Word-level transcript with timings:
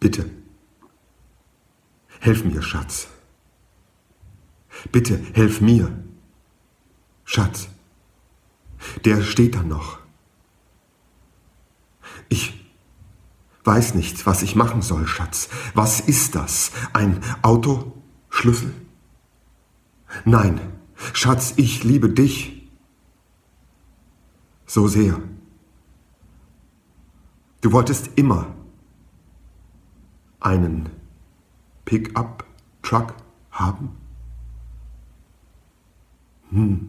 Bitte. 0.00 0.30
Helf 2.20 2.44
mir, 2.44 2.62
Schatz. 2.62 3.08
Bitte, 4.90 5.18
helf 5.34 5.60
mir. 5.60 5.92
Schatz. 7.24 7.68
Der 9.04 9.22
steht 9.22 9.54
da 9.54 9.62
noch. 9.62 9.98
Ich 12.28 12.66
weiß 13.64 13.94
nicht, 13.94 14.26
was 14.26 14.42
ich 14.42 14.56
machen 14.56 14.82
soll, 14.82 15.06
Schatz. 15.06 15.48
Was 15.74 16.00
ist 16.00 16.34
das? 16.34 16.72
Ein 16.92 17.22
Autoschlüssel? 17.42 18.74
Nein, 20.24 20.60
Schatz, 21.12 21.54
ich 21.56 21.84
liebe 21.84 22.08
dich 22.08 22.68
so 24.66 24.88
sehr. 24.88 25.20
Du 27.60 27.72
wolltest 27.72 28.10
immer 28.16 28.54
einen 30.40 30.88
Pickup-Truck 31.84 33.14
haben? 33.50 33.90
Hm. 36.50 36.88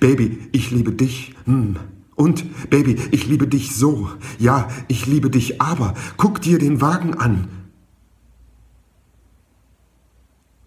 Baby, 0.00 0.48
ich 0.52 0.70
liebe 0.70 0.92
dich. 0.92 1.34
Hm. 1.44 1.76
Und, 2.14 2.70
Baby, 2.70 2.94
ich 3.10 3.26
liebe 3.26 3.48
dich 3.48 3.74
so. 3.74 4.10
Ja, 4.38 4.68
ich 4.88 5.06
liebe 5.06 5.30
dich, 5.30 5.60
aber 5.60 5.94
guck 6.16 6.40
dir 6.40 6.58
den 6.58 6.80
Wagen 6.80 7.14
an. 7.14 7.48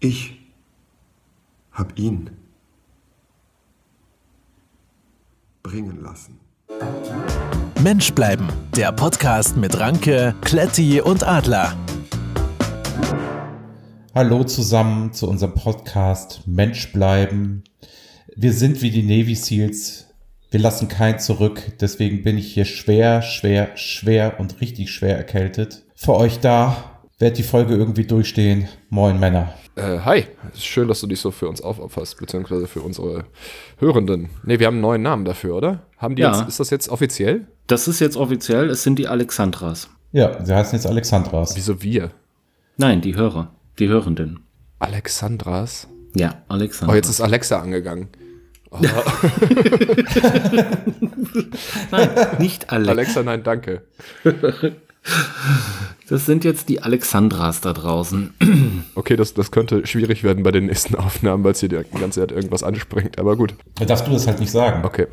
Ich 0.00 0.38
hab 1.72 1.98
ihn 1.98 2.30
bringen 5.62 6.02
lassen. 6.02 6.38
Mensch 7.82 8.12
bleiben, 8.12 8.48
der 8.76 8.92
Podcast 8.92 9.56
mit 9.56 9.78
Ranke, 9.78 10.34
Kletti 10.42 11.00
und 11.00 11.26
Adler. 11.26 11.76
Hallo 14.14 14.44
zusammen 14.44 15.12
zu 15.12 15.28
unserem 15.28 15.54
Podcast 15.54 16.42
Mensch 16.46 16.92
bleiben. 16.92 17.64
Wir 18.34 18.52
sind 18.52 18.82
wie 18.82 18.90
die 18.90 19.02
Navy 19.02 19.34
Seals. 19.34 20.08
Wir 20.50 20.60
lassen 20.60 20.88
keinen 20.88 21.18
zurück. 21.18 21.72
Deswegen 21.80 22.22
bin 22.22 22.36
ich 22.36 22.52
hier 22.52 22.64
schwer, 22.64 23.22
schwer, 23.22 23.76
schwer 23.76 24.40
und 24.40 24.60
richtig 24.60 24.90
schwer 24.90 25.16
erkältet. 25.16 25.84
Für 25.94 26.16
euch 26.16 26.40
da. 26.40 26.97
Werd 27.20 27.36
die 27.36 27.42
Folge 27.42 27.74
irgendwie 27.74 28.04
durchstehen. 28.06 28.68
Moin 28.90 29.18
Männer. 29.18 29.52
Äh, 29.74 29.98
hi, 30.04 30.24
es 30.52 30.58
ist 30.58 30.66
schön, 30.66 30.86
dass 30.86 31.00
du 31.00 31.08
dich 31.08 31.20
so 31.20 31.32
für 31.32 31.48
uns 31.48 31.60
aufopferst, 31.60 32.16
beziehungsweise 32.18 32.68
für 32.68 32.80
unsere 32.80 33.24
Hörenden. 33.78 34.28
Ne, 34.44 34.60
wir 34.60 34.68
haben 34.68 34.74
einen 34.74 34.82
neuen 34.82 35.02
Namen 35.02 35.24
dafür, 35.24 35.56
oder? 35.56 35.82
Haben 35.96 36.14
die 36.14 36.22
Ja. 36.22 36.38
jetzt, 36.38 36.48
ist 36.48 36.60
das 36.60 36.70
jetzt 36.70 36.88
offiziell? 36.88 37.48
Das 37.66 37.88
ist 37.88 37.98
jetzt 37.98 38.16
offiziell, 38.16 38.70
es 38.70 38.84
sind 38.84 39.00
die 39.00 39.08
Alexandras. 39.08 39.90
Ja, 40.12 40.44
sie 40.44 40.54
heißen 40.54 40.78
jetzt 40.78 40.86
Alexandras. 40.86 41.56
Wieso 41.56 41.82
wir? 41.82 42.12
Nein, 42.76 43.00
die 43.00 43.16
Hörer, 43.16 43.50
die 43.80 43.88
Hörenden. 43.88 44.38
Alexandras? 44.78 45.88
Ja, 46.14 46.42
Alexandra. 46.46 46.92
Oh, 46.92 46.96
jetzt 46.96 47.08
ist 47.08 47.20
Alexa 47.20 47.58
angegangen. 47.60 48.06
Oh, 48.70 48.78
Nein, 51.90 52.10
nicht 52.38 52.70
Alex. 52.70 52.88
Alexa, 52.88 53.22
nein, 53.24 53.42
danke. 53.42 53.82
Das 56.08 56.24
sind 56.26 56.44
jetzt 56.44 56.68
die 56.70 56.80
Alexandras 56.82 57.60
da 57.60 57.72
draußen. 57.74 58.84
Okay, 58.94 59.16
das, 59.16 59.34
das 59.34 59.50
könnte 59.50 59.86
schwierig 59.86 60.24
werden 60.24 60.42
bei 60.42 60.50
den 60.50 60.66
nächsten 60.66 60.94
Aufnahmen, 60.96 61.44
weil 61.44 61.52
es 61.52 61.60
hier 61.60 61.68
die 61.68 61.76
ganze 62.00 62.20
Zeit 62.20 62.32
irgendwas 62.32 62.62
anspringt. 62.62 63.18
Aber 63.18 63.36
gut, 63.36 63.54
Da 63.74 63.84
darfst 63.84 64.06
du 64.06 64.12
das 64.12 64.26
halt 64.26 64.40
nicht 64.40 64.50
sagen. 64.50 64.84
okay. 64.84 65.06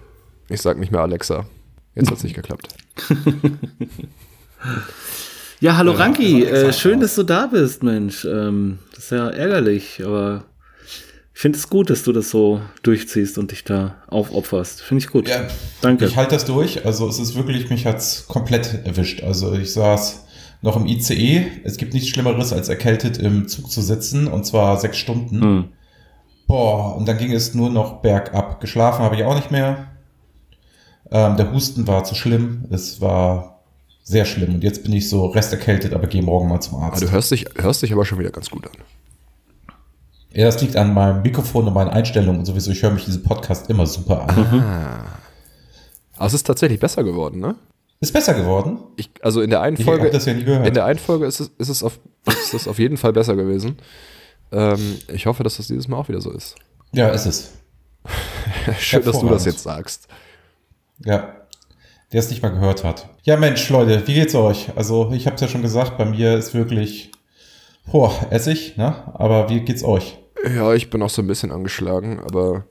Ich 0.48 0.62
sag 0.62 0.78
nicht 0.78 0.92
mehr 0.92 1.02
Alexa. 1.02 1.46
Jetzt 1.96 2.12
hat's 2.12 2.24
nicht 2.24 2.36
geklappt. 2.36 2.68
Ja, 5.60 5.78
hallo 5.78 5.94
Ranki, 5.94 6.44
äh, 6.44 6.74
schön, 6.74 7.00
dass 7.00 7.16
du 7.16 7.24
da 7.24 7.48
bist, 7.48 7.82
Mensch. 7.82 8.26
Ähm, 8.26 8.80
das 8.94 9.06
ist 9.06 9.12
ja 9.12 9.30
ärgerlich, 9.30 10.04
aber 10.06 10.44
ich 11.36 11.42
finde 11.42 11.58
es 11.58 11.70
gut, 11.70 11.90
dass 11.90 12.04
du 12.04 12.14
das 12.14 12.30
so 12.30 12.62
durchziehst 12.84 13.38
und 13.38 13.52
dich 13.52 13.66
da 13.66 13.98
aufopferst. 14.08 14.82
Finde 14.82 15.04
ich 15.04 15.12
gut. 15.12 15.28
Ja, 15.28 15.46
Danke. 15.82 16.06
Ich 16.06 16.16
halte 16.16 16.34
das 16.34 16.46
durch. 16.46 16.86
Also 16.86 17.10
es 17.10 17.20
ist 17.20 17.36
wirklich, 17.36 17.70
mich 17.70 17.86
hat's 17.86 18.26
komplett 18.28 18.86
erwischt. 18.86 19.22
Also 19.22 19.54
ich 19.54 19.74
saß 19.74 20.26
noch 20.62 20.78
im 20.78 20.86
ICE. 20.88 21.46
Es 21.66 21.76
gibt 21.76 21.94
nichts 21.94 22.08
Schlimmeres, 22.08 22.54
als 22.54 22.70
erkältet 22.70 23.18
im 23.18 23.50
Zug 23.50 23.70
zu 23.70 23.82
sitzen. 23.82 24.28
Und 24.28 24.46
zwar 24.46 24.80
sechs 24.80 24.96
Stunden. 24.98 25.42
Hm. 25.42 25.66
Boah, 26.48 26.96
und 26.96 27.06
dann 27.06 27.18
ging 27.18 27.34
es 27.34 27.54
nur 27.54 27.70
noch 27.70 28.02
bergab. 28.02 28.62
Geschlafen 28.62 29.04
habe 29.04 29.18
ich 29.18 29.26
auch 29.26 29.36
nicht 29.36 29.52
mehr. 29.52 29.88
Ähm, 31.12 31.36
der 31.36 31.52
Husten 31.52 31.86
war 31.86 32.06
zu 32.06 32.16
schlimm. 32.16 32.64
Es 32.72 33.02
war 33.02 33.62
sehr 34.04 34.24
schlimm. 34.24 34.56
Und 34.56 34.64
jetzt 34.64 34.84
bin 34.84 34.94
ich 34.94 35.10
so 35.10 35.26
resterkältet, 35.26 35.94
aber 35.94 36.08
gehe 36.08 36.24
morgen 36.24 36.48
mal 36.48 36.62
zum 36.62 36.76
Aber 36.76 36.94
Arzt. 36.94 37.04
du 37.04 37.12
hörst 37.12 37.32
dich, 37.32 37.46
hörst 37.56 37.82
dich 37.82 37.92
aber 37.92 38.06
schon 38.06 38.20
wieder 38.20 38.32
ganz 38.32 38.50
gut 38.50 38.66
an. 38.66 38.72
Ja, 40.36 40.46
das 40.46 40.62
liegt 40.62 40.76
an 40.76 40.94
meinem 40.94 41.22
Mikrofon 41.22 41.66
und 41.68 41.74
meinen 41.74 41.90
Einstellungen 41.90 42.40
und 42.40 42.46
sowieso. 42.46 42.70
Ich 42.72 42.84
höre 42.84 42.92
mich 42.92 43.06
diesen 43.06 43.24
Podcast 43.24 43.70
immer 43.70 43.86
super 43.86 44.28
an. 44.28 45.06
Aber 46.18 46.26
es 46.28 46.34
ist 46.34 46.46
tatsächlich 46.46 46.80
besser 46.80 47.04
geworden, 47.06 47.40
ne? 47.40 47.56
Ist 48.02 48.12
besser 48.12 48.34
geworden. 48.34 48.80
Ich, 48.98 49.10
also 49.22 49.42
in 49.42 49.50
der 49.50 49.62
einen 49.62 49.78
Ich 49.78 49.86
Folge, 49.86 50.04
hab 50.06 50.12
das 50.12 50.26
ja 50.26 50.34
nicht 50.34 50.46
gehört. 50.46 50.68
in 50.68 50.74
der 50.74 50.84
einen 50.84 51.00
Folge 51.00 51.26
ist 51.26 51.40
es, 51.40 51.52
ist 51.58 51.70
es, 51.70 51.84
auf, 51.84 52.00
ist 52.28 52.54
es 52.54 52.68
auf 52.68 52.78
jeden 52.80 52.98
Fall 52.98 53.14
besser 53.14 53.38
gewesen. 53.38 53.78
Ähm, 54.52 54.98
ich 55.08 55.26
hoffe, 55.26 55.44
dass 55.44 55.56
das 55.56 55.68
dieses 55.68 55.88
Mal 55.88 55.98
auch 55.98 56.10
wieder 56.10 56.20
so 56.20 56.32
ist. 56.32 56.56
Ja, 56.92 57.08
ist 57.10 57.26
es. 57.26 57.52
Schön, 58.80 59.04
dass 59.06 59.20
du 59.20 59.30
das 59.30 59.46
jetzt 59.46 59.64
sagst. 59.64 60.08
Ja. 61.06 61.30
Der 62.12 62.20
es 62.20 62.30
nicht 62.30 62.44
mal 62.44 62.50
gehört 62.50 62.84
hat. 62.84 63.08
Ja, 63.24 63.38
Mensch, 63.38 63.70
Leute, 63.70 64.06
wie 64.06 64.14
geht's 64.14 64.36
euch? 64.36 64.70
Also, 64.76 65.12
ich 65.14 65.26
habe 65.26 65.36
es 65.36 65.42
ja 65.42 65.48
schon 65.48 65.62
gesagt, 65.62 65.98
bei 65.98 66.06
mir 66.06 66.36
ist 66.38 66.54
wirklich, 66.54 67.12
boah, 67.90 68.14
Essig, 68.30 68.76
ne? 68.78 68.96
Aber 69.14 69.50
wie 69.50 69.62
geht's 69.62 69.84
euch? 69.84 70.18
Ja, 70.44 70.74
ich 70.74 70.90
bin 70.90 71.02
auch 71.02 71.10
so 71.10 71.22
ein 71.22 71.28
bisschen 71.28 71.52
angeschlagen, 71.52 72.20
aber 72.20 72.66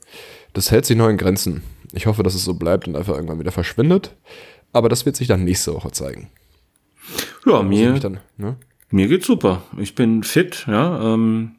das 0.53 0.71
hält 0.71 0.85
sich 0.87 0.97
noch 0.97 1.09
in 1.09 1.17
Grenzen. 1.17 1.63
Ich 1.93 2.07
hoffe, 2.07 2.23
dass 2.23 2.35
es 2.35 2.45
so 2.45 2.55
bleibt 2.55 2.87
und 2.89 2.97
einfach 2.97 3.15
irgendwann 3.15 3.39
wieder 3.41 3.53
verschwindet. 3.53 4.15
Aber 4.73 4.89
das 4.89 5.07
wird 5.07 5.17
sich 5.17 5.29
dann 5.29 5.45
nächste 5.45 5.73
Woche 5.75 5.91
zeigen. 5.93 6.31
Ja, 7.47 7.61
ich 7.61 7.67
mir, 7.67 7.93
dann, 8.01 8.21
ne? 8.37 8.57
mir 8.91 9.09
geht's 9.09 9.27
super. 9.27 9.63
Ich 9.79 9.95
bin 9.95 10.23
fit, 10.23 10.65
ja. 10.67 11.15
Ähm, 11.15 11.53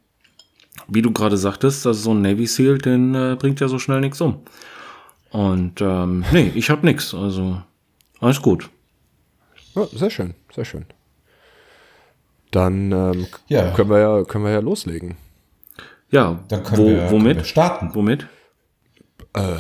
wie 0.88 1.02
du 1.02 1.12
gerade 1.12 1.38
sagtest, 1.38 1.88
also 1.88 2.00
so 2.00 2.14
ein 2.14 2.22
Navy 2.22 2.46
SEAL, 2.46 2.78
den 2.78 3.16
äh, 3.16 3.36
bringt 3.40 3.60
ja 3.60 3.68
so 3.68 3.80
schnell 3.80 4.02
nichts 4.02 4.22
um. 4.22 4.40
Und 5.32 5.82
ähm, 5.82 6.24
nee, 6.32 6.52
ich 6.56 6.70
hab 6.70 6.84
nix. 6.84 7.14
Also 7.14 7.62
alles 8.20 8.42
gut. 8.42 8.70
Ja, 9.76 9.88
sehr 9.94 10.10
schön, 10.10 10.34
sehr 10.54 10.66
schön. 10.66 10.86
Dann 12.52 12.92
ähm, 12.92 13.28
Ja. 13.48 13.72
können, 13.72 13.90
wir 13.90 14.00
ja, 14.00 14.24
können 14.24 14.44
wir 14.46 14.52
ja 14.52 14.60
loslegen. 14.60 15.16
Ja, 16.12 16.40
Dann 16.48 16.64
können, 16.64 16.82
wo, 16.84 16.88
wir, 16.88 16.98
können 16.98 17.12
womit? 17.12 17.38
wir 17.38 17.44
starten. 17.44 17.90
Womit? 17.94 18.28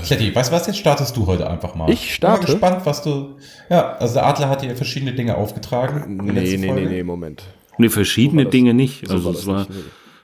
Kletti, 0.05 0.33
weißt 0.33 0.51
du 0.51 0.55
was, 0.55 0.67
jetzt 0.67 0.77
startest 0.79 1.17
du 1.17 1.27
heute 1.27 1.49
einfach 1.49 1.75
mal. 1.75 1.89
Ich 1.89 2.13
starte? 2.13 2.45
Bin 2.47 2.59
mal 2.61 2.69
gespannt, 2.69 2.85
was 2.85 3.01
du, 3.03 3.35
ja, 3.69 3.93
also 3.97 4.13
der 4.13 4.25
Adler 4.25 4.47
hat 4.47 4.61
dir 4.61 4.73
verschiedene 4.75 5.11
Dinge 5.13 5.35
aufgetragen. 5.35 6.15
Nee, 6.23 6.31
nee, 6.31 6.57
nee, 6.57 6.67
Folge. 6.67 6.89
nee, 6.89 7.03
Moment. 7.03 7.43
Nee, 7.77 7.89
verschiedene 7.89 8.43
das- 8.45 8.51
Dinge 8.51 8.73
nicht. 8.73 9.05
so 9.05 9.15
Also 9.15 9.25
war 9.25 9.33
es 9.33 9.47
war, 9.47 9.57
nicht, 9.59 9.69
nee. 9.71 9.75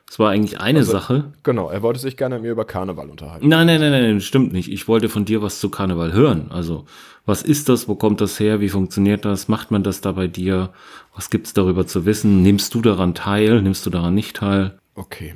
es 0.10 0.20
war 0.20 0.30
eigentlich 0.30 0.62
eine 0.62 0.86
Sache. 0.86 1.34
Genau, 1.44 1.70
er 1.70 1.82
wollte 1.82 2.00
sich 2.00 2.16
gerne 2.16 2.36
mit 2.36 2.44
mir 2.44 2.52
über 2.52 2.64
Karneval 2.64 3.10
unterhalten. 3.10 3.46
Nein, 3.50 3.68
nein, 3.68 3.82
nein, 3.82 3.92
nein, 3.92 4.22
stimmt 4.22 4.54
nicht. 4.54 4.72
Ich 4.72 4.88
wollte 4.88 5.10
von 5.10 5.26
dir 5.26 5.42
was 5.42 5.60
zu 5.60 5.70
Karneval 5.70 6.14
hören. 6.14 6.50
Also, 6.52 6.86
was 7.26 7.42
ist 7.42 7.68
das? 7.68 7.90
Wo 7.90 7.96
kommt 7.96 8.22
das 8.22 8.40
her? 8.40 8.62
Wie 8.62 8.70
funktioniert 8.70 9.26
das? 9.26 9.50
Macht 9.50 9.70
man 9.70 9.84
das 9.84 10.00
da 10.00 10.14
bei 10.14 10.28
dir? 10.28 10.70
Was 11.14 11.30
gibt's 11.30 11.52
darüber 11.52 11.86
zu 11.86 12.06
wissen? 12.06 12.42
Nimmst 12.42 12.74
du 12.74 12.82
daran 12.82 13.16
teil? 13.16 13.62
Nimmst 13.62 13.86
du 13.86 13.90
daran 13.90 14.14
nicht 14.14 14.38
teil? 14.38 14.80
Okay. 14.96 15.36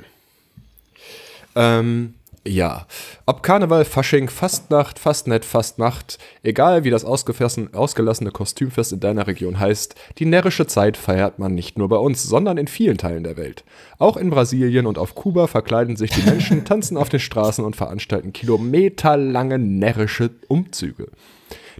Ähm, 1.56 2.14
ja. 2.46 2.86
Ob 3.26 3.42
Karneval, 3.42 3.84
Fasching, 3.84 4.28
Fastnacht, 4.28 4.98
Fastnet, 4.98 5.44
Fastnacht, 5.44 6.18
egal 6.42 6.84
wie 6.84 6.90
das 6.90 7.04
ausgelassene 7.04 8.30
Kostümfest 8.30 8.92
in 8.92 9.00
deiner 9.00 9.26
Region 9.26 9.58
heißt, 9.58 9.96
die 10.18 10.26
närrische 10.26 10.66
Zeit 10.66 10.96
feiert 10.96 11.38
man 11.38 11.54
nicht 11.54 11.76
nur 11.76 11.88
bei 11.88 11.96
uns, 11.96 12.22
sondern 12.22 12.56
in 12.56 12.68
vielen 12.68 12.98
Teilen 12.98 13.24
der 13.24 13.36
Welt. 13.36 13.64
Auch 13.98 14.16
in 14.16 14.30
Brasilien 14.30 14.86
und 14.86 14.98
auf 14.98 15.14
Kuba 15.14 15.48
verkleiden 15.48 15.96
sich 15.96 16.10
die 16.10 16.22
Menschen, 16.22 16.64
tanzen 16.64 16.96
auf 16.96 17.08
den 17.08 17.20
Straßen 17.20 17.64
und 17.64 17.74
veranstalten 17.74 18.32
kilometerlange 18.32 19.58
närrische 19.58 20.30
Umzüge. 20.46 21.08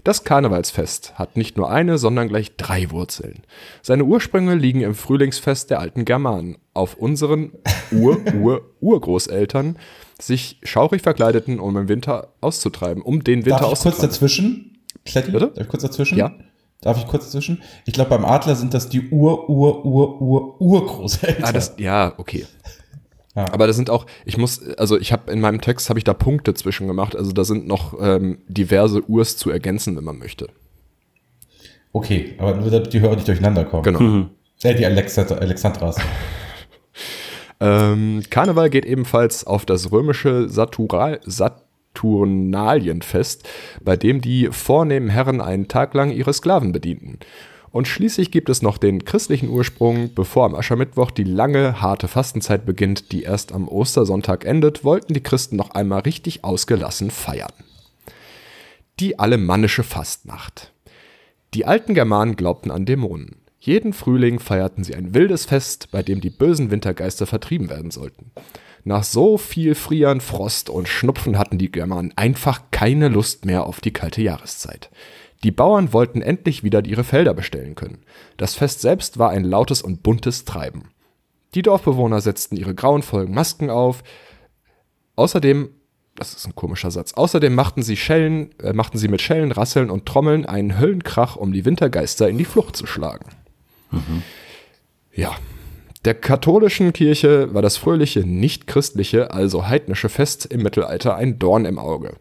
Das 0.03 0.23
Karnevalsfest 0.23 1.13
hat 1.15 1.37
nicht 1.37 1.57
nur 1.57 1.69
eine, 1.69 1.97
sondern 1.97 2.27
gleich 2.27 2.55
drei 2.55 2.91
Wurzeln. 2.91 3.43
Seine 3.81 4.05
Ursprünge 4.05 4.55
liegen 4.55 4.81
im 4.81 4.95
Frühlingsfest 4.95 5.69
der 5.69 5.79
alten 5.79 6.05
Germanen, 6.05 6.57
auf 6.73 6.95
unseren 6.95 7.51
Ur-Ur-Urgroßeltern 7.91 9.77
sich 10.19 10.59
schaurig 10.63 11.01
verkleideten, 11.01 11.59
um 11.59 11.77
im 11.77 11.87
Winter 11.87 12.33
auszutreiben, 12.41 13.03
um 13.03 13.23
den 13.23 13.45
Winter 13.45 13.59
Darf 13.59 13.73
ich 13.73 13.79
kurz 13.79 13.97
dazwischen? 13.99 14.77
Kletti, 15.05 15.31
Bitte? 15.31 15.47
darf 15.47 15.65
ich 15.65 15.69
kurz 15.69 15.83
dazwischen? 15.83 16.17
Ja. 16.17 16.33
Darf 16.81 16.97
ich 16.97 17.07
kurz 17.07 17.25
dazwischen? 17.25 17.63
Ich 17.85 17.93
glaube, 17.93 18.11
beim 18.11 18.23
Adler 18.23 18.55
sind 18.55 18.73
das 18.73 18.87
die 18.87 19.09
Ur, 19.09 19.49
Ur, 19.49 19.83
Ur, 19.83 20.21
Ur, 20.21 20.61
Urgroßeltern. 20.61 21.43
Ah, 21.43 21.51
das, 21.51 21.73
ja, 21.77 22.13
okay. 22.17 22.45
Ja. 23.37 23.45
Aber 23.53 23.67
das 23.67 23.75
sind 23.75 23.91
auch, 23.91 24.07
ich 24.25 24.39
muss, 24.39 24.67
also 24.77 24.99
ich 24.99 25.13
habe 25.13 25.31
in 25.31 25.39
meinem 25.39 25.61
Text 25.61 25.89
habe 25.89 25.99
ich 25.99 26.03
da 26.03 26.15
Punkte 26.15 26.55
zwischen 26.55 26.87
gemacht, 26.87 27.15
also 27.15 27.31
da 27.31 27.43
sind 27.43 27.67
noch 27.67 27.93
ähm, 28.01 28.39
diverse 28.47 29.07
Urs 29.07 29.37
zu 29.37 29.51
ergänzen, 29.51 29.95
wenn 29.95 30.03
man 30.03 30.17
möchte. 30.17 30.47
okay, 31.93 32.33
aber 32.39 32.55
nur 32.55 32.71
damit 32.71 32.91
die 32.93 32.99
Hörer 32.99 33.13
nicht 33.13 33.27
durcheinander 33.27 33.63
kommen. 33.63 33.83
Genau. 33.83 34.25
Äh, 34.63 34.73
die 34.73 34.87
Alexandra, 34.87 35.35
Alexandras. 35.35 35.97
Ähm, 37.59 38.21
Karneval 38.29 38.69
geht 38.69 38.85
ebenfalls 38.85 39.43
auf 39.43 39.65
das 39.65 39.91
römische 39.91 40.47
Satural 40.47 41.19
Saturnalienfest, 41.25 43.49
bei 43.83 43.97
dem 43.97 44.21
die 44.21 44.49
vornehmen 44.51 45.09
Herren 45.09 45.41
einen 45.41 45.67
Tag 45.67 45.95
lang 45.95 46.11
ihre 46.11 46.33
Sklaven 46.33 46.71
bedienten. 46.71 47.17
Und 47.77 47.87
schließlich 47.87 48.31
gibt 48.31 48.49
es 48.49 48.63
noch 48.63 48.79
den 48.79 49.05
christlichen 49.05 49.49
Ursprung. 49.49 50.11
Bevor 50.15 50.45
am 50.45 50.55
Aschermittwoch 50.55 51.11
die 51.11 51.23
lange, 51.23 51.79
harte 51.79 52.07
Fastenzeit 52.07 52.65
beginnt, 52.65 53.11
die 53.11 53.21
erst 53.21 53.51
am 53.51 53.67
Ostersonntag 53.67 54.45
endet, 54.45 54.83
wollten 54.83 55.13
die 55.13 55.21
Christen 55.21 55.57
noch 55.57 55.69
einmal 55.69 55.99
richtig 55.99 56.43
ausgelassen 56.43 57.11
feiern. 57.11 57.53
Die 58.99 59.19
alemannische 59.19 59.83
Fastnacht. 59.83 60.73
Die 61.53 61.65
alten 61.65 61.93
Germanen 61.93 62.35
glaubten 62.35 62.71
an 62.71 62.87
Dämonen. 62.87 63.35
Jeden 63.59 63.93
Frühling 63.93 64.39
feierten 64.39 64.83
sie 64.83 64.95
ein 64.95 65.13
wildes 65.13 65.45
Fest, 65.45 65.89
bei 65.91 66.01
dem 66.01 66.19
die 66.19 66.31
bösen 66.31 66.71
Wintergeister 66.71 67.27
vertrieben 67.27 67.69
werden 67.69 67.91
sollten. 67.91 68.31
Nach 68.85 69.03
so 69.03 69.37
viel 69.37 69.75
Frieren, 69.75 70.21
Frost 70.21 70.71
und 70.71 70.87
Schnupfen 70.87 71.37
hatten 71.37 71.59
die 71.59 71.71
Germanen 71.71 72.11
einfach 72.15 72.71
keine 72.71 73.09
Lust 73.09 73.45
mehr 73.45 73.67
auf 73.67 73.81
die 73.81 73.93
kalte 73.93 74.23
Jahreszeit. 74.23 74.89
Die 75.43 75.51
Bauern 75.51 75.93
wollten 75.93 76.21
endlich 76.21 76.63
wieder 76.63 76.83
ihre 76.85 77.03
Felder 77.03 77.33
bestellen 77.33 77.75
können. 77.75 77.99
Das 78.37 78.55
Fest 78.55 78.81
selbst 78.81 79.19
war 79.19 79.29
ein 79.29 79.43
lautes 79.43 79.81
und 79.81 80.03
buntes 80.03 80.45
Treiben. 80.45 80.89
Die 81.53 81.61
Dorfbewohner 81.61 82.21
setzten 82.21 82.57
ihre 82.57 82.75
grauenvollen 82.75 83.31
Masken 83.31 83.69
auf. 83.69 84.03
Außerdem, 85.15 85.69
das 86.15 86.33
ist 86.33 86.47
ein 86.47 86.55
komischer 86.55 86.91
Satz, 86.91 87.13
außerdem 87.13 87.53
machten 87.53 87.83
sie, 87.83 87.97
Schellen, 87.97 88.49
äh, 88.59 88.73
machten 88.73 88.97
sie 88.97 89.07
mit 89.07 89.21
Schellen, 89.21 89.51
Rasseln 89.51 89.89
und 89.89 90.05
Trommeln 90.05 90.45
einen 90.45 90.79
Höllenkrach, 90.79 91.35
um 91.35 91.53
die 91.53 91.65
Wintergeister 91.65 92.27
in 92.29 92.37
die 92.37 92.45
Flucht 92.45 92.75
zu 92.75 92.85
schlagen. 92.85 93.29
Ja. 95.13 95.35
Der 96.05 96.13
katholischen 96.13 96.93
Kirche 96.93 97.53
war 97.53 97.61
das 97.61 97.75
fröhliche, 97.75 98.21
nicht 98.21 98.67
christliche, 98.67 99.31
also 99.31 99.67
heidnische 99.67 100.09
Fest 100.09 100.45
im 100.45 100.61
Mittelalter 100.61 101.15
ein 101.15 101.37
Dorn 101.37 101.65
im 101.65 101.79
Auge. 101.79 102.15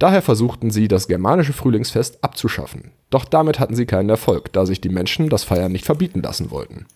Daher 0.00 0.22
versuchten 0.22 0.70
sie, 0.70 0.88
das 0.88 1.08
germanische 1.08 1.52
Frühlingsfest 1.52 2.24
abzuschaffen. 2.24 2.90
Doch 3.10 3.26
damit 3.26 3.60
hatten 3.60 3.76
sie 3.76 3.84
keinen 3.84 4.08
Erfolg, 4.08 4.50
da 4.54 4.64
sich 4.64 4.80
die 4.80 4.88
Menschen 4.88 5.28
das 5.28 5.44
Feiern 5.44 5.70
nicht 5.70 5.84
verbieten 5.84 6.22
lassen 6.22 6.50
wollten. 6.50 6.86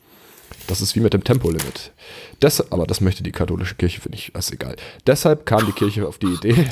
Das 0.69 0.81
ist 0.81 0.97
wie 0.97 1.01
mit 1.01 1.13
dem 1.13 1.23
Tempolimit. 1.23 1.93
Des, 2.41 2.73
aber 2.73 2.87
das 2.87 3.03
möchte 3.03 3.23
die 3.23 3.31
katholische 3.31 3.75
Kirche, 3.75 4.01
finde 4.01 4.17
ich, 4.17 4.35
ist 4.35 4.53
egal. 4.53 4.77
Deshalb 5.07 5.45
kam 5.45 5.67
die 5.67 5.73
Kirche 5.73 6.09
auf 6.09 6.17
die 6.17 6.29
Idee, 6.29 6.67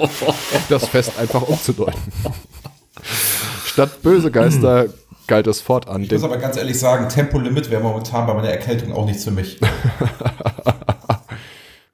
das 0.70 0.88
Fest 0.88 1.18
einfach 1.18 1.42
umzudeuten. 1.42 2.00
Statt 3.66 4.00
böse 4.00 4.30
Geister 4.30 4.86
galt 5.26 5.46
es 5.48 5.60
fortan. 5.60 6.02
Ich 6.02 6.10
muss 6.10 6.24
aber 6.24 6.38
ganz 6.38 6.56
ehrlich 6.56 6.78
sagen, 6.78 7.10
Tempolimit 7.10 7.70
wäre 7.70 7.82
momentan 7.82 8.26
bei 8.26 8.32
meiner 8.32 8.48
Erkältung 8.48 8.94
auch 8.94 9.04
nichts 9.04 9.24
für 9.24 9.32
mich. 9.32 9.60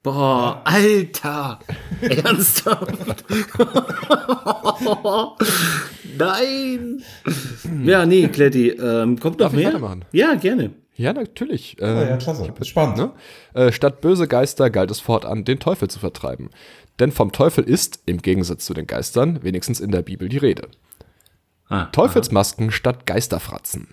Boah, 0.05 0.61
Alter! 0.65 1.57
Ernsthaft? 2.01 3.25
Nein! 6.15 7.01
Ja, 7.83 8.05
nee, 8.05 8.27
Kletti, 8.27 8.69
ähm, 8.69 9.19
kommt 9.19 9.41
Darf 9.41 9.51
noch 9.51 9.57
ich 9.57 9.65
mehr? 9.65 9.73
weitermachen? 9.73 10.05
Ja, 10.11 10.35
gerne. 10.35 10.75
Ja, 10.95 11.11
natürlich. 11.11 11.77
Ja, 11.79 12.03
Ähm, 12.03 12.07
ja, 12.09 12.17
klasse. 12.17 12.53
Ist 12.59 12.67
spannend. 12.67 12.97
Ne? 12.97 13.13
Äh, 13.55 13.71
statt 13.71 13.99
böse 14.01 14.27
Geister 14.27 14.69
galt 14.69 14.91
es 14.91 14.99
fortan, 14.99 15.43
den 15.43 15.59
Teufel 15.59 15.89
zu 15.89 15.97
vertreiben. 15.97 16.51
Denn 16.99 17.11
vom 17.11 17.31
Teufel 17.31 17.63
ist, 17.63 18.03
im 18.05 18.21
Gegensatz 18.21 18.63
zu 18.63 18.75
den 18.75 18.85
Geistern, 18.85 19.39
wenigstens 19.41 19.79
in 19.79 19.89
der 19.89 20.03
Bibel 20.03 20.29
die 20.29 20.37
Rede. 20.37 20.67
Ah, 21.67 21.85
Teufelsmasken 21.85 22.69
statt 22.69 23.07
Geisterfratzen. 23.07 23.87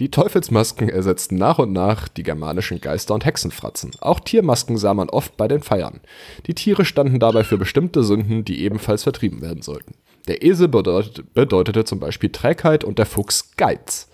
Die 0.00 0.12
Teufelsmasken 0.12 0.88
ersetzten 0.88 1.34
nach 1.34 1.58
und 1.58 1.72
nach 1.72 2.06
die 2.06 2.22
germanischen 2.22 2.80
Geister- 2.80 3.14
und 3.14 3.24
Hexenfratzen. 3.24 3.90
Auch 4.00 4.20
Tiermasken 4.20 4.78
sah 4.78 4.94
man 4.94 5.08
oft 5.08 5.36
bei 5.36 5.48
den 5.48 5.60
Feiern. 5.60 6.00
Die 6.46 6.54
Tiere 6.54 6.84
standen 6.84 7.18
dabei 7.18 7.42
für 7.42 7.58
bestimmte 7.58 8.04
Sünden, 8.04 8.44
die 8.44 8.62
ebenfalls 8.62 9.02
vertrieben 9.02 9.42
werden 9.42 9.62
sollten. 9.62 9.94
Der 10.28 10.44
Esel 10.44 10.68
bedeutet, 10.68 11.34
bedeutete 11.34 11.84
zum 11.84 11.98
Beispiel 11.98 12.30
Trägheit 12.30 12.84
und 12.84 12.98
der 12.98 13.06
Fuchs 13.06 13.56
Geiz. 13.56 14.07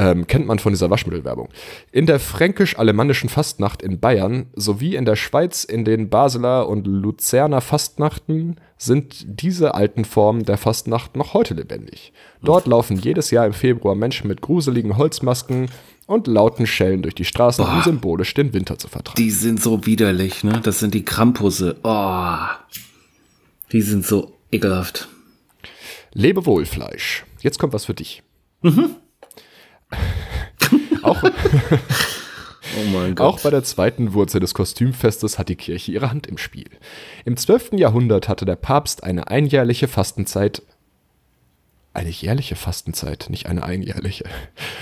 Ähm, 0.00 0.28
kennt 0.28 0.46
man 0.46 0.60
von 0.60 0.72
dieser 0.72 0.90
Waschmittelwerbung. 0.90 1.48
In 1.90 2.06
der 2.06 2.20
fränkisch-alemannischen 2.20 3.28
Fastnacht 3.28 3.82
in 3.82 3.98
Bayern 3.98 4.46
sowie 4.54 4.94
in 4.94 5.04
der 5.04 5.16
Schweiz 5.16 5.64
in 5.64 5.84
den 5.84 6.08
Basler 6.08 6.68
und 6.68 6.86
Luzerner 6.86 7.60
Fastnachten 7.60 8.56
sind 8.76 9.26
diese 9.26 9.74
alten 9.74 10.04
Formen 10.04 10.44
der 10.44 10.56
Fastnacht 10.56 11.16
noch 11.16 11.34
heute 11.34 11.54
lebendig. 11.54 12.12
Dort 12.40 12.68
laufen 12.68 12.96
jedes 12.96 13.32
Jahr 13.32 13.44
im 13.44 13.52
Februar 13.52 13.96
Menschen 13.96 14.28
mit 14.28 14.40
gruseligen 14.40 14.96
Holzmasken 14.96 15.68
und 16.06 16.28
lauten 16.28 16.68
Schellen 16.68 17.02
durch 17.02 17.16
die 17.16 17.24
Straßen, 17.24 17.64
um 17.64 17.82
symbolisch 17.82 18.32
den 18.34 18.54
Winter 18.54 18.78
zu 18.78 18.86
vertreiben. 18.86 19.20
Die 19.22 19.32
sind 19.32 19.60
so 19.60 19.84
widerlich, 19.84 20.44
ne? 20.44 20.60
Das 20.62 20.78
sind 20.78 20.94
die 20.94 21.04
Krampusse. 21.04 21.76
Oh. 21.82 22.36
Die 23.72 23.82
sind 23.82 24.06
so 24.06 24.32
ekelhaft. 24.52 25.08
Lebewohl, 26.12 26.66
Fleisch. 26.66 27.24
Jetzt 27.40 27.58
kommt 27.58 27.72
was 27.72 27.86
für 27.86 27.94
dich. 27.94 28.22
auch, 31.02 31.22
Oh. 32.76 33.22
Auch 33.22 33.40
bei 33.40 33.50
der 33.50 33.64
zweiten 33.64 34.12
Wurzel 34.12 34.40
des 34.40 34.54
Kostümfestes 34.54 35.38
hat 35.38 35.48
die 35.48 35.56
Kirche 35.56 35.92
ihre 35.92 36.10
Hand 36.10 36.26
im 36.26 36.38
Spiel. 36.38 36.68
Im 37.24 37.36
12. 37.36 37.72
Jahrhundert 37.72 38.28
hatte 38.28 38.44
der 38.44 38.56
Papst 38.56 39.04
eine 39.04 39.28
einjährliche 39.28 39.88
Fastenzeit. 39.88 40.62
Eine 41.94 42.10
jährliche 42.10 42.54
Fastenzeit, 42.54 43.26
nicht 43.30 43.46
eine 43.46 43.64
einjährliche. 43.64 44.24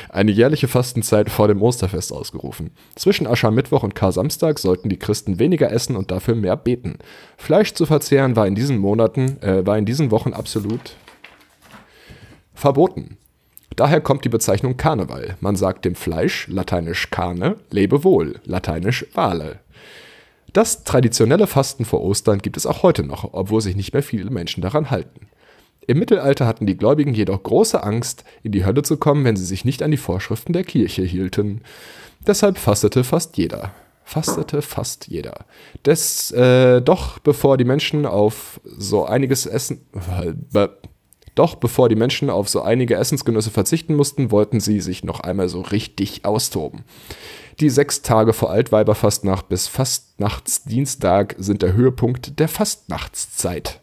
Eine 0.09 0.33
jährliche 0.33 0.69
Fastenzeit 0.69 1.31
vor 1.31 1.49
dem 1.49 1.63
Osterfest 1.63 2.13
ausgerufen. 2.13 2.73
Zwischen 2.95 3.27
Aschermittwoch 3.27 3.83
und 3.83 3.95
Kar-Samstag 3.95 4.59
sollten 4.59 4.89
die 4.89 4.99
Christen 4.99 5.39
weniger 5.39 5.71
essen 5.71 5.97
und 5.97 6.11
dafür 6.11 6.35
mehr 6.35 6.57
beten. 6.57 6.99
Fleisch 7.39 7.73
zu 7.73 7.87
verzehren 7.87 8.37
war 8.37 8.47
in 8.47 8.55
diesen 8.55 8.79
Monaten, 8.79 9.41
äh, 9.41 9.65
war 9.65 9.79
in 9.79 9.87
diesen 9.87 10.11
Wochen 10.11 10.35
absolut 10.35 10.97
verboten. 12.53 13.17
Daher 13.75 14.01
kommt 14.01 14.25
die 14.25 14.31
Bezeichnung 14.31 14.77
Karneval. 14.77 15.37
Man 15.41 15.57
sagt 15.57 15.85
dem 15.85 15.95
Fleisch, 15.95 16.47
lateinisch 16.49 17.11
Carne, 17.11 17.57
Lebewohl, 17.71 18.41
lateinisch 18.45 19.07
Wale. 19.15 19.61
Das 20.53 20.85
traditionelle 20.85 21.47
Fasten 21.47 21.85
vor 21.85 22.03
Ostern 22.03 22.39
gibt 22.39 22.57
es 22.57 22.65
auch 22.65 22.83
heute 22.83 23.03
noch, 23.03 23.35
obwohl 23.35 23.61
sich 23.61 23.77
nicht 23.77 23.93
mehr 23.93 24.03
viele 24.03 24.31
Menschen 24.31 24.63
daran 24.63 24.91
halten. 24.91 25.29
Im 25.87 25.99
Mittelalter 25.99 26.47
hatten 26.47 26.67
die 26.67 26.77
Gläubigen 26.77 27.15
jedoch 27.15 27.43
große 27.43 27.83
Angst, 27.83 28.25
in 28.43 28.53
die 28.53 28.65
Hölle 28.65 28.83
zu 28.83 28.97
kommen, 28.97 29.25
wenn 29.25 29.37
sie 29.37 29.45
sich 29.45 29.65
nicht 29.65 29.83
an 29.83 29.91
die 29.91 29.97
Vorschriften 29.97 30.53
der 30.53 30.65
Kirche 30.65 31.03
hielten. 31.03 31.61
Deshalb 32.27 32.59
fastete 32.59 33.05
fast 33.05 33.37
jeder. 33.37 33.73
Fastete 34.03 34.63
fast 34.63 35.09
jeder. 35.09 35.45
Des, 35.85 36.31
äh, 36.33 36.81
doch 36.81 37.19
bevor 37.19 37.57
die 37.57 37.65
Menschen 37.65 38.07
auf 38.07 38.61
so 38.65 39.05
einiges 39.05 39.47
Essen. 39.47 39.87
Doch 41.37 41.55
bevor 41.55 41.89
die 41.89 41.97
Menschen 41.97 42.31
auf 42.31 42.49
so 42.49 42.63
einige 42.63 42.97
Essensgenüsse 42.97 43.51
verzichten 43.51 43.95
mussten, 43.95 44.31
wollten 44.31 44.59
sie 44.59 44.81
sich 44.81 45.05
noch 45.05 45.21
einmal 45.21 45.49
so 45.49 45.61
richtig 45.61 46.25
austoben. 46.25 46.83
Die 47.61 47.71
sechs 47.71 48.03
Tage 48.03 48.33
vor 48.33 48.51
Altweiberfastnacht 48.51 49.49
bis 49.49 49.69
Fastnachtsdienstag 49.69 51.37
sind 51.39 51.63
der 51.63 51.75
Höhepunkt 51.75 52.41
der 52.41 52.49
Fastnachtszeit. 52.49 53.81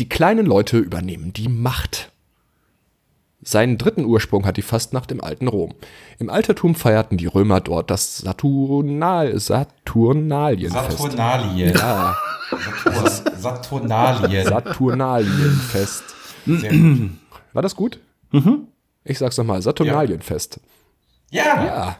Die 0.00 0.08
kleinen 0.08 0.44
Leute 0.44 0.78
übernehmen 0.78 1.32
die 1.32 1.48
Macht. 1.48 2.10
Seinen 3.42 3.78
dritten 3.78 4.04
Ursprung 4.04 4.44
hat 4.46 4.56
die 4.58 4.62
Fastnacht 4.62 5.10
im 5.12 5.22
alten 5.22 5.48
Rom. 5.48 5.72
Im 6.18 6.28
Altertum 6.28 6.74
feierten 6.74 7.16
die 7.16 7.26
Römer 7.26 7.60
dort 7.60 7.90
das 7.90 8.18
Saturnal 8.18 9.38
Saturnalienfest. 9.38 10.98
Saturnalien. 10.98 11.74
Ja, 11.74 12.16
Saturn- 12.50 13.36
Saturnalien. 13.36 14.44
Saturnalienfest. 14.46 16.04
War 17.52 17.62
das 17.62 17.76
gut? 17.76 17.98
Ich 19.04 19.18
sag's 19.18 19.38
nochmal, 19.38 19.62
Saturnalienfest. 19.62 20.60
Ja. 21.30 21.64
Ja. 21.64 21.96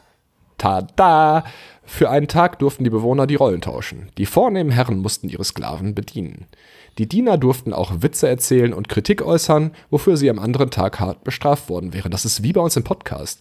Tada! 0.58 1.44
Für 1.84 2.10
einen 2.10 2.28
Tag 2.28 2.58
durften 2.60 2.84
die 2.84 2.90
Bewohner 2.90 3.26
die 3.26 3.34
Rollen 3.34 3.60
tauschen. 3.62 4.10
Die 4.18 4.26
vornehmen 4.26 4.70
Herren 4.70 4.98
mussten 4.98 5.28
ihre 5.28 5.42
Sklaven 5.44 5.94
bedienen. 5.94 6.46
Die 6.98 7.08
Diener 7.08 7.38
durften 7.38 7.72
auch 7.72 7.92
Witze 8.02 8.28
erzählen 8.28 8.72
und 8.72 8.88
Kritik 8.88 9.22
äußern, 9.22 9.72
wofür 9.90 10.16
sie 10.16 10.30
am 10.30 10.38
anderen 10.38 10.70
Tag 10.70 11.00
hart 11.00 11.24
bestraft 11.24 11.68
worden 11.68 11.92
wären. 11.92 12.10
Das 12.10 12.24
ist 12.24 12.42
wie 12.42 12.52
bei 12.52 12.60
uns 12.60 12.76
im 12.76 12.84
Podcast. 12.84 13.40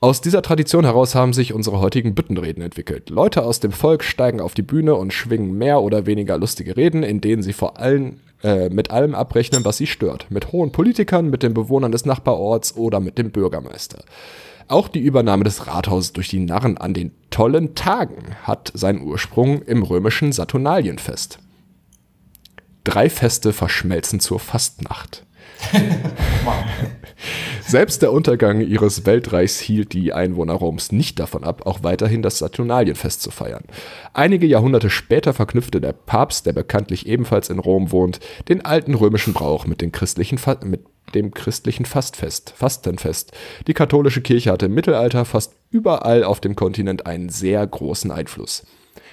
Aus 0.00 0.20
dieser 0.20 0.42
Tradition 0.42 0.84
heraus 0.84 1.16
haben 1.16 1.32
sich 1.32 1.52
unsere 1.52 1.80
heutigen 1.80 2.14
Büttenreden 2.14 2.62
entwickelt. 2.62 3.10
Leute 3.10 3.42
aus 3.42 3.58
dem 3.58 3.72
Volk 3.72 4.04
steigen 4.04 4.40
auf 4.40 4.54
die 4.54 4.62
Bühne 4.62 4.94
und 4.94 5.12
schwingen 5.12 5.58
mehr 5.58 5.82
oder 5.82 6.06
weniger 6.06 6.38
lustige 6.38 6.76
Reden, 6.76 7.02
in 7.02 7.20
denen 7.20 7.42
sie 7.42 7.52
vor 7.52 7.80
allem 7.80 8.20
äh, 8.44 8.68
mit 8.68 8.92
allem 8.92 9.16
abrechnen, 9.16 9.64
was 9.64 9.78
sie 9.78 9.88
stört. 9.88 10.30
Mit 10.30 10.52
hohen 10.52 10.70
Politikern, 10.70 11.30
mit 11.30 11.42
den 11.42 11.52
Bewohnern 11.52 11.90
des 11.90 12.04
Nachbarorts 12.04 12.76
oder 12.76 13.00
mit 13.00 13.18
dem 13.18 13.32
Bürgermeister. 13.32 14.04
Auch 14.68 14.86
die 14.86 15.00
Übernahme 15.00 15.42
des 15.42 15.66
Rathauses 15.66 16.12
durch 16.12 16.28
die 16.28 16.40
Narren 16.40 16.78
an 16.78 16.94
den 16.94 17.10
tollen 17.30 17.74
Tagen 17.74 18.36
hat 18.44 18.70
seinen 18.74 19.02
Ursprung 19.02 19.62
im 19.62 19.82
römischen 19.82 20.30
Saturnalienfest. 20.30 21.40
Drei 22.88 23.10
Feste 23.10 23.52
verschmelzen 23.52 24.18
zur 24.18 24.40
Fastnacht. 24.40 25.26
Selbst 27.60 28.00
der 28.00 28.14
Untergang 28.14 28.62
ihres 28.62 29.04
Weltreichs 29.04 29.60
hielt 29.60 29.92
die 29.92 30.14
Einwohner 30.14 30.54
Roms 30.54 30.90
nicht 30.90 31.18
davon 31.18 31.44
ab, 31.44 31.66
auch 31.66 31.82
weiterhin 31.82 32.22
das 32.22 32.38
Saturnalienfest 32.38 33.20
zu 33.20 33.30
feiern. 33.30 33.64
Einige 34.14 34.46
Jahrhunderte 34.46 34.88
später 34.88 35.34
verknüpfte 35.34 35.82
der 35.82 35.92
Papst, 35.92 36.46
der 36.46 36.54
bekanntlich 36.54 37.06
ebenfalls 37.06 37.50
in 37.50 37.58
Rom 37.58 37.92
wohnt, 37.92 38.20
den 38.48 38.64
alten 38.64 38.94
römischen 38.94 39.34
Brauch 39.34 39.66
mit, 39.66 39.82
mit 39.82 40.80
dem 41.14 41.34
christlichen 41.34 41.84
Fastfest, 41.84 42.54
Fastenfest. 42.56 43.32
Die 43.66 43.74
katholische 43.74 44.22
Kirche 44.22 44.50
hatte 44.50 44.64
im 44.64 44.74
Mittelalter 44.74 45.26
fast 45.26 45.52
überall 45.70 46.24
auf 46.24 46.40
dem 46.40 46.56
Kontinent 46.56 47.04
einen 47.04 47.28
sehr 47.28 47.66
großen 47.66 48.10
Einfluss. 48.10 48.64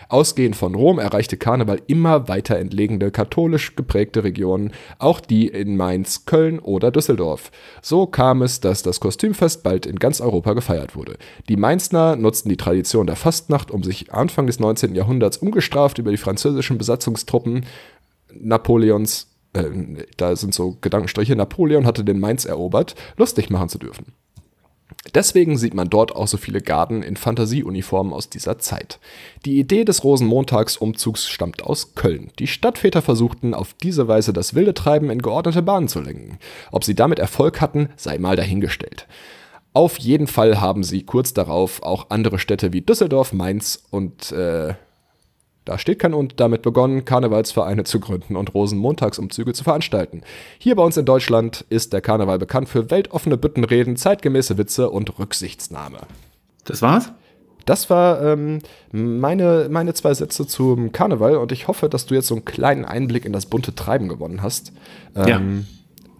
Ausgehend 0.10 0.56
von 0.56 0.75
Rom 0.75 1.00
erreichte 1.00 1.38
Karneval 1.38 1.82
immer 1.88 2.27
weiter 2.27 2.58
entlegene 2.58 3.12
katholisch 3.12 3.75
geprägte 3.75 4.24
Regionen, 4.24 4.72
auch 5.00 5.20
die 5.20 5.48
in 5.48 5.77
Mainz, 5.77 6.25
Köln 6.25 6.60
oder 6.60 6.92
Düsseldorf. 6.92 7.51
So 7.82 8.06
kam 8.06 8.42
es, 8.42 8.60
dass 8.60 8.84
das 8.84 9.00
Kostümfest 9.00 9.63
bald 9.63 9.86
in 9.86 9.98
ganz 9.98 10.22
Europa 10.22 10.54
gefeiert 10.54 10.96
wurde. 10.96 11.18
Die 11.50 11.58
Mainzner 11.58 12.15
nutzten 12.15 12.50
die 12.50 12.58
Tradition 12.58 13.08
der 13.08 13.15
Fastnacht, 13.15 13.72
um 13.72 13.84
sich 13.84 14.13
Anfang 14.13 14.48
des 14.48 14.60
19. 14.60 14.96
Jahrhunderts 14.96 15.38
ungestraft 15.38 15.98
über 15.98 16.12
die 16.12 16.18
französischen 16.18 16.77
Besatzungstruppen 16.77 17.65
Napoleons 18.38 19.27
äh, 19.56 20.06
da 20.18 20.36
sind 20.36 20.54
so 20.54 20.77
Gedankenstriche, 20.82 21.36
Napoleon 21.36 21.86
hatte 21.86 22.04
den 22.04 22.20
Mainz 22.20 22.46
erobert, 22.46 22.96
lustig 23.18 23.50
machen 23.50 23.70
zu 23.70 23.77
dürfen. 23.77 24.13
Deswegen 25.14 25.58
sieht 25.58 25.74
man 25.74 25.90
dort 25.90 26.16
auch 26.16 26.28
so 26.28 26.38
viele 26.38 26.62
Garden 26.62 27.04
in 27.04 27.16
Fantasieuniformen 27.16 28.12
aus 28.12 28.30
dieser 28.30 28.58
Zeit. 28.58 29.00
Die 29.46 29.60
Idee 29.60 29.86
des 29.86 30.04
Rosenmontagsumzugs 30.04 31.28
stammt 31.28 31.64
aus 31.64 31.94
Köln. 31.96 32.32
Die 32.40 32.48
Stadtväter 32.48 33.02
versuchten 33.02 33.54
auf 33.54 33.76
diese 33.82 34.08
Weise 34.08 34.34
das 34.34 34.56
wilde 34.56 34.74
Treiben 34.74 35.12
in 35.12 35.22
geordnete 35.22 35.62
Bahnen 35.62 35.88
zu 35.88 36.02
lenken. 36.02 36.40
Ob 36.72 36.84
sie 36.84 36.96
damit 36.96 37.20
Erfolg 37.20 37.62
hatten, 37.62 37.90
sei 37.96 38.18
mal 38.18 38.36
dahingestellt. 38.36 39.08
Auf 39.74 39.98
jeden 40.00 40.28
Fall 40.28 40.60
haben 40.60 40.84
sie 40.84 41.04
kurz 41.04 41.34
darauf 41.34 41.84
auch 41.84 42.10
andere 42.10 42.40
Städte 42.40 42.74
wie 42.74 42.82
Düsseldorf, 42.82 43.34
Mainz 43.34 43.84
und 43.92 44.32
äh, 44.32 44.74
da 45.65 45.77
steht 45.77 46.00
kein 46.00 46.13
und 46.13 46.39
damit 46.39 46.62
begonnen, 46.62 47.05
Karnevalsvereine 47.05 47.84
zu 47.84 48.00
gründen 48.00 48.36
und 48.36 48.53
Rosenmontagsumzüge 48.53 49.53
zu 49.53 49.63
veranstalten. 49.63 50.22
Hier 50.60 50.75
bei 50.75 50.84
uns 50.84 50.95
in 50.95 51.05
Deutschland 51.05 51.65
ist 51.69 51.91
der 51.91 52.01
Karneval 52.01 52.39
bekannt 52.39 52.69
für 52.69 52.91
weltoffene 52.91 53.38
Büttenreden, 53.38 53.98
zeitgemäße 53.98 54.57
Witze 54.57 54.89
und 54.89 55.19
Rücksichtsnahme. 55.19 55.98
Das 56.63 56.81
war's? 56.81 57.12
Das 57.65 57.89
war 57.89 58.22
ähm, 58.22 58.60
meine, 58.91 59.67
meine 59.72 59.95
zwei 59.95 60.13
Sätze 60.13 60.45
zum 60.45 60.91
Karneval 60.91 61.38
und 61.38 61.51
ich 61.51 61.67
hoffe, 61.67 61.89
dass 61.89 62.05
du 62.05 62.13
jetzt 62.13 62.27
so 62.27 62.36
einen 62.36 62.45
kleinen 62.45 62.86
Einblick 62.86 63.25
in 63.25 63.34
das 63.34 63.48
bunte 63.48 63.74
Treiben 63.74 64.07
gewonnen 64.07 64.43
hast. 64.43 64.72
Ähm, 65.15 65.27
Ja. 65.27 65.41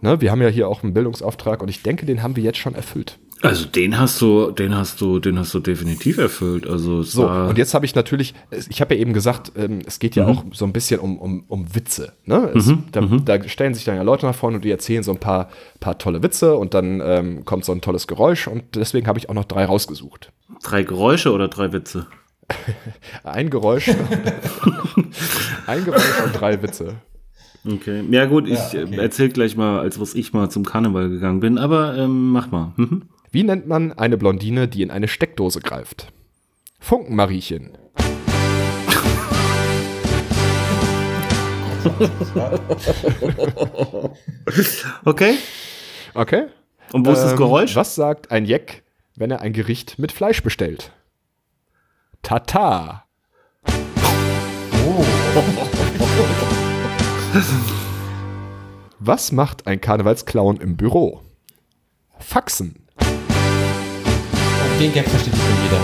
Ne, 0.02 0.22
wir 0.22 0.32
haben 0.32 0.42
ja 0.42 0.50
hier 0.50 0.68
auch 0.68 0.84
einen 0.84 0.94
Bildungsauftrag 0.94 1.62
und 1.62 1.70
ich 1.70 1.82
denke, 1.82 2.06
den 2.06 2.22
haben 2.22 2.36
wir 2.36 2.44
jetzt 2.44 2.58
schon 2.58 2.76
erfüllt. 2.76 3.18
Also 3.48 3.66
den 3.66 4.00
hast 4.00 4.22
du, 4.22 4.52
den 4.52 4.76
hast 4.76 5.02
du, 5.02 5.20
den 5.20 5.38
hast 5.40 5.54
du 5.54 5.60
definitiv 5.60 6.18
erfüllt. 6.18 6.68
Also 6.68 7.04
So, 7.04 7.30
und 7.30 7.58
jetzt 7.58 7.74
habe 7.74 7.86
ich 7.86 7.96
natürlich, 7.96 8.34
ich 8.70 8.82
habe 8.82 8.96
ja 8.96 9.02
eben 9.02 9.14
gesagt, 9.14 9.52
ähm, 9.56 9.80
es 9.86 10.00
geht 10.00 10.16
ja 10.16 10.26
auch 10.28 10.44
so 10.54 10.66
ein 10.66 10.74
bisschen 10.74 11.00
um, 11.00 11.18
um, 11.18 11.44
um 11.48 11.76
Witze. 11.76 12.14
Ne? 12.26 12.52
Es, 12.56 12.72
da, 12.92 13.02
da 13.02 13.48
stellen 13.48 13.74
sich 13.74 13.86
dann 13.86 13.96
ja 13.96 14.02
Leute 14.04 14.26
nach 14.26 14.36
vorne 14.36 14.58
und 14.58 14.66
die 14.66 14.72
erzählen 14.72 15.04
so 15.04 15.12
ein 15.12 15.20
paar, 15.20 15.50
paar 15.80 15.98
tolle 15.98 16.24
Witze 16.24 16.56
und 16.56 16.74
dann 16.74 17.02
ähm, 17.04 17.46
kommt 17.46 17.66
so 17.66 17.72
ein 17.72 17.82
tolles 17.82 18.08
Geräusch 18.08 18.48
und 18.48 18.64
deswegen 18.76 19.08
habe 19.08 19.20
ich 19.20 19.30
auch 19.30 19.34
noch 19.34 19.46
drei 19.46 19.66
rausgesucht. 19.66 20.32
drei 20.64 20.84
Geräusche 20.84 21.32
oder 21.32 21.48
drei 21.48 21.72
Witze? 21.74 22.08
Ein 23.24 23.50
Geräusch, 23.50 23.90
ein 25.68 25.84
Geräusch 25.84 26.22
und 26.24 26.40
drei 26.40 26.62
Witze. 26.62 26.96
Okay. 27.68 28.04
Ja 28.12 28.26
gut, 28.26 28.48
ich 28.48 28.60
Ja, 28.74 28.84
okay. 28.84 28.96
äh, 28.96 29.02
erzähl 29.02 29.30
gleich 29.30 29.58
mal, 29.58 29.80
als 29.80 30.00
was 30.00 30.14
ich 30.14 30.34
mal 30.34 30.50
zum 30.52 30.64
Karneval 30.64 31.10
gegangen 31.10 31.40
bin, 31.40 31.58
aber 31.58 31.98
ähm, 31.98 32.30
mach 32.30 32.52
mal. 32.52 32.74
Mhm. 32.78 33.04
Wie 33.32 33.44
nennt 33.44 33.68
man 33.68 33.94
eine 33.94 34.18
Blondine, 34.18 34.68
die 34.68 34.82
in 34.82 34.92
eine 34.92 35.08
Steckdose 35.08 35.60
greift? 35.60 36.12
Funkenmariechen. 36.80 37.78
Okay. 45.06 45.38
Okay? 46.14 46.46
Und 46.94 47.06
wo 47.06 47.12
ist 47.12 47.22
das 47.22 47.32
Ähm, 47.32 47.38
Geräusch? 47.38 47.76
Was 47.76 47.96
sagt 47.96 48.32
ein 48.32 48.46
Jeck, 48.46 48.84
wenn 49.16 49.32
er 49.32 49.42
ein 49.42 49.54
Gericht 49.54 50.00
mit 50.00 50.12
Fleisch 50.12 50.44
bestellt? 50.44 50.92
Tata. 52.22 53.06
Was 59.00 59.32
macht 59.32 59.68
ein 59.68 59.82
Karnevalsclown 59.82 60.58
im 60.58 60.78
Büro? 60.78 61.22
Faxen. 62.20 62.85
Den 64.80 64.92
Gag 64.92 65.08
versteht 65.08 65.34
schon 65.34 65.64
jeder. 65.64 65.82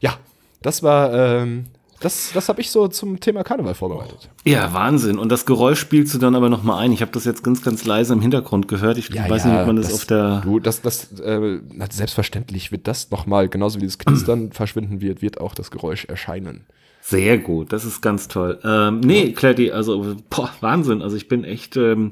Ja, 0.00 0.18
das 0.60 0.82
war, 0.82 1.14
ähm, 1.14 1.64
das, 2.00 2.32
das 2.34 2.50
habe 2.50 2.60
ich 2.60 2.70
so 2.70 2.86
zum 2.88 3.18
Thema 3.18 3.44
Karneval 3.44 3.74
vorbereitet. 3.74 4.28
Ja, 4.44 4.74
Wahnsinn. 4.74 5.18
Und 5.18 5.32
das 5.32 5.46
Geräusch 5.46 5.80
spielst 5.80 6.12
du 6.12 6.18
dann 6.18 6.34
aber 6.34 6.50
noch 6.50 6.62
mal 6.62 6.76
ein. 6.76 6.92
Ich 6.92 7.00
habe 7.00 7.12
das 7.12 7.24
jetzt 7.24 7.42
ganz, 7.44 7.62
ganz 7.62 7.86
leise 7.86 8.12
im 8.12 8.20
Hintergrund 8.20 8.68
gehört. 8.68 8.98
Ich 8.98 9.10
weiß 9.10 9.46
nicht, 9.46 9.54
ob 9.54 9.66
man 9.66 9.76
das, 9.76 9.94
auf 9.94 10.04
der. 10.04 10.42
Du, 10.42 10.60
das, 10.60 10.82
das, 10.82 11.18
äh, 11.18 11.60
selbstverständlich 11.90 12.70
wird 12.70 12.86
das 12.88 13.10
nochmal, 13.10 13.48
genauso 13.48 13.80
wie 13.80 13.86
das 13.86 13.96
Knistern 13.98 14.52
verschwinden 14.52 15.00
wird, 15.00 15.22
wird 15.22 15.40
auch 15.40 15.54
das 15.54 15.70
Geräusch 15.70 16.04
erscheinen. 16.04 16.66
Sehr 17.00 17.38
gut, 17.38 17.72
das 17.72 17.86
ist 17.86 18.02
ganz 18.02 18.28
toll. 18.28 18.58
Ähm, 18.64 19.00
nee, 19.00 19.32
Kletti, 19.32 19.72
also 19.72 20.16
boah, 20.28 20.50
Wahnsinn. 20.60 21.00
Also 21.00 21.16
ich 21.16 21.26
bin 21.26 21.44
echt, 21.44 21.78
ähm, 21.78 22.10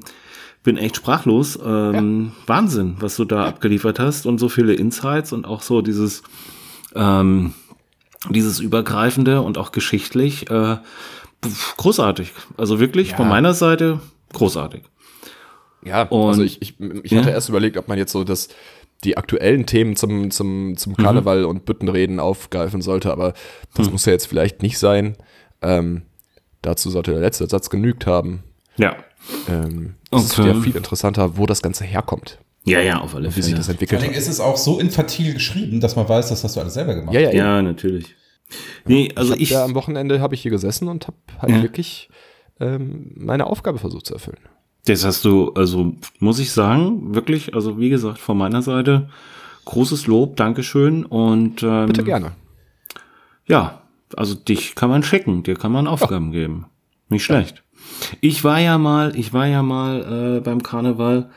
bin 0.63 0.77
echt 0.77 0.95
sprachlos. 0.95 1.59
Ähm, 1.63 2.31
Wahnsinn, 2.47 2.95
was 2.99 3.15
du 3.17 3.25
da 3.25 3.45
abgeliefert 3.45 3.99
hast 3.99 4.25
und 4.25 4.37
so 4.39 4.49
viele 4.49 4.73
Insights 4.73 5.33
und 5.33 5.45
auch 5.45 5.61
so 5.61 5.81
dieses, 5.81 6.23
ähm, 6.95 7.53
dieses 8.29 8.59
übergreifende 8.59 9.41
und 9.41 9.57
auch 9.57 9.71
geschichtlich 9.71 10.49
äh, 10.49 10.77
großartig. 11.77 12.31
Also 12.57 12.79
wirklich 12.79 13.15
von 13.15 13.27
meiner 13.27 13.53
Seite 13.53 13.99
großartig. 14.31 14.83
Ja, 15.83 16.03
Und- 16.03 16.29
also 16.29 16.43
ich, 16.43 16.61
ich, 16.61 16.75
ich 17.03 17.11
Ja. 17.11 17.19
hatte 17.19 17.31
erst 17.31 17.49
überlegt, 17.49 17.75
ob 17.77 17.87
man 17.89 17.97
jetzt 17.97 18.13
so 18.13 18.23
das, 18.23 18.47
die 19.03 19.17
aktuellen 19.17 19.65
Themen 19.65 19.97
zum, 19.97 20.31
zum, 20.31 20.77
zum 20.77 20.95
Karneval 20.95 21.43
und 21.43 21.65
Büttenreden 21.65 22.21
aufgreifen 22.21 22.81
sollte, 22.81 23.11
aber 23.11 23.33
das 23.75 23.91
muss 23.91 24.05
ja 24.05 24.13
jetzt 24.13 24.27
vielleicht 24.27 24.61
nicht 24.61 24.79
sein. 24.79 25.17
Ähm, 25.61 26.03
dazu 26.61 26.89
sollte 26.89 27.11
der 27.11 27.19
letzte 27.19 27.47
Satz 27.49 27.69
genügt 27.69 28.07
haben. 28.07 28.43
Ja. 28.77 28.95
Ähm, 29.49 29.95
es 30.17 30.25
ist 30.25 30.39
Okay. 30.39 30.49
ja 30.49 30.53
viel 30.61 30.75
interessanter, 30.75 31.37
wo 31.37 31.45
das 31.45 31.61
Ganze 31.61 31.83
herkommt, 31.83 32.39
Ja, 32.65 32.79
ja, 32.81 32.99
auf 32.99 33.15
alle 33.15 33.27
wie 33.29 33.33
sich 33.33 33.45
Fälle. 33.45 33.57
das 33.57 33.65
Vor 33.67 33.73
entwickelt 33.73 34.01
Dingen 34.01 34.13
hat. 34.13 34.19
ist 34.19 34.27
es 34.27 34.39
auch 34.39 34.57
so 34.57 34.79
infantil 34.79 35.33
geschrieben, 35.33 35.79
dass 35.79 35.95
man 35.95 36.07
weiß, 36.07 36.29
das 36.29 36.43
hast 36.43 36.55
du 36.55 36.59
alles 36.61 36.73
selber 36.75 36.95
gemacht. 36.95 37.13
Ja, 37.13 37.19
ja, 37.21 37.31
Ja, 37.31 37.61
natürlich. 37.61 38.15
Nee, 38.85 39.11
also 39.15 39.33
ich, 39.33 39.41
ich, 39.41 39.49
ja, 39.51 39.63
am 39.63 39.73
Wochenende 39.75 40.19
habe 40.21 40.35
ich 40.35 40.41
hier 40.41 40.51
gesessen 40.51 40.87
und 40.87 41.07
habe 41.07 41.17
halt 41.39 41.51
Ja. 41.51 41.61
wirklich 41.63 42.09
ähm, 42.59 43.11
meine 43.15 43.47
Aufgabe 43.47 43.79
versucht 43.79 44.05
zu 44.05 44.13
erfüllen. 44.13 44.37
Das 44.85 45.03
hast 45.05 45.23
du, 45.25 45.53
also 45.53 45.93
muss 46.19 46.39
ich 46.39 46.51
sagen, 46.51 47.15
wirklich, 47.15 47.55
also 47.55 47.79
wie 47.79 47.89
gesagt, 47.89 48.19
von 48.19 48.37
meiner 48.37 48.61
Seite 48.61 49.09
großes 49.65 50.07
Lob, 50.07 50.35
Dankeschön 50.35 51.05
und 51.05 51.63
ähm, 51.63 51.87
Bitte 51.87 52.03
gerne. 52.03 52.33
ja, 53.47 53.81
also 54.15 54.35
dich 54.35 54.75
kann 54.75 54.89
man 54.89 55.01
checken, 55.01 55.41
dir 55.43 55.55
kann 55.55 55.71
man 55.71 55.87
Aufgaben 55.87 56.31
geben. 56.31 56.65
Nicht 57.09 57.23
schlecht. 57.23 57.63
Ich 58.21 58.43
war 58.43 58.59
ja 58.59 58.77
mal, 58.77 59.15
ich 59.17 59.33
war 59.33 59.47
ja 59.47 59.61
mal 59.63 60.37
äh, 60.37 60.41
beim 60.41 60.61
Karneval 60.63 61.29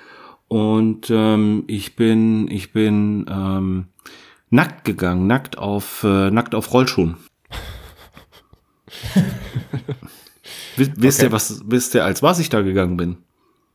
und 0.49 1.09
ähm, 1.11 1.65
ich 1.67 1.97
bin, 1.97 2.51
ich 2.51 2.73
bin 2.73 3.27
ähm, 3.29 3.87
nackt 4.51 4.85
gegangen, 4.85 5.27
nackt 5.27 5.59
auf, 5.59 6.03
äh, 6.05 6.31
nackt 6.31 6.55
auf 6.55 6.73
Rollschuhen. 6.73 7.17
Wi- 10.77 10.93
wisst 10.97 11.23
ihr, 11.23 11.33
was, 11.33 11.63
wisst 11.67 11.95
ihr, 11.95 12.05
als 12.05 12.23
was 12.23 12.39
ich 12.39 12.49
da 12.51 12.61
gegangen 12.63 12.97
bin? 12.97 13.17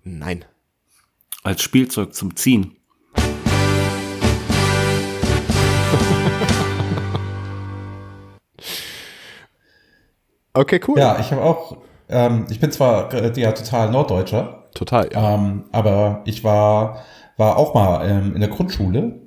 Nein. 0.03 0.45
Als 1.43 1.61
Spielzeug 1.63 2.13
zum 2.13 2.35
Ziehen. 2.35 2.75
Okay, 10.53 10.79
cool. 10.87 10.97
Ja, 10.99 11.19
ich 11.19 11.31
habe 11.31 11.41
auch, 11.41 11.77
ähm, 12.11 12.45
ich 12.49 12.59
bin 12.59 12.71
zwar 12.71 13.13
äh, 13.13 13.39
ja 13.39 13.51
total 13.51 13.89
Norddeutscher, 13.91 14.61
Total. 14.73 15.09
Ja. 15.11 15.35
ähm, 15.35 15.65
aber 15.71 16.21
ich 16.25 16.43
war, 16.43 17.03
war 17.37 17.57
auch 17.57 17.73
mal 17.73 18.07
ähm, 18.09 18.35
in 18.35 18.41
der 18.41 18.49
Grundschule. 18.49 19.21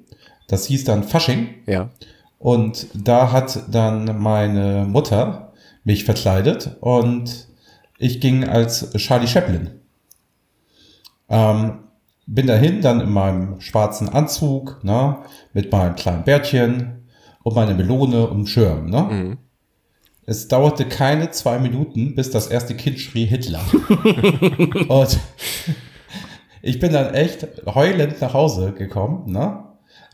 Das 0.49 0.67
hieß 0.67 0.85
dann 0.85 1.05
Fasching. 1.05 1.49
ja. 1.67 1.91
Und 2.39 2.89
da 2.93 3.33
hat 3.33 3.63
dann 3.71 4.21
meine 4.21 4.85
Mutter 4.87 5.53
mich 5.83 6.05
verkleidet 6.05 6.77
und 6.81 7.49
ich 7.97 8.21
ging 8.21 8.45
als 8.47 8.93
Charlie 8.99 9.27
Chaplin. 9.27 9.81
Ähm, 11.31 11.85
bin 12.27 12.47
dahin, 12.47 12.83
dann 12.83 13.01
in 13.01 13.11
meinem 13.11 13.63
schwarzen 13.63 14.11
Anzug, 14.11 14.85
ne, 14.85 15.17
mit 15.55 15.73
meinem 15.73 15.95
kleinen 15.95 16.25
Bärtchen 16.25 17.09
und 17.43 17.57
meiner 17.57 17.73
Melone 17.73 18.27
und 18.27 18.47
Schirm, 18.47 18.91
ne? 18.91 19.39
Es 20.27 20.49
dauerte 20.49 20.87
keine 20.87 21.31
zwei 21.31 21.59
Minuten, 21.59 22.15
bis 22.15 22.31
das 22.31 22.47
erste 22.47 22.75
Kind 22.75 22.99
schrie 22.99 23.27
Hitler. 23.27 23.61
und 24.89 25.19
ich 26.63 26.79
bin 26.79 26.93
dann 26.93 27.13
echt 27.13 27.47
heulend 27.67 28.21
nach 28.21 28.33
Hause 28.33 28.73
gekommen, 28.73 29.31
ne? 29.31 29.65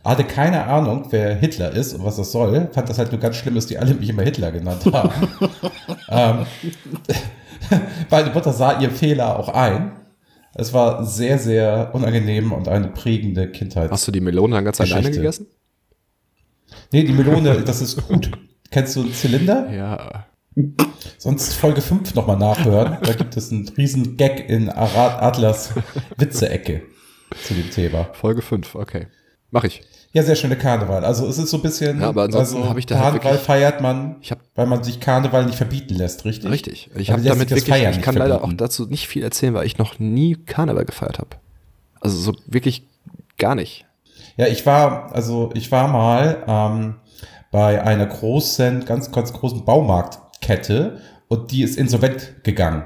Hatte 0.04 0.24
keine 0.24 0.64
Ahnung, 0.64 1.06
wer 1.10 1.34
Hitler 1.34 1.72
ist 1.72 1.92
und 1.92 2.04
was 2.04 2.16
das 2.16 2.32
soll. 2.32 2.70
Fand 2.72 2.88
das 2.88 2.98
halt 2.98 3.12
nur 3.12 3.20
ganz 3.20 3.36
schlimm, 3.36 3.54
dass 3.54 3.66
die 3.66 3.78
alle 3.78 3.94
mich 3.94 4.08
immer 4.08 4.22
Hitler 4.22 4.50
genannt 4.50 4.82
haben. 4.90 5.28
ähm, 6.08 6.46
meine 8.10 8.30
Mutter 8.30 8.52
sah 8.52 8.80
ihr 8.80 8.90
Fehler 8.90 9.38
auch 9.38 9.50
ein. 9.50 9.92
Es 10.54 10.72
war 10.72 11.04
sehr, 11.04 11.38
sehr 11.38 11.90
unangenehm 11.92 12.52
und 12.52 12.66
eine 12.66 12.88
prägende 12.88 13.48
Kindheit. 13.50 13.90
Hast 13.90 14.08
du 14.08 14.12
die 14.12 14.20
Melone 14.20 14.56
dann 14.56 14.64
ganz 14.64 14.80
alleine 14.80 15.10
gegessen? 15.10 15.46
Nee, 16.92 17.04
die 17.04 17.12
Melone, 17.12 17.60
das 17.60 17.80
ist 17.80 18.08
gut. 18.08 18.30
Kennst 18.70 18.96
du 18.96 19.00
einen 19.02 19.12
Zylinder? 19.14 19.70
Ja. 19.72 20.26
Sonst 21.18 21.54
Folge 21.54 21.80
5 21.80 22.14
nochmal 22.14 22.36
nachhören. 22.38 22.98
Da 23.02 23.12
gibt 23.14 23.36
es 23.36 23.50
einen 23.50 23.68
riesen 23.68 24.16
Gag 24.16 24.48
in 24.48 24.68
Arad 24.68 25.22
Adlers 25.22 25.70
Witze-Ecke 26.16 26.82
zu 27.44 27.54
dem 27.54 27.70
Thema. 27.70 28.08
Folge 28.12 28.42
5, 28.42 28.74
okay. 28.74 29.06
Mach 29.50 29.64
ich. 29.64 29.82
Ja, 30.12 30.22
sehr 30.24 30.34
schöne 30.36 30.56
Karneval. 30.56 31.04
Also 31.04 31.26
es 31.28 31.38
ist 31.38 31.50
so 31.50 31.58
ein 31.58 31.62
bisschen, 31.62 32.00
Ja, 32.00 32.08
aber 32.08 32.24
ansonsten 32.24 32.56
also 32.56 32.68
habe 32.68 32.80
ich 32.80 32.86
da 32.86 32.96
halt 32.96 33.04
Karneval 33.04 33.32
wirklich- 33.32 33.46
feiert 33.46 33.80
man, 33.80 34.16
hab- 34.28 34.40
weil 34.56 34.66
man 34.66 34.82
sich 34.82 34.98
Karneval 35.00 35.46
nicht 35.46 35.56
verbieten 35.56 35.94
lässt, 35.94 36.24
richtig? 36.24 36.50
Richtig. 36.50 36.90
Ich 36.96 37.10
Aber 37.12 37.18
habe 37.20 37.28
damit 37.28 37.50
wirklich, 37.50 37.68
Feiern 37.68 37.94
ich 37.94 38.02
kann 38.02 38.16
leider 38.16 38.42
auch 38.42 38.52
dazu 38.52 38.86
nicht 38.86 39.06
viel 39.06 39.22
erzählen, 39.22 39.54
weil 39.54 39.66
ich 39.66 39.78
noch 39.78 39.98
nie 40.00 40.34
Karneval 40.34 40.84
gefeiert 40.84 41.18
habe. 41.18 41.36
Also 42.00 42.16
so 42.18 42.34
wirklich 42.46 42.86
gar 43.38 43.54
nicht. 43.54 43.86
Ja, 44.36 44.46
ich 44.48 44.66
war, 44.66 45.14
also 45.14 45.50
ich 45.54 45.70
war 45.70 45.86
mal 45.88 46.42
ähm, 46.46 46.94
bei 47.50 47.82
einer 47.82 48.06
großen, 48.06 48.84
ganz, 48.84 49.10
ganz 49.12 49.32
großen 49.32 49.64
Baumarktkette 49.64 51.00
und 51.28 51.50
die 51.50 51.62
ist 51.62 51.76
insolvent 51.76 52.44
gegangen. 52.44 52.84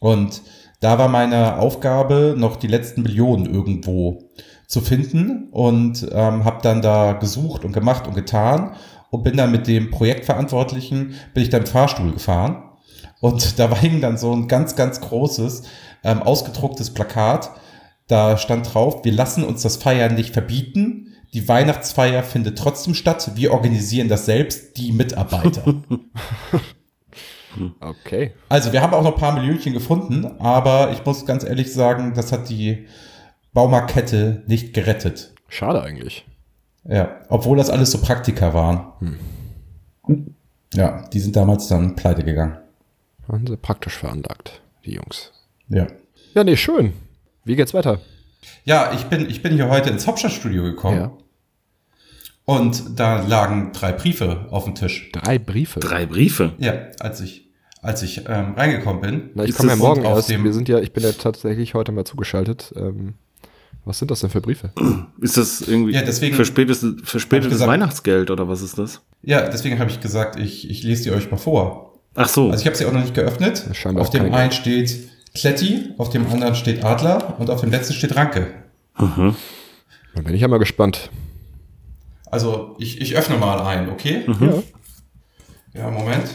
Und 0.00 0.42
da 0.80 0.98
war 0.98 1.08
meine 1.08 1.58
Aufgabe, 1.58 2.34
noch 2.36 2.56
die 2.56 2.68
letzten 2.68 3.02
Millionen 3.02 3.46
irgendwo 3.46 4.30
zu 4.66 4.80
finden 4.80 5.48
und 5.50 6.06
ähm, 6.12 6.44
habe 6.44 6.60
dann 6.62 6.82
da 6.82 7.14
gesucht 7.14 7.64
und 7.64 7.72
gemacht 7.72 8.06
und 8.06 8.14
getan 8.14 8.76
und 9.10 9.24
bin 9.24 9.36
dann 9.36 9.50
mit 9.50 9.66
dem 9.66 9.90
Projektverantwortlichen, 9.90 11.14
bin 11.34 11.42
ich 11.42 11.48
dann 11.48 11.62
im 11.62 11.66
Fahrstuhl 11.66 12.12
gefahren 12.12 12.62
und 13.20 13.58
da 13.58 13.70
war 13.70 13.78
hing 13.78 14.00
dann 14.00 14.16
so 14.16 14.32
ein 14.32 14.46
ganz, 14.46 14.76
ganz 14.76 15.00
großes, 15.00 15.62
ähm, 16.04 16.22
ausgedrucktes 16.22 16.90
Plakat. 16.90 17.50
Da 18.06 18.36
stand 18.36 18.72
drauf, 18.72 19.04
wir 19.04 19.12
lassen 19.12 19.44
uns 19.44 19.62
das 19.62 19.76
Feiern 19.76 20.14
nicht 20.14 20.32
verbieten. 20.32 21.07
Die 21.34 21.46
Weihnachtsfeier 21.46 22.22
findet 22.22 22.58
trotzdem 22.58 22.94
statt. 22.94 23.32
Wir 23.34 23.52
organisieren 23.52 24.08
das 24.08 24.26
selbst, 24.26 24.76
die 24.76 24.92
Mitarbeiter. 24.92 25.74
Okay. 27.80 28.34
also 28.48 28.72
wir 28.72 28.82
haben 28.82 28.92
auch 28.94 29.02
noch 29.02 29.14
ein 29.14 29.18
paar 29.18 29.32
Millionchen 29.32 29.72
gefunden, 29.72 30.38
aber 30.38 30.92
ich 30.92 31.04
muss 31.04 31.26
ganz 31.26 31.42
ehrlich 31.42 31.72
sagen, 31.72 32.12
das 32.14 32.30
hat 32.30 32.48
die 32.50 32.86
Baumarktkette 33.52 34.44
nicht 34.46 34.74
gerettet. 34.74 35.32
Schade 35.48 35.82
eigentlich. 35.82 36.24
Ja, 36.84 37.20
obwohl 37.28 37.56
das 37.56 37.70
alles 37.70 37.90
so 37.90 38.00
Praktika 38.00 38.54
waren. 38.54 39.18
Ja, 40.74 41.08
die 41.08 41.20
sind 41.20 41.34
damals 41.36 41.66
dann 41.68 41.96
pleite 41.96 42.22
gegangen. 42.22 42.58
Waren 43.26 43.46
sie 43.46 43.56
praktisch 43.56 43.96
veranlagt, 43.96 44.60
die 44.84 44.92
Jungs. 44.92 45.32
Ja. 45.68 45.86
Ja, 46.34 46.44
nee, 46.44 46.56
schön. 46.56 46.92
Wie 47.44 47.56
geht's 47.56 47.74
weiter? 47.74 48.00
Ja, 48.64 48.92
ich 48.94 49.04
bin, 49.04 49.28
ich 49.28 49.42
bin 49.42 49.54
hier 49.54 49.68
heute 49.68 49.90
ins 49.90 50.06
Hauptstadtstudio 50.06 50.62
gekommen 50.62 51.10
und 52.44 52.98
da 52.98 53.22
lagen 53.26 53.72
drei 53.72 53.92
Briefe 53.92 54.46
auf 54.50 54.64
dem 54.64 54.74
Tisch. 54.74 55.10
Drei 55.12 55.38
Briefe. 55.38 55.80
Drei 55.80 56.06
Briefe. 56.06 56.52
Ja, 56.58 56.74
als 57.00 57.20
ich, 57.20 57.50
als 57.82 58.02
ich 58.02 58.24
ähm, 58.28 58.54
reingekommen 58.56 59.00
bin. 59.02 59.30
Na, 59.34 59.44
ich 59.44 59.54
komme 59.54 59.70
ja 59.70 59.76
morgen 59.76 60.02
dem- 60.28 60.44
Wir 60.44 60.52
sind 60.52 60.68
ja, 60.68 60.78
ich 60.78 60.92
bin 60.92 61.02
ja 61.02 61.12
tatsächlich 61.12 61.74
heute 61.74 61.92
mal 61.92 62.04
zugeschaltet. 62.04 62.72
Ähm, 62.76 63.14
was 63.84 63.98
sind 63.98 64.10
das 64.10 64.20
denn 64.20 64.30
für 64.30 64.40
Briefe? 64.40 64.70
Ist 65.20 65.36
das 65.36 65.60
irgendwie 65.62 65.92
Ja, 65.92 66.02
deswegen- 66.02 66.36
verspätetes, 66.36 66.84
verspätetes 67.04 67.52
gesagt- 67.54 67.70
Weihnachtsgeld 67.70 68.30
oder 68.30 68.48
was 68.48 68.60
ist 68.62 68.78
das? 68.78 69.02
Ja, 69.22 69.48
deswegen 69.48 69.78
habe 69.78 69.90
ich 69.90 70.00
gesagt, 70.00 70.38
ich, 70.38 70.68
ich 70.70 70.82
lese 70.82 71.04
die 71.04 71.10
euch 71.10 71.30
mal 71.30 71.36
vor. 71.38 71.94
Ach 72.14 72.28
so. 72.28 72.50
Also 72.50 72.60
ich 72.60 72.66
habe 72.66 72.76
sie 72.76 72.84
auch 72.86 72.92
noch 72.92 73.00
nicht 73.02 73.14
geöffnet. 73.14 73.64
Scheinbar 73.72 74.02
auf 74.02 74.10
dem 74.10 74.32
einen 74.32 74.52
steht 74.52 75.08
Kletti, 75.34 75.94
auf 75.98 76.10
dem 76.10 76.26
anderen 76.26 76.54
steht 76.54 76.84
Adler 76.84 77.38
und 77.38 77.50
auf 77.50 77.60
dem 77.60 77.70
letzten 77.70 77.94
steht 77.94 78.16
Ranke. 78.16 78.54
Dann 78.98 79.36
bin 80.14 80.34
ich 80.34 80.40
ja 80.40 80.48
mal 80.48 80.58
gespannt. 80.58 81.10
Also 82.26 82.76
ich, 82.78 83.00
ich 83.00 83.16
öffne 83.16 83.36
mal 83.36 83.60
einen, 83.60 83.88
okay? 83.90 84.26
Ja. 84.40 84.62
Ja, 85.74 85.90
Moment. 85.90 86.28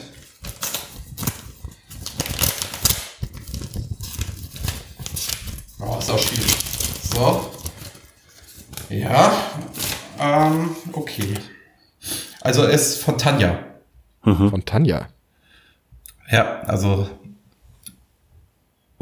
Oh, 5.80 5.98
ist 6.00 6.10
auch 6.10 6.20
schwierig. 6.20 6.56
So. 7.14 7.52
Ja. 8.90 9.34
Ähm, 10.20 10.76
okay. 10.94 11.34
Also 12.42 12.64
es 12.64 12.90
ist 12.94 13.04
von 13.04 13.18
Tanja. 13.18 13.60
Von 14.24 14.64
Tanja. 14.66 15.10
Ja, 16.32 16.62
also. 16.62 17.10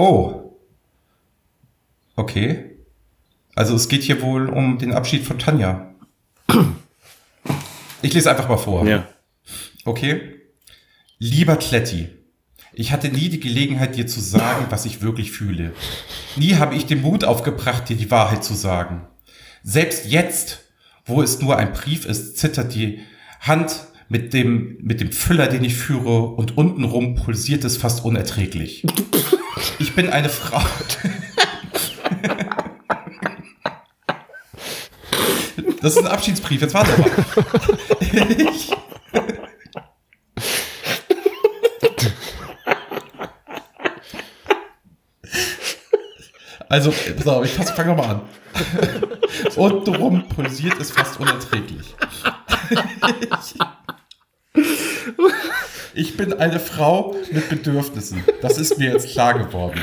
Oh. 0.01 0.57
Okay. 2.15 2.71
Also 3.53 3.75
es 3.75 3.87
geht 3.87 4.01
hier 4.01 4.23
wohl 4.23 4.49
um 4.49 4.79
den 4.79 4.93
Abschied 4.93 5.23
von 5.23 5.37
Tanja. 5.37 5.93
Ich 8.01 8.11
lese 8.11 8.31
einfach 8.31 8.49
mal 8.49 8.57
vor. 8.57 8.87
ja. 8.87 9.07
Okay. 9.85 10.41
Lieber 11.19 11.55
Kletti, 11.55 12.09
ich 12.73 12.91
hatte 12.91 13.09
nie 13.09 13.29
die 13.29 13.39
Gelegenheit, 13.39 13.95
dir 13.95 14.07
zu 14.07 14.21
sagen, 14.21 14.65
was 14.71 14.85
ich 14.85 15.03
wirklich 15.03 15.31
fühle. 15.31 15.71
Nie 16.35 16.55
habe 16.55 16.73
ich 16.73 16.87
den 16.87 17.03
Mut 17.03 17.23
aufgebracht, 17.23 17.87
dir 17.87 17.95
die 17.95 18.09
Wahrheit 18.09 18.43
zu 18.43 18.55
sagen. 18.55 19.05
Selbst 19.61 20.07
jetzt, 20.07 20.61
wo 21.05 21.21
es 21.21 21.41
nur 21.41 21.57
ein 21.57 21.73
Brief 21.73 22.07
ist, 22.07 22.39
zittert 22.39 22.73
die 22.73 23.01
Hand 23.39 23.85
mit 24.09 24.33
dem, 24.33 24.77
mit 24.81 24.99
dem 24.99 25.11
Füller, 25.11 25.45
den 25.45 25.63
ich 25.63 25.75
führe, 25.75 26.23
und 26.23 26.57
untenrum 26.57 27.13
pulsiert 27.13 27.63
es 27.65 27.77
fast 27.77 28.03
unerträglich. 28.03 28.83
Ich 29.80 29.95
bin 29.95 30.10
eine 30.10 30.30
Frau. 30.30 30.62
Das 35.82 35.95
ist 35.95 36.00
ein 36.00 36.08
Abschiedsbrief, 36.08 36.62
jetzt 36.62 36.74
warte 36.76 36.91
mal. 37.00 37.10
Ich, 38.38 38.71
Also, 46.71 46.93
auf, 47.26 47.43
ich 47.43 47.52
fange 47.52 47.89
nochmal 47.89 48.12
an. 48.12 48.21
Untenrum 49.58 50.26
pulsiert 50.30 50.80
es 50.80 50.91
fast 50.91 51.19
unerträglich. 51.19 51.95
Ich 52.69 53.56
bin 56.17 56.33
eine 56.33 56.59
Frau 56.59 57.15
mit 57.31 57.49
Bedürfnissen. 57.49 58.23
Das 58.41 58.57
ist 58.57 58.77
mir 58.77 58.91
jetzt 58.91 59.09
klar 59.09 59.37
geworden. 59.37 59.81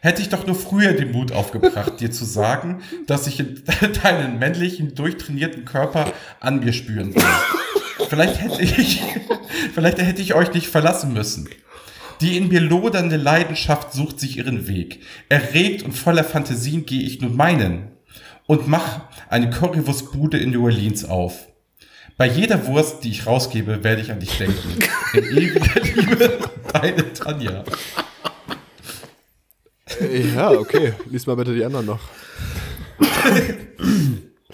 Hätte 0.00 0.22
ich 0.22 0.30
doch 0.30 0.46
nur 0.46 0.56
früher 0.56 0.94
den 0.94 1.12
Mut 1.12 1.32
aufgebracht, 1.32 2.00
dir 2.00 2.10
zu 2.10 2.24
sagen, 2.24 2.82
dass 3.06 3.26
ich 3.26 3.40
in 3.40 3.62
deinen 4.02 4.38
männlichen, 4.38 4.94
durchtrainierten 4.94 5.66
Körper 5.66 6.12
an 6.40 6.60
mir 6.60 6.72
spüren 6.72 7.14
will. 7.14 7.22
Vielleicht 8.08 8.40
hätte 8.40 8.62
ich, 8.62 9.02
vielleicht 9.74 9.98
hätte 9.98 10.22
ich 10.22 10.34
euch 10.34 10.54
nicht 10.54 10.68
verlassen 10.68 11.12
müssen. 11.12 11.48
Die 12.22 12.36
in 12.36 12.48
mir 12.48 12.60
lodernde 12.60 13.16
Leidenschaft 13.16 13.92
sucht 13.92 14.20
sich 14.20 14.38
ihren 14.38 14.66
Weg. 14.66 15.00
Erregt 15.28 15.82
und 15.82 15.92
voller 15.92 16.24
Fantasien 16.24 16.86
gehe 16.86 17.02
ich 17.02 17.20
nun 17.20 17.36
meinen 17.36 17.88
und 18.46 18.68
mach 18.68 19.02
eine 19.28 19.50
Currywurstbude 19.50 20.38
in 20.38 20.50
New 20.50 20.64
Orleans 20.64 21.04
auf. 21.04 21.46
Bei 22.20 22.26
jeder 22.26 22.66
Wurst, 22.66 23.02
die 23.02 23.12
ich 23.12 23.26
rausgebe, 23.26 23.82
werde 23.82 24.02
ich 24.02 24.12
an 24.12 24.20
dich 24.20 24.36
denken. 24.36 24.78
In 25.14 25.24
ewiger 25.24 25.80
Liebe, 25.80 26.38
deine 26.70 27.12
Tanja. 27.14 27.64
Ja, 30.34 30.50
okay. 30.50 30.92
Lies 31.08 31.26
mal 31.26 31.34
bitte 31.36 31.54
die 31.54 31.64
anderen 31.64 31.86
noch. 31.86 32.00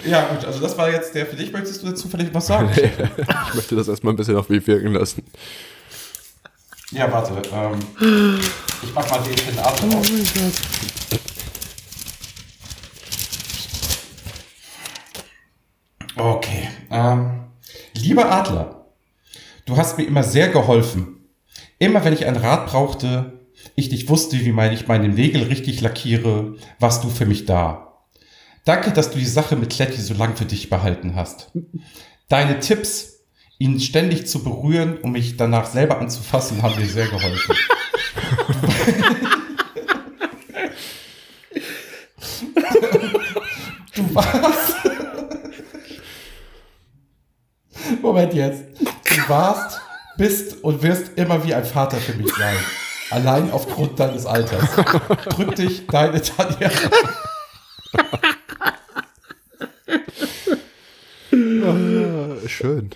Ja, 0.05 0.27
gut, 0.27 0.45
also 0.45 0.61
das 0.61 0.79
war 0.79 0.91
jetzt 0.91 1.15
der 1.15 1.27
für 1.27 1.35
dich. 1.35 1.51
Möchtest 1.51 1.83
du 1.83 1.89
dazu 1.89 2.07
vielleicht 2.07 2.33
was 2.33 2.47
sagen? 2.47 2.71
Ich 2.77 3.55
möchte 3.55 3.75
das 3.75 3.89
erstmal 3.89 4.13
ein 4.13 4.17
bisschen 4.17 4.37
auf 4.37 4.49
mich 4.49 4.65
wirken 4.67 4.93
lassen. 4.93 5.25
Ja, 6.93 7.11
warte. 7.11 7.33
Ähm, 7.51 8.39
ich 8.83 8.95
mach 8.95 9.11
mal 9.11 9.19
den 9.25 9.37
Senator 9.37 9.99
auf. 9.99 10.07
Okay. 16.17 16.69
Ähm, 16.91 17.46
lieber 18.03 18.31
Adler, 18.31 18.87
du 19.65 19.77
hast 19.77 19.99
mir 19.99 20.05
immer 20.05 20.23
sehr 20.23 20.49
geholfen. 20.49 21.29
Immer 21.79 22.05
wenn 22.05 22.13
ich 22.13 22.27
ein 22.27 22.37
Rad 22.37 22.67
brauchte, 22.67 23.41
ich 23.75 23.91
nicht 23.91 24.09
wusste, 24.09 24.39
wie 24.45 24.53
mein, 24.53 24.73
ich 24.73 24.87
meine 24.89 25.09
Nägel 25.09 25.43
richtig 25.45 25.81
lackiere, 25.81 26.57
warst 26.79 27.05
du 27.05 27.09
für 27.09 27.27
mich 27.27 27.47
da. 27.47 28.03
Danke, 28.65 28.93
dass 28.93 29.11
du 29.11 29.19
die 29.19 29.27
Sache 29.27 29.57
mit 29.57 29.71
Kletti 29.71 30.01
so 30.01 30.15
lang 30.15 30.37
für 30.37 30.45
dich 30.45 30.71
behalten 30.71 31.15
hast. 31.15 31.53
Deine 32.29 32.59
Tipps, 32.61 33.25
ihn 33.59 33.79
ständig 33.81 34.27
zu 34.27 34.43
berühren, 34.43 34.99
um 34.99 35.13
mich 35.13 35.37
danach 35.37 35.67
selber 35.67 35.99
anzufassen, 35.99 36.63
haben 36.63 36.79
mir 36.79 36.87
sehr 36.87 37.07
geholfen. 37.07 37.57
du 43.95 44.15
warst. 44.15 44.66
Moment 48.07 48.35
jetzt. 48.35 48.63
Du 48.81 49.29
warst, 49.29 49.81
bist 50.17 50.63
und 50.63 50.83
wirst 50.83 51.13
immer 51.17 51.45
wie 51.45 51.55
ein 51.55 51.65
Vater 51.65 51.97
für 51.99 52.15
mich 52.15 52.33
sein. 52.35 52.57
Allein 53.11 53.51
aufgrund 53.51 53.99
deines 54.01 54.27
Alters. 54.27 54.65
Drück 55.31 55.55
dich, 55.57 55.87
deine 55.87 56.21
Tanja. 56.21 56.71
Ah, 61.33 62.49
schön. 62.49 62.91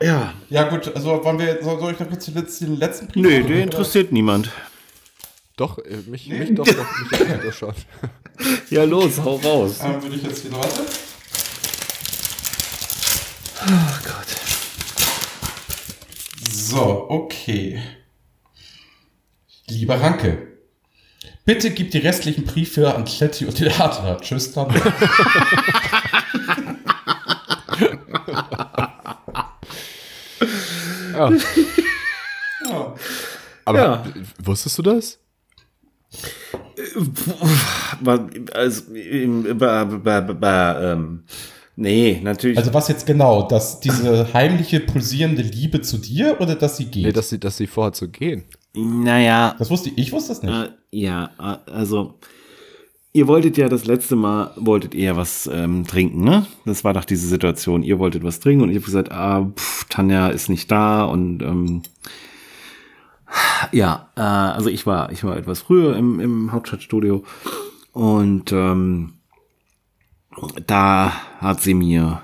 Ja. 0.00 0.34
Ja, 0.48 0.64
gut, 0.68 0.94
also 0.94 1.24
wollen 1.24 1.38
wir, 1.38 1.62
soll 1.62 1.92
ich 1.92 2.00
noch 2.00 2.08
kurz 2.08 2.26
den 2.26 2.34
letzten, 2.34 2.66
den 2.66 2.76
letzten 2.76 3.06
Brief 3.06 3.16
Nee, 3.16 3.38
machen, 3.38 3.46
der 3.48 3.56
oder? 3.56 3.64
interessiert 3.64 4.12
niemand. 4.12 4.50
Doch, 5.56 5.78
äh, 5.78 5.96
mich, 6.06 6.28
mich 6.28 6.54
doch, 6.54 6.66
doch, 6.66 7.10
mich 7.10 7.42
das 7.44 7.56
schon. 7.56 7.74
Ja, 8.68 8.84
los, 8.84 9.18
hau 9.24 9.36
raus. 9.36 9.78
Ähm, 9.82 10.02
würde 10.02 10.16
ich 10.16 10.22
jetzt 10.22 10.44
wieder 10.44 10.58
warte. 10.58 10.82
Oh 13.68 13.98
Gott. 14.04 14.26
So, 16.50 17.06
okay. 17.10 17.80
Lieber 19.68 20.00
Ranke, 20.00 20.46
bitte 21.44 21.70
gib 21.72 21.90
die 21.90 21.98
restlichen 21.98 22.44
Briefe 22.44 22.94
an 22.94 23.04
Kletti 23.04 23.44
und 23.46 23.58
den 23.58 23.72
Adler. 23.72 24.20
Tschüss 24.20 24.52
dann. 24.52 24.68
Ja. 31.12 31.30
ja. 32.70 32.94
Aber 33.64 33.78
Ja. 33.78 34.04
wusstest 34.42 34.78
du 34.78 34.82
das? 34.82 35.18
War- 38.00 38.28
Also, 38.52 38.82
ähm, 40.92 41.24
nee, 41.76 42.20
natürlich. 42.22 42.58
Also 42.58 42.74
was 42.74 42.88
jetzt 42.88 43.06
genau? 43.06 43.46
Dass 43.46 43.80
diese 43.80 44.32
heimliche, 44.32 44.80
pulsierende 44.80 45.42
Liebe 45.42 45.80
zu 45.80 45.98
dir 45.98 46.40
oder 46.40 46.54
dass 46.54 46.76
sie 46.76 46.86
geht? 46.86 47.04
Nee, 47.04 47.12
dass 47.12 47.28
sie, 47.28 47.38
dass 47.38 47.56
sie 47.56 47.66
vorhat 47.66 47.96
zu 47.96 48.08
gehen. 48.08 48.44
naja, 48.74 49.54
das 49.58 49.70
wusste 49.70 49.90
ich, 49.90 49.98
ich 49.98 50.12
wusste 50.12 50.30
das 50.30 50.42
nicht. 50.42 50.52
Äh, 50.52 50.70
ja, 50.90 51.30
also 51.66 52.18
ihr 53.16 53.28
wolltet 53.28 53.56
ja 53.56 53.68
das 53.68 53.86
letzte 53.86 54.14
Mal, 54.14 54.52
wolltet 54.56 54.94
ihr 54.94 55.16
was 55.16 55.48
ähm, 55.52 55.86
trinken, 55.86 56.22
ne? 56.22 56.46
Das 56.66 56.84
war 56.84 56.92
doch 56.92 57.04
diese 57.04 57.26
Situation. 57.26 57.82
Ihr 57.82 57.98
wolltet 57.98 58.22
was 58.22 58.40
trinken 58.40 58.62
und 58.64 58.70
ich 58.70 58.76
habe 58.76 58.84
gesagt, 58.84 59.10
ah, 59.10 59.50
pff, 59.56 59.84
Tanja 59.88 60.28
ist 60.28 60.50
nicht 60.50 60.70
da 60.70 61.04
und 61.04 61.42
ähm, 61.42 61.82
ja, 63.72 64.10
äh, 64.16 64.20
also 64.20 64.68
ich 64.68 64.86
war, 64.86 65.10
ich 65.12 65.24
war 65.24 65.36
etwas 65.36 65.62
früher 65.62 65.96
im, 65.96 66.20
im 66.20 66.52
Hauptstadtstudio 66.52 67.24
und 67.92 68.52
ähm, 68.52 69.14
da 70.66 71.12
hat 71.38 71.60
sie 71.60 71.74
mir 71.74 72.22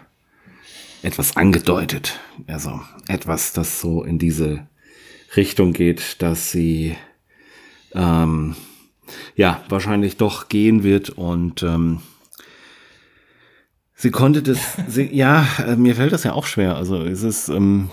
etwas 1.02 1.36
angedeutet. 1.36 2.20
Also 2.46 2.80
etwas, 3.08 3.52
das 3.52 3.80
so 3.80 4.02
in 4.04 4.18
diese 4.18 4.66
Richtung 5.36 5.72
geht, 5.72 6.22
dass 6.22 6.50
sie 6.50 6.96
ähm, 7.94 8.54
ja 9.36 9.62
wahrscheinlich 9.68 10.16
doch 10.16 10.48
gehen 10.48 10.82
wird 10.82 11.10
und 11.10 11.62
ähm, 11.62 12.00
sie 13.94 14.10
konnte 14.10 14.42
das, 14.42 14.58
sie, 14.88 15.14
ja, 15.14 15.46
äh, 15.66 15.76
mir 15.76 15.96
fällt 15.96 16.12
das 16.12 16.24
ja 16.24 16.32
auch 16.32 16.46
schwer. 16.46 16.76
Also 16.76 17.02
es 17.02 17.22
ist, 17.22 17.48
ähm, 17.48 17.90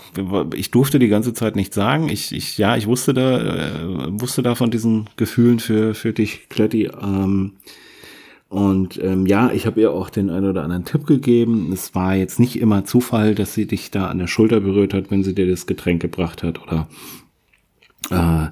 ich 0.54 0.70
durfte 0.70 0.98
die 0.98 1.08
ganze 1.08 1.32
Zeit 1.34 1.56
nicht 1.56 1.74
sagen. 1.74 2.08
Ich, 2.08 2.32
ich, 2.32 2.58
ja, 2.58 2.76
ich 2.76 2.86
wusste 2.86 3.14
da, 3.14 3.40
äh, 3.40 4.20
wusste 4.20 4.42
da 4.42 4.54
von 4.54 4.70
diesen 4.70 5.08
Gefühlen 5.16 5.58
für 5.58 5.94
für 5.94 6.12
dich, 6.12 6.48
Kletti. 6.48 6.86
Ähm, 6.86 7.56
und 8.50 9.00
ähm, 9.00 9.26
ja, 9.26 9.52
ich 9.52 9.64
habe 9.64 9.80
ihr 9.80 9.92
auch 9.92 10.10
den 10.10 10.28
einen 10.28 10.50
oder 10.50 10.64
anderen 10.64 10.84
Tipp 10.84 11.06
gegeben. 11.06 11.70
Es 11.72 11.94
war 11.94 12.16
jetzt 12.16 12.40
nicht 12.40 12.58
immer 12.58 12.84
Zufall, 12.84 13.36
dass 13.36 13.54
sie 13.54 13.64
dich 13.64 13.92
da 13.92 14.08
an 14.08 14.18
der 14.18 14.26
Schulter 14.26 14.58
berührt 14.58 14.92
hat, 14.92 15.12
wenn 15.12 15.22
sie 15.22 15.36
dir 15.36 15.48
das 15.48 15.66
Getränk 15.66 16.02
gebracht 16.02 16.42
hat 16.42 16.60
oder 16.60 16.88
äh, 18.10 18.50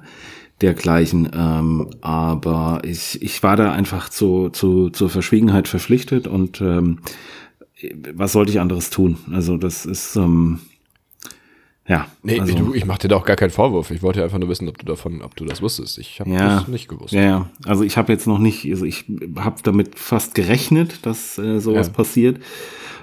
dergleichen. 0.61 1.29
Ähm, 1.33 1.89
aber 1.99 2.79
ich, 2.85 3.21
ich 3.21 3.43
war 3.43 3.57
da 3.57 3.73
einfach 3.73 4.07
zu, 4.07 4.47
zu, 4.47 4.89
zur 4.89 5.09
Verschwiegenheit 5.09 5.67
verpflichtet 5.67 6.27
und 6.27 6.61
ähm, 6.61 6.99
was 8.13 8.31
sollte 8.31 8.53
ich 8.53 8.61
anderes 8.61 8.91
tun? 8.91 9.17
Also 9.33 9.57
das 9.57 9.85
ist 9.85 10.15
ähm, 10.15 10.61
ja. 11.89 12.07
Nee, 12.23 12.39
also, 12.39 12.55
du, 12.55 12.73
ich 12.73 12.85
mach 12.85 12.97
dir 12.99 13.09
da 13.09 13.17
auch 13.17 13.25
gar 13.25 13.35
keinen 13.35 13.49
Vorwurf. 13.49 13.91
Ich 13.91 14.01
wollte 14.01 14.23
einfach 14.23 14.37
nur 14.37 14.47
wissen, 14.47 14.69
ob 14.69 14.77
du 14.77 14.85
davon, 14.85 15.21
ob 15.21 15.35
du 15.35 15.43
das 15.43 15.61
wusstest. 15.61 15.97
Ich 15.97 16.21
habe 16.21 16.29
Ja. 16.29 16.59
das 16.59 16.67
nicht 16.69 16.87
gewusst. 16.87 17.13
Ja, 17.13 17.21
ja. 17.21 17.49
Also 17.65 17.83
ich 17.83 17.97
habe 17.97 18.13
jetzt 18.13 18.27
noch 18.27 18.39
nicht, 18.39 18.65
also 18.71 18.85
ich 18.85 19.05
habe 19.35 19.57
damit 19.63 19.99
fast 19.99 20.35
gerechnet, 20.35 21.05
dass 21.05 21.37
äh, 21.37 21.59
sowas 21.59 21.87
Ja. 21.87 21.93
passiert. 21.93 22.39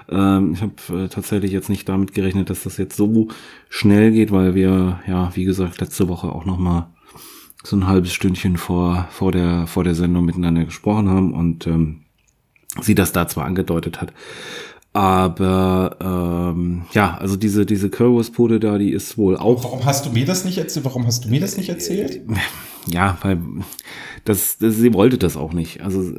Ähm, 0.09 0.53
ich 0.53 0.61
habe 0.61 1.03
äh, 1.03 1.07
tatsächlich 1.09 1.51
jetzt 1.51 1.69
nicht 1.69 1.87
damit 1.89 2.13
gerechnet, 2.13 2.49
dass 2.49 2.63
das 2.63 2.77
jetzt 2.77 2.95
so 2.95 3.27
schnell 3.69 4.11
geht, 4.11 4.31
weil 4.31 4.55
wir, 4.55 4.99
ja, 5.05 5.31
wie 5.35 5.43
gesagt, 5.43 5.81
letzte 5.81 6.07
Woche 6.07 6.29
auch 6.31 6.45
noch 6.45 6.57
mal 6.57 6.87
so 7.63 7.75
ein 7.75 7.87
halbes 7.87 8.13
Stündchen 8.13 8.55
vor 8.55 9.07
vor 9.11 9.33
der 9.33 9.67
vor 9.67 9.83
der 9.83 9.95
Sendung 9.95 10.23
miteinander 10.23 10.63
gesprochen 10.63 11.09
haben 11.09 11.33
und 11.33 11.67
ähm, 11.67 12.03
sie 12.79 12.95
das 12.95 13.11
da 13.11 13.27
zwar 13.27 13.43
angedeutet 13.45 13.99
hat, 13.99 14.13
aber 14.93 16.53
ähm, 16.55 16.85
ja, 16.91 17.17
also 17.17 17.35
diese 17.35 17.65
diese 17.65 17.89
Currywurstbude 17.89 18.59
da, 18.59 18.77
die 18.77 18.91
ist 18.91 19.17
wohl 19.17 19.37
auch 19.37 19.63
Warum 19.63 19.85
hast 19.85 20.05
du 20.05 20.09
mir 20.09 20.25
das 20.25 20.45
nicht 20.45 20.57
erzählt? 20.57 20.85
Warum 20.85 21.05
hast 21.05 21.25
du 21.25 21.29
mir 21.29 21.39
das 21.39 21.57
nicht 21.57 21.69
erzählt? 21.69 22.21
Ja, 22.89 23.17
weil 23.21 23.39
das, 24.23 24.59
das 24.59 24.75
sie 24.75 24.93
wollte 24.93 25.17
das 25.17 25.35
auch 25.35 25.51
nicht. 25.51 25.81
Also 25.81 26.09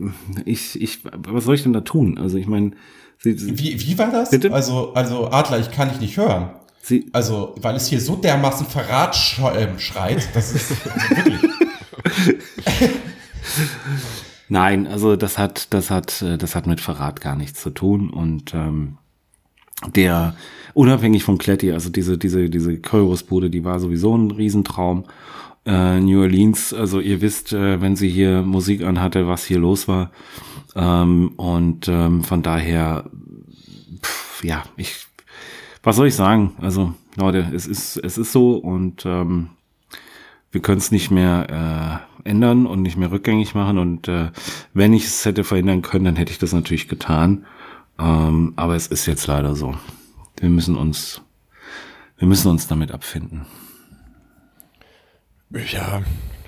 ich, 0.45 0.79
ich, 0.79 1.01
was 1.17 1.45
soll 1.45 1.55
ich 1.55 1.63
denn 1.63 1.73
da 1.73 1.81
tun? 1.81 2.19
Also 2.19 2.37
ich 2.37 2.47
meine, 2.47 2.73
sie, 3.19 3.39
sie, 3.39 3.59
Wie, 3.59 3.81
wie 3.81 3.99
war 3.99 4.11
das? 4.11 4.31
Bitte? 4.31 4.53
Also, 4.53 4.93
also 4.93 5.31
Adler, 5.31 5.61
ich 5.61 5.71
kann 5.71 5.89
dich 5.89 6.01
nicht 6.01 6.19
hören. 6.19 6.51
sie 6.83 7.07
Also, 7.13 7.55
weil 7.61 7.75
es 7.77 7.87
hier 7.87 8.03
so 8.03 8.17
dermaßen 8.17 8.67
Verrat 8.67 9.17
ähm, 9.57 9.79
schreit, 9.79 10.29
das 10.35 10.53
ist 10.53 10.73
also 10.73 11.17
wirklich. 11.17 11.41
Nein, 14.49 14.87
also 14.87 15.17
das 15.17 15.39
hat, 15.39 15.73
das 15.73 15.91
hat, 15.91 16.23
äh, 16.23 16.39
das 16.39 16.55
hat 16.55 16.67
mit 16.67 16.81
Verrat 16.81 17.21
gar 17.21 17.37
nichts 17.37 17.61
zu 17.61 17.71
tun 17.71 18.11
und 18.11 18.55
ähm, 18.55 18.99
der 19.95 20.35
unabhängig 20.75 21.25
von 21.25 21.39
Kletti, 21.39 21.73
also 21.73 21.91
diese, 21.91 22.19
diese, 22.19 22.51
diese 22.51 22.79
Currywurstbude, 22.79 23.51
die 23.51 23.65
war 23.65 23.81
sowieso 23.81 24.17
ein 24.17 24.31
Riesentraum. 24.31 25.05
Äh, 25.67 26.01
New 26.01 26.21
Orleans, 26.21 26.73
also 26.73 27.01
ihr 27.01 27.21
wisst, 27.21 27.53
äh, 27.53 27.81
wenn 27.81 27.97
sie 27.97 28.09
hier 28.09 28.43
Musik 28.43 28.83
anhatte, 28.83 29.29
was 29.29 29.45
hier 29.45 29.59
los 29.59 29.87
war. 29.87 30.11
Ähm, 30.75 31.33
und 31.37 31.89
ähm, 31.89 32.25
von 32.25 32.43
daher, 32.43 33.11
pff, 34.03 34.45
ja, 34.45 34.63
ich, 34.77 35.07
was 35.83 35.97
soll 35.97 36.07
ich 36.07 36.15
sagen? 36.15 36.55
Also, 36.61 36.95
Leute, 37.17 37.51
es 37.55 37.67
ist, 37.67 37.97
es 37.97 38.19
ist 38.19 38.33
so 38.33 38.57
und 38.57 39.05
ähm, 39.05 39.51
wir 40.51 40.63
können 40.63 40.79
es 40.79 40.91
nicht 40.91 41.11
mehr 41.11 42.05
äh, 42.17 42.18
ändern 42.29 42.67
und 42.67 42.83
nicht 42.83 42.97
mehr 42.97 43.11
rückgängig 43.11 43.55
machen. 43.55 43.79
Und 43.79 44.09
äh, 44.09 44.31
wenn 44.75 44.93
ich 44.93 45.07
es 45.07 45.25
hätte 45.25 45.45
verhindern 45.45 45.83
können, 45.83 46.05
dann 46.05 46.17
hätte 46.17 46.31
ich 46.31 46.39
das 46.39 46.53
natürlich 46.53 46.89
getan. 46.89 47.47
Ähm, 47.99 48.53
aber 48.57 48.77
es 48.77 48.87
ist 48.87 49.07
jetzt 49.07 49.27
leider 49.27 49.57
so. 49.57 49.75
Wir 50.39 50.49
müssen 50.49 50.77
uns, 50.77 51.21
wir 52.19 52.29
müssen 52.29 52.49
uns 52.49 52.69
damit 52.69 52.93
abfinden. 52.93 53.47
Ja, 55.51 56.03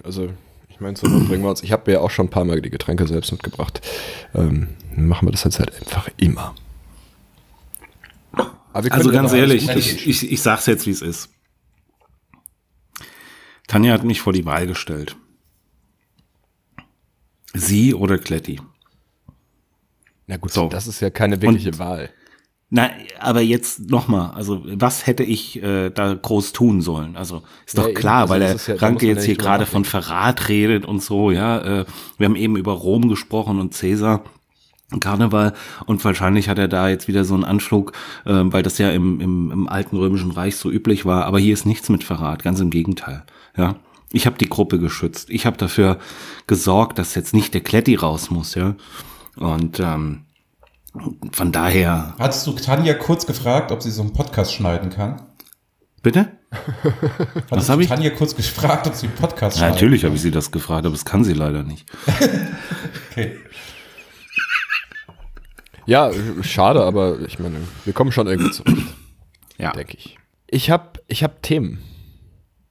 also 0.05 0.29
ich 0.69 0.79
meine, 0.79 0.97
so 0.97 1.09
bringen 1.09 1.43
wir 1.43 1.51
uns. 1.51 1.63
Ich 1.63 1.73
habe 1.73 1.85
mir 1.87 1.95
ja 1.95 2.01
auch 2.01 2.11
schon 2.11 2.27
ein 2.27 2.31
paar 2.31 2.45
Mal 2.45 2.61
die 2.61 2.71
Getränke 2.71 3.07
selbst 3.07 3.33
mitgebracht. 3.33 3.81
Ähm, 4.35 4.69
machen 4.95 5.27
wir 5.27 5.33
das 5.33 5.45
jetzt 5.45 5.59
halt 5.59 5.75
einfach 5.81 6.09
immer. 6.19 6.55
Also 8.73 9.11
ganz 9.11 9.33
ehrlich, 9.33 9.69
ich, 9.69 10.07
ich, 10.07 10.31
ich 10.31 10.43
sag's 10.43 10.67
jetzt, 10.67 10.87
wie 10.87 10.91
es 10.91 11.03
ist. 11.03 11.31
Tanja 13.67 13.93
hat 13.93 14.05
mich 14.05 14.21
vor 14.21 14.33
die 14.33 14.45
Wahl 14.45 14.67
gestellt. 14.67 15.17
Sie 17.55 17.95
oder 17.95 18.19
Kletti. 18.19 18.61
Na 20.27 20.37
gut, 20.37 20.53
So. 20.53 20.69
das 20.69 20.87
ist 20.87 21.01
ja 21.01 21.11
keine 21.11 21.43
wirkliche 21.43 21.79
Wahl. 21.79 22.11
Na, 22.73 22.89
aber 23.19 23.41
jetzt 23.41 23.91
nochmal, 23.91 24.31
also 24.31 24.63
was 24.65 25.05
hätte 25.09 25.25
ich 25.25 25.61
äh, 25.61 25.91
da 25.91 26.15
groß 26.15 26.53
tun 26.53 26.83
sollen? 26.83 27.17
Also 27.17 27.43
ist 27.67 27.77
doch 27.77 27.83
Ja, 27.83 27.89
eben, 27.89 27.99
klar, 27.99 28.21
also 28.23 28.33
weil 28.35 28.41
der 28.41 28.55
ja- 28.57 28.75
Ranke 28.77 29.07
jetzt 29.09 29.25
hier 29.25 29.35
gerade 29.37 29.67
von 29.67 29.85
Verrat 29.85 30.49
redet 30.49 30.87
und 30.87 31.03
so, 31.03 31.33
ja. 31.33 31.81
Äh, 31.81 31.85
wir 32.17 32.27
haben 32.27 32.37
eben 32.37 32.57
über 32.57 32.73
Rom 32.73 33.09
gesprochen 33.09 33.59
und 33.59 33.75
Cäsar. 33.75 34.23
Karneval 35.01 35.53
und 35.87 36.05
wahrscheinlich 36.05 36.49
hat 36.49 36.59
er 36.59 36.67
da 36.67 36.89
jetzt 36.89 37.07
wieder 37.07 37.25
so 37.25 37.35
einen 37.35 37.45
Anflug, 37.45 37.93
äh, 38.25 38.33
weil 38.45 38.63
das 38.65 38.79
ja 38.79 38.91
im, 38.91 39.21
im, 39.21 39.51
im 39.53 39.69
alten 39.69 39.97
römischen 39.97 40.31
Reich 40.33 40.57
so 40.57 40.69
üblich 40.71 41.05
war. 41.05 41.27
Aber 41.27 41.39
hier 41.41 41.55
ist 41.55 41.65
nichts 41.67 41.89
mit 41.89 42.03
Verrat, 42.05 42.43
ganz 42.45 42.59
im 42.61 42.71
Gegenteil. 42.71 43.25
Ja, 43.57 43.77
ich 44.13 44.27
habe 44.27 44.39
die 44.39 44.49
Gruppe 44.49 44.79
geschützt. 44.79 45.31
Ich 45.31 45.47
habe 45.47 45.57
dafür 45.57 45.99
gesorgt, 46.47 46.99
dass 46.99 47.15
jetzt 47.15 47.35
nicht 47.35 47.55
der 47.55 47.61
Kletti 47.61 47.95
raus 47.95 48.31
muss. 48.31 48.55
Ja, 48.55 48.75
und 49.37 49.79
ähm, 49.81 50.25
Von 51.33 51.53
daher. 51.53 52.15
Hattest 52.19 52.47
du 52.47 52.53
Tanja 52.53 52.95
kurz 52.95 53.27
gefragt, 53.27 53.71
ob 53.73 53.83
sie 53.83 53.91
so 53.91 54.03
einen 54.03 54.13
Podcast 54.13 54.53
schneiden 54.55 54.91
kann? 54.91 55.23
Bitte? 56.03 56.33
Hattest 57.51 57.69
hab 57.69 57.77
du 57.77 57.83
ich? 57.83 57.89
Tanja 57.89 58.11
kurz 58.11 58.35
gefragt, 58.35 58.87
ob 58.89 58.95
sie 58.95 59.07
einen 59.07 59.15
Podcast 59.15 59.57
Ja, 59.57 59.61
schneiden 59.67 59.75
natürlich 59.75 60.05
habe 60.05 60.15
ich 60.17 60.23
sie 60.23 60.31
das 60.33 60.51
gefragt, 60.51 60.85
aber 60.87 60.95
das 60.95 61.05
kann 61.05 61.23
sie 61.25 61.35
leider 61.35 61.63
nicht. 61.63 61.87
Okay. 63.11 63.39
Ja, 65.87 66.11
schade, 66.43 66.83
aber 66.85 67.21
ich 67.21 67.39
meine, 67.41 67.57
wir 67.85 67.93
kommen 67.93 68.13
schon 68.13 68.29
irgendwie 68.29 68.53
zurecht, 68.53 68.77
Ja. 69.59 69.73
denke 69.73 69.97
ich. 69.97 70.17
Ich 70.47 70.71
habe 70.71 71.01
ich 71.09 71.25
hab 71.25 71.43
Themen. 71.43 71.79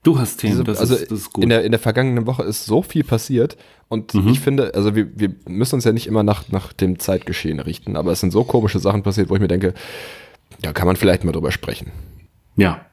Du 0.04 0.18
hast 0.18 0.38
Themen, 0.38 0.54
Diese- 0.54 0.64
das, 0.64 0.78
also 0.80 0.96
ist, 0.96 1.12
das 1.12 1.20
ist 1.20 1.34
gut. 1.34 1.44
In, 1.44 1.50
der, 1.50 1.64
in 1.66 1.72
der 1.72 1.80
vergangenen 1.80 2.26
Woche 2.26 2.44
ist 2.44 2.66
so 2.66 2.82
viel 2.82 3.04
passiert 3.04 3.58
und 3.90 4.14
Mhm. 4.14 4.30
ich 4.30 4.40
finde, 4.40 4.74
also 4.74 4.96
wir, 4.96 5.08
wir 5.20 5.36
müssen 5.48 5.76
uns 5.76 5.84
ja 5.84 5.92
nicht 5.92 6.08
immer 6.08 6.24
nach, 6.24 6.48
nach 6.50 6.72
dem 6.74 7.00
Zeitgeschehen 7.00 7.60
richten, 7.60 7.96
aber 7.98 8.12
es 8.14 8.22
sind 8.22 8.32
so 8.32 8.44
komische 8.46 8.80
Sachen 8.80 9.04
passiert, 9.04 9.30
wo 9.30 9.36
ich 9.36 9.42
mir 9.42 9.48
denke, 9.50 9.74
da 10.62 10.72
kann 10.74 10.88
man 10.88 10.96
vielleicht 10.96 11.24
mal 11.26 11.32
drüber 11.32 11.52
sprechen. 11.52 11.92
ja. 12.56 12.86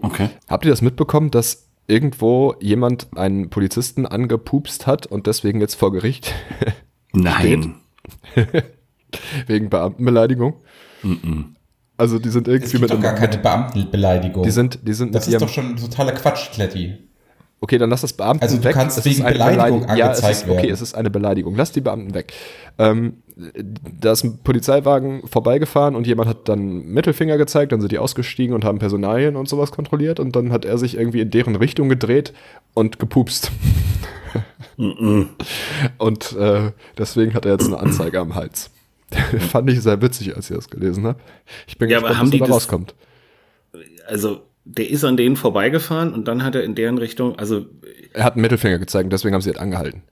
Okay. 0.00 0.28
Habt 0.46 0.64
ihr 0.64 0.70
das 0.70 0.80
mitbekommen, 0.80 1.32
dass 1.32 1.66
irgendwo 1.88 2.54
jemand 2.60 3.08
einen 3.16 3.50
Polizisten 3.50 4.06
angepupst 4.06 4.86
hat 4.86 5.06
und 5.06 5.26
deswegen 5.26 5.60
jetzt 5.60 5.74
vor 5.74 5.90
Gericht 5.90 6.32
Nein. 7.12 7.74
wegen 9.48 9.70
Beamtenbeleidigung? 9.70 10.54
Also 11.98 12.18
die 12.20 12.28
sind 12.30 12.46
Es 12.46 12.54
irgendwie 12.54 12.78
gibt 12.78 12.82
mit 12.82 12.90
doch 12.90 13.00
gar 13.00 13.14
keine 13.14 13.36
Beamtenbeleidigung. 13.38 14.44
die 14.44 14.50
sind, 14.50 14.78
die 14.86 14.94
sind 14.94 15.14
das 15.14 15.26
ist 15.26 15.42
doch 15.42 15.48
schon 15.48 15.76
totaler 15.76 16.12
Quatsch, 16.12 16.52
Kletti. 16.52 16.96
Okay, 17.60 17.76
dann 17.76 17.90
lass 17.90 18.02
das 18.02 18.12
Beamten 18.12 18.40
Also 18.40 18.56
du 18.56 18.64
weg. 18.64 18.72
kannst 18.72 18.98
Es 18.98 19.04
wegen 19.04 19.16
ist 19.16 19.24
eine 19.24 19.32
Beleidigung 19.32 19.80
Beleidigung. 19.80 19.96
Ja, 19.98 20.12
es 20.12 20.22
angezeigt 20.22 20.48
ist, 20.48 20.58
okay, 20.58 20.70
es 20.70 20.80
ist 20.80 20.94
eine 20.94 21.10
Beleidigung. 21.10 21.56
Lass 21.56 21.72
die 21.72 21.80
Beamten 21.80 22.14
weg. 22.14 22.32
Ähm, 22.78 23.14
da 24.00 24.12
ist 24.12 24.22
ein 24.22 24.38
Polizeiwagen 24.44 25.26
vorbeigefahren 25.26 25.96
und 25.96 26.06
jemand 26.06 26.28
hat 26.28 26.48
dann 26.48 26.86
Mittelfinger 26.86 27.36
gezeigt, 27.36 27.72
dann 27.72 27.80
sind 27.80 27.90
die 27.90 27.98
ausgestiegen 27.98 28.54
und 28.54 28.64
haben 28.64 28.78
Personalien 28.78 29.34
und 29.34 29.48
sowas 29.48 29.72
kontrolliert 29.72 30.20
und 30.20 30.36
dann 30.36 30.52
hat 30.52 30.64
er 30.64 30.78
sich 30.78 30.96
irgendwie 30.96 31.20
in 31.20 31.30
deren 31.30 31.56
Richtung 31.56 31.88
gedreht 31.88 32.32
und 32.74 33.00
gepupst. 33.00 33.50
und 35.98 36.36
äh, 36.36 36.70
deswegen 36.96 37.34
hat 37.34 37.44
er 37.44 37.52
jetzt 37.52 37.66
eine 37.66 37.80
Anzeige 37.80 38.20
am 38.20 38.36
Hals. 38.36 38.70
Fand 39.50 39.70
ich 39.70 39.80
sehr 39.80 40.00
witzig, 40.02 40.36
als 40.36 40.50
ich 40.50 40.56
das 40.56 40.68
gelesen 40.68 41.06
habe. 41.06 41.18
Ich 41.66 41.78
bin 41.78 41.88
Ja, 41.88 41.98
aber 41.98 42.08
gespannt, 42.08 42.18
haben 42.20 42.26
was 42.26 42.30
die 42.32 42.38
da 42.38 42.44
das- 42.46 42.54
rauskommt. 42.54 42.94
Also, 44.06 44.42
der 44.64 44.88
ist 44.90 45.04
an 45.04 45.16
denen 45.16 45.36
vorbeigefahren 45.36 46.12
und 46.12 46.28
dann 46.28 46.42
hat 46.44 46.54
er 46.54 46.62
in 46.64 46.74
deren 46.74 46.98
Richtung, 46.98 47.38
also, 47.38 47.66
Er 48.12 48.24
hat 48.24 48.34
einen 48.34 48.42
Mittelfinger 48.42 48.78
gezeigt 48.78 49.04
und 49.04 49.12
deswegen 49.12 49.34
haben 49.34 49.42
sie 49.42 49.50
ihn 49.50 49.56
angehalten. 49.58 50.02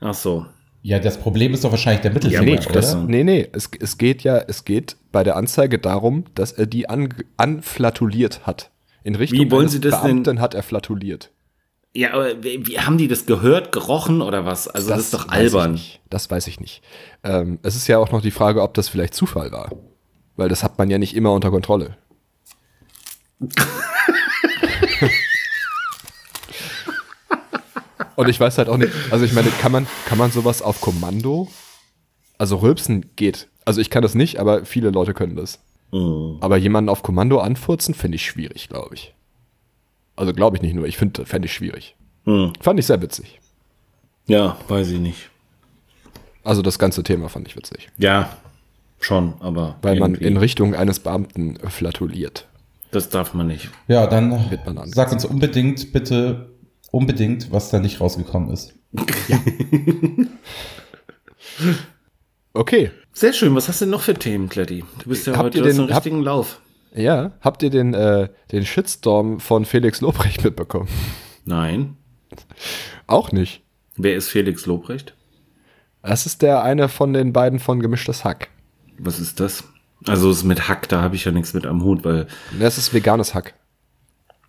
ach 0.00 0.14
so. 0.14 0.46
Ja, 0.82 0.98
das 0.98 1.18
Problem 1.18 1.52
ist 1.52 1.62
doch 1.62 1.72
wahrscheinlich 1.72 2.00
der 2.00 2.10
Mittelfinger, 2.12 2.42
nee, 2.42 2.58
oder? 2.58 2.72
das- 2.72 2.94
Nee, 2.96 3.22
nee, 3.22 3.46
es, 3.52 3.68
es 3.78 3.98
geht 3.98 4.22
ja, 4.22 4.38
es 4.38 4.64
geht 4.64 4.96
bei 5.12 5.22
der 5.22 5.36
Anzeige 5.36 5.78
darum, 5.78 6.24
dass 6.34 6.52
er 6.52 6.64
die 6.66 6.88
an, 6.88 7.10
anflatuliert 7.36 8.46
hat. 8.46 8.70
In 9.04 9.14
Richtung 9.14 9.38
Wie 9.40 9.50
wollen 9.50 9.62
eines 9.64 9.72
Sie 9.72 9.80
das 9.80 10.00
denn- 10.02 10.22
Beamten 10.22 10.40
hat 10.40 10.54
er 10.54 10.62
flatuliert. 10.62 11.30
Ja, 11.92 12.14
aber 12.14 12.42
wie, 12.42 12.78
haben 12.78 12.98
die 12.98 13.08
das 13.08 13.26
gehört, 13.26 13.72
gerochen 13.72 14.22
oder 14.22 14.44
was? 14.44 14.68
Also, 14.68 14.90
das, 14.90 15.00
ist 15.00 15.14
doch 15.14 15.26
weiß 15.26 15.54
albern. 15.54 15.72
nicht. 15.72 16.00
Das 16.08 16.30
weiß 16.30 16.46
ich 16.46 16.60
nicht. 16.60 16.82
Ähm, 17.24 17.58
es 17.62 17.74
ist 17.74 17.88
ja 17.88 17.98
auch 17.98 18.12
noch 18.12 18.22
die 18.22 18.30
Frage, 18.30 18.62
ob 18.62 18.74
das 18.74 18.88
vielleicht 18.88 19.14
Zufall 19.14 19.50
war. 19.50 19.72
Weil 20.36 20.48
das 20.48 20.62
hat 20.62 20.78
man 20.78 20.88
ja 20.88 20.98
nicht 20.98 21.16
immer 21.16 21.32
unter 21.32 21.50
Kontrolle. 21.50 21.96
Und 28.16 28.28
ich 28.28 28.38
weiß 28.38 28.58
halt 28.58 28.68
auch 28.68 28.76
nicht, 28.76 28.92
also 29.10 29.24
ich 29.24 29.32
meine, 29.32 29.48
kann 29.48 29.72
man, 29.72 29.86
kann 30.04 30.18
man 30.18 30.30
sowas 30.30 30.60
auf 30.60 30.82
Kommando? 30.82 31.48
Also 32.36 32.56
Rülpsen 32.56 33.10
geht. 33.16 33.48
Also 33.64 33.80
ich 33.80 33.88
kann 33.88 34.02
das 34.02 34.14
nicht, 34.14 34.38
aber 34.38 34.66
viele 34.66 34.90
Leute 34.90 35.14
können 35.14 35.36
das. 35.36 35.58
Mhm. 35.90 36.36
Aber 36.40 36.58
jemanden 36.58 36.90
auf 36.90 37.02
Kommando 37.02 37.38
anfurzen, 37.38 37.94
finde 37.94 38.16
ich 38.16 38.26
schwierig, 38.26 38.68
glaube 38.68 38.94
ich. 38.94 39.14
Also 40.16 40.32
glaube 40.32 40.56
ich 40.56 40.62
nicht 40.62 40.74
nur, 40.74 40.86
ich 40.86 40.96
finde, 40.96 41.24
fände 41.26 41.46
ich 41.46 41.52
schwierig. 41.54 41.96
Hm. 42.24 42.52
Fand 42.60 42.78
ich 42.78 42.86
sehr 42.86 43.00
witzig. 43.00 43.40
Ja, 44.26 44.56
weiß 44.68 44.90
ich 44.90 45.00
nicht. 45.00 45.30
Also 46.44 46.62
das 46.62 46.78
ganze 46.78 47.02
Thema 47.02 47.28
fand 47.28 47.48
ich 47.48 47.56
witzig. 47.56 47.88
Ja, 47.98 48.36
schon, 49.00 49.34
aber. 49.40 49.76
Weil 49.82 49.98
man 49.98 50.12
irgendwie- 50.12 50.26
in 50.26 50.36
Richtung 50.36 50.74
eines 50.74 51.00
Beamten 51.00 51.56
flatuliert. 51.68 52.46
Das 52.92 53.08
darf 53.08 53.34
man 53.34 53.46
nicht. 53.46 53.68
Ja, 53.88 54.06
dann 54.06 54.50
Wird 54.50 54.66
man 54.66 54.90
sag 54.92 55.12
uns 55.12 55.24
unbedingt, 55.24 55.92
bitte, 55.92 56.50
unbedingt, 56.90 57.52
was 57.52 57.70
da 57.70 57.78
nicht 57.78 58.00
rausgekommen 58.00 58.50
ist. 58.50 58.74
Okay. 62.52 62.90
Sehr 63.12 63.32
schön. 63.32 63.54
Was 63.54 63.68
hast 63.68 63.80
du 63.80 63.84
denn 63.84 63.90
noch 63.92 64.02
für 64.02 64.14
Themen, 64.14 64.48
Kletti? 64.48 64.84
Du 65.02 65.08
bist 65.08 65.26
ja 65.26 65.34
Habt 65.34 65.44
heute 65.56 65.62
den- 65.62 65.80
richtigen 65.80 66.22
Lauf. 66.22 66.60
Ja, 66.94 67.32
habt 67.40 67.62
ihr 67.62 67.70
den, 67.70 67.94
äh, 67.94 68.28
den 68.50 68.64
Shitstorm 68.66 69.40
von 69.40 69.64
Felix 69.64 70.00
Lobrecht 70.00 70.42
mitbekommen? 70.44 70.88
Nein. 71.44 71.96
Auch 73.06 73.32
nicht. 73.32 73.62
Wer 73.96 74.16
ist 74.16 74.28
Felix 74.28 74.66
Lobrecht? 74.66 75.14
Das 76.02 76.26
ist 76.26 76.42
der 76.42 76.62
eine 76.62 76.88
von 76.88 77.12
den 77.12 77.32
beiden 77.32 77.58
von 77.58 77.80
Gemischtes 77.80 78.24
Hack. 78.24 78.48
Was 78.98 79.20
ist 79.20 79.40
das? 79.40 79.64
Also, 80.06 80.30
es 80.30 80.44
mit 80.44 80.68
Hack, 80.68 80.88
da 80.88 81.02
habe 81.02 81.14
ich 81.14 81.24
ja 81.26 81.32
nichts 81.32 81.52
mit 81.52 81.66
am 81.66 81.82
Hut, 81.82 82.04
weil. 82.04 82.26
Das 82.58 82.78
ist 82.78 82.94
veganes 82.94 83.34
Hack. 83.34 83.54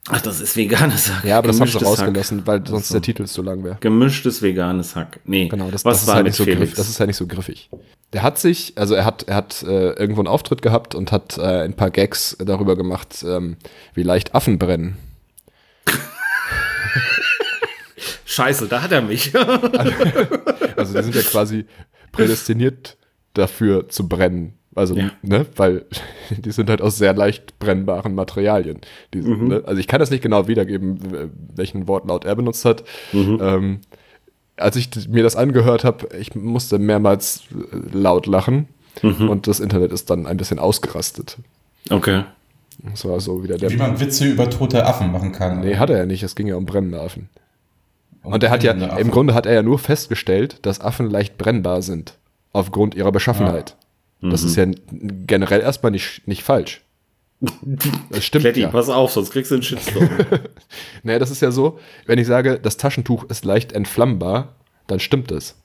Ach, 0.07 0.21
das 0.21 0.39
ist 0.39 0.55
veganes 0.55 1.13
Hack. 1.13 1.25
Ja, 1.25 1.37
aber 1.37 1.47
das 1.47 1.59
haben 1.59 1.67
sie 1.67 1.77
rausgelassen, 1.77 2.47
weil 2.47 2.65
sonst 2.65 2.87
so. 2.87 2.95
der 2.95 3.01
Titel 3.01 3.25
zu 3.25 3.41
lang 3.41 3.63
wäre. 3.63 3.77
Gemischtes 3.81 4.41
veganes 4.41 4.95
Hack. 4.95 5.19
Nee, 5.25 5.49
Genau, 5.49 5.69
das, 5.69 5.85
was 5.85 5.95
das, 5.97 6.01
ist 6.03 6.07
war 6.07 6.15
halt 6.15 6.23
mit 6.23 6.31
nicht 6.31 6.37
so 6.37 6.43
Felix? 6.45 6.73
das 6.75 6.89
ist 6.89 6.99
halt 6.99 7.07
nicht 7.07 7.17
so 7.17 7.27
griffig. 7.27 7.69
Der 8.13 8.23
hat 8.23 8.37
sich, 8.37 8.73
also 8.77 8.93
er 8.93 9.05
hat, 9.05 9.23
er 9.23 9.35
hat 9.35 9.63
äh, 9.63 9.91
irgendwo 9.91 10.19
einen 10.21 10.27
Auftritt 10.27 10.61
gehabt 10.61 10.95
und 10.95 11.11
hat 11.13 11.37
äh, 11.37 11.41
ein 11.63 11.75
paar 11.75 11.91
Gags 11.91 12.35
darüber 12.43 12.75
gemacht, 12.75 13.23
ähm, 13.25 13.55
wie 13.93 14.03
leicht 14.03 14.35
Affen 14.35 14.59
brennen. 14.59 14.97
Scheiße, 18.25 18.67
da 18.67 18.81
hat 18.81 18.91
er 18.91 19.01
mich. 19.01 19.31
Also 20.77 20.97
die 20.97 21.03
sind 21.03 21.15
ja 21.15 21.21
quasi 21.21 21.65
prädestiniert 22.11 22.97
dafür 23.33 23.89
zu 23.89 24.07
brennen. 24.07 24.53
Also, 24.73 24.95
Ja. 24.95 25.11
ne, 25.21 25.45
weil 25.57 25.85
die 26.31 26.51
sind 26.51 26.69
halt 26.69 26.81
aus 26.81 26.97
sehr 26.97 27.13
leicht 27.13 27.59
brennbaren 27.59 28.15
Materialien. 28.15 28.79
Die, 29.13 29.19
Mhm. 29.21 29.47
ne? 29.49 29.63
Also 29.65 29.79
ich 29.79 29.87
kann 29.87 29.99
das 29.99 30.09
nicht 30.11 30.23
genau 30.23 30.47
wiedergeben, 30.47 31.31
welchen 31.55 31.87
Wortlaut 31.87 32.25
er 32.25 32.35
benutzt 32.35 32.65
hat. 32.65 32.83
Mhm. 33.11 33.39
Ähm, 33.41 33.79
als 34.61 34.75
ich 34.75 34.89
mir 35.09 35.23
das 35.23 35.35
angehört 35.35 35.83
habe, 35.83 36.07
ich 36.17 36.35
musste 36.35 36.79
mehrmals 36.79 37.41
äh, 37.51 37.97
laut 37.97 38.25
lachen 38.27 38.67
Mhm. 39.01 39.29
und 39.29 39.47
das 39.47 39.59
Internet 39.61 39.91
ist 39.93 40.09
dann 40.09 40.27
ein 40.27 40.35
bisschen 40.37 40.59
ausgerastet. 40.59 41.37
okay. 41.89 42.23
Das 42.91 43.05
war 43.05 43.19
so 43.19 43.43
wieder 43.43 43.57
der. 43.57 43.69
Wie 43.69 43.77
man 43.77 43.99
Witze 43.99 44.25
über 44.25 44.49
tote 44.49 44.85
Affen 44.85 45.11
machen 45.11 45.31
kann. 45.31 45.59
Nee, 45.61 45.75
hat 45.77 45.89
er 45.91 45.97
ja 45.99 46.05
nicht. 46.05 46.23
Es 46.23 46.35
ging 46.35 46.47
ja 46.47 46.55
um 46.55 46.65
brennende 46.65 46.99
Affen. 46.99 47.29
Und 48.23 48.43
er 48.43 48.49
hat 48.49 48.63
ja, 48.63 48.71
brennende 48.73 48.95
im 48.95 49.01
Affen. 49.01 49.11
Grunde 49.11 49.33
hat 49.35 49.45
er 49.45 49.53
ja 49.53 49.61
nur 49.63 49.77
festgestellt, 49.79 50.57
dass 50.63 50.81
Affen 50.81 51.09
leicht 51.09 51.37
brennbar 51.37 51.81
sind. 51.83 52.17
Aufgrund 52.53 52.95
ihrer 52.95 53.11
Beschaffenheit. 53.11 53.75
Das 54.21 54.43
ist 54.43 54.55
ja 54.55 54.65
generell 55.25 55.61
erstmal 55.61 55.91
nicht, 55.91 56.27
nicht 56.27 56.43
falsch. 56.43 56.81
Das 58.09 58.23
stimmt 58.25 58.43
Kletti, 58.43 58.61
ja. 58.61 58.69
pass 58.69 58.89
auf, 58.89 59.11
sonst 59.11 59.31
kriegst 59.31 59.51
du 59.51 59.55
einen 59.55 59.63
Shitstorm. 59.63 60.09
Naja, 61.03 61.17
das 61.19 61.31
ist 61.31 61.41
ja 61.41 61.51
so, 61.51 61.79
wenn 62.05 62.19
ich 62.19 62.27
sage, 62.27 62.59
das 62.59 62.77
Taschentuch 62.77 63.23
ist 63.25 63.45
leicht 63.45 63.71
entflammbar, 63.73 64.55
dann 64.87 64.99
stimmt 64.99 65.31
es. 65.31 65.55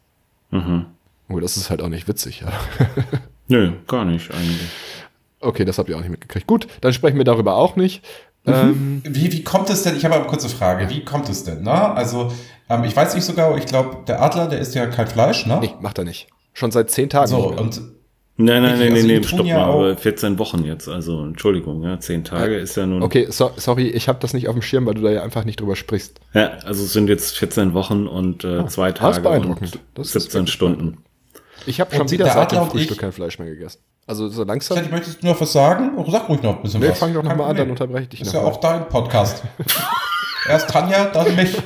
mhm. 0.50 0.86
Oh, 1.28 1.40
das 1.40 1.56
ist 1.56 1.70
halt 1.70 1.82
auch 1.82 1.88
nicht 1.88 2.06
witzig, 2.06 2.42
ja. 2.42 2.52
Nö, 3.48 3.72
gar 3.88 4.04
nicht 4.04 4.30
eigentlich. 4.30 4.68
Okay, 5.40 5.64
das 5.64 5.76
habt 5.76 5.88
ihr 5.88 5.96
auch 5.96 6.00
nicht 6.00 6.10
mitgekriegt. 6.10 6.46
Gut, 6.46 6.68
dann 6.82 6.92
sprechen 6.92 7.16
wir 7.18 7.24
darüber 7.24 7.56
auch 7.56 7.74
nicht. 7.74 8.04
Mhm. 8.44 8.52
Ähm, 8.54 9.02
Wie, 9.04 9.32
wie 9.32 9.42
kommt 9.42 9.68
es 9.68 9.82
denn, 9.82 9.96
ich 9.96 10.04
habe 10.04 10.14
aber 10.14 10.22
eine 10.24 10.30
kurze 10.30 10.48
Frage, 10.48 10.88
wie 10.88 11.04
kommt 11.04 11.28
es 11.28 11.42
denn, 11.42 11.62
ne? 11.64 11.72
Also, 11.72 12.32
ähm, 12.70 12.84
ich 12.84 12.94
weiß 12.94 13.14
nicht 13.16 13.24
sogar, 13.24 13.56
ich 13.58 13.66
glaube, 13.66 14.04
der 14.06 14.22
Adler, 14.22 14.46
der 14.48 14.60
isst 14.60 14.76
ja 14.76 14.86
kein 14.86 15.08
Fleisch, 15.08 15.46
ne? 15.46 15.58
nee, 15.60 15.74
macht 15.80 15.98
er 15.98 16.04
nicht. 16.04 16.28
Schon 16.52 16.70
seit 16.70 16.90
zehn 16.90 17.10
Tagen. 17.10 17.26
So, 17.26 17.36
nicht 17.38 17.50
mehr. 17.50 17.60
und 17.60 17.82
Nein, 18.38 18.62
nein, 18.62 18.78
nein, 18.78 18.92
also 18.92 19.06
nein, 19.06 19.06
nee, 19.18 19.22
stopp 19.26 19.46
ja 19.46 19.58
mal, 19.58 19.64
auch- 19.64 19.74
aber 19.76 19.96
14 19.96 20.38
Wochen 20.38 20.62
jetzt, 20.64 20.88
also 20.88 21.24
Entschuldigung, 21.24 21.82
ja, 21.82 21.98
10 21.98 22.22
Tage 22.24 22.56
ist 22.56 22.76
ja 22.76 22.84
nun. 22.84 23.02
okay, 23.02 23.26
so, 23.30 23.50
sorry, 23.56 23.88
ich 23.88 24.08
habe 24.08 24.18
das 24.20 24.34
nicht 24.34 24.48
auf 24.48 24.54
dem 24.54 24.60
Schirm, 24.62 24.84
weil 24.84 24.92
du 24.94 25.00
da 25.00 25.10
ja 25.10 25.22
einfach 25.22 25.44
nicht 25.44 25.58
drüber 25.60 25.74
sprichst. 25.74 26.20
Ja, 26.34 26.50
also 26.64 26.84
es 26.84 26.92
sind 26.92 27.08
jetzt 27.08 27.38
14 27.38 27.72
Wochen 27.72 28.06
und 28.06 28.44
äh, 28.44 28.66
zwei 28.66 28.92
das 28.92 28.98
ist 28.98 29.00
Tage 29.00 29.20
beeindruckend. 29.22 29.76
und 29.76 29.82
Das 29.94 30.08
ist 30.08 30.12
17 30.24 30.40
wirklich 30.40 30.52
Stunden. 30.54 30.98
Ich 31.64 31.80
habe 31.80 31.96
schon 31.96 32.10
wieder 32.10 32.26
der 32.26 32.34
seit 32.34 32.52
dem 32.52 32.66
Frühstück 32.66 32.92
ich- 32.96 32.98
kein 32.98 33.12
Fleisch 33.12 33.38
mehr 33.38 33.48
gegessen. 33.48 33.78
Also 34.06 34.28
so 34.28 34.44
langsam. 34.44 34.76
Vielleicht 34.76 34.92
möchtest 34.92 35.22
du 35.22 35.26
noch 35.26 35.40
was 35.40 35.52
sagen? 35.52 35.92
Oh, 35.96 36.04
Sag 36.08 36.28
ruhig 36.28 36.40
noch 36.42 36.56
ein 36.58 36.62
bisschen 36.62 36.80
Nee, 36.80 36.90
was. 36.90 36.98
fang 36.98 37.12
doch 37.14 37.22
noch 37.22 37.30
Kein 37.30 37.38
mal 37.38 37.48
an, 37.48 37.56
dann 37.56 37.70
unterbreche 37.70 38.02
ich 38.04 38.08
dich 38.10 38.20
Ist 38.20 38.28
noch 38.28 38.34
ja 38.34 38.42
mal. 38.42 38.48
auch 38.52 38.60
dein 38.60 38.88
Podcast. 38.88 39.42
Erst 40.48 40.70
Tanja, 40.70 41.06
dann 41.06 41.34
mich. 41.34 41.56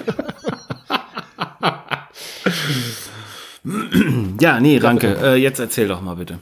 Ja, 4.40 4.58
nee, 4.58 4.78
Ranke, 4.78 5.16
äh, 5.22 5.34
jetzt 5.34 5.58
erzähl 5.58 5.86
doch 5.88 6.00
mal 6.00 6.14
bitte. 6.16 6.38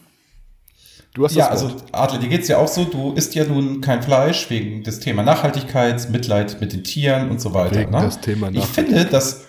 Du 1.14 1.24
hast 1.24 1.34
Ja, 1.34 1.50
das 1.50 1.62
also. 1.62 1.76
Adler, 1.92 2.20
dir 2.20 2.28
geht's 2.28 2.48
ja 2.48 2.58
auch 2.58 2.68
so, 2.68 2.84
du 2.84 3.12
isst 3.12 3.34
ja 3.34 3.44
nun 3.44 3.80
kein 3.80 4.02
Fleisch 4.02 4.50
wegen 4.50 4.82
des 4.82 5.00
Thema 5.00 5.22
Nachhaltigkeit, 5.22 6.10
Mitleid 6.10 6.60
mit 6.60 6.72
den 6.72 6.84
Tieren 6.84 7.30
und 7.30 7.40
so 7.40 7.54
weiter. 7.54 7.80
Wegen 7.80 7.90
ne? 7.90 8.02
des 8.02 8.20
Thema 8.20 8.50
ich 8.52 8.64
finde, 8.64 9.04
dass 9.04 9.46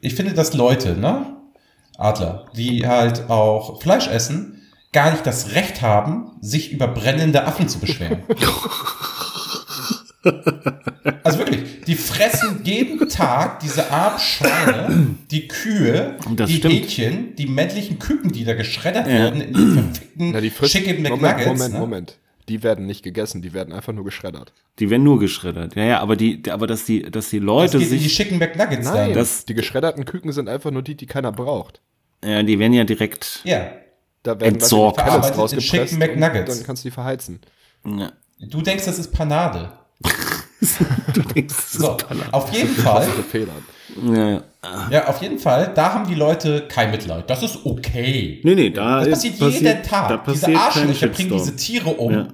ich 0.00 0.14
finde, 0.14 0.34
dass 0.34 0.52
Leute, 0.54 0.96
ne, 0.96 1.36
Adler, 1.96 2.46
die 2.56 2.86
halt 2.86 3.30
auch 3.30 3.80
Fleisch 3.80 4.08
essen, 4.08 4.62
gar 4.92 5.12
nicht 5.12 5.26
das 5.26 5.54
Recht 5.54 5.82
haben, 5.82 6.32
sich 6.40 6.72
über 6.72 6.88
brennende 6.88 7.46
Affen 7.46 7.68
zu 7.68 7.78
beschweren. 7.78 8.22
Also 11.22 11.38
wirklich, 11.38 11.82
die 11.86 11.94
fressen 11.94 12.60
jeden 12.64 13.08
Tag 13.08 13.60
diese 13.60 13.90
Art 13.90 14.20
Schweine, 14.20 15.14
die 15.30 15.48
Kühe, 15.48 16.16
Das 16.34 16.48
die 16.50 16.56
stimmt. 16.56 16.74
Hähnchen, 16.74 17.36
die 17.36 17.46
männlichen 17.46 17.98
Küken, 17.98 18.32
die 18.32 18.44
da 18.44 18.54
geschreddert 18.54 19.06
Ja. 19.06 19.12
werden 19.14 19.40
in 19.40 19.52
die 19.54 19.72
verfickten 19.82 20.30
Na, 20.32 20.40
die 20.40 20.50
frisch, 20.50 20.72
Chicken 20.72 21.02
Moment, 21.02 21.22
McNuggets. 21.22 21.46
Moment, 21.46 21.74
ne? 21.74 21.80
Moment. 21.80 22.18
Die 22.48 22.62
werden 22.62 22.84
nicht 22.86 23.02
gegessen, 23.02 23.40
die 23.40 23.54
werden 23.54 23.72
einfach 23.72 23.92
nur 23.94 24.04
geschreddert. 24.04 24.52
Die 24.78 24.90
werden 24.90 25.02
nur 25.02 25.18
geschreddert. 25.18 25.76
Ja, 25.76 25.84
ja, 25.84 26.00
aber 26.00 26.14
die, 26.16 26.42
aber 26.50 26.66
dass 26.66 26.84
die, 26.84 27.02
dass 27.10 27.30
die 27.30 27.38
Das 27.38 27.46
Leute 27.46 27.78
geht 27.78 27.88
in 27.90 27.92
die 27.94 28.02
sich, 28.04 28.14
Chicken 28.16 28.38
McNuggets 28.38 28.84
Nein, 28.84 28.94
dann. 29.08 29.12
das- 29.14 29.44
die 29.46 29.54
geschredderten 29.54 30.04
Küken 30.04 30.30
sind 30.32 30.48
einfach 30.48 30.70
nur 30.70 30.82
die, 30.82 30.94
die 30.94 31.06
keiner 31.06 31.32
braucht. 31.32 31.80
ja, 32.24 32.42
die 32.42 32.58
werden 32.58 32.72
ja 32.74 32.84
direkt, 32.84 33.40
Ja. 33.44 33.68
Da 34.22 34.40
werden 34.40 34.54
Entsorgt. 34.54 34.96
Pellets 34.96 35.10
Verarbeitet 35.12 35.34
in 35.34 35.40
rausgepresst 35.40 35.70
Chicken 35.92 35.98
McNuggets. 35.98 36.50
und 36.50 36.58
dann 36.60 36.66
kannst 36.66 36.82
du 36.84 36.88
die 36.88 36.94
verheizen. 36.94 37.40
ja, 37.86 38.10
Du 38.40 38.62
denkst, 38.62 38.84
das 38.86 38.98
ist 38.98 39.12
Panade. 39.12 39.70
Du 41.14 41.22
denkst, 41.22 41.54
das 41.54 41.64
ist 41.74 41.80
So, 41.80 41.96
auf 42.32 42.52
jeden 42.52 42.74
Fall, 42.74 43.06
ja, 44.12 44.28
ja. 44.30 44.42
ja, 44.90 45.08
auf 45.08 45.20
jeden 45.22 45.38
Fall, 45.38 45.72
da 45.74 45.94
haben 45.94 46.06
die 46.08 46.14
Leute 46.14 46.66
kein 46.68 46.90
Mitleid. 46.90 47.28
Das 47.30 47.42
ist 47.42 47.60
okay. 47.64 48.40
Nee, 48.42 48.54
nee, 48.54 48.70
da 48.70 49.04
Das 49.04 49.22
ist- 49.24 49.38
passiert 49.38 49.62
jeden 49.62 49.82
da 49.82 49.88
Tag. 49.88 50.24
passiert 50.24 50.48
Diese 50.48 50.58
Arschlöcher 50.60 51.06
bringen 51.08 51.32
diese 51.32 51.56
Tiere 51.56 51.90
um. 51.90 52.12
Ja. 52.12 52.28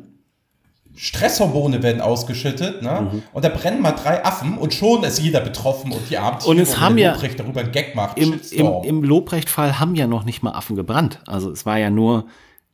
Stresshormone 0.96 1.82
werden 1.82 2.00
ausgeschüttet, 2.02 2.82
ne? 2.82 3.08
Mhm. 3.12 3.22
Und 3.32 3.44
da 3.44 3.48
brennen 3.48 3.80
mal 3.80 3.92
drei 3.92 4.22
Affen 4.24 4.58
und 4.58 4.74
schon 4.74 5.02
ist 5.04 5.18
jeder 5.18 5.40
betroffen 5.40 5.92
und 5.92 6.00
die 6.10 6.18
Tiere 6.18 6.46
Und 6.46 6.58
es 6.58 6.78
haben 6.78 6.96
der 6.96 7.06
ja- 7.06 7.12
Lobrecht 7.14 7.40
darüber 7.40 7.60
einen 7.60 7.72
Gag 7.72 7.94
macht. 7.94 8.18
Im, 8.18 8.32
im, 8.34 8.38
Shitstorm. 8.38 8.84
im 8.84 9.02
Lobrecht-Fall 9.02 9.78
haben 9.78 9.94
ja 9.94 10.06
noch 10.06 10.24
nicht 10.24 10.42
mal 10.42 10.52
Affen 10.52 10.76
gebrannt. 10.76 11.20
Also 11.26 11.50
es 11.52 11.64
war 11.64 11.78
ja 11.78 11.88
nur 11.90 12.26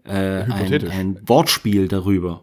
äh, 0.04 0.10
ein, 0.42 0.88
ein 0.90 1.20
Wortspiel 1.26 1.88
darüber. 1.88 2.42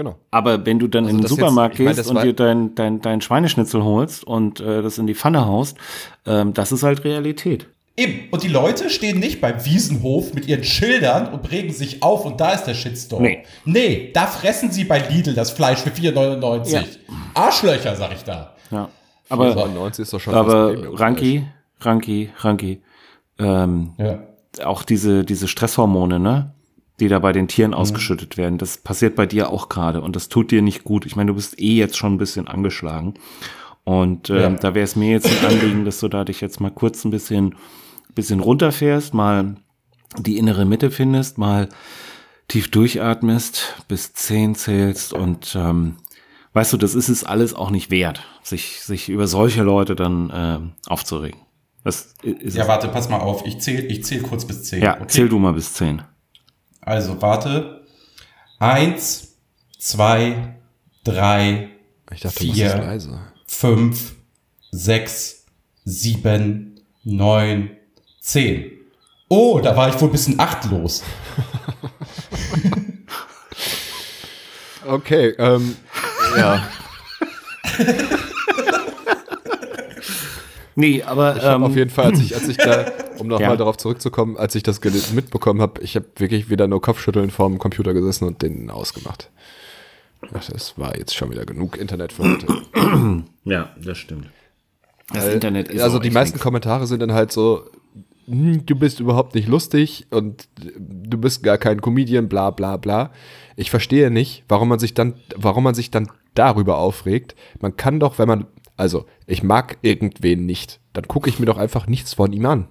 Genau. 0.00 0.16
Aber 0.30 0.64
wenn 0.64 0.78
du 0.78 0.88
dann 0.88 1.04
in 1.04 1.16
den 1.16 1.20
jetzt- 1.20 1.28
Supermarkt 1.28 1.74
ich 1.74 1.80
mein, 1.80 1.88
gehst 1.88 1.98
das 1.98 2.06
und 2.06 2.22
dir 2.22 2.32
dein, 2.32 2.74
dein, 2.74 3.02
dein 3.02 3.20
Schweineschnitzel 3.20 3.84
holst 3.84 4.24
und 4.24 4.58
äh, 4.58 4.80
das 4.80 4.96
in 4.96 5.06
die 5.06 5.14
Pfanne 5.14 5.44
haust, 5.44 5.76
ähm, 6.24 6.54
das 6.54 6.72
ist 6.72 6.82
halt 6.82 7.04
Realität. 7.04 7.66
Eben. 7.98 8.20
Und 8.30 8.42
die 8.42 8.48
Leute 8.48 8.88
stehen 8.88 9.18
nicht 9.18 9.42
beim 9.42 9.62
Wiesenhof 9.66 10.32
mit 10.32 10.48
ihren 10.48 10.64
Schildern 10.64 11.28
und 11.34 11.50
regen 11.52 11.70
sich 11.70 12.02
auf 12.02 12.24
und 12.24 12.40
da 12.40 12.52
ist 12.52 12.64
der 12.64 12.72
Shitstorm. 12.72 13.22
Nee. 13.22 13.42
Nee, 13.66 14.10
da 14.14 14.26
fressen 14.26 14.70
sie 14.70 14.84
bei 14.84 15.00
Lidl 15.06 15.34
das 15.34 15.50
Fleisch 15.50 15.80
für 15.80 15.90
4,99. 15.90 16.72
Ja. 16.72 16.82
Arschlöcher, 17.34 17.94
sag 17.94 18.14
ich 18.14 18.22
da. 18.24 18.54
Ja. 18.70 18.88
Aber, 19.28 19.54
99 19.54 20.04
ist 20.04 20.14
doch 20.14 20.20
schon 20.20 20.34
aber. 20.34 20.98
Ranki, 20.98 21.44
Ranki, 21.82 22.30
Ranki, 22.38 22.80
ähm, 23.38 23.90
Ja. 23.98 24.20
auch 24.64 24.82
diese, 24.82 25.24
diese 25.24 25.46
Stresshormone, 25.46 26.18
ne? 26.18 26.54
Die 27.00 27.08
da 27.08 27.18
bei 27.18 27.32
den 27.32 27.44
Mhm. 27.44 27.48
Tieren 27.48 27.74
ausgeschüttet 27.74 28.36
werden, 28.36 28.58
das 28.58 28.78
passiert 28.78 29.16
bei 29.16 29.26
dir 29.26 29.50
auch 29.50 29.68
gerade 29.68 30.00
und 30.02 30.14
das 30.16 30.28
tut 30.28 30.50
dir 30.50 30.62
nicht 30.62 30.84
gut. 30.84 31.06
Ich 31.06 31.16
meine, 31.16 31.28
du 31.30 31.34
bist 31.34 31.58
eh 31.60 31.74
jetzt 31.74 31.96
schon 31.96 32.14
ein 32.14 32.18
bisschen 32.18 32.46
angeschlagen. 32.46 33.14
Und 33.84 34.28
ähm, 34.30 34.36
Ja. 34.36 34.50
da 34.50 34.74
wäre 34.74 34.84
es 34.84 34.94
mir 34.96 35.10
jetzt 35.10 35.26
ein 35.26 35.46
Anliegen, 35.50 35.84
dass 35.84 35.98
du 36.00 36.08
da 36.08 36.24
dich 36.24 36.40
jetzt 36.40 36.60
mal 36.60 36.70
kurz 36.70 37.04
ein 37.04 37.10
bisschen, 37.10 37.56
bisschen 38.14 38.40
runterfährst, 38.40 39.14
mal 39.14 39.56
die 40.18 40.36
innere 40.38 40.64
Mitte 40.66 40.90
findest, 40.90 41.38
mal 41.38 41.68
tief 42.48 42.70
durchatmest, 42.70 43.82
bis 43.88 44.12
zehn 44.12 44.54
zählst 44.54 45.12
und 45.12 45.54
ähm, 45.56 45.96
weißt 46.52 46.72
du, 46.72 46.76
das 46.76 46.94
ist 46.94 47.08
es 47.08 47.24
alles 47.24 47.54
auch 47.54 47.70
nicht 47.70 47.90
wert, 47.90 48.22
sich, 48.42 48.80
sich 48.82 49.08
über 49.08 49.26
solche 49.28 49.62
Leute 49.62 49.94
dann 49.96 50.30
ähm, 50.34 50.72
aufzuregen. 50.88 51.40
Das 51.84 52.14
ist 52.22 52.56
Ja, 52.56 52.68
warte, 52.68 52.88
pass 52.88 53.08
mal 53.08 53.20
auf. 53.20 53.46
Ich 53.46 53.60
zähle 53.60 53.82
ich 53.86 54.04
zähl 54.04 54.20
kurz 54.20 54.44
bis 54.44 54.64
10. 54.64 54.82
Ja, 54.82 54.98
zähl 55.06 55.28
du 55.30 55.38
mal 55.38 55.52
bis 55.54 55.72
zehn. 55.72 56.02
Also, 56.80 57.20
warte. 57.22 57.84
Eins, 58.58 59.36
zwei, 59.78 60.56
drei, 61.04 61.70
Ich 62.12 62.20
dachte, 62.20 62.40
Vier. 62.40 62.98
fünf, 63.46 64.14
sechs, 64.70 65.44
sieben, 65.84 66.80
neun, 67.04 67.70
zehn. 68.20 68.72
Oh, 69.28 69.60
da 69.60 69.76
war 69.76 69.88
ich 69.88 70.00
wohl 70.00 70.08
ein 70.08 70.12
bisschen 70.12 70.38
achtlos. 70.40 71.02
Okay, 74.86 75.34
ähm, 75.38 75.76
ja. 76.36 76.66
Nee, 80.80 81.02
aber 81.02 81.36
Ich 81.36 81.44
ähm, 81.44 81.62
auf 81.62 81.76
jeden 81.76 81.90
Fall, 81.90 82.06
als 82.06 82.20
ich, 82.20 82.34
als 82.34 82.48
ich 82.48 82.56
da, 82.56 82.86
um 83.18 83.26
nochmal 83.28 83.50
Ja. 83.50 83.56
darauf 83.56 83.76
zurückzukommen, 83.76 84.36
als 84.36 84.54
ich 84.54 84.62
das 84.62 84.80
mitbekommen 85.12 85.60
habe, 85.60 85.80
ich 85.82 85.94
habe 85.96 86.06
wirklich 86.16 86.50
wieder 86.50 86.66
nur 86.66 86.80
Kopfschütteln 86.82 87.30
vorm 87.30 87.58
Computer 87.58 87.92
gesessen 87.94 88.26
und 88.26 88.42
den 88.42 88.70
ausgemacht. 88.70 89.30
Ach, 90.34 90.44
das 90.48 90.76
war 90.78 90.96
jetzt 90.98 91.14
schon 91.14 91.30
wieder 91.30 91.44
genug 91.46 91.76
Internet 91.78 92.12
für 92.12 92.24
heute. 92.24 92.46
ja, 93.44 93.70
das 93.82 93.98
stimmt. 93.98 94.26
Das 95.12 95.28
Internet 95.28 95.68
ist 95.68 95.80
also 95.82 95.98
auch 95.98 96.02
die 96.02 96.10
meisten 96.10 96.36
nix. 96.36 96.42
Kommentare 96.42 96.86
sind 96.86 97.00
dann 97.00 97.12
halt 97.12 97.32
so, 97.32 97.64
"Hm, 98.26 98.64
du 98.64 98.74
bist 98.76 99.00
überhaupt 99.00 99.34
nicht 99.34 99.48
lustig 99.48 100.06
und 100.10 100.46
du 100.56 101.18
bist 101.18 101.42
gar 101.42 101.58
kein 101.58 101.80
Comedian, 101.80 102.28
bla 102.28 102.50
bla 102.50 102.76
bla. 102.76 103.10
Ich 103.56 103.70
verstehe 103.70 104.10
nicht, 104.10 104.44
warum 104.48 104.68
man 104.68 104.78
sich 104.78 104.94
dann, 104.94 105.14
warum 105.36 105.64
man 105.64 105.74
sich 105.74 105.90
dann 105.90 106.08
darüber 106.34 106.78
aufregt. 106.78 107.34
Man 107.60 107.76
kann 107.76 107.98
doch, 107.98 108.18
wenn 108.18 108.28
man, 108.28 108.46
also 108.80 109.06
ich 109.26 109.42
mag 109.42 109.78
irgendwen 109.82 110.46
nicht, 110.46 110.80
dann 110.92 111.06
gucke 111.06 111.28
ich 111.28 111.38
mir 111.38 111.46
doch 111.46 111.58
einfach 111.58 111.86
nichts 111.86 112.14
von 112.14 112.32
ihm 112.32 112.46
an. 112.46 112.66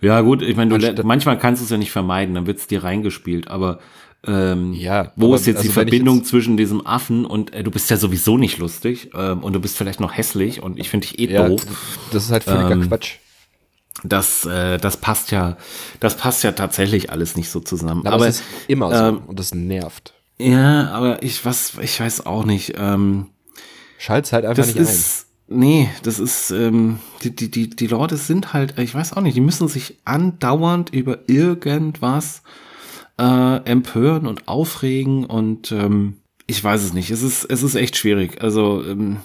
Ja, 0.00 0.20
gut, 0.22 0.42
ich 0.42 0.56
meine, 0.56 0.76
manchmal 1.04 1.38
kannst 1.38 1.60
du 1.60 1.64
es 1.64 1.70
ja 1.70 1.76
nicht 1.76 1.92
vermeiden, 1.92 2.34
dann 2.34 2.46
wird's 2.46 2.66
dir 2.66 2.82
reingespielt, 2.82 3.48
aber 3.48 3.78
ähm, 4.26 4.72
Ja, 4.72 5.12
wo 5.16 5.26
aber 5.26 5.36
ist 5.36 5.46
jetzt 5.46 5.58
also 5.58 5.68
die 5.68 5.72
Verbindung 5.72 6.18
jetzt- 6.18 6.28
zwischen 6.28 6.56
diesem 6.56 6.84
Affen 6.86 7.24
und 7.24 7.52
äh, 7.54 7.62
du 7.62 7.70
bist 7.70 7.88
ja 7.90 7.96
sowieso 7.96 8.36
nicht 8.36 8.58
lustig 8.58 9.10
ähm, 9.14 9.42
und 9.44 9.52
du 9.52 9.60
bist 9.60 9.76
vielleicht 9.78 10.00
noch 10.00 10.16
hässlich 10.16 10.62
und 10.62 10.78
ich 10.78 10.88
finde 10.90 11.06
dich 11.06 11.18
eh 11.20 11.32
Ja, 11.32 11.48
doof. 11.48 11.62
das 12.12 12.24
ist 12.24 12.30
halt 12.32 12.44
völliger 12.44 12.72
Ähm, 12.72 12.88
Quatsch. 12.88 13.16
Das, 14.02 14.44
äh, 14.46 14.78
das 14.78 14.96
passt 14.96 15.30
ja, 15.30 15.56
das 16.00 16.16
passt 16.16 16.42
ja 16.42 16.52
tatsächlich 16.52 17.10
alles 17.10 17.36
nicht 17.36 17.48
so 17.50 17.60
zusammen. 17.60 18.06
Aber, 18.06 18.16
aber 18.16 18.28
es 18.28 18.40
ist 18.40 18.44
immer 18.68 18.94
so 18.94 19.04
ähm, 19.04 19.18
und 19.26 19.38
das 19.38 19.54
nervt. 19.54 20.14
ja, 20.38 20.88
aber 20.90 21.22
ich 21.22 21.44
was, 21.44 21.74
ich 21.80 22.00
weiß 22.00 22.26
auch 22.26 22.44
nicht. 22.44 22.74
Ähm, 22.76 23.26
Schalt's 24.00 24.32
halt 24.32 24.46
einfach 24.46 24.64
das 24.64 24.74
nicht 24.74 24.78
ist, 24.78 25.26
nee, 25.48 25.90
das 26.04 26.18
ist, 26.18 26.50
ähm, 26.52 27.00
die, 27.22 27.36
die, 27.36 27.50
die, 27.50 27.68
die 27.68 27.86
Leute 27.86 28.16
sind 28.16 28.54
halt, 28.54 28.78
ich 28.78 28.94
weiß 28.94 29.12
auch 29.12 29.20
nicht, 29.20 29.36
die 29.36 29.42
müssen 29.42 29.68
sich 29.68 29.98
andauernd 30.06 30.88
über 30.88 31.18
irgendwas 31.28 32.42
äh, 33.18 33.56
empören 33.64 34.26
und 34.26 34.48
aufregen 34.48 35.26
und 35.26 35.70
ähm, 35.72 36.16
ich 36.46 36.64
weiß 36.64 36.82
es 36.82 36.94
nicht. 36.94 37.10
Es 37.10 37.22
ist, 37.22 37.44
es 37.44 37.62
ist 37.62 37.74
echt 37.74 37.94
schwierig. 37.94 38.40
Also 38.42 38.82
ähm, 38.82 39.18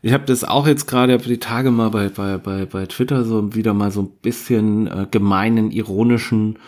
ich 0.00 0.14
habe 0.14 0.24
das 0.24 0.42
auch 0.42 0.66
jetzt 0.66 0.86
gerade 0.86 1.12
hab 1.12 1.22
die 1.22 1.36
Tage 1.36 1.70
mal 1.70 1.90
bei, 1.90 2.08
bei, 2.08 2.38
bei, 2.38 2.64
bei 2.64 2.86
Twitter 2.86 3.24
so 3.24 3.54
wieder 3.54 3.74
mal 3.74 3.90
so 3.90 4.00
ein 4.04 4.10
bisschen 4.22 4.86
äh, 4.86 5.06
gemeinen, 5.10 5.70
ironischen 5.70 6.58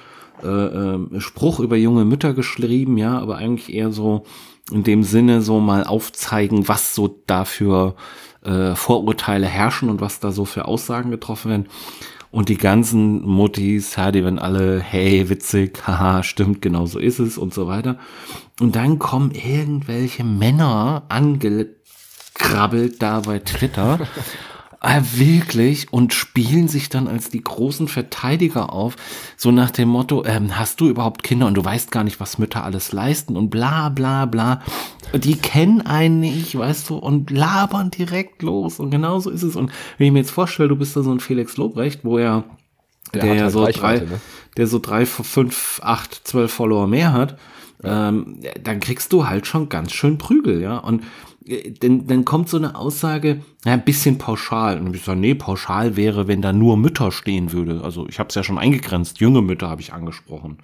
äh, 0.42 0.47
ähm, 0.47 1.21
Spruch 1.21 1.61
über 1.61 1.77
junge 1.77 2.05
Mütter 2.05 2.35
geschrieben, 2.35 2.99
ja, 2.99 3.19
aber 3.19 3.38
eigentlich 3.38 3.75
eher 3.75 3.92
so 3.92 4.27
in 4.71 4.83
dem 4.83 5.03
Sinne 5.03 5.43
so 5.43 5.61
mal 5.61 5.85
aufzeigen, 5.85 6.69
was 6.69 6.95
so 6.95 7.21
dafür 7.27 7.95
äh, 8.45 8.75
Vorurteile 8.75 9.47
herrschen 9.47 9.89
und 9.89 10.01
was 10.01 10.21
da 10.21 10.33
so 10.33 10.45
für 10.45 10.67
Aussagen 10.67 11.11
getroffen 11.11 11.51
werden. 11.51 11.69
Und 12.31 12.49
die 12.49 12.59
ganzen 12.59 13.23
Muttis, 13.23 13.97
ja, 13.97 14.13
die 14.13 14.23
werden 14.23 14.39
alle, 14.39 14.81
hey, 14.81 15.29
witzig, 15.31 15.87
haha, 15.87 16.23
stimmt, 16.23 16.61
genau 16.61 16.87
so 16.87 16.99
ist 16.99 17.19
es 17.19 17.39
und 17.39 17.55
so 17.55 17.67
weiter. 17.67 17.99
Und 18.61 18.77
dann 18.77 18.99
kommen 18.99 19.31
irgendwelche 19.31 20.25
Männer 20.25 21.05
angekrabbelt 21.09 23.01
da 23.01 23.21
bei 23.21 23.39
Twitter. 23.39 24.01
äh, 24.81 25.01
wirklich 25.15 25.93
und 25.93 26.12
spielen 26.15 26.69
sich 26.69 26.89
dann 26.89 27.09
als 27.09 27.31
die 27.31 27.43
großen 27.43 27.89
Verteidiger 27.89 28.73
auf, 28.73 28.97
so 29.37 29.51
nach 29.51 29.71
dem 29.71 29.89
Motto, 29.89 30.25
ähm, 30.25 30.59
hast 30.59 30.81
du 30.81 30.89
überhaupt 30.89 31.23
Kinder 31.23 31.47
und 31.47 31.55
du 31.55 31.65
weißt 31.65 31.91
gar 31.91 32.05
nicht, 32.05 32.21
was 32.21 32.39
Mütter 32.39 32.65
alles 32.65 32.93
leisten 32.93 33.37
und 33.37 33.51
bla 33.51 33.89
bla 33.89 34.27
bla. 34.27 34.62
Die 35.15 35.37
kennen 35.37 35.81
einen 35.83 36.21
nicht, 36.21 36.57
weißt 36.59 36.91
du, 36.91 36.97
und 36.97 37.31
labern 37.31 37.91
direkt 37.91 38.43
los 38.43 38.81
und 38.81 38.91
genau 38.91 39.19
so 39.21 39.31
ist 39.31 39.43
es. 39.43 39.57
Und 39.57 39.71
wenn 39.99 40.09
ich 40.09 40.12
mir 40.12 40.19
jetzt 40.21 40.31
vorstelle, 40.31 40.68
du 40.68 40.77
bist 40.77 40.97
da 40.97 41.03
so 41.03 41.12
ein 41.12 41.20
Felix 41.20 41.57
Lobrecht, 41.57 42.05
wo 42.05 42.18
er 42.18 42.45
Der 43.14 43.22
der, 43.22 43.43
halt 43.45 43.53
so 43.53 43.66
drei, 43.66 43.99
ne? 44.01 44.20
der 44.57 44.66
so 44.66 44.79
drei, 44.79 45.07
fünf, 45.07 45.81
acht, 45.83 46.20
zwölf 46.27 46.53
Follower 46.53 46.87
mehr 46.87 47.12
hat, 47.12 47.39
ähm, 47.85 48.41
dann 48.62 48.81
kriegst 48.81 49.12
du 49.12 49.29
halt 49.29 49.47
schon 49.47 49.68
ganz 49.68 49.93
schön 49.93 50.18
Prügel, 50.18 50.61
ja. 50.61 50.79
Und 50.79 51.05
dann, 51.80 52.07
dann 52.07 52.24
kommt 52.24 52.49
so 52.49 52.57
eine 52.57 52.74
Aussage, 52.74 53.42
ja, 53.64 53.72
ein 53.72 53.84
bisschen 53.84 54.18
pauschal. 54.18 54.80
Und 54.80 54.94
ich 54.94 55.05
sage, 55.05 55.20
nee, 55.20 55.34
pauschal 55.34 55.97
wäre, 55.97 56.28
wenn 56.28 56.42
da 56.42 56.53
nur 56.53 56.76
Mütter 56.76 57.12
stehen 57.12 57.53
würde. 57.53 57.82
Also 57.82 58.07
ich 58.09 58.18
habe 58.18 58.28
es 58.28 58.34
ja 58.34 58.42
schon 58.42 58.59
eingegrenzt, 58.59 59.20
junge 59.20 59.42
Mütter 59.42 59.68
habe 59.68 59.80
ich 59.80 59.92
angesprochen. 59.92 60.59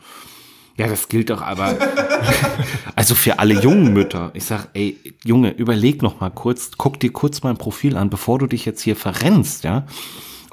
Ja, 0.77 0.89
das 0.89 1.09
gilt 1.09 1.31
doch 1.31 1.43
aber. 1.43 1.77
also 2.97 3.15
für 3.15 3.39
alle 3.39 3.61
jungen 3.61 3.93
Mütter. 3.93 4.31
Ich 4.35 4.45
sag, 4.45 4.69
ey, 4.75 4.99
Junge, 5.25 5.51
überleg 5.51 6.03
noch 6.03 6.21
mal 6.21 6.31
kurz, 6.31 6.73
guck 6.77 6.99
dir 6.99 7.13
kurz 7.13 7.43
mein 7.43 7.57
Profil 7.57 7.97
an, 7.97 8.11
bevor 8.11 8.39
du 8.39 8.47
dich 8.47 8.65
jetzt 8.65 8.83
hier 8.83 8.97
verrennst, 8.97 9.65
ja. 9.65 9.87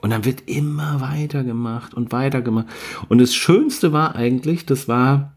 Und 0.02 0.12
dann 0.12 0.24
wird 0.24 0.50
immer 0.50 1.02
weitergemacht 1.02 1.94
und 1.94 2.12
weitergemacht. 2.12 2.68
Und 3.10 3.20
das 3.20 3.34
Schönste 3.34 3.92
war 3.92 4.16
eigentlich, 4.16 4.66
das 4.66 4.88
war 4.88 5.34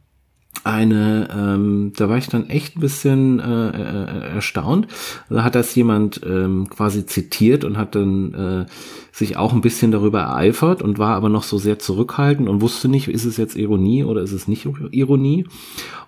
eine, 0.65 1.29
ähm, 1.37 1.93
da 1.97 2.09
war 2.09 2.19
ich 2.19 2.29
dann 2.29 2.49
echt 2.49 2.77
ein 2.77 2.81
bisschen 2.81 3.41
äh, 3.41 3.69
äh, 3.71 4.35
erstaunt. 4.35 4.87
Da 5.29 5.43
hat 5.43 5.55
das 5.55 5.75
jemand 5.75 6.21
ähm, 6.25 6.69
quasi 6.71 7.05
zitiert 7.07 7.65
und 7.65 7.77
hat 7.77 7.95
dann 7.95 8.35
äh, 8.35 8.67
sich 9.11 9.37
auch 9.37 9.53
ein 9.53 9.61
bisschen 9.61 9.91
darüber 9.91 10.21
ereifert 10.21 10.83
und 10.83 10.99
war 10.99 11.17
aber 11.17 11.29
noch 11.29 11.43
so 11.43 11.59
sehr 11.59 11.79
zurückhaltend 11.79 12.49
und 12.49 12.61
wusste 12.61 12.89
nicht, 12.89 13.09
ist 13.09 13.25
es 13.25 13.37
jetzt 13.37 13.57
Ironie 13.57 14.05
oder 14.05 14.23
ist 14.23 14.33
es 14.33 14.47
nicht 14.47 14.69
Ironie. 14.93 15.47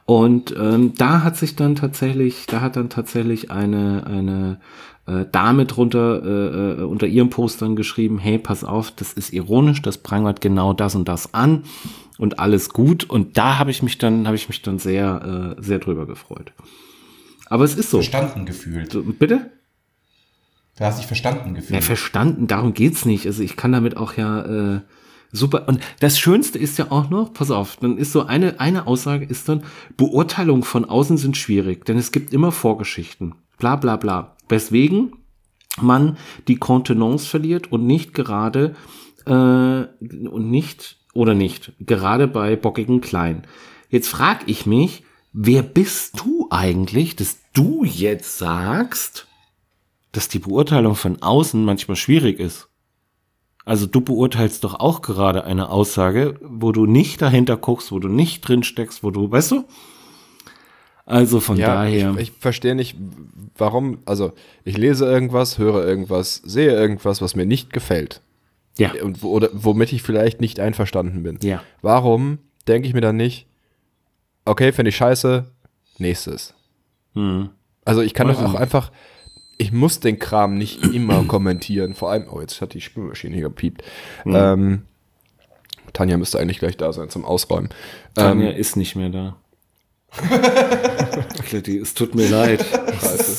Und 0.07 0.55
ähm, 0.59 0.93
da 0.97 1.23
hat 1.23 1.37
sich 1.37 1.57
dann 1.57 1.75
tatsächlich, 1.75 2.47
da 2.47 2.61
hat 2.61 2.77
dann 2.77 2.91
tatsächlich 2.91 3.51
eine 3.51 4.07
eine 4.07 4.61
äh, 5.07 5.25
Dame 5.31 5.67
drunter 5.67 6.23
äh, 6.23 6.81
äh, 6.81 6.85
unter 6.85 7.07
ihrem 7.07 7.31
Postern 7.31 7.77
geschrieben, 7.77 8.19
hey, 8.19 8.39
pass 8.39 8.65
auf, 8.65 8.91
das 8.91 9.13
ist 9.13 9.33
ironisch, 9.33 9.83
das 9.83 9.99
prangert 9.99 10.41
genau 10.41 10.73
das 10.73 10.95
und 10.95 11.09
das 11.09 11.35
an 11.35 11.65
und 12.19 12.39
alles 12.39 12.71
gut. 12.71 13.05
Und 13.05 13.37
da 13.37 13.59
habe 13.59 13.71
ich 13.71 13.83
mich 13.83 13.99
dann, 13.99 14.27
habe 14.27 14.37
ich 14.37 14.49
mich 14.49 14.63
dann 14.63 14.79
sehr, 14.79 15.57
äh, 15.59 15.63
sehr 15.63 15.79
drüber 15.79 16.07
gefreut. 16.07 16.53
Aber 17.47 17.65
es 17.65 17.75
ist 17.75 17.91
so. 17.91 17.99
Verstanden 17.99 18.47
gefühlt. 18.47 18.97
Bitte? 19.19 19.51
Da 20.77 20.87
hast 20.87 20.99
dich 20.99 21.07
verstanden 21.07 21.55
gefühlt. 21.55 21.75
Ja, 21.75 21.81
verstanden, 21.81 22.47
darum 22.47 22.75
geht's 22.75 23.05
nicht. 23.05 23.27
Also 23.27 23.43
ich 23.43 23.57
kann 23.57 23.73
damit 23.73 23.97
auch 23.97 24.15
ja 24.17 24.77
äh, 24.77 24.81
super. 25.31 25.69
Und 25.69 25.81
das 26.01 26.19
Schönste 26.19 26.59
ist 26.59 26.79
ja 26.79 26.91
auch 26.91 27.11
noch, 27.11 27.33
pass 27.33 27.51
auf, 27.51 27.77
dann 27.77 27.97
ist 27.99 28.13
so 28.13 28.25
eine, 28.25 28.59
eine 28.59 28.87
Aussage 28.87 29.25
ist 29.25 29.49
dann, 29.49 29.63
Beurteilungen 29.97 30.63
von 30.63 30.85
außen 30.85 31.17
sind 31.17 31.37
schwierig, 31.37 31.85
denn 31.85 31.99
es 31.99 32.11
gibt 32.11 32.33
immer 32.33 32.51
Vorgeschichten. 32.51 33.35
Bla 33.65 33.77
bla 33.77 33.97
bla. 33.97 34.37
Weswegen 34.51 35.17
man 35.81 36.19
die 36.49 36.57
Kontenance 36.57 37.27
verliert 37.27 37.73
und 37.73 37.87
nicht 37.87 38.13
gerade 38.13 38.75
äh, 39.25 39.31
und 39.31 40.51
nicht 40.51 40.99
oder 41.15 41.33
nicht, 41.33 41.73
gerade 41.81 42.29
bei 42.29 42.57
bockigen 42.57 43.01
Klein. 43.01 43.47
Jetzt 43.89 44.09
frag 44.09 44.43
ich 44.49 44.67
mich, 44.67 45.03
wer 45.33 45.63
bist 45.63 46.21
du 46.21 46.47
eigentlich, 46.51 47.17
dass 47.17 47.39
du 47.55 47.85
jetzt 47.85 48.37
sagst, 48.37 49.29
dass 50.13 50.29
die 50.29 50.41
Beurteilung 50.41 50.95
von 50.95 51.23
außen 51.23 51.65
manchmal 51.65 51.97
schwierig 51.97 52.41
ist? 52.41 52.69
Also 53.65 53.87
du 53.87 54.03
beurteilst 54.03 54.63
doch 54.63 54.75
auch 54.75 55.01
gerade 55.01 55.45
eine 55.45 55.71
Aussage, 55.71 56.39
wo 56.43 56.71
du 56.71 56.85
nicht 56.85 57.23
dahinter 57.23 57.57
guckst, 57.57 57.93
wo 57.93 57.99
du 57.99 58.09
nicht 58.09 58.47
drin 58.47 58.63
steckst, 58.63 59.03
wo 59.03 59.11
du, 59.11 59.31
weißt 59.31 59.53
du? 59.53 59.65
Also 61.07 61.41
von 61.41 61.57
Ja, 61.59 61.75
daher. 61.75 62.13
ich, 62.13 62.31
ich 62.31 62.33
verstehe 62.33 62.75
nicht, 62.75 62.97
warum, 63.57 63.99
also 64.07 64.33
ich 64.65 64.77
lese 64.79 65.05
irgendwas, 65.05 65.59
höre 65.59 65.87
irgendwas, 65.87 66.37
sehe 66.37 66.71
irgendwas, 66.73 67.21
was 67.21 67.37
mir 67.37 67.45
nicht 67.47 67.73
gefällt. 67.73 68.23
ja. 68.79 68.91
Und 69.03 69.23
wo, 69.23 69.31
oder 69.31 69.51
womit 69.53 69.93
ich 69.93 70.03
vielleicht 70.03 70.41
nicht 70.41 70.61
einverstanden 70.61 71.23
bin. 71.23 71.39
Ja. 71.43 71.63
Warum 71.83 72.39
denke 72.67 72.89
ich 72.89 72.95
mir 72.95 73.03
dann 73.03 73.17
nicht, 73.17 73.47
okay, 74.47 74.73
finde 74.73 74.89
ich 74.89 74.97
scheiße, 74.97 75.45
nächstes. 75.99 76.55
Hm. 77.15 77.51
Also 77.85 78.01
ich 78.01 78.15
kann 78.15 78.29
doch 78.29 78.43
auch 78.43 78.55
einfach, 78.55 78.91
ich 79.59 79.71
muss 79.73 80.01
den 80.01 80.19
Kram 80.19 80.57
nicht 80.57 80.85
immer 80.95 81.23
kommentieren. 81.25 81.95
Vor 81.95 82.11
allem, 82.11 82.27
oh, 82.31 82.41
jetzt 82.41 82.61
hat 82.63 82.73
die 82.73 82.81
Spülmaschine 82.81 83.35
hier 83.35 83.45
gepiept. 83.45 83.83
Hm. 84.23 84.35
Ähm, 84.35 84.83
Tanja 85.93 86.17
müsste 86.17 86.41
eigentlich 86.41 86.59
gleich 86.59 86.77
da 86.77 86.93
sein 86.93 87.11
zum 87.11 87.25
Ausräumen. 87.25 87.69
Tanja 88.15 88.51
Ähm, 88.51 88.57
ist 88.57 88.77
nicht 88.77 88.97
mehr 88.97 89.11
da. 89.11 89.37
Kletti, 91.47 91.79
es 91.79 91.95
tut 91.95 92.15
mir 92.15 92.29
leid. 92.29 92.65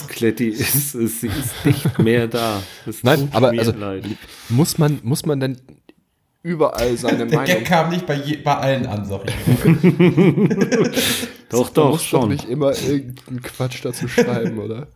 Kletti 0.07 0.49
ist, 0.49 0.95
ist, 0.95 1.21
sie 1.21 1.27
ist 1.27 1.65
nicht 1.65 1.99
mehr 1.99 2.27
da. 2.27 2.61
Es 2.85 3.03
Nein, 3.03 3.21
tut 3.21 3.35
aber 3.35 3.51
mir 3.51 3.59
also 3.59 3.71
leid. 3.71 4.05
muss 4.49 4.77
man, 4.77 4.99
muss 5.03 5.25
man 5.25 5.39
denn 5.39 5.57
überall 6.43 6.95
seine 6.97 7.25
Der 7.25 7.37
Meinung 7.37 7.45
Gag 7.45 7.65
kam 7.65 7.89
nicht 7.89 8.05
bei, 8.05 8.15
je, 8.15 8.37
bei 8.37 8.55
allen 8.55 8.85
an, 8.85 9.05
sag 9.05 9.21
ich. 9.25 9.33
Doch, 11.49 11.65
Man 11.65 11.73
doch, 11.73 11.89
muss 11.91 12.03
schon. 12.03 12.21
doch 12.21 12.27
nicht 12.27 12.49
immer 12.49 12.71
irgendeinen 12.75 13.41
Quatsch 13.41 13.83
dazu 13.83 14.07
schreiben, 14.07 14.59
oder? 14.59 14.87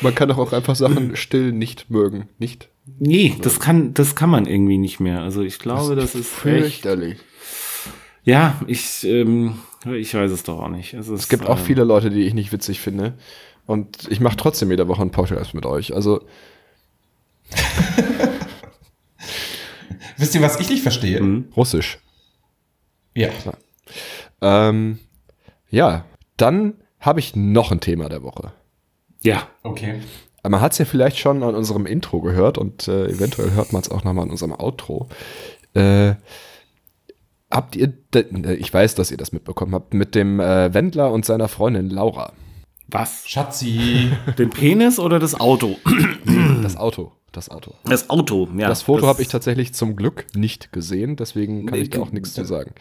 Man 0.00 0.14
kann 0.14 0.28
doch 0.28 0.38
auch 0.38 0.52
einfach 0.52 0.74
Sachen 0.74 1.14
still 1.16 1.52
nicht 1.52 1.90
mögen. 1.90 2.28
Nicht? 2.38 2.68
Nee, 2.98 3.36
das 3.40 3.60
kann, 3.60 3.94
das 3.94 4.14
kann 4.16 4.28
man 4.30 4.46
irgendwie 4.46 4.78
nicht 4.78 5.00
mehr. 5.00 5.20
Also 5.22 5.42
ich 5.42 5.58
glaube, 5.58 5.94
das, 5.96 6.14
ist 6.14 6.44
echt. 6.44 6.84
Ja, 8.24 8.60
ich, 8.66 9.04
ähm, 9.04 9.58
ich 9.84 10.14
weiß 10.14 10.30
es 10.30 10.42
doch 10.42 10.60
auch 10.60 10.68
nicht. 10.68 10.94
Es, 10.94 11.08
ist, 11.08 11.20
Es 11.20 11.28
gibt 11.28 11.46
auch 11.46 11.58
ähm, 11.58 11.64
viele 11.64 11.84
Leute, 11.84 12.10
die 12.10 12.22
ich 12.22 12.34
nicht 12.34 12.52
witzig 12.52 12.80
finde. 12.80 13.14
Und 13.66 14.08
ich 14.10 14.20
mache 14.20 14.36
trotzdem 14.36 14.70
jede 14.70 14.88
Woche 14.88 15.02
einen 15.02 15.10
Podcast 15.10 15.54
mit 15.54 15.66
euch. 15.66 15.94
Also, 15.94 16.24
Wisst 20.16 20.34
ihr, 20.34 20.42
was 20.42 20.60
ich 20.60 20.70
nicht 20.70 20.82
verstehe? 20.82 21.20
Mhm. 21.20 21.52
Russisch. 21.56 21.98
Ja. 23.14 23.30
Ähm, 24.40 24.98
ja, 25.70 26.04
dann 26.36 26.74
habe 27.00 27.20
ich 27.20 27.36
noch 27.36 27.70
ein 27.72 27.80
Thema 27.80 28.08
der 28.08 28.22
Woche. 28.22 28.52
Ja, 29.22 29.48
Okay. 29.62 30.00
Man 30.46 30.60
hat 30.60 30.72
es 30.72 30.78
ja 30.78 30.84
vielleicht 30.84 31.18
schon 31.18 31.42
an 31.42 31.54
unserem 31.54 31.86
Intro 31.86 32.20
gehört 32.20 32.58
und 32.58 32.86
äh, 32.86 33.06
eventuell 33.06 33.52
hört 33.52 33.72
man 33.72 33.80
es 33.80 33.90
auch 33.90 34.04
nochmal 34.04 34.24
an 34.24 34.30
unserem 34.30 34.52
Outro. 34.52 35.08
Äh, 35.72 36.16
habt 37.54 37.76
ihr, 37.76 37.92
äh, 38.14 38.54
ich 38.54 38.72
weiß, 38.74 38.94
dass 38.96 39.10
ihr 39.10 39.16
das 39.16 39.32
mitbekommen 39.32 39.74
habt, 39.74 39.94
mit 39.94 40.14
dem 40.14 40.40
äh, 40.40 40.72
Wendler 40.74 41.10
und 41.12 41.24
seiner 41.24 41.48
Freundin 41.48 41.88
Laura. 41.90 42.32
was? 42.88 43.26
Schatzi. 43.26 44.10
Den 44.38 44.50
Penis 44.50 44.98
oder 44.98 45.18
das 45.18 45.38
Auto? 45.38 45.76
Das 46.62 46.76
Auto, 46.76 47.12
das 47.32 47.50
Auto. 47.50 47.74
Das 47.84 48.08
Auto, 48.08 48.48
ja. 48.56 48.68
das 48.68 48.80
Foto 48.82 49.06
habe 49.06 49.20
ich 49.20 49.28
tatsächlich 49.28 49.74
zum 49.74 49.96
Glück 49.96 50.24
nicht 50.34 50.72
gesehen, 50.72 51.16
deswegen 51.16 51.66
kann 51.66 51.76
Nee, 51.78 51.84
ich 51.84 51.90
da 51.90 52.00
auch 52.00 52.10
nichts 52.10 52.32
zu 52.32 52.44
sagen. 52.46 52.72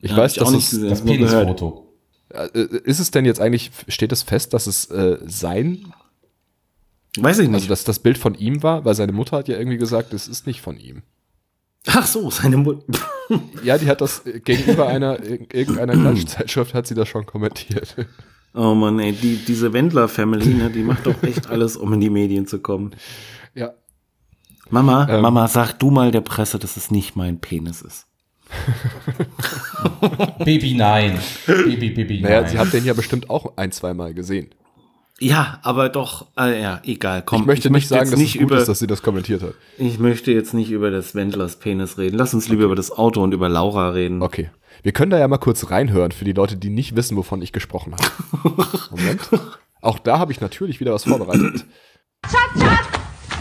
Ich 0.00 0.12
Ja, 0.12 0.16
weiß, 0.16 0.32
ich 0.32 0.40
auch 0.40 0.46
dass 0.46 0.54
nicht 0.54 0.64
es, 0.64 0.70
gesehen. 0.70 0.88
Das. 0.88 1.04
Penisfoto. 1.04 1.86
äh, 2.30 2.48
ist 2.84 3.00
es 3.00 3.10
denn 3.10 3.26
jetzt 3.26 3.40
eigentlich, 3.40 3.70
steht 3.88 4.12
es 4.12 4.22
fest, 4.22 4.54
dass 4.54 4.66
es 4.66 4.86
äh, 4.90 5.18
sein, 5.26 5.92
Weiß 7.18 7.38
ich 7.40 7.48
nicht. 7.48 7.54
also 7.56 7.68
dass 7.68 7.84
das 7.84 7.98
Bild 7.98 8.16
von 8.16 8.34
ihm 8.34 8.62
war? 8.62 8.84
Weil 8.86 8.94
seine 8.94 9.12
Mutter 9.12 9.36
hat 9.36 9.48
ja 9.48 9.58
irgendwie 9.58 9.78
gesagt, 9.78 10.14
es 10.14 10.26
ist 10.28 10.46
nicht 10.46 10.60
von 10.62 10.78
ihm. 10.78 11.02
Ach 11.86 12.06
so, 12.06 12.30
seine 12.30 12.56
Mutter. 12.56 12.84
Ja, 13.62 13.76
die 13.78 13.86
hat 13.88 14.00
das 14.00 14.24
äh, 14.26 14.40
gegenüber 14.40 14.88
einer 14.88 15.18
ir- 15.20 15.52
irgendeiner 15.54 15.92
Klatschzeitschrift 16.00 16.74
hat 16.74 16.86
sie 16.86 16.94
das 16.94 17.08
schon 17.08 17.26
kommentiert. 17.26 17.94
Oh 18.54 18.74
Mann, 18.74 18.98
ey, 18.98 19.12
die, 19.12 19.36
diese 19.36 19.72
Wendler-Family, 19.72 20.54
ne, 20.54 20.70
die 20.70 20.82
macht 20.82 21.06
doch 21.06 21.22
echt 21.22 21.48
alles, 21.48 21.76
um 21.76 21.92
in 21.92 22.00
die 22.00 22.10
Medien 22.10 22.46
zu 22.46 22.60
kommen. 22.60 22.92
Ja. 23.54 23.72
Mama, 24.70 25.06
Ähm. 25.10 25.20
Mama, 25.22 25.46
sag 25.48 25.74
du 25.74 25.90
mal 25.90 26.10
der 26.10 26.22
Presse, 26.22 26.58
dass 26.58 26.76
es 26.76 26.90
nicht 26.90 27.14
mein 27.16 27.38
Penis 27.40 27.82
ist. 27.82 28.06
Baby, 30.44 30.74
nein. 30.74 31.18
Baby, 31.46 31.90
Baby, 31.90 32.20
Naja, 32.20 32.40
nein. 32.42 32.50
sie 32.50 32.58
hat 32.58 32.72
den 32.72 32.84
ja 32.84 32.94
bestimmt 32.94 33.28
auch 33.30 33.56
ein, 33.56 33.72
zwei 33.72 33.92
Mal 33.94 34.14
gesehen. 34.14 34.48
Ja, 35.20 35.58
aber 35.62 35.88
doch, 35.88 36.26
äh, 36.38 36.62
ja, 36.62 36.80
egal. 36.84 37.22
Komm, 37.22 37.40
Ich 37.42 37.46
möchte 37.46 37.70
nicht 37.70 37.88
sagen, 37.88 38.08
dass 38.10 38.18
nicht 38.18 38.36
es 38.36 38.40
gut 38.40 38.50
über, 38.50 38.58
ist, 38.58 38.68
dass 38.68 38.78
sie 38.78 38.86
das 38.86 39.02
kommentiert 39.02 39.42
hat. 39.42 39.54
ich 39.76 39.98
möchte 39.98 40.30
jetzt 40.30 40.54
nicht 40.54 40.70
über 40.70 40.90
das 40.92 41.14
Wendlers 41.16 41.56
Penis 41.56 41.98
reden. 41.98 42.16
Lass 42.16 42.34
uns 42.34 42.48
lieber 42.48 42.64
über 42.64 42.76
das 42.76 42.92
Auto 42.92 43.22
und 43.22 43.32
über 43.34 43.48
Laura 43.48 43.90
reden. 43.90 44.22
Okay. 44.22 44.50
Wir 44.84 44.92
können 44.92 45.10
da 45.10 45.18
ja 45.18 45.26
mal 45.26 45.38
kurz 45.38 45.70
reinhören 45.72 46.12
für 46.12 46.24
die 46.24 46.32
Leute, 46.32 46.56
die 46.56 46.70
nicht 46.70 46.94
wissen, 46.94 47.16
wovon 47.16 47.42
ich 47.42 47.52
gesprochen 47.52 47.94
habe. 47.94 48.68
Moment. 48.90 49.20
Auch 49.80 49.98
da 49.98 50.20
habe 50.20 50.30
ich 50.30 50.40
natürlich 50.40 50.78
wieder 50.78 50.94
was 50.94 51.02
vorbereitet. 51.04 51.64
Schatz, 52.24 52.62
Schatz! 52.62 52.86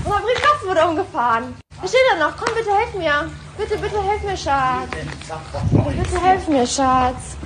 Unser 0.04 0.20
Briefkasten 0.22 0.68
wurde 0.68 0.86
umgefahren. 0.88 1.44
Was 1.82 1.92
steht 1.92 2.02
da 2.12 2.28
noch? 2.28 2.36
Komm, 2.38 2.56
bitte 2.58 2.72
helf 2.76 2.94
mir. 2.96 3.30
Bitte, 3.56 3.78
bitte 3.80 4.02
helf 4.02 4.24
mir, 4.24 4.36
Schatz. 4.38 4.90
Bitte 4.92 6.22
helf 6.24 6.48
mir, 6.48 6.66
Schatz. 6.66 7.38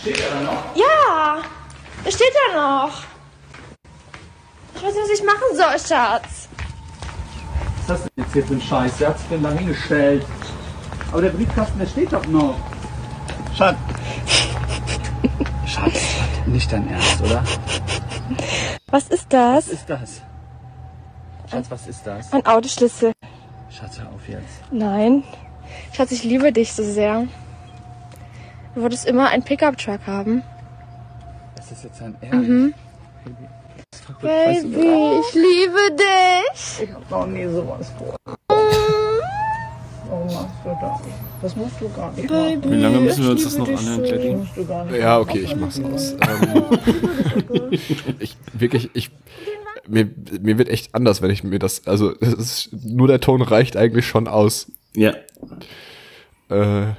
Steht 0.00 0.20
er 0.20 0.30
da 0.30 0.40
noch? 0.52 0.64
Ja, 0.74 1.42
es 2.06 2.14
steht 2.14 2.32
da 2.54 2.84
noch. 2.86 2.92
Ich 4.74 4.82
weiß 4.82 4.94
nicht, 4.94 5.02
was 5.02 5.18
ich 5.18 5.24
machen 5.24 5.56
soll, 5.56 5.96
Schatz. 5.96 6.48
Was 7.76 7.80
ist 7.80 7.88
das 7.88 8.02
denn 8.02 8.24
jetzt 8.24 8.32
hier 8.32 8.44
für 8.44 8.54
ein 8.54 8.60
Scheiß? 8.60 8.92
Wer 8.98 9.08
hat 9.08 9.18
sich 9.18 9.28
denn 9.28 9.42
da 9.42 9.50
hingestellt? 9.50 10.26
Aber 11.12 11.22
der 11.22 11.30
Briefkasten, 11.30 11.78
der 11.78 11.86
steht 11.86 12.12
doch 12.12 12.26
noch. 12.26 12.54
Schatz. 13.54 13.76
Schatz, 15.66 16.00
nicht 16.46 16.72
dein 16.72 16.88
Ernst, 16.88 17.20
oder? 17.22 17.42
Was 18.88 19.08
ist 19.08 19.32
das? 19.32 19.66
Was 19.66 19.72
ist 19.72 19.90
das? 19.90 20.22
Schatz, 21.50 21.70
was 21.70 21.86
ist 21.86 22.06
das? 22.06 22.32
Ein 22.32 22.46
Autoschlüssel. 22.46 23.12
Schatz, 23.70 23.98
hör 23.98 24.08
auf 24.08 24.28
jetzt. 24.28 24.62
Nein. 24.70 25.24
Schatz, 25.92 26.12
ich 26.12 26.24
liebe 26.24 26.52
dich 26.52 26.72
so 26.72 26.84
sehr. 26.84 27.26
Du 28.74 28.82
wolltest 28.82 29.04
immer 29.06 29.28
einen 29.28 29.42
Pickup-Truck 29.42 30.06
haben. 30.06 30.42
Das 31.56 31.72
ist 31.72 31.84
jetzt 31.84 32.00
dein 32.00 32.16
Ernst? 32.20 32.48
Weißt 32.48 32.48
du, 33.26 33.48
Baby, 34.20 35.20
ich 35.20 35.34
liebe 35.34 35.96
dich. 35.96 36.82
Ich 36.82 36.92
hab 36.92 37.10
noch 37.10 37.26
nie 37.26 37.46
sowas 37.46 37.90
vor. 37.96 38.16
Warum 40.08 40.26
machst 40.26 40.54
du 40.64 40.76
das? 40.80 41.00
Das 41.42 41.56
musst 41.56 41.80
du 41.80 41.88
gar 41.90 42.12
nicht 42.12 42.28
machen. 42.28 42.70
Wie 42.70 42.76
lange 42.76 43.00
müssen 43.00 43.24
wir 43.24 43.30
uns 43.30 43.44
das 43.44 43.56
noch 43.56 43.68
anhören, 43.68 44.40
nicht 44.40 45.00
Ja, 45.00 45.18
okay, 45.18 45.38
ich 45.38 45.56
mach's 45.56 45.80
aus. 45.80 46.12
Ähm, 46.12 46.64
ich 48.18 48.36
wirklich, 48.52 48.90
ich 48.94 49.10
mir, 49.88 50.08
mir 50.40 50.58
wird 50.58 50.68
echt 50.68 50.94
anders, 50.94 51.22
wenn 51.22 51.30
ich 51.30 51.42
mir 51.42 51.58
das, 51.58 51.86
also 51.86 52.14
es 52.20 52.34
ist, 52.34 52.68
nur 52.72 53.08
der 53.08 53.20
Ton 53.20 53.42
reicht 53.42 53.76
eigentlich 53.76 54.06
schon 54.06 54.28
aus. 54.28 54.70
Ja. 54.94 55.14
Äh, 56.48 56.94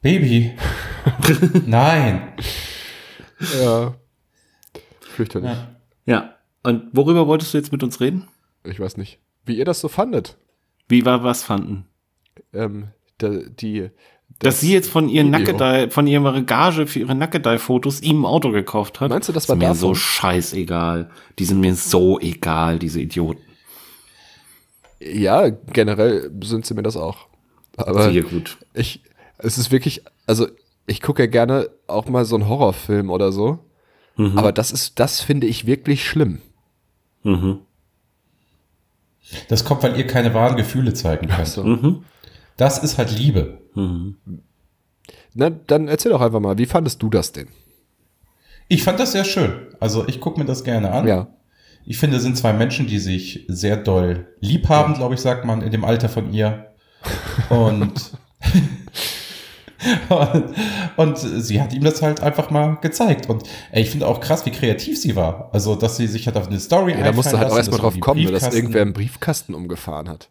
Baby. 0.00 0.52
Nein. 1.66 2.32
ja. 3.60 3.94
Fürchterlich. 5.18 5.50
Ja. 5.50 5.68
Ja. 6.06 6.34
Und 6.62 6.90
worüber 6.92 7.26
wolltest 7.26 7.52
du 7.52 7.58
jetzt 7.58 7.72
mit 7.72 7.82
uns 7.82 8.00
reden? 8.00 8.28
Ich 8.62 8.78
weiß 8.78 8.96
nicht. 8.96 9.18
Wie 9.44 9.56
ihr 9.58 9.64
das 9.64 9.80
so 9.80 9.88
fandet. 9.88 10.36
Wie 10.86 11.04
war 11.04 11.24
was 11.24 11.42
fanden? 11.42 11.86
Ähm, 12.52 12.90
die. 13.20 13.90
Dass 14.38 14.54
das 14.54 14.60
sie 14.60 14.72
jetzt 14.72 14.88
von 14.88 15.08
ihren. 15.08 15.30
Nackedei, 15.30 15.90
von 15.90 16.06
ihrer 16.06 16.40
Gage 16.42 16.86
für 16.86 17.00
ihre 17.00 17.16
Nackedei-Fotos 17.16 18.00
ihm 18.00 18.22
ein 18.22 18.26
Auto 18.26 18.52
gekauft 18.52 19.00
hat. 19.00 19.10
Meinst 19.10 19.28
du, 19.28 19.32
das 19.32 19.44
ist 19.44 19.48
war 19.48 19.56
mir 19.56 19.62
davon? 19.62 19.76
so 19.76 19.94
scheißegal. 19.96 21.10
Die 21.40 21.44
sind 21.44 21.58
mir 21.58 21.74
so 21.74 22.20
egal, 22.20 22.78
diese 22.78 23.00
Idioten. 23.00 23.42
Ja, 25.00 25.48
generell 25.48 26.30
sind 26.44 26.64
sie 26.64 26.74
mir 26.74 26.84
das 26.84 26.96
auch. 26.96 27.26
Aber 27.76 28.12
Sehr 28.12 28.22
gut. 28.22 28.56
ich, 28.72 29.02
es 29.38 29.58
ist 29.58 29.72
wirklich, 29.72 30.04
also 30.28 30.46
ich 30.86 31.02
gucke 31.02 31.24
ja 31.24 31.26
gerne 31.28 31.70
auch 31.88 32.06
mal 32.06 32.24
so 32.24 32.36
einen 32.36 32.48
Horrorfilm 32.48 33.10
oder 33.10 33.32
so. 33.32 33.58
Mhm. 34.18 34.36
Aber 34.36 34.52
das 34.52 34.70
ist, 34.70 35.00
das 35.00 35.20
finde 35.20 35.46
ich 35.46 35.64
wirklich 35.66 36.06
schlimm. 36.06 36.42
Mhm. 37.22 37.60
Das 39.48 39.64
kommt, 39.64 39.82
weil 39.82 39.96
ihr 39.96 40.06
keine 40.06 40.34
wahren 40.34 40.56
Gefühle 40.56 40.92
zeigen 40.92 41.28
könnt. 41.28 41.48
So. 41.48 41.64
Mhm. 41.64 42.04
Das 42.56 42.78
ist 42.78 42.98
halt 42.98 43.16
Liebe. 43.16 43.60
Na, 45.34 45.50
dann 45.50 45.88
erzähl 45.88 46.10
doch 46.12 46.20
einfach 46.20 46.40
mal, 46.40 46.58
wie 46.58 46.66
fandest 46.66 47.02
du 47.02 47.08
das 47.08 47.32
denn? 47.32 47.48
Ich 48.68 48.82
fand 48.82 48.98
das 49.00 49.12
sehr 49.12 49.24
schön. 49.24 49.68
Also 49.80 50.06
ich 50.08 50.20
gucke 50.20 50.38
mir 50.38 50.46
das 50.46 50.64
gerne 50.64 50.90
an. 50.90 51.06
Ja. 51.06 51.28
Ich 51.86 51.98
finde, 51.98 52.16
es 52.18 52.22
sind 52.22 52.36
zwei 52.36 52.52
Menschen, 52.52 52.86
die 52.86 52.98
sich 52.98 53.46
sehr 53.48 53.76
doll 53.76 54.26
lieb 54.40 54.68
haben, 54.68 54.94
glaube 54.94 55.14
ich, 55.14 55.20
sagt 55.20 55.44
man, 55.44 55.62
in 55.62 55.70
dem 55.70 55.84
Alter 55.84 56.08
von 56.08 56.32
ihr. 56.32 56.74
Und, 57.48 58.12
und, 60.08 60.54
und 60.96 61.18
sie 61.18 61.60
hat 61.60 61.72
ihm 61.72 61.84
das 61.84 62.02
halt 62.02 62.20
einfach 62.20 62.50
mal 62.50 62.76
gezeigt. 62.80 63.28
Und 63.28 63.44
ey, 63.70 63.82
ich 63.82 63.90
finde 63.90 64.06
auch 64.08 64.20
krass, 64.20 64.44
wie 64.46 64.50
kreativ 64.50 65.00
sie 65.00 65.14
war. 65.16 65.50
Also, 65.52 65.74
dass 65.76 65.96
sie 65.96 66.06
sich 66.06 66.26
halt 66.26 66.36
auf 66.36 66.48
eine 66.48 66.58
Story 66.60 66.92
Ja, 66.92 67.04
da 67.04 67.12
musst 67.12 67.32
du 67.32 67.38
halt 67.38 67.50
auch 67.50 67.56
erstmal 67.56 67.80
drauf 67.80 67.98
kommen, 68.00 68.20
irgendwie 68.20 68.40
dass 68.40 68.54
irgendwer 68.54 68.82
einen 68.82 68.92
Briefkasten 68.92 69.54
umgefahren 69.54 70.08
hat. 70.08 70.28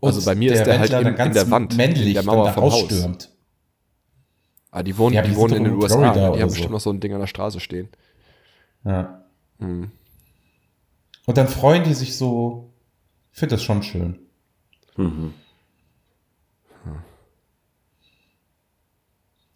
Und 0.00 0.08
Also 0.10 0.24
bei 0.24 0.34
mir 0.34 0.52
ist 0.52 0.64
der 0.64 0.78
halt 0.78 0.92
Wendler 0.92 0.98
in- 0.98 1.04
dann 1.04 1.12
in 1.14 1.18
ganz 1.18 1.34
der 1.34 1.50
Wand, 1.50 1.76
männlich 1.76 2.06
in 2.08 2.14
der 2.14 2.22
Mauer 2.24 2.52
vom 2.52 2.64
Haus. 2.64 2.74
ausstürmt. 2.74 3.30
Ah, 4.70 4.82
die 4.82 4.96
wohnen, 4.98 5.14
Ja, 5.14 5.22
die 5.22 5.34
wohnen 5.34 5.54
in 5.56 5.64
den 5.64 5.72
doch 5.72 5.78
in 5.78 5.82
USA. 5.82 6.12
Florida 6.12 6.36
Die 6.36 6.42
haben 6.42 6.48
so. 6.50 6.54
bestimmt 6.54 6.72
noch 6.72 6.80
so 6.80 6.90
ein 6.90 7.00
Ding 7.00 7.12
an 7.14 7.20
der 7.20 7.26
Straße 7.26 7.58
stehen. 7.58 7.88
Ja. 8.84 9.24
Hm. 9.58 9.90
Und 11.26 11.36
dann 11.38 11.48
freuen 11.48 11.84
die 11.84 11.94
sich 11.94 12.16
so. 12.16 12.70
Ich 13.32 13.38
finde 13.38 13.54
das 13.56 13.62
schon 13.62 13.82
schön. 13.82 14.18
Mhm. 14.96 15.32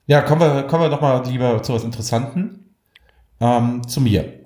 Ja, 0.07 0.23
kommen 0.23 0.41
wir, 0.41 0.65
kommen 0.65 0.85
wir 0.85 0.91
doch 0.91 1.01
mal 1.01 1.25
lieber 1.27 1.63
zu 1.63 1.75
was 1.75 1.85
Interessanten. 1.85 2.75
Ähm, 3.41 3.87
zu 3.89 4.01
mir. 4.01 4.42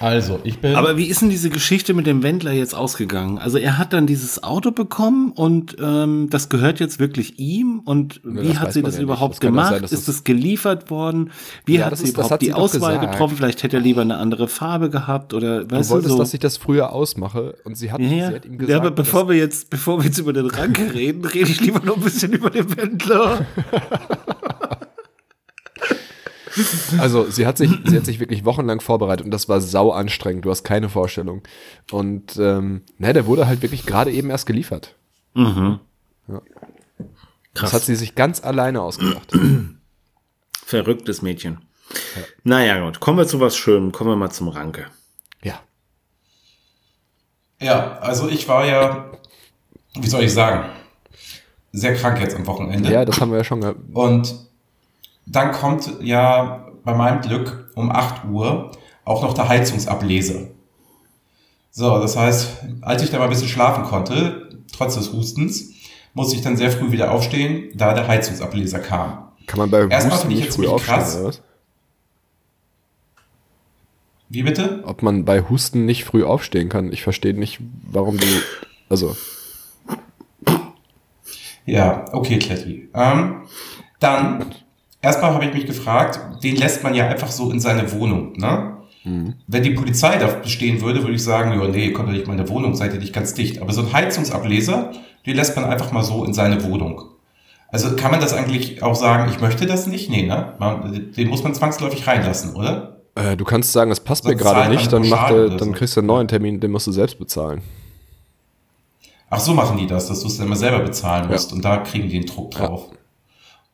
Also, 0.00 0.38
ich 0.44 0.60
bin. 0.60 0.76
Aber 0.76 0.96
wie 0.96 1.06
ist 1.06 1.22
denn 1.22 1.30
diese 1.30 1.50
Geschichte 1.50 1.92
mit 1.92 2.06
dem 2.06 2.22
Wendler 2.22 2.52
jetzt 2.52 2.72
ausgegangen? 2.74 3.38
Also 3.38 3.58
er 3.58 3.78
hat 3.78 3.92
dann 3.92 4.06
dieses 4.06 4.42
Auto 4.44 4.70
bekommen 4.70 5.32
und 5.32 5.76
ähm, 5.82 6.28
das 6.30 6.48
gehört 6.48 6.78
jetzt 6.78 7.00
wirklich 7.00 7.38
ihm. 7.40 7.80
Und 7.84 8.24
Ne, 8.24 8.42
wie 8.42 8.58
hat 8.58 8.72
sie 8.72 8.82
das 8.82 8.96
ja 8.96 9.02
überhaupt 9.02 9.36
Das 9.38 9.42
ja 9.42 9.48
gemacht? 9.50 9.70
sein, 9.74 9.82
ist 9.84 9.92
das- 9.92 10.04
das 10.04 10.24
geliefert 10.24 10.90
worden? 10.90 11.30
Wie 11.66 11.78
Ja, 11.78 11.86
hat 11.86 11.98
sie 11.98 12.04
ist- 12.04 12.10
überhaupt 12.14 12.30
hat 12.32 12.40
sie 12.40 12.46
die 12.46 12.52
doch 12.52 12.58
Auswahl 12.58 12.94
gesagt. 12.94 13.12
getroffen? 13.12 13.36
Vielleicht 13.36 13.62
hätte 13.64 13.78
er 13.78 13.82
lieber 13.82 14.02
eine 14.02 14.18
andere 14.18 14.46
Farbe 14.46 14.88
gehabt 14.88 15.34
oder 15.34 15.64
Du 15.64 15.74
weißt 15.76 15.90
du, 15.90 15.94
wolltest, 15.94 16.12
so. 16.12 16.18
dass 16.18 16.32
ich 16.32 16.40
das 16.40 16.56
früher 16.58 16.92
ausmache 16.92 17.56
und 17.64 17.76
sie 17.76 17.90
hat, 17.90 18.00
ja, 18.00 18.08
sie 18.08 18.16
ja. 18.18 18.26
hat 18.28 18.44
ihm 18.44 18.52
gesagt, 18.58 18.70
ja, 18.70 18.76
aber 18.78 18.92
bevor 18.92 19.28
wir 19.28 19.36
jetzt, 19.36 19.68
bevor 19.68 19.98
wir 19.98 20.04
jetzt 20.04 20.18
über 20.18 20.32
den 20.32 20.46
Ranke 20.46 20.82
reden, 20.94 21.24
rede 21.24 21.50
ich 21.50 21.60
lieber 21.60 21.80
noch 21.84 21.96
ein 21.96 22.02
bisschen 22.04 22.32
über 22.32 22.50
den 22.50 22.76
Wendler. 22.76 23.46
Also 26.98 27.30
sie 27.30 27.46
hat 27.46 27.58
sich, 27.58 27.70
sie 27.84 27.96
hat 27.96 28.04
sich 28.04 28.20
wirklich 28.20 28.44
wochenlang 28.44 28.80
vorbereitet 28.80 29.24
und 29.24 29.30
das 29.30 29.48
war 29.48 29.60
sau 29.60 29.92
anstrengend. 29.92 30.44
Du 30.44 30.50
hast 30.50 30.64
keine 30.64 30.88
Vorstellung. 30.88 31.42
Und 31.90 32.36
ähm, 32.38 32.82
ne, 32.98 33.12
der 33.12 33.26
wurde 33.26 33.46
halt 33.46 33.62
wirklich 33.62 33.86
gerade 33.86 34.10
eben 34.10 34.30
erst 34.30 34.46
geliefert. 34.46 34.94
Mhm. 35.34 35.80
Das 36.26 36.40
Krass. 37.54 37.72
hat 37.72 37.82
sie 37.82 37.96
sich 37.96 38.14
ganz 38.14 38.42
alleine 38.42 38.82
ausgedacht. 38.82 39.32
Verrücktes 40.64 41.22
Mädchen. 41.22 41.58
Naja, 42.44 42.84
gut. 42.84 43.00
Kommen 43.00 43.18
wir 43.18 43.26
zu 43.26 43.40
was 43.40 43.56
Schönem. 43.56 43.92
Kommen 43.92 44.10
wir 44.10 44.16
mal 44.16 44.30
zum 44.30 44.48
Ranke. 44.48 44.86
ja. 45.42 45.60
ja, 47.60 47.98
also 47.98 48.28
ich 48.28 48.46
war 48.48 48.66
ja, 48.66 49.10
wie 49.94 50.08
soll 50.08 50.24
ich 50.24 50.32
sagen, 50.34 50.68
sehr 51.72 51.94
krank 51.94 52.20
jetzt 52.20 52.36
am 52.36 52.46
Wochenende. 52.46 52.90
Ja, 52.90 53.04
das 53.04 53.20
haben 53.20 53.30
wir 53.30 53.38
ja 53.38 53.44
schon 53.44 53.60
gehabt. 53.60 53.80
Und 53.92 54.47
dann 55.30 55.52
kommt 55.52 55.90
ja 56.00 56.66
bei 56.84 56.94
meinem 56.94 57.20
Glück 57.20 57.70
um 57.74 57.90
8 57.90 58.24
Uhr 58.26 58.72
auch 59.04 59.22
noch 59.22 59.34
der 59.34 59.48
Heizungsableser. 59.48 60.48
So, 61.70 61.98
das 61.98 62.16
heißt, 62.16 62.64
als 62.80 63.02
ich 63.02 63.10
da 63.10 63.18
mal 63.18 63.24
ein 63.24 63.30
bisschen 63.30 63.48
schlafen 63.48 63.84
konnte, 63.84 64.48
trotz 64.72 64.96
des 64.96 65.12
Hustens, 65.12 65.72
musste 66.14 66.36
ich 66.36 66.42
dann 66.42 66.56
sehr 66.56 66.70
früh 66.70 66.90
wieder 66.90 67.12
aufstehen, 67.12 67.70
da 67.74 67.94
der 67.94 68.08
Heizungsableser 68.08 68.80
kam. 68.80 69.28
Kann 69.46 69.58
man 69.58 69.70
bei 69.70 69.86
Erstmal 69.86 70.16
Husten 70.16 70.28
finde 70.28 70.34
ich 70.34 70.40
nicht 70.40 70.48
früh 70.48 70.62
ziemlich 70.62 70.70
aufstehen, 70.70 70.94
krass. 70.94 71.16
oder 71.16 71.28
was? 71.28 71.42
Wie 74.30 74.42
bitte? 74.42 74.82
Ob 74.84 75.02
man 75.02 75.24
bei 75.24 75.42
Husten 75.42 75.86
nicht 75.86 76.04
früh 76.04 76.22
aufstehen 76.24 76.68
kann. 76.68 76.92
Ich 76.92 77.02
verstehe 77.02 77.32
nicht, 77.32 77.60
warum 77.90 78.18
du. 78.18 78.26
Also, 78.90 79.16
Ja, 81.68 82.06
okay, 82.12 82.38
Kletti. 82.38 82.88
Ähm, 82.94 83.42
dann, 84.00 84.54
erstmal 85.08 85.34
habe 85.34 85.44
ich 85.44 85.54
mich 85.54 85.66
gefragt, 85.66 86.20
den 86.42 86.56
lässt 86.56 86.82
man 86.84 86.94
ja 86.94 87.08
einfach 87.08 87.30
so 87.30 87.50
in 87.50 87.60
seine 87.60 87.90
Wohnung, 87.92 88.34
ne? 88.36 88.74
Wenn 89.46 89.62
die 89.62 89.70
Polizei 89.70 90.18
da 90.18 90.44
stehen 90.46 90.82
würde, 90.82 91.00
würde 91.00 91.14
ich 91.14 91.24
sagen, 91.24 91.58
ja, 91.58 91.66
nee, 91.66 91.92
kommt 91.92 92.08
doch 92.08 92.12
nicht 92.12 92.24
in 92.24 92.28
meine 92.28 92.46
Wohnung, 92.50 92.74
seid 92.74 92.92
ihr 92.92 93.00
nicht 93.00 93.14
ganz 93.14 93.32
dicht. 93.32 93.62
Aber 93.62 93.72
so 93.72 93.80
ein 93.80 93.92
Heizungsableser, 93.92 94.92
den 95.24 95.34
lässt 95.34 95.56
man 95.56 95.64
einfach 95.64 95.92
mal 95.92 96.02
so 96.02 96.24
in 96.26 96.34
seine 96.34 96.62
Wohnung. 96.64 97.04
Also 97.72 97.96
kann 97.96 98.10
man 98.10 98.20
das 98.20 98.34
eigentlich 98.34 98.82
auch 98.82 98.94
sagen, 98.94 99.30
ich 99.30 99.40
möchte 99.40 99.64
das 99.64 99.86
nicht? 99.86 100.10
Nee, 100.10 100.26
ne? 100.26 100.52
Man, 100.58 101.12
den 101.16 101.28
muss 101.28 101.42
man 101.42 101.54
zwangsläufig 101.54 102.06
reinlassen, 102.06 102.54
oder? 102.54 102.98
äh, 103.14 103.34
du 103.36 103.44
kannst 103.46 103.72
sagen, 103.72 103.90
es 103.90 104.00
passt 104.00 104.24
mir 104.24 104.32
Sonst 104.32 104.42
gerade 104.42 104.56
zahlt 104.60 104.68
man 104.68 104.76
nicht, 104.76 104.92
dann, 104.92 105.08
macht 105.08 105.30
er, 105.30 105.46
oder 105.46 105.56
dann 105.56 105.72
kriegst 105.72 105.96
du 105.96 106.00
einen 106.00 106.06
neuen 106.06 106.28
Termin, 106.28 106.60
den 106.60 106.70
musst 106.70 106.86
du 106.86 106.92
selbst 106.92 107.18
bezahlen. 107.18 107.62
Ach, 109.30 109.40
so 109.40 109.54
machen 109.54 109.76
die 109.78 109.86
das, 109.86 110.08
dass 110.08 110.20
du 110.20 110.26
es 110.28 110.36
dann 110.36 110.46
immer 110.46 110.56
selber 110.56 110.80
bezahlen 110.80 111.28
musst 111.28 111.50
Ja. 111.50 111.56
und 111.56 111.64
da 111.64 111.78
kriegen 111.78 112.08
die 112.08 112.18
den 112.20 112.26
Druck 112.26 112.50
drauf. 112.52 112.90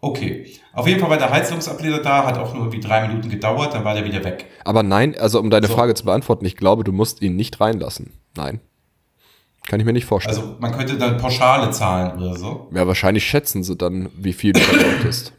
Okay. 0.05 0.47
Auf 0.75 0.87
jeden 0.87 1.01
Fall 1.01 1.09
war 1.09 1.17
der 1.17 1.31
Heizungsableser 1.31 2.01
da, 2.03 2.27
hat 2.27 2.37
auch 2.37 2.53
nur 2.53 2.65
irgendwie 2.65 2.81
drei 2.87 3.09
Minuten 3.09 3.31
gedauert, 3.31 3.73
dann 3.73 3.85
war 3.85 3.95
der 3.95 4.05
wieder 4.05 4.23
weg. 4.23 4.45
Aber 4.65 4.83
nein, 4.83 5.17
also 5.19 5.41
um 5.41 5.49
deine 5.49 5.67
So. 5.67 5.73
Frage 5.75 5.95
zu 5.95 6.05
beantworten, 6.05 6.45
ich 6.45 6.59
glaube, 6.59 6.85
du 6.85 6.93
musst 6.93 7.23
ihn 7.23 7.37
nicht 7.37 7.59
reinlassen. 7.59 8.13
Nein. 8.37 8.61
Kann 9.67 9.81
ich 9.81 9.87
mir 9.87 9.95
nicht 9.95 10.05
vorstellen. 10.05 10.37
Also 10.37 10.57
man 10.59 10.73
könnte 10.73 10.99
dann 10.99 11.17
Pauschale 11.17 11.71
zahlen 11.71 12.21
oder 12.21 12.37
so. 12.37 12.69
ja, 12.75 12.87
wahrscheinlich 12.87 13.25
schätzen 13.27 13.65
sie 13.65 13.77
dann, 13.77 14.11
wie 14.15 14.35
viel 14.35 14.53
du 14.53 14.61
verbrauchtest. 14.61 15.33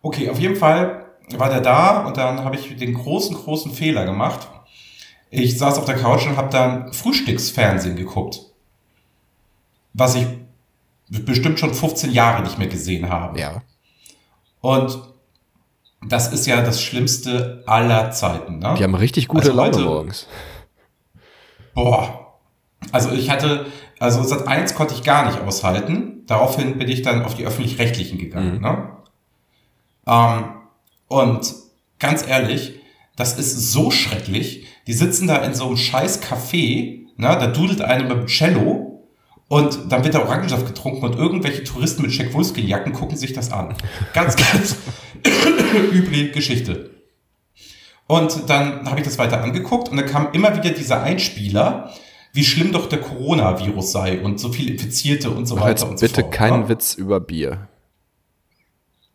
Okay, 0.00 0.30
auf 0.30 0.38
jeden 0.40 0.56
Fall 0.56 1.04
war 1.36 1.50
der 1.50 1.60
da 1.60 2.06
und 2.06 2.16
dann 2.16 2.42
habe 2.42 2.56
ich 2.56 2.74
den 2.74 2.94
großen, 2.94 3.36
großen 3.36 3.70
Fehler 3.70 4.06
gemacht. 4.06 4.48
Ich 5.28 5.58
saß 5.58 5.76
auf 5.78 5.84
der 5.84 5.96
Couch 5.96 6.26
und 6.26 6.38
habe 6.38 6.48
dann 6.50 6.90
Frühstücksfernsehen 6.94 7.96
geguckt. 7.96 8.40
Was 9.92 10.14
ich 10.14 10.26
bestimmt 11.08 11.58
schon 11.60 11.74
15 11.74 12.10
Jahre 12.12 12.42
nicht 12.42 12.58
mehr 12.58 12.68
gesehen 12.68 13.08
habe. 13.08 13.38
Ja. 13.38 13.62
Und 14.60 14.98
das 16.08 16.32
ist 16.32 16.46
ja 16.46 16.62
das 16.62 16.82
Schlimmste 16.82 17.62
aller 17.66 18.10
Zeiten. 18.10 18.58
Ne? 18.58 18.74
Die 18.78 18.84
haben 18.84 18.94
richtig 18.94 19.28
gute 19.28 19.48
Also 19.48 19.52
Laune 19.56 19.68
heute- 19.76 19.84
morgens. 19.84 20.26
Boah. 21.74 22.34
Also 22.92 23.10
ich 23.12 23.30
hatte, 23.30 23.66
also 23.98 24.22
Sat 24.22 24.46
1 24.46 24.74
konnte 24.74 24.94
ich 24.94 25.02
gar 25.02 25.26
nicht 25.26 25.40
aushalten. 25.40 26.22
Daraufhin 26.26 26.78
bin 26.78 26.88
ich 26.88 27.02
dann 27.02 27.24
auf 27.24 27.34
die 27.34 27.44
öffentlich-rechtlichen 27.46 28.18
gegangen. 28.18 28.60
Ne? 28.60 28.88
Ähm, 30.06 30.44
und 31.08 31.54
ganz 31.98 32.26
ehrlich, 32.26 32.80
das 33.16 33.38
ist 33.38 33.72
so 33.72 33.90
schrecklich. 33.90 34.66
Die 34.86 34.92
sitzen 34.92 35.26
da 35.26 35.36
in 35.38 35.54
so 35.54 35.66
einem 35.66 35.76
scheiß 35.76 36.22
Café, 36.22 37.06
ne? 37.16 37.28
da 37.38 37.46
dudelt 37.46 37.80
einer 37.82 38.04
mit 38.04 38.12
dem 38.12 38.26
Cello 38.26 38.85
und 39.48 39.78
dann 39.92 40.02
wird 40.04 40.14
da 40.14 40.20
Orangensaft 40.20 40.66
getrunken 40.66 41.04
und 41.04 41.16
irgendwelche 41.16 41.62
Touristen 41.64 42.02
mit 42.02 42.12
Jack 42.16 42.34
Wolfskin-Jacken 42.34 42.92
gucken 42.92 43.16
sich 43.16 43.32
das 43.32 43.52
an. 43.52 43.74
Ganz, 44.12 44.36
ganz 44.36 44.76
üble 45.92 46.30
Geschichte. 46.30 46.90
Und 48.08 48.48
dann 48.48 48.88
habe 48.88 49.00
ich 49.00 49.06
das 49.06 49.18
weiter 49.18 49.42
angeguckt 49.42 49.88
und 49.88 49.96
dann 49.96 50.06
kam 50.06 50.28
immer 50.32 50.56
wieder 50.56 50.70
dieser 50.70 51.02
Einspieler, 51.02 51.92
wie 52.32 52.44
schlimm 52.44 52.70
doch 52.72 52.88
der 52.88 53.00
Coronavirus 53.00 53.92
sei 53.92 54.20
und 54.20 54.38
so 54.38 54.50
viele 54.52 54.72
Infizierte 54.72 55.30
und 55.30 55.46
so 55.46 55.54
Mach 55.56 55.62
weiter 55.62 55.70
jetzt 55.70 55.82
und 55.84 55.98
so 55.98 56.06
bitte 56.06 56.20
fort. 56.22 56.32
keinen 56.34 56.60
ne? 56.62 56.68
Witz 56.68 56.94
über 56.94 57.18
Bier. 57.20 57.68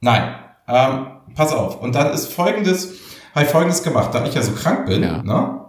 Nein. 0.01 0.35
Ähm, 0.67 1.07
pass 1.35 1.53
auf. 1.53 1.81
Und 1.81 1.93
dann 1.95 2.11
ist 2.13 2.33
folgendes, 2.33 2.93
habe 3.35 3.45
ich 3.45 3.51
folgendes 3.51 3.83
gemacht. 3.83 4.13
Da 4.13 4.25
ich 4.25 4.33
ja 4.33 4.41
so 4.41 4.51
krank 4.53 4.85
bin, 4.87 5.03
Ja. 5.03 5.21
ne, 5.23 5.59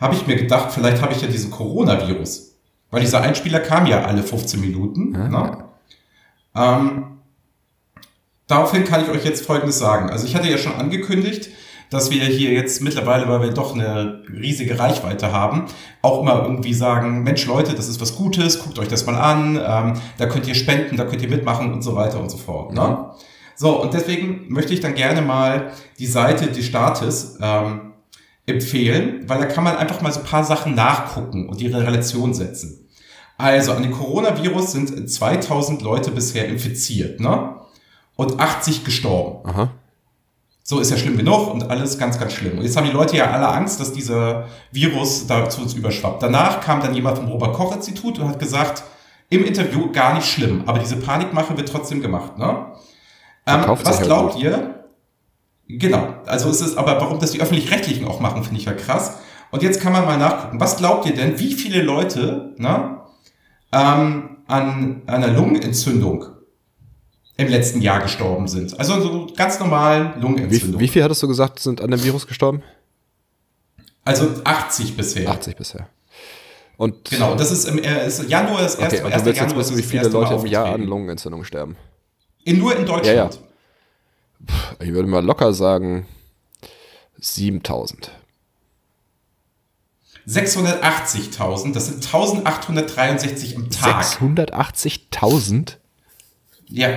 habe 0.00 0.14
ich 0.14 0.26
mir 0.26 0.36
gedacht, 0.36 0.70
vielleicht 0.72 1.02
habe 1.02 1.12
ich 1.12 1.22
ja 1.22 1.28
diesen 1.28 1.50
Coronavirus. 1.50 2.47
Weil 2.90 3.00
dieser 3.00 3.20
Einspieler 3.20 3.60
kam 3.60 3.86
ja 3.86 4.04
alle 4.04 4.22
15 4.22 4.60
Minuten. 4.60 5.10
Ne? 5.10 5.64
Ähm, 6.54 7.18
daraufhin 8.46 8.84
kann 8.84 9.02
ich 9.02 9.10
euch 9.10 9.24
jetzt 9.24 9.44
Folgendes 9.44 9.78
sagen. 9.78 10.10
Also 10.10 10.26
ich 10.26 10.34
hatte 10.34 10.48
ja 10.48 10.58
schon 10.58 10.74
angekündigt, 10.74 11.50
dass 11.90 12.10
wir 12.10 12.24
hier 12.24 12.52
jetzt 12.52 12.82
mittlerweile, 12.82 13.28
weil 13.28 13.42
wir 13.42 13.50
doch 13.52 13.74
eine 13.74 14.22
riesige 14.30 14.78
Reichweite 14.78 15.32
haben, 15.32 15.66
auch 16.02 16.20
immer 16.20 16.42
irgendwie 16.42 16.74
sagen, 16.74 17.22
Mensch 17.22 17.46
Leute, 17.46 17.74
das 17.74 17.88
ist 17.88 18.00
was 18.00 18.16
Gutes, 18.16 18.58
guckt 18.62 18.78
euch 18.78 18.88
das 18.88 19.06
mal 19.06 19.16
an, 19.16 19.56
ähm, 19.56 20.00
da 20.18 20.26
könnt 20.26 20.46
ihr 20.46 20.54
spenden, 20.54 20.96
da 20.96 21.04
könnt 21.04 21.22
ihr 21.22 21.30
mitmachen 21.30 21.72
und 21.72 21.82
so 21.82 21.94
weiter 21.94 22.20
und 22.20 22.30
so 22.30 22.36
fort. 22.36 22.74
Ne? 22.74 23.10
So, 23.54 23.80
und 23.82 23.94
deswegen 23.94 24.46
möchte 24.48 24.74
ich 24.74 24.80
dann 24.80 24.94
gerne 24.94 25.22
mal 25.22 25.72
die 25.98 26.06
Seite 26.06 26.48
des 26.48 26.66
Staates 26.66 27.38
ähm, 27.42 27.87
empfehlen, 28.48 29.24
weil 29.26 29.38
da 29.38 29.46
kann 29.46 29.64
man 29.64 29.76
einfach 29.76 30.00
mal 30.00 30.12
so 30.12 30.20
ein 30.20 30.26
paar 30.26 30.44
Sachen 30.44 30.74
nachgucken 30.74 31.48
und 31.48 31.60
ihre 31.60 31.86
Relation 31.86 32.34
setzen. 32.34 32.88
Also 33.36 33.72
an 33.72 33.82
dem 33.82 33.92
Coronavirus 33.92 34.72
sind 34.72 35.10
2000 35.10 35.82
Leute 35.82 36.10
bisher 36.10 36.46
infiziert, 36.48 37.20
ne? 37.20 37.54
Und 38.16 38.40
80 38.40 38.84
gestorben. 38.84 39.48
Aha. 39.48 39.70
So 40.64 40.80
ist 40.80 40.90
ja 40.90 40.96
schlimm 40.96 41.16
genug 41.16 41.52
und 41.52 41.70
alles 41.70 41.98
ganz, 41.98 42.18
ganz 42.18 42.32
schlimm. 42.32 42.58
Und 42.58 42.64
jetzt 42.64 42.76
haben 42.76 42.84
die 42.84 42.92
Leute 42.92 43.16
ja 43.16 43.30
alle 43.30 43.48
Angst, 43.48 43.80
dass 43.80 43.92
dieser 43.92 44.48
Virus 44.72 45.26
da 45.26 45.48
zu 45.48 45.62
uns 45.62 45.74
überschwappt. 45.74 46.22
Danach 46.22 46.60
kam 46.60 46.80
dann 46.82 46.94
jemand 46.94 47.16
vom 47.16 47.28
Robert-Koch-Institut 47.28 48.18
und 48.18 48.28
hat 48.28 48.38
gesagt, 48.38 48.82
im 49.30 49.44
Interview 49.44 49.90
gar 49.92 50.14
nicht 50.14 50.26
schlimm, 50.26 50.64
aber 50.66 50.78
diese 50.78 50.96
Panikmache 50.96 51.56
wird 51.56 51.68
trotzdem 51.68 52.02
gemacht. 52.02 52.38
Ne? 52.38 52.66
Ähm, 53.46 53.64
was 53.66 54.02
glaubt 54.02 54.38
ihr? 54.38 54.77
Genau, 55.68 56.14
also 56.24 56.48
es 56.48 56.62
ist 56.62 56.78
aber, 56.78 56.98
warum 57.00 57.20
das 57.20 57.32
die 57.32 57.42
Öffentlich-Rechtlichen 57.42 58.06
auch 58.06 58.20
machen, 58.20 58.42
finde 58.42 58.58
ich 58.58 58.64
ja 58.66 58.72
krass. 58.72 59.18
Und 59.50 59.62
jetzt 59.62 59.80
kann 59.80 59.92
man 59.92 60.04
mal 60.04 60.18
nachgucken. 60.18 60.60
Was 60.60 60.78
glaubt 60.78 61.06
ihr 61.06 61.14
denn, 61.14 61.38
wie 61.38 61.52
viele 61.52 61.82
Leute 61.82 62.54
ne, 62.56 63.00
ähm, 63.72 64.38
an 64.46 65.02
einer 65.06 65.28
Lungenentzündung 65.28 66.24
im 67.36 67.48
letzten 67.48 67.82
Jahr 67.82 68.00
gestorben 68.00 68.48
sind? 68.48 68.78
Also 68.78 69.00
so 69.00 69.26
ganz 69.36 69.60
normalen 69.60 70.14
Wie, 70.16 70.20
Lungenentzündung. 70.20 70.80
wie 70.80 70.88
viel 70.88 71.02
hattest 71.02 71.22
du 71.22 71.28
gesagt, 71.28 71.60
sind 71.60 71.80
an 71.82 71.90
dem 71.90 72.02
Virus 72.02 72.26
gestorben? 72.26 72.62
Also 74.04 74.26
80 74.44 74.96
bisher. 74.96 75.28
80 75.28 75.56
bisher. 75.56 75.88
Und 76.78 77.10
Genau, 77.10 77.34
das 77.34 77.50
ist 77.50 77.66
im 77.66 77.78
äh, 77.78 78.06
ist 78.06 78.26
Januar 78.28 78.62
das 78.62 78.76
erste 78.76 78.96
okay, 78.96 79.04
und 79.04 79.10
du 79.10 79.12
erste 79.12 79.26
willst 79.26 79.26
jetzt 79.26 79.50
Januar 79.50 79.58
wissen, 79.58 79.76
wie 79.76 79.82
viele 79.82 80.08
Leute 80.08 80.34
im 80.34 80.46
Jahr 80.46 80.66
an. 80.66 80.82
Lungenentzündung 80.84 81.44
sterben. 81.44 81.76
In, 82.44 82.58
nur 82.58 82.74
in 82.74 82.86
Deutschland. 82.86 83.06
Ja, 83.06 83.12
ja. 83.12 83.30
Ich 84.80 84.92
würde 84.92 85.08
mal 85.08 85.24
locker 85.24 85.52
sagen 85.52 86.06
7000. 87.18 88.10
680.000, 90.26 91.72
das 91.72 91.86
sind 91.86 92.04
1863 92.04 93.56
am 93.56 93.70
Tag. 93.70 94.04
680.000? 94.04 95.76
Ja, 96.66 96.88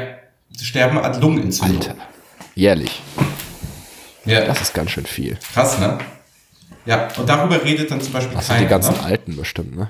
sie 0.56 0.66
sterben 0.66 0.98
an 1.00 1.20
Lungenentzündung. 1.22 1.78
Alter. 1.82 1.96
Jährlich. 2.56 3.02
Ja, 4.26 4.46
Das 4.46 4.62
ist 4.62 4.74
ganz 4.74 4.92
schön 4.92 5.06
viel. 5.06 5.38
krass, 5.54 5.80
ne? 5.80 5.98
Ja, 6.86 7.08
und 7.18 7.28
darüber 7.30 7.64
redet 7.64 7.90
dann 7.92 8.02
zum 8.02 8.12
Beispiel 8.14 8.36
Das 8.36 8.48
sind 8.48 8.56
keiner. 8.56 8.68
die 8.68 8.70
ganzen 8.70 8.94
ne? 8.96 9.04
Alten 9.04 9.36
bestimmt, 9.38 9.76
ne? 9.78 9.90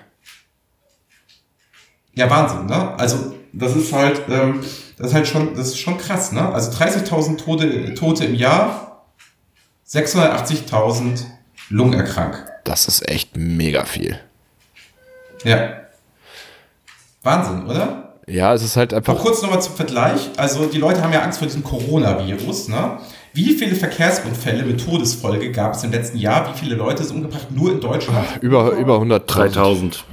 Ja, 2.13 2.29
Wahnsinn, 2.29 2.65
ne? 2.67 2.93
Also, 2.99 3.35
das 3.53 3.75
ist 3.75 3.91
halt, 3.93 4.21
ähm, 4.29 4.61
das 4.97 5.07
ist 5.07 5.13
halt 5.13 5.27
schon, 5.27 5.55
das 5.55 5.67
ist 5.67 5.79
schon 5.79 5.97
krass, 5.97 6.31
ne? 6.31 6.53
Also 6.53 6.71
30.000 6.71 7.37
Tote, 7.37 7.93
Tote 7.95 8.25
im 8.25 8.35
Jahr, 8.35 9.05
680.000 9.87 11.23
lungenerkrankt. 11.69 12.43
Das 12.63 12.87
ist 12.87 13.07
echt 13.09 13.35
mega 13.35 13.85
viel. 13.85 14.19
Ja. 15.43 15.73
Wahnsinn, 17.23 17.65
oder? 17.67 18.13
Ja, 18.27 18.53
es 18.53 18.63
ist 18.63 18.77
halt 18.77 18.91
Noch 18.91 18.97
einfach. 18.97 19.17
kurz 19.17 19.41
nochmal 19.41 19.61
zum 19.61 19.75
Vergleich. 19.75 20.29
Also 20.37 20.65
die 20.65 20.77
Leute 20.77 21.01
haben 21.03 21.11
ja 21.11 21.21
Angst 21.21 21.39
vor 21.39 21.47
diesem 21.47 21.63
Coronavirus. 21.63 22.69
Ne? 22.69 22.99
Wie 23.33 23.53
viele 23.55 23.75
Verkehrsunfälle 23.75 24.63
mit 24.63 24.83
Todesfolge 24.85 25.51
gab 25.51 25.73
es 25.73 25.83
im 25.83 25.91
letzten 25.91 26.17
Jahr? 26.17 26.53
Wie 26.53 26.57
viele 26.57 26.75
Leute 26.75 27.03
sind 27.03 27.17
umgebracht 27.17 27.51
nur 27.51 27.71
in 27.71 27.81
Deutschland? 27.81 28.25
Über, 28.41 28.71
über 28.71 28.97
100.000. 28.99 29.19
3000. 29.25 30.03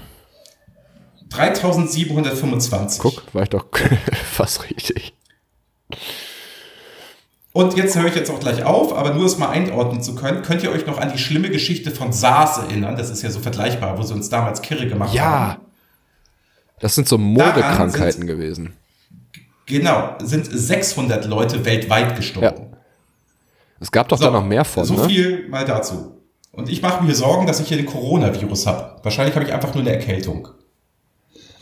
3725. 1.31 3.01
Guck, 3.01 3.35
war 3.35 3.43
ich 3.43 3.51
doch 3.51 3.66
fast 4.33 4.64
richtig. 4.70 5.14
Und 7.53 7.76
jetzt 7.76 7.97
höre 7.97 8.07
ich 8.07 8.14
jetzt 8.14 8.31
auch 8.31 8.41
gleich 8.41 8.62
auf, 8.62 8.93
aber 8.93 9.14
nur 9.14 9.24
es 9.26 9.39
mal 9.39 9.49
einordnen 9.49 10.01
zu 10.03 10.14
können, 10.14 10.43
könnt 10.43 10.62
ihr 10.62 10.70
euch 10.70 10.87
noch 10.87 10.99
an 10.99 11.11
die 11.12 11.18
schlimme 11.18 11.51
Geschichte 11.51 11.91
von 11.91 12.12
SARS 12.12 12.59
erinnern? 12.59 12.97
Das 12.97 13.11
ist 13.11 13.22
ja 13.22 13.31
so 13.31 13.41
vergleichbar, 13.41 13.99
wo 13.99 14.03
sie 14.03 14.14
uns 14.14 14.29
damals 14.29 14.62
Kirre 14.62 14.87
gemacht 14.87 15.12
Ja. 15.14 15.24
haben. 15.24 15.61
Das 16.81 16.95
sind 16.95 17.09
so 17.09 17.18
Modekrankheiten 17.18 18.26
gewesen. 18.26 18.74
Genau, 19.66 20.14
sind 20.20 20.47
600 20.51 21.24
Leute 21.26 21.64
weltweit 21.64 22.14
gestorben. 22.16 22.76
Es 23.81 23.91
gab 23.91 24.09
doch 24.09 24.18
da 24.20 24.31
noch 24.31 24.45
mehr 24.45 24.64
von, 24.64 24.85
So 24.85 24.95
ne? 24.95 25.09
viel 25.09 25.49
mal 25.49 25.64
dazu. 25.64 26.14
Und 26.53 26.68
ich 26.68 26.81
mache 26.83 27.03
mir 27.05 27.14
Sorgen, 27.14 27.47
dass 27.47 27.61
ich 27.61 27.68
hier 27.68 27.76
den 27.76 27.87
Coronavirus 27.87 28.66
habe. 28.66 29.01
Wahrscheinlich 29.03 29.35
habe 29.35 29.45
ich 29.45 29.53
einfach 29.53 29.74
nur 29.74 29.83
eine 29.83 29.93
Erkältung. 29.93 30.49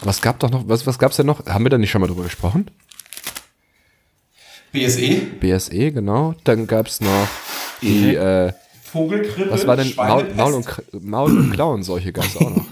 Was 0.03 0.21
gab 0.21 0.39
doch 0.41 0.51
noch, 0.51 0.69
was, 0.69 0.87
was 0.87 0.99
gab's 0.99 1.17
denn 1.17 1.27
noch? 1.27 1.47
Haben 1.47 1.65
wir 1.65 1.71
da 1.71 1.79
nicht 1.79 1.91
schon 1.91 2.01
mal 2.01 2.07
drüber 2.07 2.25
gesprochen? 2.25 2.71
BSE, 4.73 5.17
BSE, 5.41 5.93
genau. 5.93 6.35
Dann 6.45 6.67
gab's 6.67 7.01
noch 7.01 7.29
die, 7.81 8.15
äh, 8.15 8.53
Vogelgrippe, 8.83 9.51
was 9.51 9.67
war 9.67 9.77
denn 9.77 9.93
Maul. 9.97 10.35
Maul, 10.35 10.55
und, 10.55 11.05
Maul 11.05 11.39
und 11.39 11.53
Klauenseuche 11.53 12.13
gab's 12.13 12.37
auch 12.37 12.51
noch. 12.51 12.67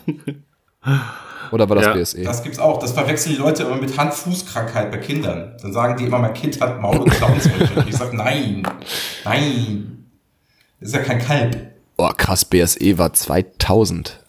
Oder 1.53 1.69
war 1.69 1.77
das 1.77 1.85
Ja, 1.87 1.93
BSE? 1.95 2.23
Das 2.25 2.43
gibt's 2.43 2.59
auch. 2.59 2.79
Das 2.79 2.93
verwechseln 2.93 3.35
die 3.37 3.39
Leute 3.41 3.63
immer 3.65 3.77
mit 3.77 3.97
Hand-Fuß-Krankheit 3.97 4.91
bei 4.91 4.99
Kindern. 4.99 5.57
Dann 5.61 5.73
sagen 5.73 5.97
die 5.97 6.05
immer, 6.05 6.19
mein 6.19 6.35
Kind 6.35 6.61
hat 6.61 6.81
Maul- 6.81 6.99
und 6.99 7.11
Klauenseuche. 7.11 7.81
und 7.81 7.89
ich 7.89 7.97
sage, 7.97 8.17
nein, 8.17 8.63
nein. 9.25 10.07
Das 10.81 10.89
ist 10.91 10.95
ja 10.97 11.03
kein 11.03 11.19
Kalb. 11.21 11.57
Oh, 11.97 12.11
krass, 12.17 12.45
BSE 12.45 12.99
war 12.99 13.13
2000. 13.13 14.24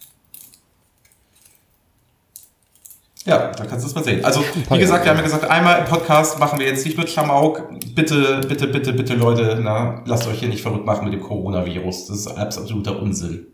Ja, 3.26 3.52
da 3.52 3.66
kannst 3.66 3.84
du 3.84 3.90
es 3.90 3.96
mal 3.96 4.04
sehen. 4.04 4.24
Also, 4.24 4.44
wie 4.70 4.78
gesagt, 4.78 5.04
wir 5.04 5.10
haben 5.10 5.18
ja 5.18 5.24
gesagt, 5.24 5.46
einmal 5.46 5.80
im 5.80 5.86
Podcast 5.86 6.38
machen 6.40 6.60
wir 6.60 6.68
jetzt 6.68 6.86
nicht 6.86 6.96
nur 6.96 7.08
Klamauk. 7.08 7.64
Bitte, 7.96 8.42
bitte, 8.48 8.68
bitte, 8.68 8.94
bitte, 8.94 9.16
Leute, 9.16 9.60
na, 9.60 10.04
lasst 10.06 10.28
euch 10.28 10.40
hier 10.40 10.48
nicht 10.48 10.62
verrückt 10.62 10.86
machen 10.86 11.06
mit 11.06 11.14
dem 11.14 11.22
Coronavirus. 11.22 12.06
Das 12.06 12.18
ist 12.18 12.28
absoluter 12.28 13.00
Unsinn. 13.02 13.48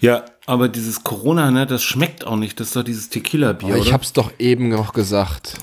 Ja, 0.00 0.24
aber 0.46 0.68
dieses 0.68 1.04
Corona, 1.04 1.50
ne, 1.50 1.66
das 1.66 1.82
schmeckt 1.82 2.26
auch 2.26 2.36
nicht. 2.36 2.58
Das 2.58 2.68
ist 2.68 2.76
doch 2.76 2.82
dieses 2.82 3.10
Tequila-Bier, 3.10 3.68
Aber 3.68 3.76
ich 3.76 3.88
oder? 3.88 3.92
hab's 3.92 4.14
doch 4.14 4.32
eben 4.38 4.70
noch 4.70 4.94
gesagt. 4.94 5.54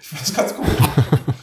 Ich 0.00 0.08
finde 0.08 0.24
das 0.24 0.34
ganz 0.34 0.54
gut. 0.56 0.66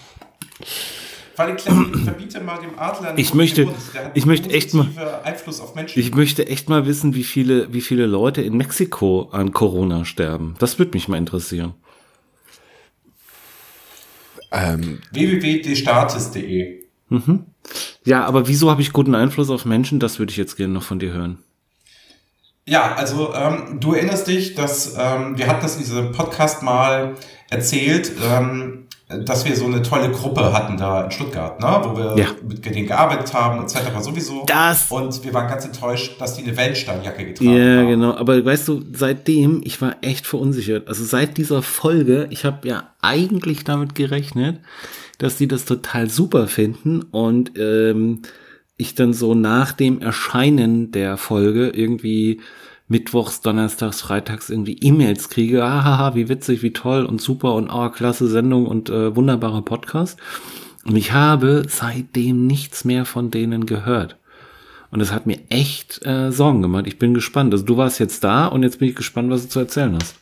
Clem, 1.36 1.92
ich 1.96 2.02
verbiete 2.04 2.40
mal 2.42 2.58
dem 2.60 2.78
Adler 2.80 3.14
Ich 3.18 3.34
möchte- 3.34 3.68
ich 4.14 4.26
möchte 4.26 4.50
echt 4.50 4.74
mal- 4.74 4.88
Einfluss 5.24 5.60
auf 5.60 5.76
Menschen. 5.76 6.00
Ich 6.00 6.14
möchte 6.16 6.48
echt 6.48 6.70
mal 6.70 6.86
wissen, 6.86 7.14
wie 7.16 7.24
viele, 7.24 7.74
wie 7.74 7.82
viele 7.82 8.06
Leute 8.06 8.42
in 8.42 8.56
Mexiko 8.58 9.30
an 9.32 9.52
Corona 9.52 10.06
sterben. 10.06 10.56
Das 10.60 10.80
würde 10.80 10.92
mich 10.94 11.08
mal 11.08 11.18
interessieren. 11.18 11.74
Ähm, 14.52 15.02
www.destatis.de 15.12 16.84
Ja, 18.06 18.26
aber 18.26 18.48
wieso 18.48 18.70
habe 18.70 18.82
ich 18.82 18.94
guten 18.94 19.16
Einfluss 19.16 19.50
auf 19.50 19.66
Menschen? 19.66 20.00
Das 20.00 20.20
würde 20.20 20.32
ich 20.32 20.38
jetzt 20.38 20.56
gerne 20.56 20.74
noch 20.74 20.84
von 20.84 21.00
dir 21.00 21.12
hören. 21.12 21.40
Ja, 22.68 22.96
also 22.96 23.34
ähm, 23.36 23.80
du 23.80 23.94
erinnerst 23.94 24.28
dich, 24.28 24.56
dass 24.56 24.96
ähm, 24.98 25.38
wir 25.38 25.48
hatten 25.48 25.62
das 25.62 25.76
in 25.76 25.82
diesem 25.84 26.12
Podcast 26.14 26.64
mal 26.64 27.16
erzählt, 27.50 28.12
ähm, 28.24 28.85
dass 29.08 29.46
wir 29.46 29.56
so 29.56 29.66
eine 29.66 29.84
tolle 29.84 30.10
Gruppe 30.12 30.52
hatten 30.52 30.78
da 30.78 31.04
in 31.06 31.12
Stuttgart, 31.12 31.60
ne? 31.60 31.80
wo 31.84 31.96
wir 31.96 32.16
Ja. 32.18 32.28
mit 32.48 32.66
denen 32.66 32.88
gearbeitet 32.88 33.34
haben, 33.36 33.62
etc. 33.64 34.00
sowieso. 34.02 34.44
Das- 34.48 34.90
Und 34.92 35.24
wir 35.24 35.32
waren 35.34 35.48
ganz 35.48 35.64
enttäuscht, 35.64 36.20
dass 36.20 36.36
die 36.36 36.44
eine 36.44 36.58
Wellensteinjacke 36.58 37.26
getragen 37.26 37.56
Ja, 37.56 37.78
haben. 37.82 37.88
genau. 37.88 38.16
Aber 38.16 38.44
weißt 38.44 38.68
du, 38.68 38.84
seitdem, 38.94 39.62
ich 39.64 39.80
war 39.82 39.98
echt 40.02 40.26
verunsichert. 40.26 40.88
Also 40.88 41.04
seit 41.04 41.38
dieser 41.38 41.62
Folge, 41.62 42.28
ich 42.32 42.46
habe 42.46 42.68
ja 42.68 42.90
eigentlich 43.02 43.64
damit 43.64 43.94
gerechnet, 43.94 44.60
dass 45.20 45.38
die 45.38 45.48
das 45.48 45.66
total 45.66 46.10
super 46.10 46.48
finden 46.48 47.04
und 47.04 47.52
ähm, 47.60 48.24
ich 48.78 48.96
dann 48.96 49.14
so 49.14 49.36
nach 49.36 49.72
dem 49.72 50.02
Erscheinen 50.02 50.92
der 50.92 51.16
Folge 51.18 51.70
irgendwie 51.70 52.42
mittwochs, 52.88 53.42
donnerstags, 53.42 54.02
freitags 54.02 54.50
irgendwie 54.50 54.78
E-Mails 54.80 55.30
kriege, 55.30 55.64
hahaha, 55.64 56.16
wie 56.16 56.30
witzig, 56.30 56.62
wie 56.62 56.74
toll 56.74 57.06
und 57.06 57.22
super 57.22 57.56
und 57.56 57.70
oh, 57.70 57.90
klasse 57.90 58.28
Sendung 58.28 58.68
und 58.68 58.90
äh, 58.90 59.16
wunderbarer 59.16 59.64
Podcast. 59.64 60.20
Und 60.86 60.96
ich 60.96 61.14
habe 61.14 61.66
seitdem 61.68 62.46
nichts 62.46 62.86
mehr 62.86 63.06
von 63.06 63.32
denen 63.32 63.66
gehört. 63.66 64.18
Und 64.92 65.00
das 65.00 65.12
hat 65.12 65.26
mir 65.26 65.40
echt 65.50 66.06
äh, 66.06 66.32
Sorgen 66.32 66.62
gemacht. 66.62 66.86
Ich 66.88 67.00
bin 67.00 67.14
gespannt. 67.14 67.52
Also 67.54 67.66
du 67.66 67.76
warst 67.76 68.00
jetzt 68.00 68.24
da 68.24 68.46
und 68.46 68.64
jetzt 68.64 68.80
bin 68.80 68.90
ich 68.90 68.96
gespannt, 68.96 69.32
was 69.32 69.44
du 69.44 69.50
zu 69.50 69.60
erzählen 69.60 69.98
hast. 70.00 70.16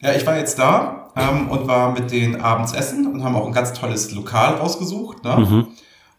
Ja, 0.00 0.12
ich 0.12 0.24
war 0.24 0.36
jetzt 0.38 0.58
da 0.58 1.10
ähm, 1.16 1.50
und 1.50 1.66
war 1.66 1.92
mit 1.92 2.10
denen 2.10 2.40
abends 2.40 2.72
essen 2.72 3.06
und 3.06 3.24
haben 3.24 3.34
auch 3.34 3.46
ein 3.46 3.52
ganz 3.52 3.72
tolles 3.72 4.12
Lokal 4.12 4.54
rausgesucht. 4.54 5.24
Ne? 5.24 5.66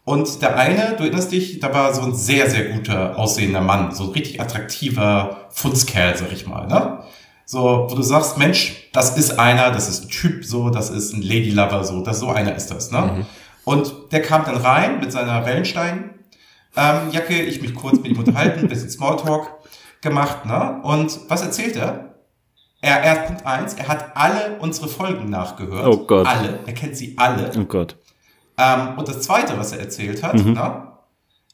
Und 0.06 0.40
der 0.40 0.56
eine, 0.56 0.94
du 0.96 1.02
erinnerst 1.02 1.32
dich, 1.32 1.58
da 1.58 1.74
war 1.74 1.92
so 1.92 2.00
ein 2.00 2.14
sehr, 2.14 2.48
sehr 2.48 2.70
guter 2.70 3.18
aussehender 3.18 3.60
Mann, 3.60 3.92
so 3.92 4.04
ein 4.04 4.10
richtig 4.10 4.40
attraktiver 4.40 5.48
Futzkerl, 5.50 6.16
sag 6.16 6.32
ich 6.32 6.46
mal. 6.46 6.66
Ne? 6.68 7.00
So, 7.44 7.88
wo 7.90 7.94
du 7.94 8.02
sagst, 8.02 8.38
Mensch, 8.38 8.88
das 8.92 9.18
ist 9.18 9.38
einer, 9.38 9.72
das 9.72 9.88
ist 9.88 10.04
ein 10.04 10.08
Typ, 10.08 10.44
so, 10.44 10.70
das 10.70 10.90
ist 10.90 11.12
ein 11.12 11.22
Lady 11.22 11.50
Lover, 11.50 11.84
so, 11.84 12.02
das 12.02 12.20
so 12.20 12.28
einer 12.28 12.54
ist 12.54 12.68
das. 12.68 12.92
Ne? 12.92 13.26
Und 13.64 13.92
der 14.12 14.22
kam 14.22 14.44
dann 14.44 14.56
rein 14.56 15.00
mit 15.00 15.10
seiner 15.10 15.44
Wellenstein 15.44 16.14
ähm, 16.76 17.10
ich 17.10 17.60
mich 17.60 17.74
kurz 17.74 17.96
mit 17.96 18.08
ihm 18.08 18.18
unterhalten, 18.18 18.60
ein 18.60 18.68
bisschen 18.68 18.90
Smalltalk 18.90 19.48
gemacht, 20.02 20.44
ne? 20.44 20.80
Und 20.82 21.18
was 21.28 21.42
erzählt 21.42 21.76
er? 21.76 22.14
Er, 22.82 23.02
er 23.02 23.14
Punkt 23.16 23.46
eins, 23.46 23.74
er 23.74 23.88
hat 23.88 24.14
alle 24.14 24.58
unsere 24.60 24.86
Folgen 24.86 25.30
nachgehört. 25.30 25.86
Oh 25.86 26.06
Gott. 26.06 26.26
Alle. 26.26 26.60
Er 26.66 26.74
kennt 26.74 26.96
sie 26.96 27.16
alle. 27.16 27.50
Oh 27.58 27.64
Gott. 27.64 27.96
Ähm, 28.58 28.98
und 28.98 29.08
das 29.08 29.22
zweite, 29.22 29.58
was 29.58 29.72
er 29.72 29.80
erzählt 29.80 30.22
hat, 30.22 30.34
Mhm. 30.34 30.52
ne? 30.52 30.82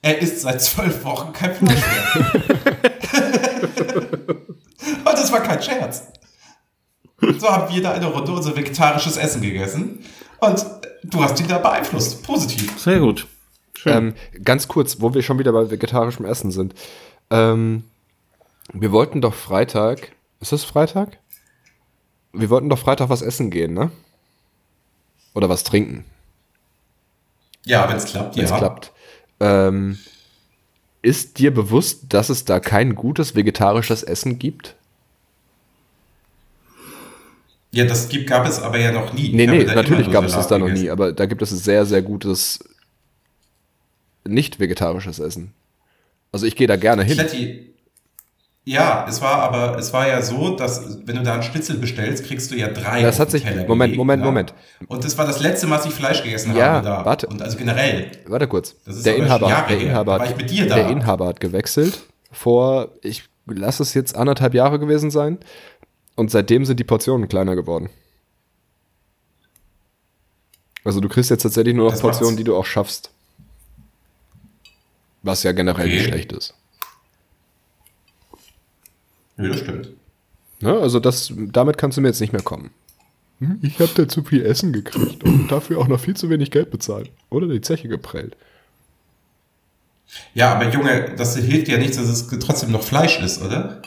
Er 0.04 0.18
isst 0.18 0.40
seit 0.40 0.60
zwölf 0.60 1.04
Wochen 1.04 1.32
kein 1.32 1.54
Fleisch 1.54 1.80
mehr. 1.80 2.32
und 5.04 5.12
das 5.12 5.32
war 5.32 5.40
kein 5.40 5.62
Scherz. 5.62 6.08
So 7.38 7.48
haben 7.48 7.72
wir 7.72 7.82
da 7.82 7.92
eine 7.92 8.06
Runde 8.06 8.32
unser 8.32 8.56
vegetarisches 8.56 9.16
Essen 9.16 9.42
gegessen. 9.42 10.04
Und 10.40 10.66
du 11.04 11.22
hast 11.22 11.38
ihn 11.40 11.46
da 11.46 11.58
beeinflusst. 11.58 12.24
Positiv. 12.24 12.78
Sehr 12.80 12.98
gut. 12.98 13.28
Ähm, 13.86 14.14
ganz 14.44 14.68
kurz, 14.68 15.00
wo 15.00 15.14
wir 15.14 15.22
schon 15.22 15.38
wieder 15.38 15.52
bei 15.52 15.70
vegetarischem 15.70 16.24
Essen 16.26 16.50
sind. 16.50 16.74
Ähm, 17.30 17.84
wir 18.72 18.92
wollten 18.92 19.20
doch 19.20 19.34
Freitag, 19.34 20.12
ist 20.40 20.52
das 20.52 20.64
Freitag? 20.64 21.18
Wir 22.32 22.50
wollten 22.50 22.68
doch 22.68 22.78
Freitag 22.78 23.08
was 23.08 23.22
essen 23.22 23.50
gehen, 23.50 23.74
ne? 23.74 23.90
Oder 25.34 25.48
was 25.48 25.64
trinken, 25.64 26.04
Ja, 27.64 27.88
wenn 27.88 27.96
es 27.96 28.06
klappt, 28.06 28.36
wenn 28.36 28.44
es 28.44 28.50
ja. 28.50 28.58
klappt. 28.58 28.92
Ähm, 29.40 29.98
ist 31.02 31.38
dir 31.38 31.52
bewusst, 31.52 32.04
dass 32.10 32.28
es 32.28 32.44
da 32.44 32.60
kein 32.60 32.94
gutes 32.94 33.34
vegetarisches 33.34 34.02
Essen 34.02 34.38
gibt? 34.38 34.76
Ja, 37.72 37.86
das 37.86 38.08
gibt, 38.08 38.28
gab 38.28 38.46
es 38.46 38.60
aber 38.60 38.78
ja 38.78 38.92
noch 38.92 39.12
nie. 39.14 39.32
Nee, 39.32 39.44
Ich 39.44 39.50
nee, 39.50 39.74
natürlich 39.74 40.10
gab 40.10 40.24
es 40.24 40.32
das 40.32 40.46
da 40.46 40.58
noch 40.58 40.68
nie, 40.68 40.90
aber 40.90 41.12
da 41.12 41.26
gibt 41.26 41.40
es 41.42 41.50
sehr, 41.50 41.86
sehr 41.86 42.02
gutes 42.02 42.60
nicht 44.24 44.60
vegetarisches 44.60 45.18
Essen. 45.18 45.52
Also 46.30 46.46
ich 46.46 46.54
gehe 46.56 46.66
da 46.66 46.76
gerne 46.76 47.02
hin. 47.02 47.14
Kletti, 47.14 47.71
ja, 48.64 49.06
es 49.08 49.20
war 49.20 49.36
aber, 49.42 49.76
es 49.78 49.92
war 49.92 50.06
ja 50.06 50.22
so, 50.22 50.54
dass 50.56 50.98
wenn 51.06 51.16
du 51.16 51.22
da 51.22 51.34
einen 51.34 51.42
Schnitzel 51.42 51.78
bestellst, 51.78 52.24
kriegst 52.24 52.50
du 52.50 52.54
ja 52.56 52.68
drei. 52.68 53.02
Das 53.02 53.18
hat 53.18 53.30
sich- 53.30 53.44
Moment, 53.44 53.66
gelegt, 53.68 53.96
Moment, 53.96 54.20
ne? 54.20 54.26
Moment. 54.26 54.54
Und 54.88 55.04
das 55.04 55.18
war 55.18 55.26
das 55.26 55.40
letzte 55.40 55.66
Mal, 55.66 55.76
dass 55.78 55.86
ich 55.86 55.92
Fleisch 55.94 56.22
gegessen 56.22 56.54
Ja, 56.56 56.74
habe 56.74 56.86
da. 56.86 57.04
warte. 57.04 57.26
Und 57.26 57.42
also 57.42 57.56
generell. 57.58 58.12
Warte 58.26 58.46
kurz. 58.46 58.74
Das 58.84 58.96
ist 58.96 59.06
Der 59.06 59.14
aber 59.14 59.24
Inhaber, 59.24 59.64
der. 59.68 59.80
Inhaber 59.80 60.18
hat, 60.20 60.30
ich 60.30 60.36
mit 60.36 60.50
dir 60.50 60.68
da. 60.68 60.74
der 60.76 60.88
Inhaber 60.90 61.26
hat 61.26 61.40
gewechselt 61.40 62.02
vor, 62.30 62.88
ich 63.02 63.24
lass 63.46 63.80
es 63.80 63.94
jetzt 63.94 64.14
anderthalb 64.16 64.54
Jahre 64.54 64.78
gewesen 64.78 65.10
sein. 65.10 65.38
Und 66.14 66.30
seitdem 66.30 66.64
sind 66.64 66.78
die 66.78 66.84
Portionen 66.84 67.26
kleiner 67.28 67.56
geworden. 67.56 67.88
Also 70.84 71.00
du 71.00 71.08
kriegst 71.08 71.30
jetzt 71.30 71.42
tatsächlich 71.42 71.74
nur 71.74 71.86
noch 71.86 71.92
Das 71.92 72.00
Portionen, 72.00 72.32
macht's- 72.34 72.38
die 72.38 72.44
du 72.44 72.56
auch 72.56 72.64
schaffst. 72.66 73.10
Was 75.22 75.42
ja 75.44 75.52
generell 75.52 75.86
nicht 75.86 76.00
Okay. 76.00 76.08
schlecht 76.08 76.32
ist. 76.32 76.54
Nö, 79.36 79.48
das 79.48 79.60
stimmt. 79.60 79.88
Ne? 80.60 80.72
Also 80.78 81.00
das, 81.00 81.32
damit 81.36 81.78
kannst 81.78 81.96
du 81.96 82.02
mir 82.02 82.08
jetzt 82.08 82.20
nicht 82.20 82.32
mehr 82.32 82.42
kommen. 82.42 82.70
Hm, 83.40 83.58
Ich 83.62 83.80
habe 83.80 83.90
da 83.96 84.06
zu 84.08 84.22
viel 84.22 84.44
Essen 84.44 84.72
gekriegt 84.72 85.24
und 85.24 85.48
dafür 85.48 85.78
auch 85.78 85.88
noch 85.88 85.98
viel 86.00 86.14
zu 86.16 86.30
wenig 86.30 86.50
Geld 86.50 86.70
bezahlt. 86.70 87.10
Oder 87.30 87.48
die 87.48 87.60
Zeche 87.60 87.88
geprellt. 87.88 88.36
Ja, 90.34 90.54
aber 90.54 90.68
Junge, 90.70 91.14
das 91.16 91.36
hilft 91.36 91.68
ja 91.68 91.78
nichts, 91.78 91.96
dass 91.96 92.06
es 92.08 92.28
trotzdem 92.38 92.70
noch 92.70 92.82
Fleisch 92.82 93.18
ist, 93.20 93.40
oder? 93.42 93.80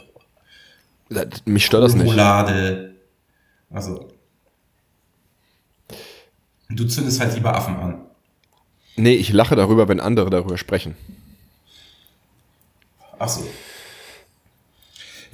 Das- 1.10 1.46
Mich 1.46 1.66
stört 1.66 1.84
das 1.84 1.94
nicht. 1.96 2.08
Roulade. 2.08 2.96
Also. 3.70 4.10
Du 6.70 6.86
zündest 6.88 7.20
halt 7.20 7.36
lieber 7.36 7.56
Affen 7.56 7.76
an. 7.76 8.02
Nee, 8.96 9.14
ich 9.14 9.32
lache 9.32 9.56
darüber, 9.56 9.88
wenn 9.88 10.00
andere 10.00 10.30
darüber 10.32 10.58
sprechen. 10.58 10.96
Ach 13.20 13.30
so. 13.30 13.46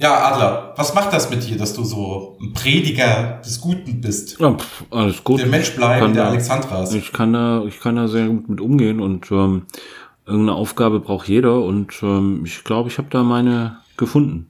Ja, 0.02 0.32
Adler, 0.32 0.74
was 0.76 0.92
macht 0.94 1.12
das 1.12 1.30
mit 1.30 1.46
dir, 1.46 1.56
dass 1.56 1.74
du 1.74 1.84
so 1.84 2.36
ein 2.40 2.52
Prediger 2.52 3.40
des 3.44 3.60
Guten 3.60 4.00
bist? 4.00 4.38
Ja, 4.40 4.52
pf, 4.54 4.84
alles 4.90 5.22
gut. 5.22 5.38
Der 5.38 5.46
Mensch 5.46 5.76
bleiben, 5.76 6.12
der 6.12 6.24
da- 6.24 6.30
Alexandras. 6.30 6.92
Ich 6.92 7.12
kann 7.12 7.32
da, 7.32 7.62
ich 7.64 7.78
kann 7.78 7.94
da 7.94 8.08
sehr 8.08 8.26
gut 8.26 8.48
mit 8.48 8.60
umgehen 8.60 8.98
und 9.00 9.30
ähm, 9.30 9.66
irgendeine 10.26 10.54
Aufgabe 10.58 10.98
braucht 10.98 11.28
jeder 11.28 11.62
und 11.62 11.94
ähm, 12.02 12.42
ich 12.44 12.64
glaube, 12.64 12.88
ich 12.88 12.98
habe 12.98 13.08
da 13.10 13.22
meine 13.22 13.78
gefunden. 13.96 14.48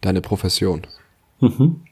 Deine 0.00 0.22
Profession. 0.22 0.86
Mhm. 1.40 1.82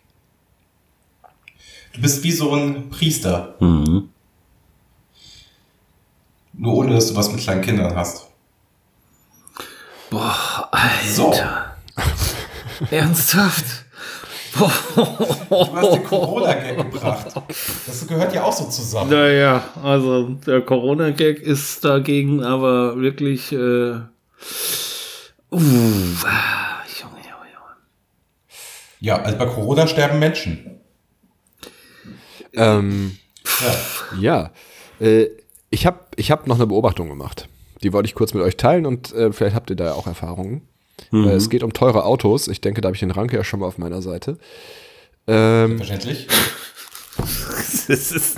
Du 1.93 2.01
bist 2.01 2.25
wie 2.25 2.33
so 2.33 2.55
ein 2.55 2.89
Priester, 2.89 3.55
Mhm. 3.61 4.09
nur 6.55 6.75
ohne 6.75 6.95
dass 6.95 7.09
du 7.09 7.17
was 7.17 7.31
mit 7.31 7.43
kleinen 7.43 7.61
Kindern 7.61 7.95
hast. 7.95 8.29
Boah, 10.11 10.69
Alter. 10.71 11.07
So, 11.07 11.35
Ernsthaft? 12.91 13.85
du 14.55 14.67
hast 14.67 15.95
den 15.95 16.05
Corona-Gag 16.05 16.77
gebracht. 16.77 17.27
Das 17.87 18.07
gehört 18.07 18.35
ja 18.35 18.45
auch 18.45 18.53
so 18.53 18.65
zusammen. 18.67 19.11
Naja, 19.11 19.65
also 19.83 20.29
der 20.47 20.61
Corona-Gag 20.61 21.41
ist 21.41 21.85
dagegen 21.85 22.43
aber 22.43 23.01
wirklich. 23.01 23.53
Äh, 23.53 23.57
uh, 23.57 24.03
ah, 25.51 26.83
Junge, 27.01 27.23
Junge, 27.23 27.49
Junge. 27.51 27.75
Ja, 29.01 29.23
also 29.23 29.39
bei 29.39 29.47
Corona 29.47 29.87
sterben 29.87 30.19
Menschen. 30.19 30.81
Ähm, 32.53 33.17
Ja. 34.21 34.51
ja. 35.01 35.07
Äh, 35.07 35.29
ich 35.71 35.87
habe 35.87 36.01
ich 36.17 36.31
hab 36.31 36.47
noch 36.47 36.57
eine 36.57 36.67
Beobachtung 36.67 37.09
gemacht. 37.09 37.49
Die 37.83 37.93
wollte 37.93 38.07
ich 38.07 38.15
kurz 38.15 38.35
mit 38.35 38.43
euch 38.43 38.57
teilen 38.57 38.87
und 38.87 39.13
äh, 39.13 39.33
vielleicht 39.33 39.57
habt 39.57 39.71
ihr 39.71 39.77
da 39.77 39.87
ja 39.87 39.95
auch 39.95 40.07
Erfahrungen. 40.07 40.69
Äh, 41.13 41.31
es 41.31 41.51
geht 41.51 41.63
um 41.63 41.73
teure 41.73 42.05
Autos. 42.05 42.49
Ich 42.49 42.61
denke, 42.61 42.81
da 42.81 42.87
habe 42.87 42.97
ich 42.97 43.01
den 43.01 43.11
Ranke 43.11 43.37
ja 43.37 43.45
schon 43.45 43.61
mal 43.61 43.67
auf 43.67 43.79
meiner 43.79 44.03
Seite. 44.03 44.39
Ähm, 45.27 45.77
Verständlich. 45.77 46.29
Das 47.89 48.13
ist, 48.13 48.37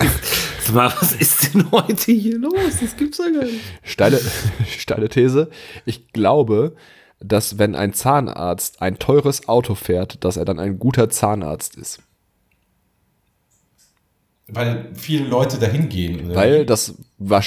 Sag 0.63 0.73
mal, 0.75 0.93
was 0.99 1.13
ist 1.13 1.53
denn 1.53 1.71
heute 1.71 2.11
hier 2.11 2.37
los? 2.39 2.53
Das 2.81 2.97
gibt's 2.97 3.19
ja 3.19 3.29
gar 3.29 3.45
nicht. 3.45 3.61
steile, 3.83 4.19
steile 4.77 5.07
These. 5.07 5.49
Ich 5.85 6.11
glaube, 6.11 6.75
dass 7.19 7.57
wenn 7.57 7.75
ein 7.75 7.93
Zahnarzt 7.93 8.81
ein 8.81 8.99
teures 8.99 9.47
Auto 9.47 9.75
fährt, 9.75 10.23
dass 10.23 10.37
er 10.37 10.45
dann 10.45 10.59
ein 10.59 10.79
guter 10.79 11.09
Zahnarzt 11.09 11.75
ist. 11.75 12.01
Weil 14.47 14.89
viele 14.93 15.27
Leute 15.27 15.57
dahin 15.57 15.89
gehen. 15.89 16.25
oder? 16.27 16.35
Weil 16.35 16.65
das 16.65 16.95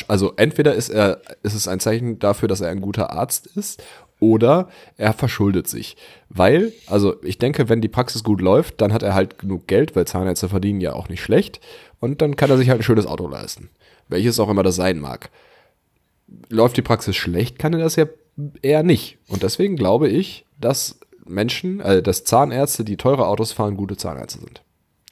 also 0.09 0.33
entweder 0.37 0.75
ist 0.75 0.89
er, 0.89 1.21
ist 1.43 1.55
es 1.55 1.69
ein 1.69 1.79
Zeichen 1.79 2.19
dafür, 2.19 2.49
dass 2.49 2.61
er 2.61 2.71
ein 2.71 2.81
guter 2.81 3.11
Arzt 3.13 3.47
ist, 3.47 3.83
oder 4.21 4.69
er 4.97 5.13
verschuldet 5.13 5.69
sich. 5.69 5.97
Weil, 6.29 6.73
also 6.87 7.17
ich 7.23 7.39
denke, 7.39 7.69
wenn 7.69 7.81
die 7.81 7.89
Praxis 7.89 8.25
gut 8.25 8.41
läuft, 8.41 8.81
dann 8.81 8.93
hat 8.93 9.03
er 9.03 9.15
halt 9.15 9.39
genug 9.39 9.67
Geld, 9.67 9.97
weil 9.97 10.07
Zahnärzte 10.07 10.49
verdienen 10.49 10.81
ja 10.81 10.93
auch 10.93 11.09
nicht 11.09 11.23
schlecht. 11.23 11.61
Und 12.01 12.23
dann 12.23 12.37
kann 12.37 12.51
er 12.51 12.59
sich 12.59 12.69
halt 12.69 12.81
ein 12.81 12.85
schönes 12.85 13.07
Auto 13.07 13.29
leisten. 13.29 13.71
Welches 14.09 14.41
auch 14.41 14.49
immer 14.49 14.63
das 14.63 14.77
sein 14.77 14.99
mag. 14.99 15.31
Läuft 16.49 16.77
die 16.77 16.83
Praxis 16.83 17.17
schlecht, 17.17 17.59
kann 17.59 17.73
er 17.73 17.81
das 17.81 17.97
ja 17.97 18.07
eher 18.63 18.83
nicht. 18.83 19.19
Und 19.29 19.43
deswegen 19.43 19.77
glaube 19.77 20.09
ich, 20.09 20.45
dass 20.61 20.99
Menschen, 21.27 21.81
äh, 21.81 22.03
dass 22.03 22.25
Zahnärzte, 22.25 22.85
die 22.85 22.97
teure 22.97 23.27
Autos 23.27 23.53
fahren, 23.53 23.77
gute 23.77 23.97
Zahnärzte 23.97 24.41
sind. 24.41 24.63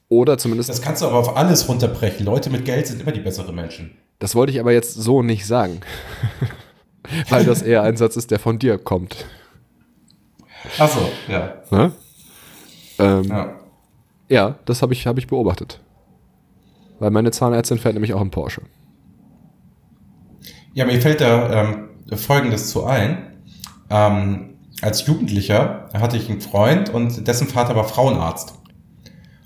Oder 0.09 0.39
zumindest 0.39 0.69
Das 0.69 0.83
kannst 0.83 1.03
du 1.03 1.07
aber 1.07 1.19
auf 1.19 1.37
alles 1.37 1.69
runterbrechen. 1.69 2.25
Leute 2.25 2.51
mit 2.51 2.65
Geld 2.65 2.87
sind 2.87 3.03
immer 3.03 3.13
die 3.13 3.21
besseren 3.21 3.55
Menschen. 3.55 3.97
Das 4.19 4.35
wollte 4.35 4.53
ich 4.53 4.61
aber 4.61 4.73
jetzt 4.73 4.95
so 4.95 5.23
nicht 5.23 5.47
sagen. 5.47 5.81
Weil 7.29 7.45
das 7.45 7.63
eher 7.63 7.83
ein 7.83 7.97
Satz 7.97 8.17
ist, 8.17 8.31
der 8.31 8.39
von 8.39 8.59
dir 8.59 8.79
kommt. 8.79 9.27
Achso, 10.79 11.09
ja. 11.29 11.55
Ne? 11.71 11.93
Ähm, 12.99 13.25
ja. 13.25 13.55
ja. 14.29 14.59
das 14.65 14.83
habe 14.83 14.93
ich, 14.93 15.07
hab 15.07 15.19
ich 15.19 15.27
beobachtet. 15.27 15.81
Weil 16.99 17.11
meine 17.11 17.31
Zahnärztin 17.31 17.79
fährt 17.79 17.95
nämlich 17.95 18.15
auch 18.15 18.21
einen 18.21 18.31
Porsche. 18.31 18.63
Ja, 20.75 20.85
mir 20.85 21.01
fällt 21.01 21.21
da 21.21 21.63
ähm, 21.63 21.89
Folgendes 22.17 22.71
zu 22.71 22.85
ein. 22.85 23.39
Ähm, 23.91 24.57
als 24.83 25.07
Jugendlicher 25.07 25.89
hatte 25.95 26.17
ich 26.17 26.29
einen 26.29 26.41
Freund 26.41 26.91
und 26.91 27.27
dessen 27.27 27.49
Vater 27.49 27.77
war 27.77 27.85
Frauenarzt. 27.85 28.55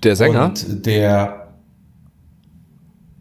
Der 0.02 0.16
Sänger, 0.16 0.46
Und 0.46 0.86
der. 0.86 1.39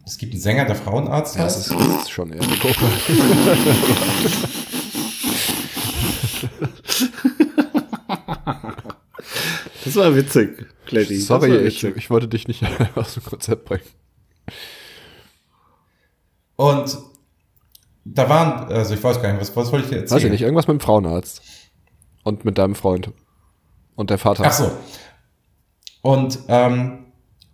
Es 0.10 0.18
gibt 0.18 0.34
einen 0.34 0.41
Sänger, 0.41 0.66
der 0.66 0.76
Frauenarzt 0.76 1.36
das 1.36 1.43
heißt. 1.43 1.72
ist, 1.72 1.80
das 1.80 2.01
ist 2.01 2.10
schon 2.10 2.34
eher 2.34 2.41
eine. 2.41 2.51
Das 9.86 9.95
war 9.95 10.16
witzig. 10.16 10.66
Das 10.91 11.07
Sorry, 11.26 11.49
war 11.49 11.57
ich, 11.62 11.82
witzig. 11.82 11.97
ich 11.97 12.10
wollte 12.10 12.28
dich 12.28 12.47
nicht 12.47 12.64
aus 12.95 13.14
dem 13.16 13.24
Konzept 13.24 13.66
bringen. 13.66 13.84
Und 16.55 16.97
da 18.05 18.30
waren, 18.30 18.72
also 18.72 18.93
ich 18.93 19.03
weiß 19.03 19.22
gar 19.22 19.32
nicht, 19.32 19.41
was, 19.41 19.55
was 19.55 19.72
wollte 19.72 19.86
ich 19.86 19.91
dir 19.91 19.97
erzählen? 19.99 20.18
Weiß 20.18 20.26
ich 20.26 20.32
nicht, 20.32 20.41
irgendwas 20.41 20.68
mit 20.68 20.80
dem 20.80 20.80
Frauenarzt. 20.80 21.41
Und 22.24 22.45
mit 22.45 22.57
deinem 22.57 22.76
Freund. 22.76 23.12
Und 23.95 24.10
der 24.10 24.18
Vater. 24.18 24.43
Ach 24.45 24.53
so. 24.53 24.72
Und 26.01 26.39
ähm, 26.47 27.09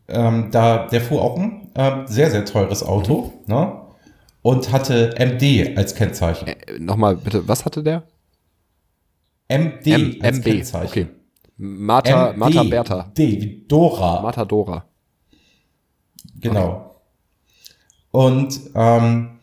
ähm, 0.08 0.50
da, 0.52 0.88
der 0.88 1.02
fuhr 1.02 1.22
auch 1.22 1.38
ein 1.38 1.72
ähm, 1.76 2.08
sehr, 2.08 2.32
sehr 2.32 2.46
teures 2.46 2.84
Auto, 2.84 3.34
ne? 3.48 3.82
Und 4.42 4.72
hatte 4.72 5.16
MD 5.18 5.76
als 5.76 5.96
Kennzeichen. 5.96 6.48
Äh, 6.48 6.80
Nochmal 6.80 7.16
bitte, 7.16 7.48
was 7.48 7.66
hatte 7.66 7.82
der? 7.82 8.04
MD 9.48 9.88
M 9.88 10.16
als 10.22 10.38
MB. 10.38 10.44
Kennzeichen. 10.44 10.88
Okay. 10.88 11.08
Martha, 11.58 12.32
MD, 12.32 12.38
Martha 12.38 12.64
Bertha. 12.64 13.12
D 13.18 13.42
wie 13.42 13.66
Dora. 13.68 14.22
Martha 14.22 14.46
Dora. 14.46 14.86
Genau. 16.40 17.02
Und 18.12 18.60
ähm, 18.76 19.40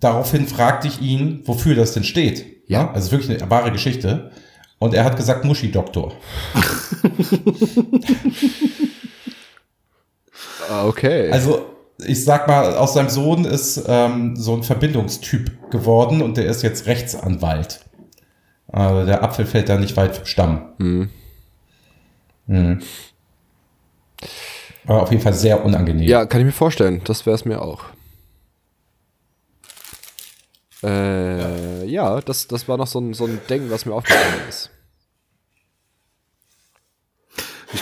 daraufhin 0.00 0.46
fragte 0.46 0.88
ich 0.88 1.00
ihn, 1.00 1.42
wofür 1.44 1.74
das 1.74 1.92
denn 1.92 2.04
steht. 2.04 2.46
Ja. 2.66 2.82
Ja. 2.82 2.92
Also 2.92 3.12
wirklich 3.12 3.30
eine 3.30 3.50
wahre 3.50 3.72
Geschichte. 3.72 4.30
Und 4.78 4.94
er 4.94 5.04
hat 5.04 5.16
gesagt, 5.16 5.44
Muschi-Doktor. 5.44 6.12
Ah, 10.72 10.86
Okay. 10.86 11.30
Also 11.30 11.66
ich 12.04 12.24
sag 12.24 12.48
mal, 12.48 12.74
aus 12.76 12.94
seinem 12.94 13.10
Sohn 13.10 13.44
ist 13.44 13.84
ähm, 13.86 14.34
so 14.36 14.54
ein 14.54 14.62
Verbindungstyp 14.62 15.70
geworden 15.70 16.20
und 16.22 16.36
der 16.36 16.46
ist 16.46 16.62
jetzt 16.62 16.86
Rechtsanwalt. 16.86 17.80
Also 18.68 19.06
der 19.06 19.22
Apfel 19.22 19.46
fällt 19.46 19.68
da 19.68 19.76
nicht 19.78 19.96
weit 19.96 20.16
vom 20.16 20.24
Stamm. 20.26 20.72
Hm. 20.78 21.10
Mhm. 22.46 22.80
Aber 24.86 25.02
auf 25.02 25.10
jeden 25.10 25.22
Fall 25.22 25.34
sehr 25.34 25.64
unangenehm. 25.64 26.08
ja, 26.08 26.26
kann 26.26 26.40
ich 26.40 26.46
mir 26.46 26.52
vorstellen. 26.52 27.02
Das 27.04 27.24
wäre 27.26 27.36
es 27.36 27.44
mir 27.44 27.60
auch. 27.62 27.84
Äh, 30.82 31.84
ja, 31.86 32.20
das, 32.20 32.48
das 32.48 32.66
war 32.66 32.76
noch 32.76 32.88
so 32.88 32.98
ein, 32.98 33.14
so 33.14 33.26
ein 33.26 33.40
Ding, 33.48 33.70
was 33.70 33.86
mir 33.86 33.94
aufgefallen 33.94 34.48
ist. 34.48 34.70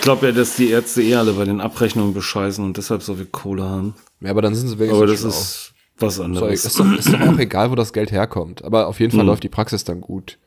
Ich 0.00 0.04
glaube 0.04 0.28
ja, 0.28 0.32
dass 0.32 0.56
die 0.56 0.70
Ärzte 0.70 1.02
eh 1.02 1.14
alle 1.14 1.34
bei 1.34 1.44
den 1.44 1.60
Abrechnungen 1.60 2.14
bescheißen 2.14 2.64
und 2.64 2.78
deshalb 2.78 3.02
so 3.02 3.16
viel 3.16 3.26
Kohle 3.26 3.64
haben. 3.64 3.94
Ja, 4.22 4.30
aber 4.30 4.40
dann 4.40 4.54
sind 4.54 4.68
sie 4.68 4.78
wenigstens 4.78 4.96
Aber 4.98 5.06
das 5.06 5.22
ist 5.24 5.72
was 5.98 6.14
So, 6.16 6.22
anderes. 6.22 6.64
ist, 6.64 6.80
doch, 6.80 6.90
ist 6.90 7.12
doch 7.12 7.20
auch 7.20 7.38
egal, 7.38 7.70
wo 7.70 7.74
das 7.74 7.92
Geld 7.92 8.10
herkommt. 8.10 8.64
Aber 8.64 8.86
auf 8.86 8.98
jeden 8.98 9.10
Fall 9.12 9.20
Hm. 9.20 9.26
läuft 9.26 9.42
die 9.42 9.50
Praxis 9.50 9.84
dann 9.84 10.00
gut. 10.00 10.38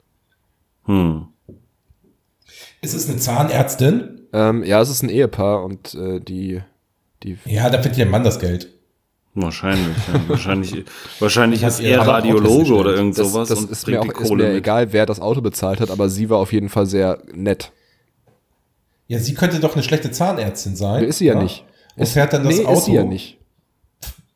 Hm. 0.85 1.27
Ist 2.81 2.95
es 2.95 3.07
eine 3.07 3.19
Zahnärztin? 3.19 4.21
Ähm, 4.33 4.63
ja, 4.63 4.81
es 4.81 4.89
ist 4.89 5.03
ein 5.03 5.09
Ehepaar 5.09 5.63
und 5.63 5.93
äh, 5.93 6.19
die, 6.19 6.61
die 7.21 7.37
Ja, 7.45 7.69
da 7.69 7.73
verdient 7.73 7.97
der 7.99 8.05
Mann 8.07 8.23
das 8.23 8.39
Geld. 8.39 8.69
Wahrscheinlich, 9.35 9.95
ja. 10.11 10.19
wahrscheinlich, 10.29 10.83
wahrscheinlich 11.19 11.63
Hat 11.63 11.73
ist 11.73 11.79
er 11.81 12.01
auch 12.01 12.07
Radiologe 12.07 12.73
oder 12.73 12.95
irgend 12.95 13.19
das, 13.19 13.31
sowas 13.31 13.49
das 13.49 13.59
und 13.59 13.69
ist 13.69 13.85
mir 13.85 13.99
auch 14.01 14.05
die 14.05 14.09
ist 14.09 14.15
Kohle 14.15 14.47
mir 14.47 14.55
egal, 14.55 14.93
wer 14.93 15.05
das 15.05 15.19
Auto 15.19 15.41
bezahlt 15.41 15.79
hat, 15.79 15.91
aber 15.91 16.09
sie 16.09 16.31
war 16.31 16.39
auf 16.39 16.51
jeden 16.53 16.69
Fall 16.69 16.87
sehr 16.87 17.19
nett. 17.35 17.71
Ja, 19.07 19.19
sie 19.19 19.33
könnte 19.33 19.59
doch 19.59 19.73
eine 19.73 19.83
schlechte 19.83 20.11
Zahnärztin 20.11 20.75
sein. 20.75 21.03
Ist 21.03 21.17
sie 21.19 21.25
ja 21.25 21.35
ne? 21.35 21.43
nicht. 21.43 21.65
Und 21.95 22.03
Ist- 22.03 22.13
fährt 22.13 22.33
dann 22.33 22.43
das 22.43 22.57
nee, 22.57 22.65
Auto, 22.65 22.79
ist 22.79 22.85
sie 22.85 22.93
ja 22.93 23.03
nicht. 23.03 23.37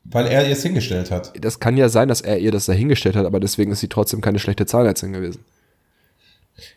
weil 0.04 0.28
er 0.28 0.46
ihr 0.46 0.52
es 0.54 0.64
hingestellt 0.64 1.10
hat. 1.12 1.34
Das 1.44 1.60
kann 1.60 1.78
ja 1.78 1.90
sein, 1.90 2.08
dass 2.08 2.22
er 2.22 2.38
ihr 2.40 2.52
das 2.52 2.66
dahingestellt 2.66 3.16
hat, 3.16 3.26
aber 3.26 3.40
deswegen 3.40 3.72
ist 3.72 3.80
sie 3.80 3.88
trotzdem 3.88 4.22
keine 4.22 4.40
schlechte 4.40 4.66
Zahnärztin 4.66 5.14
gewesen. 5.14 5.44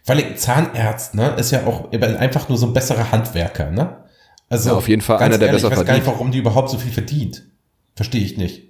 Weil 0.05 0.19
ein 0.25 0.37
Zahnarzt, 0.37 1.15
ne, 1.15 1.35
ist 1.39 1.51
ja 1.53 1.65
auch 1.67 1.91
einfach 1.93 2.49
nur 2.49 2.59
so 2.59 2.67
ein 2.67 2.73
besserer 2.75 3.13
Handwerker, 3.13 3.71
ne? 3.71 3.97
Also 4.49 4.71
Ja, 4.71 4.77
auf 4.77 4.89
jeden 4.89 5.01
Fall 5.01 5.19
einer, 5.19 5.39
der 5.39 5.49
ehrlich, 5.49 5.63
besser 5.63 5.73
Ich 5.73 5.79
weiß 5.79 5.87
gar 5.87 5.95
nicht, 5.95 6.03
verdient. 6.05 6.19
warum 6.21 6.33
die 6.33 6.39
überhaupt 6.39 6.71
so 6.71 6.77
viel 6.79 6.91
verdient. 6.93 7.45
Verstehe 7.95 8.23
ich 8.23 8.37
nicht. 8.37 8.70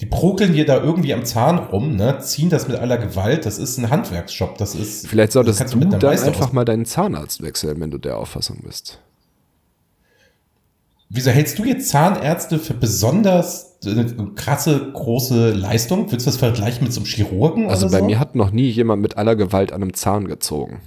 Die 0.00 0.06
prokeln 0.06 0.52
dir 0.52 0.64
da 0.64 0.80
irgendwie 0.80 1.12
am 1.12 1.24
Zahn 1.24 1.58
rum, 1.58 1.96
ne, 1.96 2.20
ziehen 2.20 2.50
das 2.50 2.68
mit 2.68 2.76
aller 2.76 2.98
Gewalt. 2.98 3.46
Das 3.46 3.58
ist 3.58 3.78
ein 3.78 3.90
Handwerksjob. 3.90 4.56
Das 4.56 4.74
ist. 4.76 5.08
Vielleicht 5.08 5.28
das 5.30 5.34
solltest 5.34 5.58
kannst 5.58 5.74
du 5.74 5.80
einem 5.80 5.90
dann 5.90 6.04
einfach 6.04 6.52
mal 6.52 6.64
deinen 6.64 6.84
Zahnarzt 6.84 7.42
wechseln, 7.42 7.80
wenn 7.80 7.90
du 7.90 7.98
der 7.98 8.16
Auffassung 8.16 8.58
bist. 8.64 9.00
Wieso 11.10 11.30
hältst 11.30 11.58
du 11.58 11.64
jetzt 11.64 11.88
Zahnärzte 11.88 12.58
für 12.58 12.74
besonders 12.74 13.78
äh, 13.84 13.90
eine 13.90 14.32
krasse, 14.36 14.92
große 14.92 15.52
Leistung? 15.52 16.12
Willst 16.12 16.26
du 16.26 16.30
das 16.30 16.36
vergleichen 16.36 16.84
mit 16.84 16.92
so 16.92 17.00
einem 17.00 17.06
Chirurgen? 17.06 17.68
Also 17.68 17.88
bei 17.88 17.98
so? 17.98 18.04
mir 18.04 18.18
hat 18.20 18.34
noch 18.34 18.50
nie 18.50 18.68
jemand 18.68 19.02
mit 19.02 19.16
aller 19.16 19.34
Gewalt 19.34 19.72
an 19.72 19.82
einem 19.82 19.94
Zahn 19.94 20.28
gezogen. 20.28 20.80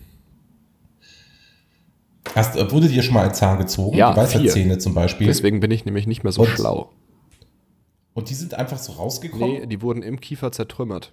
Hast, 2.36 2.56
äh, 2.56 2.72
wurde 2.72 2.88
dir 2.88 3.02
schon 3.02 3.16
mal 3.16 3.26
ein 3.26 3.34
Zahn 3.34 3.58
gezogen? 3.58 3.98
Ja, 3.98 4.12
die 4.12 4.18
Weisheitszähne 4.18 4.78
zum 4.78 4.94
Beispiel. 4.94 5.28
Deswegen 5.28 5.60
bin 5.60 5.72
ich 5.72 5.86
nämlich 5.86 6.08
nicht 6.08 6.24
mehr 6.24 6.32
so 6.32 6.44
Und- 6.44 6.50
schlau. 6.50 6.92
Und 8.14 8.30
die 8.30 8.34
sind 8.34 8.54
einfach 8.54 8.78
so 8.78 8.94
rausgekommen? 8.94 9.50
Nee, 9.62 9.66
die 9.68 9.82
wurden 9.82 10.04
im 10.04 10.20
Kiefer 10.20 10.52
zertrümmert. 10.52 11.12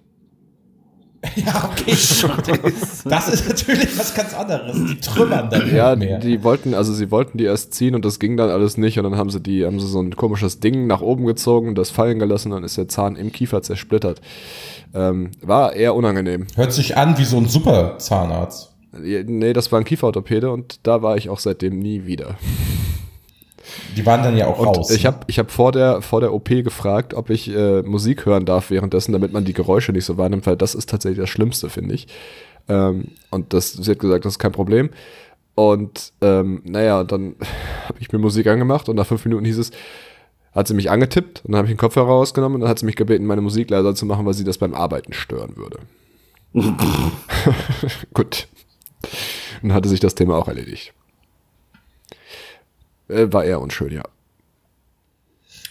Ja, 1.35 1.69
okay. 1.69 1.91
das 1.91 3.27
ist 3.27 3.49
natürlich 3.49 3.99
was 3.99 4.15
ganz 4.15 4.33
anderes. 4.33 4.77
Die 4.77 4.99
trümmern 5.01 5.49
dann 5.49 5.75
Ja, 5.75 5.93
nicht 5.95 6.07
mehr. 6.09 6.19
die 6.19 6.43
wollten, 6.45 6.73
also 6.73 6.93
sie 6.93 7.11
wollten 7.11 7.37
die 7.37 7.43
erst 7.43 7.73
ziehen 7.73 7.93
und 7.93 8.05
das 8.05 8.19
ging 8.19 8.37
dann 8.37 8.49
alles 8.49 8.77
nicht 8.77 8.97
und 8.97 9.03
dann 9.03 9.17
haben 9.17 9.29
sie 9.29 9.41
die, 9.41 9.65
haben 9.65 9.81
sie 9.81 9.87
so 9.87 10.01
ein 10.01 10.15
komisches 10.15 10.61
Ding 10.61 10.87
nach 10.87 11.01
oben 11.01 11.25
gezogen, 11.25 11.75
das 11.75 11.89
fallen 11.89 12.19
gelassen, 12.19 12.51
dann 12.51 12.63
ist 12.63 12.77
der 12.77 12.87
Zahn 12.87 13.17
im 13.17 13.33
Kiefer 13.33 13.61
zersplittert. 13.61 14.21
Ähm, 14.93 15.31
war 15.41 15.73
eher 15.73 15.93
unangenehm. 15.93 16.47
Hört 16.55 16.71
sich 16.71 16.95
an 16.95 17.17
wie 17.17 17.25
so 17.25 17.35
ein 17.35 17.49
super 17.49 17.97
Zahnarzt. 17.97 18.73
Nee, 18.93 19.51
das 19.51 19.73
war 19.73 19.79
ein 19.79 19.85
Kieferorthopäde 19.85 20.49
und 20.51 20.79
da 20.87 21.01
war 21.01 21.17
ich 21.17 21.27
auch 21.29 21.39
seitdem 21.39 21.79
nie 21.79 22.05
wieder. 22.05 22.37
Die 23.95 24.05
waren 24.05 24.23
dann 24.23 24.37
ja 24.37 24.47
auch 24.47 24.59
Und 24.59 24.77
raus. 24.77 24.91
ich 24.91 25.05
habe 25.05 25.19
ich 25.27 25.39
hab 25.39 25.51
vor, 25.51 25.71
der, 25.71 26.01
vor 26.01 26.21
der 26.21 26.33
OP 26.33 26.49
gefragt, 26.49 27.13
ob 27.13 27.29
ich 27.29 27.49
äh, 27.53 27.81
Musik 27.81 28.25
hören 28.25 28.45
darf 28.45 28.69
währenddessen, 28.71 29.11
damit 29.11 29.33
man 29.33 29.45
die 29.45 29.53
Geräusche 29.53 29.91
nicht 29.91 30.05
so 30.05 30.17
wahrnimmt, 30.17 30.45
weil 30.47 30.57
das 30.57 30.75
ist 30.75 30.89
tatsächlich 30.89 31.19
das 31.19 31.29
Schlimmste, 31.29 31.69
finde 31.69 31.95
ich. 31.95 32.07
Ähm, 32.67 33.09
und 33.31 33.53
das, 33.53 33.73
sie 33.73 33.91
hat 33.91 33.99
gesagt, 33.99 34.25
das 34.25 34.33
ist 34.33 34.39
kein 34.39 34.51
Problem. 34.51 34.89
Und 35.55 36.13
ähm, 36.21 36.61
naja, 36.65 37.03
dann 37.03 37.35
habe 37.87 37.99
ich 37.99 38.11
mir 38.11 38.19
Musik 38.19 38.47
angemacht 38.47 38.87
und 38.89 38.95
nach 38.95 39.07
fünf 39.07 39.25
Minuten 39.25 39.45
hieß 39.45 39.57
es, 39.57 39.71
hat 40.53 40.67
sie 40.67 40.73
mich 40.73 40.89
angetippt 40.89 41.41
und 41.45 41.51
dann 41.51 41.59
habe 41.59 41.67
ich 41.67 41.73
den 41.73 41.79
Kopfhörer 41.79 42.07
rausgenommen 42.07 42.55
und 42.55 42.61
dann 42.61 42.69
hat 42.69 42.79
sie 42.79 42.85
mich 42.85 42.95
gebeten, 42.95 43.25
meine 43.25 43.41
Musik 43.41 43.69
leiser 43.69 43.93
zu 43.93 44.05
machen, 44.05 44.25
weil 44.25 44.33
sie 44.33 44.43
das 44.43 44.57
beim 44.57 44.73
Arbeiten 44.73 45.13
stören 45.13 45.57
würde. 45.57 45.79
Gut. 48.13 48.47
Dann 49.61 49.73
hatte 49.73 49.89
sich 49.89 49.99
das 49.99 50.15
Thema 50.15 50.37
auch 50.37 50.47
erledigt. 50.47 50.93
Äh, 53.09 53.31
war 53.31 53.43
eher 53.43 53.59
unschön, 53.61 53.91
ja. 53.91 54.03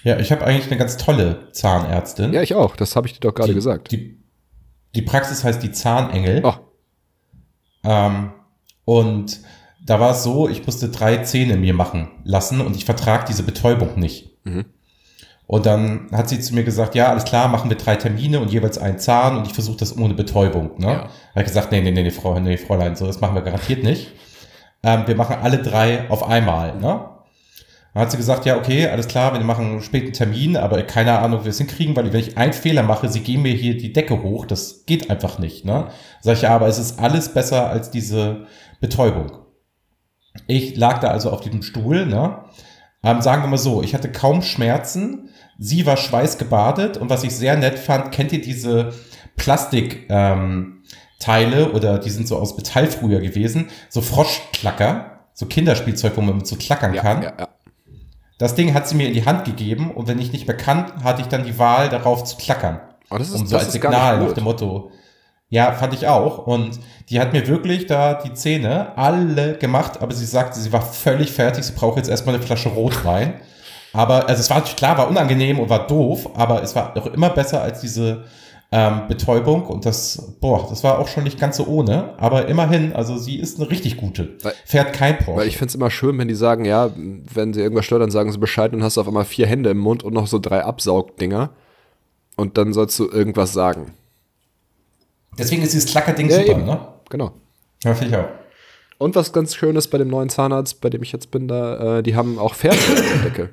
ja, 0.03 0.19
ich 0.19 0.33
habe 0.33 0.45
eigentlich 0.45 0.67
eine 0.67 0.79
ganz 0.79 0.97
tolle 0.97 1.51
Zahnärztin. 1.53 2.33
Ja, 2.33 2.43
ich 2.43 2.55
auch. 2.55 2.77
Das 2.77 2.97
habe 2.97 3.07
ich 3.07 3.15
dir 3.15 3.21
doch 3.21 3.35
gerade 3.35 3.51
die, 3.51 3.55
gesagt. 3.55 3.93
Die, 3.93 4.19
die 4.95 5.03
Praxis 5.03 5.45
heißt 5.45 5.63
die 5.63 5.73
Zahnengel. 5.73 6.43
Oh, 6.45 6.55
Ähm, 7.85 8.33
und 8.85 9.41
da 9.85 10.01
war 10.01 10.11
es 10.13 10.23
so, 10.23 10.49
ich 10.49 10.67
musste 10.67 10.89
drei 10.89 11.19
Zähne 11.19 11.57
mir 11.57 11.75
machen 11.75 12.11
lassen 12.25 12.61
und 12.61 12.77
ich 12.77 12.85
vertrag 12.85 13.27
diese 13.27 13.43
Betäubung 13.43 13.99
nicht. 13.99 14.37
Mhm. 14.45 14.67
Und 15.47 15.65
dann 15.65 16.09
hat 16.13 16.29
sie 16.29 16.41
zu 16.41 16.55
mir 16.55 16.63
gesagt, 16.63 16.95
ja, 16.95 17.09
alles 17.09 17.25
klar, 17.25 17.49
machen 17.49 17.71
wir 17.71 17.77
drei 17.79 17.97
Termine 17.97 18.39
und 18.39 18.53
jeweils 18.53 18.77
einen 18.77 18.99
Zahn 18.99 19.39
und 19.39 19.47
ich 19.47 19.55
versuche 19.55 19.79
das 19.79 19.97
ohne 19.97 20.13
Betäubung. 20.13 20.73
Ne? 20.79 20.87
Ja. 20.87 20.95
Da 20.95 21.01
habe 21.03 21.41
ich 21.41 21.47
gesagt, 21.47 21.73
nee, 21.73 21.81
nee, 21.81 21.91
nee, 21.91 22.03
nee, 22.03 22.11
Frau, 22.11 22.39
nee, 22.39 22.59
Fräulein, 22.59 22.97
so, 22.97 23.07
das 23.07 23.23
machen 23.23 23.35
wir 23.35 23.41
garantiert 23.41 23.83
nicht. 23.83 24.13
Ähm, 24.83 25.05
wir 25.07 25.17
machen 25.17 25.37
alle 25.41 25.63
drei 25.63 26.09
auf 26.11 26.23
einmal. 26.23 26.77
Ne? 26.77 27.01
Dann 27.95 28.03
hat 28.03 28.11
sie 28.11 28.17
gesagt, 28.17 28.45
ja, 28.47 28.57
okay, 28.57 28.87
alles 28.87 29.09
klar, 29.09 29.33
wir 29.33 29.41
machen 29.41 29.67
einen 29.67 29.83
späten 29.83 30.13
Termin, 30.13 30.57
aber 30.57 30.83
keine 30.83 31.19
Ahnung, 31.19 31.41
wie 31.41 31.45
wir 31.45 31.51
es 31.51 31.59
hinkriegen, 31.59 31.97
weil 31.97 32.13
wenn 32.13 32.21
ich 32.21 32.37
einen 32.37 32.53
Fehler 32.53 32.83
mache, 32.83 33.09
sie 33.09 33.21
gehen 33.21 33.43
mir 33.43 33.55
hier 33.55 33.77
die 33.77 33.93
Decke 33.93 34.23
hoch, 34.23 34.47
das 34.47 34.85
geht 34.87 35.11
einfach 35.11 35.39
nicht. 35.39 35.65
Ne? 35.65 35.89
Sag 36.21 36.35
ich, 36.35 36.43
ja, 36.43 36.55
aber 36.55 36.69
es 36.69 36.79
ist 36.79 36.99
alles 37.01 37.33
besser 37.33 37.69
als 37.69 37.91
diese 37.91 38.47
Betäubung. 38.81 39.33
Ich 40.47 40.77
lag 40.77 40.99
da 41.01 41.09
also 41.09 41.31
auf 41.31 41.41
diesem 41.41 41.63
Stuhl, 41.63 42.07
ne? 42.07 42.45
Ähm, 43.03 43.21
sagen 43.23 43.43
wir 43.43 43.49
mal 43.49 43.59
so, 43.59 43.83
ich 43.83 43.95
hatte 43.95 44.11
kaum 44.11 44.43
Schmerzen, 44.43 45.31
sie 45.59 45.87
war 45.87 45.97
schweißgebadet 45.97 46.97
und 46.97 47.11
was 47.11 47.23
ich 47.23 47.35
sehr 47.35 47.57
nett 47.57 47.79
fand, 47.79 48.13
kennt 48.13 48.33
ihr 48.33 48.41
diese 48.41 48.93
Plastik, 49.37 50.07
ähm, 50.09 50.83
Teile 51.19 51.73
oder 51.73 51.99
die 51.99 52.11
sind 52.11 52.29
so 52.29 52.37
aus 52.39 52.57
Metall 52.57 52.87
früher 52.87 53.21
gewesen, 53.21 53.71
so 53.89 54.01
Froschklacker, 54.01 55.19
so 55.35 55.47
Kinderspielzeug, 55.47 56.17
wo 56.17 56.21
man 56.21 56.37
mit 56.37 56.47
so 56.47 56.57
klackern 56.57 56.95
ja, 56.95 57.03
kann. 57.03 57.23
ja, 57.23 57.33
ja. 57.39 57.49
Das 58.39 58.55
Ding 58.55 58.73
hat 58.73 58.89
sie 58.89 58.95
mir 58.95 59.09
in 59.09 59.15
die 59.15 59.25
Hand 59.25 59.45
gegeben 59.45 59.91
und 59.91 60.07
wenn 60.07 60.21
ich 60.21 60.33
nicht 60.33 60.47
mehr 60.47 60.57
kann, 60.57 60.93
hatte 61.03 61.23
ich 61.23 61.29
dann 61.29 61.45
die 61.45 61.59
Wahl, 61.59 61.89
darauf 61.89 62.25
zu 62.25 62.37
klackern. 62.37 62.81
Oh, 63.11 63.19
das 63.19 63.29
ist, 63.29 63.41
um 63.41 63.47
so 63.47 63.57
das 63.57 63.65
als 63.65 63.73
Signal 63.73 64.21
nach 64.21 64.33
dem 64.33 64.45
Motto. 64.45 64.93
Ja, 65.51 65.73
fand 65.73 65.95
ich 65.95 66.07
auch. 66.07 66.47
Und 66.47 66.79
die 67.09 67.21
hat 67.21 67.33
mir 67.33 67.47
wirklich 67.49 67.87
da 67.87 68.15
die 68.15 68.35
Zähne 68.35 68.97
alle 68.97 69.57
gemacht, 69.57 70.01
aber 70.01 70.15
sie 70.15 70.27
sagte, 70.27 70.61
sie 70.61 70.73
war 70.73 70.83
völlig 70.83 71.33
fertig, 71.33 71.65
sie 71.65 71.73
braucht 71.73 71.97
jetzt 71.97 72.09
erstmal 72.09 72.35
eine 72.35 72.45
Flasche 72.45 72.69
Rotwein. 72.69 73.35
Aber, 73.93 74.29
also 74.29 74.41
es 74.41 74.51
war 74.51 74.61
klar, 74.63 74.99
war 74.99 75.09
unangenehm 75.09 75.59
und 75.59 75.71
war 75.71 75.87
doof, 75.87 76.29
aber 76.35 76.63
es 76.63 76.77
war 76.77 76.93
doch 76.95 77.07
immer 77.07 77.31
besser 77.31 77.63
als 77.63 77.81
diese 77.81 78.25
ähm, 78.71 79.09
Betäubung 79.09 79.67
und 79.67 79.87
das, 79.87 80.35
boah, 80.41 80.67
das 80.69 80.85
war 80.85 80.99
auch 80.99 81.09
schon 81.09 81.25
nicht 81.25 81.41
ganz 81.41 81.57
so 81.57 81.67
ohne, 81.67 82.19
aber 82.19 82.49
immerhin, 82.49 82.93
also 82.93 83.17
sie 83.17 83.39
ist 83.39 83.59
eine 83.59 83.71
richtig 83.71 83.97
gute. 83.97 84.37
Weil- 84.43 84.53
Fährt 84.67 84.93
kein 84.93 85.17
Porsche. 85.19 85.41
Weil 85.41 85.49
ich 85.49 85.57
finde 85.57 85.71
es 85.71 85.75
immer 85.75 85.91
schön, 85.91 86.19
wenn 86.19 86.29
die 86.29 86.35
sagen, 86.35 86.65
ja, 86.67 86.91
wenn 86.95 87.55
sie 87.55 87.61
irgendwas 87.63 87.87
stört, 87.87 88.03
dann 88.03 88.11
sagen 88.11 88.31
sie 88.31 88.39
Bescheid 88.39 88.73
und 88.75 88.83
hast 88.83 88.99
auf 88.99 89.09
einmal 89.09 89.25
vier 89.25 89.47
Hände 89.47 89.71
im 89.71 89.79
Mund 89.79 90.03
und 90.03 90.13
noch 90.13 90.27
so 90.27 90.39
drei 90.39 90.63
Absaugdinger. 90.65 91.51
Und 92.37 92.59
dann 92.59 92.73
sollst 92.73 92.99
du 92.99 93.09
irgendwas 93.11 93.53
sagen. 93.53 93.93
Deswegen 95.39 95.63
ist 95.63 95.73
dieses 95.73 95.91
Klackerding 95.91 96.29
Ja, 96.29 96.37
super, 96.37 96.51
eben. 96.51 96.65
ne? 96.67 96.81
Genau. 97.11 97.33
Ja, 97.85 97.95
finde 97.95 98.15
ich 98.17 98.23
auch. 98.23 98.29
Und 98.99 99.15
was 99.15 99.33
ganz 99.33 99.55
schön 99.55 99.77
ist 99.77 99.89
bei 99.89 99.99
dem 99.99 100.09
neuen 100.09 100.29
Zahnarzt, 100.29 100.81
bei 100.81 100.91
dem 100.91 101.03
ich 101.03 101.13
jetzt 101.13 101.31
bin, 101.31 101.49
da, 101.49 101.99
äh, 101.99 102.03
die 102.03 102.17
haben 102.17 102.39
auch 102.39 102.55
Fernseher 102.55 102.97
in 102.99 103.05
der 103.05 103.19
Decke. 103.31 103.51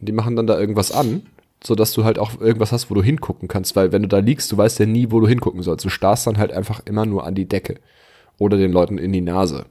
Und 0.00 0.08
die 0.08 0.12
machen 0.12 0.34
dann 0.36 0.46
da 0.46 0.58
irgendwas 0.58 0.90
an, 0.92 1.22
sodass 1.66 1.92
du 1.92 2.04
halt 2.04 2.18
auch 2.18 2.40
irgendwas 2.40 2.72
hast, 2.72 2.90
wo 2.90 2.94
du 2.94 3.02
hingucken 3.02 3.48
kannst. 3.48 3.74
Weil 3.76 3.92
wenn 3.92 4.02
du 4.02 4.08
da 4.08 4.18
liegst, 4.18 4.52
du 4.52 4.56
weißt 4.56 4.78
ja 4.80 4.86
nie, 4.86 5.10
wo 5.10 5.20
du 5.20 5.28
hingucken 5.28 5.62
sollst. 5.62 5.84
Du 5.84 5.88
starrst 5.88 6.26
dann 6.26 6.38
halt 6.38 6.52
einfach 6.52 6.80
immer 6.84 7.06
nur 7.06 7.26
an 7.26 7.34
die 7.34 7.48
Decke. 7.48 7.76
Oder 8.38 8.56
den 8.56 8.72
Leuten 8.72 8.98
in 8.98 9.12
die 9.12 9.20
Nase. 9.20 9.66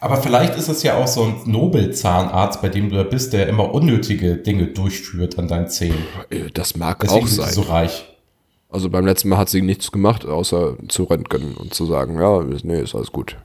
Aber 0.00 0.16
vielleicht 0.16 0.56
ist 0.56 0.68
es 0.68 0.82
ja 0.82 0.96
auch 0.96 1.06
so 1.06 1.22
ein 1.24 1.40
Nobelzahnarzt, 1.46 2.60
bei 2.60 2.68
dem 2.68 2.90
du 2.90 2.96
da 2.96 3.04
bist, 3.04 3.32
der 3.32 3.48
immer 3.48 3.72
unnötige 3.72 4.36
Dinge 4.36 4.66
durchführt 4.66 5.38
an 5.38 5.46
deinen 5.48 5.68
Zähnen. 5.68 6.04
Äh, 6.28 6.50
Das 6.52 6.76
mag 6.76 7.00
Deswegen 7.00 7.24
auch 7.24 7.28
sind 7.28 7.36
sein. 7.42 7.48
sie 7.48 7.54
so 7.54 7.62
reich. 7.62 8.08
Also 8.68 8.90
beim 8.90 9.06
letzten 9.06 9.28
Mal 9.28 9.38
hat 9.38 9.48
sie 9.48 9.62
nichts 9.62 9.92
gemacht, 9.92 10.26
außer 10.26 10.76
zu 10.88 11.04
röntgen 11.04 11.54
und 11.54 11.74
zu 11.74 11.86
sagen, 11.86 12.18
ja, 12.18 12.42
nee, 12.42 12.80
ist 12.80 12.94
alles 12.94 13.12
gut. 13.12 13.36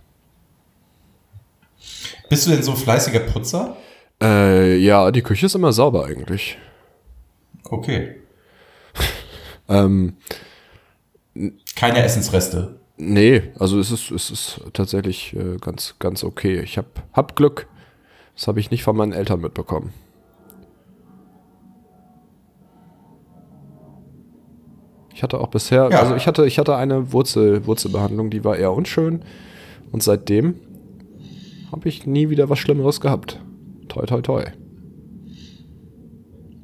Bist 2.29 2.47
du 2.47 2.51
denn 2.51 2.63
so 2.63 2.71
ein 2.71 2.77
fleißiger 2.77 3.19
Putzer? 3.19 3.77
Äh, 4.21 4.77
ja, 4.77 5.11
die 5.11 5.21
Küche 5.21 5.45
ist 5.45 5.55
immer 5.55 5.71
sauber 5.73 6.05
eigentlich. 6.05 6.57
Okay. 7.69 8.15
Ähm, 9.69 10.15
Keine 11.75 12.01
Essensreste. 12.01 12.79
nee, 12.95 13.51
also 13.59 13.77
es 13.81 13.91
ist, 13.91 14.11
es 14.11 14.31
ist 14.31 14.61
tatsächlich 14.71 15.35
äh, 15.35 15.57
ganz, 15.59 15.95
ganz 15.99 16.23
okay. 16.23 16.61
Ich 16.61 16.77
hab, 16.77 16.85
hab 17.11 17.35
Glück. 17.35 17.67
Das 18.33 18.47
habe 18.47 18.61
ich 18.61 18.71
nicht 18.71 18.83
von 18.83 18.95
meinen 18.95 19.11
Eltern 19.11 19.41
mitbekommen. 19.41 19.91
Ich 25.13 25.23
hatte 25.23 25.39
auch 25.39 25.47
bisher, 25.49 25.89
Ja. 25.91 25.99
also 25.99 26.15
ich 26.15 26.27
hatte, 26.27 26.45
ich 26.45 26.59
hatte 26.59 26.75
eine 26.75 27.11
Wurzel, 27.11 27.65
Wurzelbehandlung, 27.65 28.29
die 28.29 28.43
war 28.43 28.55
eher 28.55 28.71
unschön. 28.71 29.23
Und 29.91 30.03
seitdem 30.03 30.55
habe 31.71 31.89
ich 31.89 32.05
nie 32.05 32.29
wieder 32.29 32.49
was 32.49 32.59
Schlimmeres 32.59 33.01
gehabt. 33.01 33.41
Toi, 33.97 34.05
toi, 34.05 34.21
toi. 34.21 34.43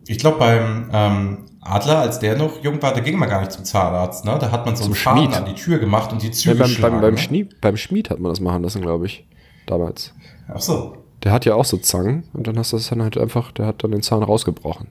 Ich 0.08 0.20
glaube, 0.20 0.38
beim 0.38 0.90
ähm, 0.94 1.46
Adler, 1.62 2.00
als 2.00 2.20
der 2.20 2.38
noch 2.38 2.62
jung 2.64 2.82
war, 2.82 2.94
da 2.94 3.00
ging 3.00 3.18
man 3.18 3.30
gar 3.30 3.40
nicht 3.40 3.52
zum 3.54 3.64
Zahnarzt. 3.66 4.26
Ne? 4.26 4.38
Da 4.40 4.52
hat 4.52 4.66
man 4.66 4.76
so 4.76 4.84
einen 4.84 4.94
Schaden 4.96 5.24
Schmied. 5.24 5.36
an 5.38 5.46
die 5.46 5.56
Tür 5.56 5.80
gemacht 5.80 6.12
und 6.12 6.22
die 6.22 6.28
Ja, 6.28 6.34
Züge 6.34 6.56
beim, 6.56 6.68
geschlagen. 6.68 6.96
beim, 6.96 7.02
beim, 7.02 7.14
ne? 7.16 7.20
Schmied, 7.20 7.60
beim 7.62 7.78
Schmied 7.78 8.10
hat 8.10 8.20
man 8.20 8.30
das 8.30 8.40
machen 8.40 8.62
lassen, 8.64 8.82
glaube 8.82 9.06
ich. 9.08 9.26
Damals. 9.66 10.14
Ach 10.48 10.60
so. 10.62 10.98
Der 11.24 11.32
hat 11.32 11.46
ja 11.46 11.56
auch 11.56 11.66
so 11.66 11.78
Zangen 11.78 12.26
und 12.34 12.46
dann 12.48 12.58
hast 12.60 12.74
du 12.74 12.78
das 12.78 12.90
dann 12.90 13.02
halt 13.02 13.18
einfach, 13.18 13.52
der 13.54 13.66
hat 13.66 13.84
dann 13.84 13.92
den 13.92 14.04
Zahn 14.04 14.22
rausgebrochen. 14.22 14.90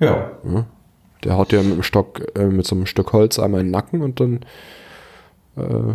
Ja. 0.00 0.30
Der 1.22 1.36
haut 1.36 1.52
dir 1.52 1.62
mit 1.62 1.74
dem 1.74 1.82
Stock, 1.82 2.22
äh, 2.36 2.46
mit 2.46 2.66
so 2.66 2.74
einem 2.74 2.86
Stück 2.86 3.12
Holz 3.12 3.38
einmal 3.38 3.60
in 3.60 3.66
den 3.66 3.72
Nacken 3.72 4.00
und 4.00 4.18
dann, 4.18 4.40
äh, 5.56 5.94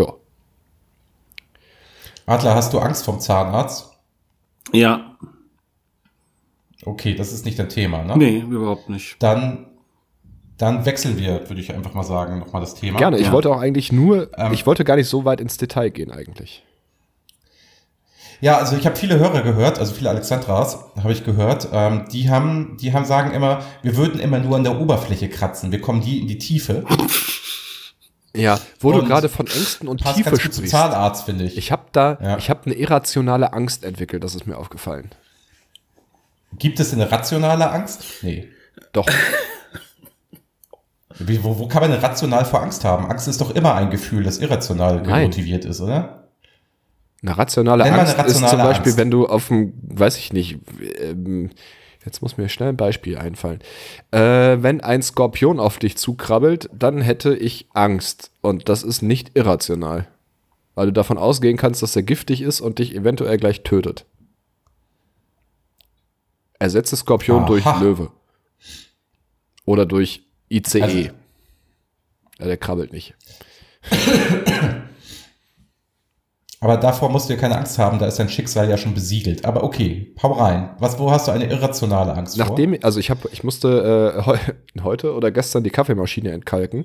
ja. 0.00 0.14
Adler, 2.32 2.54
hast 2.54 2.72
du 2.72 2.78
Angst 2.78 3.04
vom 3.04 3.20
Zahnarzt? 3.20 3.90
Ja, 4.72 5.08
Okay, 6.84 7.14
das 7.14 7.32
ist 7.32 7.44
nicht 7.44 7.58
dein 7.60 7.68
Thema, 7.68 8.02
ne? 8.02 8.16
nee, 8.16 8.38
überhaupt 8.40 8.88
nicht. 8.88 9.16
Dann, 9.22 9.66
dann 10.58 10.84
wechseln 10.84 11.16
wir, 11.16 11.48
würde 11.48 11.60
ich 11.60 11.72
einfach 11.72 11.94
mal 11.94 12.02
sagen, 12.02 12.40
nochmal 12.40 12.60
das 12.60 12.74
Thema. 12.74 12.98
Gerne, 12.98 13.18
ich 13.18 13.26
Ja. 13.26 13.32
wollte 13.32 13.50
auch 13.50 13.60
eigentlich 13.60 13.92
nur, 13.92 14.36
Ähm. 14.36 14.52
ich 14.52 14.66
wollte 14.66 14.82
gar 14.82 14.96
nicht 14.96 15.08
so 15.08 15.24
weit 15.24 15.40
ins 15.40 15.56
Detail 15.58 15.90
gehen 15.90 16.10
eigentlich. 16.10 16.64
Ja, 18.40 18.56
also 18.58 18.74
ich 18.76 18.84
habe 18.86 18.96
viele 18.96 19.20
Hörer 19.20 19.42
gehört, 19.42 19.78
also 19.78 19.94
viele 19.94 20.10
Alexandras 20.10 20.80
habe 21.00 21.12
ich 21.12 21.22
gehört, 21.24 21.68
ähm, 21.72 22.06
die 22.10 22.28
haben, 22.28 22.76
die 22.80 22.92
haben 22.92 23.04
sagen 23.04 23.30
immer, 23.30 23.60
wir 23.82 23.96
würden 23.96 24.18
immer 24.18 24.40
nur 24.40 24.56
an 24.56 24.64
der 24.64 24.80
Oberfläche 24.80 25.28
kratzen, 25.28 25.70
wir 25.70 25.80
kommen 25.80 26.00
die 26.00 26.18
in 26.18 26.26
die 26.26 26.38
Tiefe. 26.38 26.84
Ja, 28.34 28.58
wo 28.80 28.92
du 28.92 29.00
Und 29.00 29.06
gerade 29.08 29.28
von 29.28 29.46
Ängsten 29.46 29.88
und 29.88 30.02
Tiefe 30.02 30.38
sprichst. 30.40 30.68
Zahnarzt, 30.68 31.24
finde 31.24 31.44
ich. 31.44 31.56
Ich 31.58 31.70
habe 31.70 31.84
da, 31.92 32.18
Ja. 32.22 32.38
ich 32.38 32.48
habe 32.50 32.64
eine 32.66 32.74
irrationale 32.74 33.52
Angst 33.52 33.84
entwickelt, 33.84 34.24
das 34.24 34.34
ist 34.34 34.46
mir 34.46 34.56
aufgefallen. 34.56 35.10
Gibt 36.58 36.80
es 36.80 36.92
eine 36.92 37.10
rationale 37.10 37.70
Angst? 37.70 38.04
Nee. 38.22 38.48
Doch, 38.92 39.06
Wie, 41.18 41.42
wo, 41.44 41.58
wo 41.58 41.68
kann 41.68 41.82
man 41.82 41.92
rational 41.92 42.44
vor 42.44 42.62
Angst 42.62 42.84
haben? 42.84 43.10
Angst 43.10 43.28
ist 43.28 43.40
doch 43.40 43.54
immer 43.54 43.74
ein 43.74 43.90
Gefühl, 43.90 44.24
das 44.24 44.38
irrational 44.38 45.02
motiviert 45.04 45.64
ist, 45.64 45.80
oder? 45.80 46.18
eine 47.24 47.38
rationale 47.38 47.84
mal 47.84 47.90
eine 47.92 48.00
Angst 48.00 48.18
ist 48.26 48.34
zum 48.34 48.42
rationale 48.44 48.68
Beispiel, 48.70 48.90
Angst. 48.92 48.98
wenn 48.98 49.10
du 49.12 49.26
auf 49.26 49.46
dem, 49.48 49.74
weiß 49.82 50.16
ich 50.16 50.32
nicht, 50.32 50.58
ähm, 50.98 51.50
jetzt 52.04 52.22
muss 52.22 52.36
mir 52.36 52.48
schnell 52.48 52.70
ein 52.70 52.76
Beispiel 52.76 53.16
einfallen. 53.18 53.60
Äh, 54.10 54.18
wenn 54.62 54.80
ein 54.80 55.02
Skorpion 55.02 55.60
auf 55.60 55.78
dich 55.78 55.96
zukrabbelt, 55.96 56.68
dann 56.72 57.00
hätte 57.00 57.34
ich 57.34 57.68
Angst. 57.72 58.30
Und 58.40 58.68
das 58.68 58.82
ist 58.82 59.02
nicht 59.02 59.32
irrational. 59.36 60.06
Weil 60.74 60.86
du 60.86 60.92
davon 60.92 61.18
ausgehen 61.18 61.56
kannst, 61.56 61.82
dass 61.82 61.94
er 61.96 62.02
giftig 62.02 62.40
ist 62.42 62.60
und 62.60 62.78
dich 62.78 62.94
eventuell 62.94 63.36
gleich 63.36 63.62
tötet. 63.62 64.06
Ersetze 66.58 66.96
Skorpion 66.96 67.40
Aha. 67.40 67.46
durch 67.46 67.64
Löwe. 67.80 68.10
Oder 69.64 69.86
durch 69.86 70.22
ICE. 70.48 70.82
Also- 70.82 70.98
ja, 70.98 71.12
der 72.46 72.56
krabbelt 72.56 72.92
nicht. 72.92 73.14
Aber 76.62 76.76
davor 76.76 77.10
musst 77.10 77.28
du 77.28 77.34
ja 77.34 77.40
keine 77.40 77.58
Angst 77.58 77.76
haben, 77.80 77.98
da 77.98 78.06
ist 78.06 78.20
dein 78.20 78.28
Schicksal 78.28 78.70
ja 78.70 78.76
schon 78.76 78.94
besiegelt. 78.94 79.44
Aber 79.44 79.64
okay, 79.64 80.14
hau 80.22 80.30
rein. 80.30 80.70
Was, 80.78 80.96
wo 80.96 81.10
hast 81.10 81.26
du 81.26 81.32
eine 81.32 81.46
irrationale 81.46 82.14
Angst 82.14 82.38
Nachdem, 82.38 82.78
also 82.82 83.00
ich 83.00 83.10
habe, 83.10 83.28
ich 83.32 83.42
musste 83.42 84.14
äh, 84.16 84.26
heu, 84.26 84.38
heute 84.84 85.12
oder 85.14 85.32
gestern 85.32 85.64
die 85.64 85.70
Kaffeemaschine 85.70 86.30
entkalken 86.30 86.84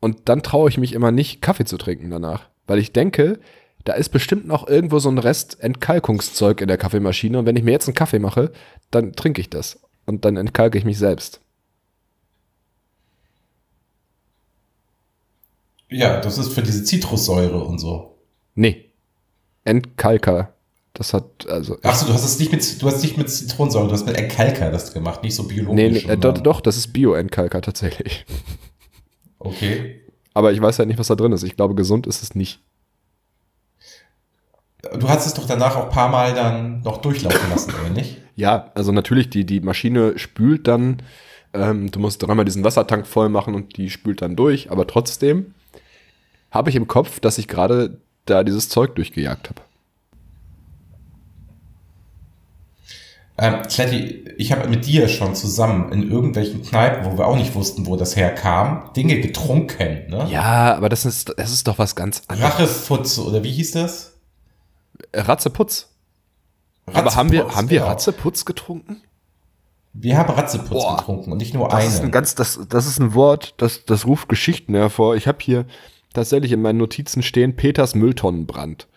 und 0.00 0.28
dann 0.28 0.42
traue 0.42 0.68
ich 0.68 0.78
mich 0.78 0.94
immer 0.94 1.12
nicht, 1.12 1.40
Kaffee 1.40 1.64
zu 1.64 1.78
trinken 1.78 2.10
danach, 2.10 2.48
weil 2.66 2.80
ich 2.80 2.92
denke, 2.92 3.38
da 3.84 3.92
ist 3.92 4.08
bestimmt 4.08 4.48
noch 4.48 4.66
irgendwo 4.66 4.98
so 4.98 5.08
ein 5.08 5.18
Rest 5.18 5.62
Entkalkungszeug 5.62 6.60
in 6.60 6.66
der 6.66 6.76
Kaffeemaschine 6.76 7.38
und 7.38 7.46
wenn 7.46 7.54
ich 7.54 7.62
mir 7.62 7.70
jetzt 7.70 7.86
einen 7.86 7.94
Kaffee 7.94 8.18
mache, 8.18 8.50
dann 8.90 9.12
trinke 9.12 9.40
ich 9.40 9.48
das 9.48 9.78
und 10.06 10.24
dann 10.24 10.36
entkalke 10.36 10.76
ich 10.76 10.84
mich 10.84 10.98
selbst. 10.98 11.40
vor? 15.88 15.98
Ja, 15.98 16.20
das 16.20 16.36
ist 16.36 16.52
für 16.52 16.62
diese 16.62 16.82
Zitrussäure 16.82 17.62
und 17.62 17.78
so. 17.78 18.18
Nee. 18.56 18.87
Entkalker. 19.68 20.52
Das 20.94 21.14
hat, 21.14 21.46
also. 21.48 21.78
Achso, 21.82 22.06
du 22.06 22.12
hast 22.12 22.24
es 22.24 22.38
nicht 22.40 22.50
mit, 22.50 22.82
du 22.82 22.86
hast 22.86 23.02
nicht 23.02 23.16
mit 23.16 23.30
Zitronensäure, 23.30 23.86
du 23.86 23.92
hast 23.92 24.06
mit 24.06 24.16
Entkalker 24.16 24.70
das 24.70 24.92
gemacht, 24.92 25.22
nicht 25.22 25.34
so 25.34 25.44
biologisch. 25.44 25.76
nee, 25.76 25.90
nee, 25.90 25.98
äh, 25.98 26.16
doch, 26.16 26.30
sondern- 26.30 26.44
doch, 26.44 26.60
das 26.60 26.76
ist 26.76 26.92
Bio-Entkalker 26.92 27.60
tatsächlich. 27.62 28.24
Okay. 29.38 30.00
Aber 30.34 30.52
ich 30.52 30.60
weiß 30.60 30.78
ja 30.78 30.84
nicht, 30.84 30.98
was 30.98 31.06
da 31.08 31.14
drin 31.14 31.32
ist. 31.32 31.42
Ich 31.44 31.54
glaube, 31.56 31.74
gesund 31.76 32.06
ist 32.08 32.22
es 32.22 32.34
nicht. 32.34 32.60
Du 34.98 35.08
hast 35.08 35.26
es 35.26 35.34
doch 35.34 35.46
danach 35.46 35.76
auch 35.76 35.84
ein 35.84 35.90
paar 35.90 36.08
Mal 36.08 36.34
dann 36.34 36.80
noch 36.82 36.98
durchlaufen 36.98 37.50
lassen, 37.50 37.72
oder 37.80 37.90
nicht? 37.90 38.16
Ja, 38.38 38.70
also 38.76 38.92
natürlich, 38.92 39.30
die, 39.30 39.44
die 39.44 39.58
Maschine 39.58 40.16
spült 40.16 40.68
dann, 40.68 41.02
ähm, 41.52 41.90
du 41.90 41.98
musst 41.98 42.22
dreimal 42.22 42.44
diesen 42.44 42.62
Wassertank 42.62 43.04
voll 43.08 43.28
machen 43.28 43.56
und 43.56 43.76
die 43.76 43.90
spült 43.90 44.22
dann 44.22 44.36
durch, 44.36 44.70
aber 44.70 44.86
trotzdem 44.86 45.54
habe 46.52 46.70
ich 46.70 46.76
im 46.76 46.86
Kopf, 46.86 47.18
dass 47.18 47.38
ich 47.38 47.48
gerade 47.48 48.00
da 48.30 48.44
dieses 48.44 48.68
Zeug 48.68 48.94
durchgejagt 48.94 49.50
habe. 49.50 49.60
Ähm, 53.40 53.62
Kletti, 53.68 54.24
ich 54.36 54.50
habe 54.50 54.68
mit 54.68 54.84
dir 54.84 55.06
schon 55.06 55.36
zusammen 55.36 55.92
in 55.92 56.10
irgendwelchen 56.10 56.62
Kneipen, 56.62 57.04
wo 57.04 57.16
wir 57.16 57.26
auch 57.28 57.36
nicht 57.36 57.54
wussten, 57.54 57.86
wo 57.86 57.94
das 57.94 58.16
herkam, 58.16 58.90
Dinge 58.96 59.20
getrunken, 59.20 60.08
ne? 60.08 60.26
Ja, 60.28 60.74
aber 60.74 60.88
das 60.88 61.04
ist, 61.04 61.32
das 61.36 61.52
ist 61.52 61.68
doch 61.68 61.78
was 61.78 61.94
ganz 61.94 62.22
anderes. 62.26 62.54
Rachefutze, 62.54 63.24
oder 63.24 63.44
wie 63.44 63.52
hieß 63.52 63.72
das? 63.72 64.14
Ratzeputz. 65.14 65.88
Aber 66.92 67.14
haben 67.14 67.30
wir, 67.30 67.42
Ratzeputz, 67.42 67.56
haben 67.56 67.70
wir 67.70 67.78
genau. 67.78 67.90
Ratzeputz 67.90 68.44
getrunken? 68.44 69.02
Wir 69.92 70.18
haben 70.18 70.32
Ratzeputz 70.32 70.70
Boah. 70.70 70.96
getrunken 70.96 71.30
und 71.30 71.38
nicht 71.38 71.54
nur 71.54 71.68
Das 71.68 71.86
ist 71.86 72.02
ein 72.02 72.10
ganz, 72.10 72.34
das, 72.34 72.58
das 72.68 72.86
ist 72.86 72.98
ein 72.98 73.14
Wort, 73.14 73.54
das, 73.58 73.84
das 73.84 74.04
ruft 74.04 74.28
Geschichten 74.28 74.74
hervor. 74.74 75.14
Ich 75.14 75.28
habe 75.28 75.38
hier 75.40 75.64
tatsächlich 76.18 76.52
in 76.52 76.62
meinen 76.62 76.78
Notizen 76.78 77.22
stehen 77.22 77.56
Peters 77.56 77.94
Mülltonnenbrand. 77.94 78.88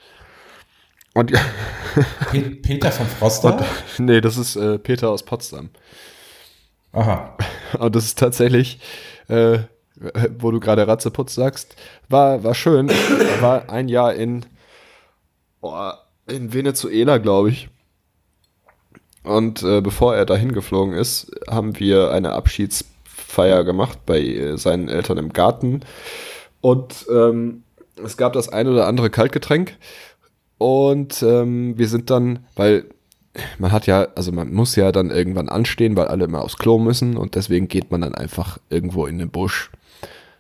Und 1.14 1.32
Pe 2.32 2.42
Peter 2.62 2.92
von 2.92 3.06
Froster? 3.06 3.66
nee, 3.98 4.22
das 4.22 4.38
ist 4.38 4.56
äh, 4.56 4.80
Peter 4.80 5.10
aus 5.10 5.24
Potsdam. 5.24 5.70
Aha. 6.94 7.38
Und 7.80 7.96
das 7.96 8.06
ist 8.06 8.20
tatsächlich, 8.20 8.80
äh, 9.28 9.60
wo 10.40 10.52
du 10.52 10.60
gerade 10.60 10.88
Ratzeputz 10.88 11.36
sagst, 11.36 11.76
war, 12.10 12.44
war 12.44 12.54
schön. 12.54 12.90
war 13.40 13.70
ein 13.70 13.88
Jahr 13.88 14.14
in, 14.14 14.46
oh, 15.62 15.92
in 16.28 16.54
Venezuela, 16.54 17.18
glaube 17.18 17.50
ich. 17.50 17.70
Und 19.24 19.62
äh, 19.64 19.82
bevor 19.82 20.16
er 20.16 20.26
dahin 20.26 20.54
geflogen 20.54 20.94
ist, 20.94 21.32
haben 21.48 21.80
wir 21.80 22.12
eine 22.12 22.32
Abschiedsfeier 22.32 23.64
gemacht 23.64 24.00
bei 24.06 24.20
äh, 24.20 24.58
seinen 24.58 24.90
Eltern 24.90 25.18
im 25.18 25.32
Garten. 25.32 25.82
Und 26.62 27.06
ähm, 27.12 27.64
es 28.04 28.18
gab 28.18 28.34
das 28.34 28.50
ein 28.50 28.68
oder 28.68 28.88
andere 28.88 29.10
Kaltgetränk. 29.10 29.78
Und 30.58 31.24
ähm, 31.24 31.78
wir 31.78 31.88
sind 31.88 32.10
dann, 32.10 32.46
weil 32.56 32.86
man 33.58 33.72
hat 33.72 33.88
ja, 33.88 34.08
also 34.16 34.32
man 34.32 34.54
muss 34.54 34.76
ja 34.76 34.92
dann 34.92 35.10
irgendwann 35.10 35.50
anstehen, 35.50 35.96
weil 35.96 36.08
alle 36.08 36.26
immer 36.26 36.44
aufs 36.44 36.58
Klo 36.58 36.78
müssen 36.78 37.18
und 37.18 37.36
deswegen 37.36 37.68
geht 37.68 37.92
man 37.92 38.02
dann 38.02 38.14
einfach 38.14 38.58
irgendwo 38.70 39.06
in 39.06 39.18
den 39.18 39.30
Busch. 39.30 39.72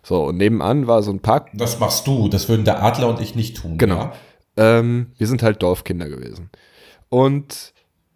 So, 0.03 0.25
und 0.25 0.37
nebenan 0.37 0.87
war 0.87 1.03
so 1.03 1.11
ein 1.11 1.19
Park. 1.19 1.49
Das 1.53 1.79
machst 1.79 2.07
du, 2.07 2.27
das 2.27 2.49
würden 2.49 2.65
der 2.65 2.83
Adler 2.83 3.09
und 3.09 3.21
ich 3.21 3.35
nicht 3.35 3.57
tun. 3.57 3.77
Genau. 3.77 3.97
Ja? 3.97 4.13
Ähm, 4.57 5.07
wir 5.17 5.27
sind 5.27 5.43
halt 5.43 5.61
Dorfkinder 5.63 6.09
gewesen. 6.09 6.49
Und 7.09 7.73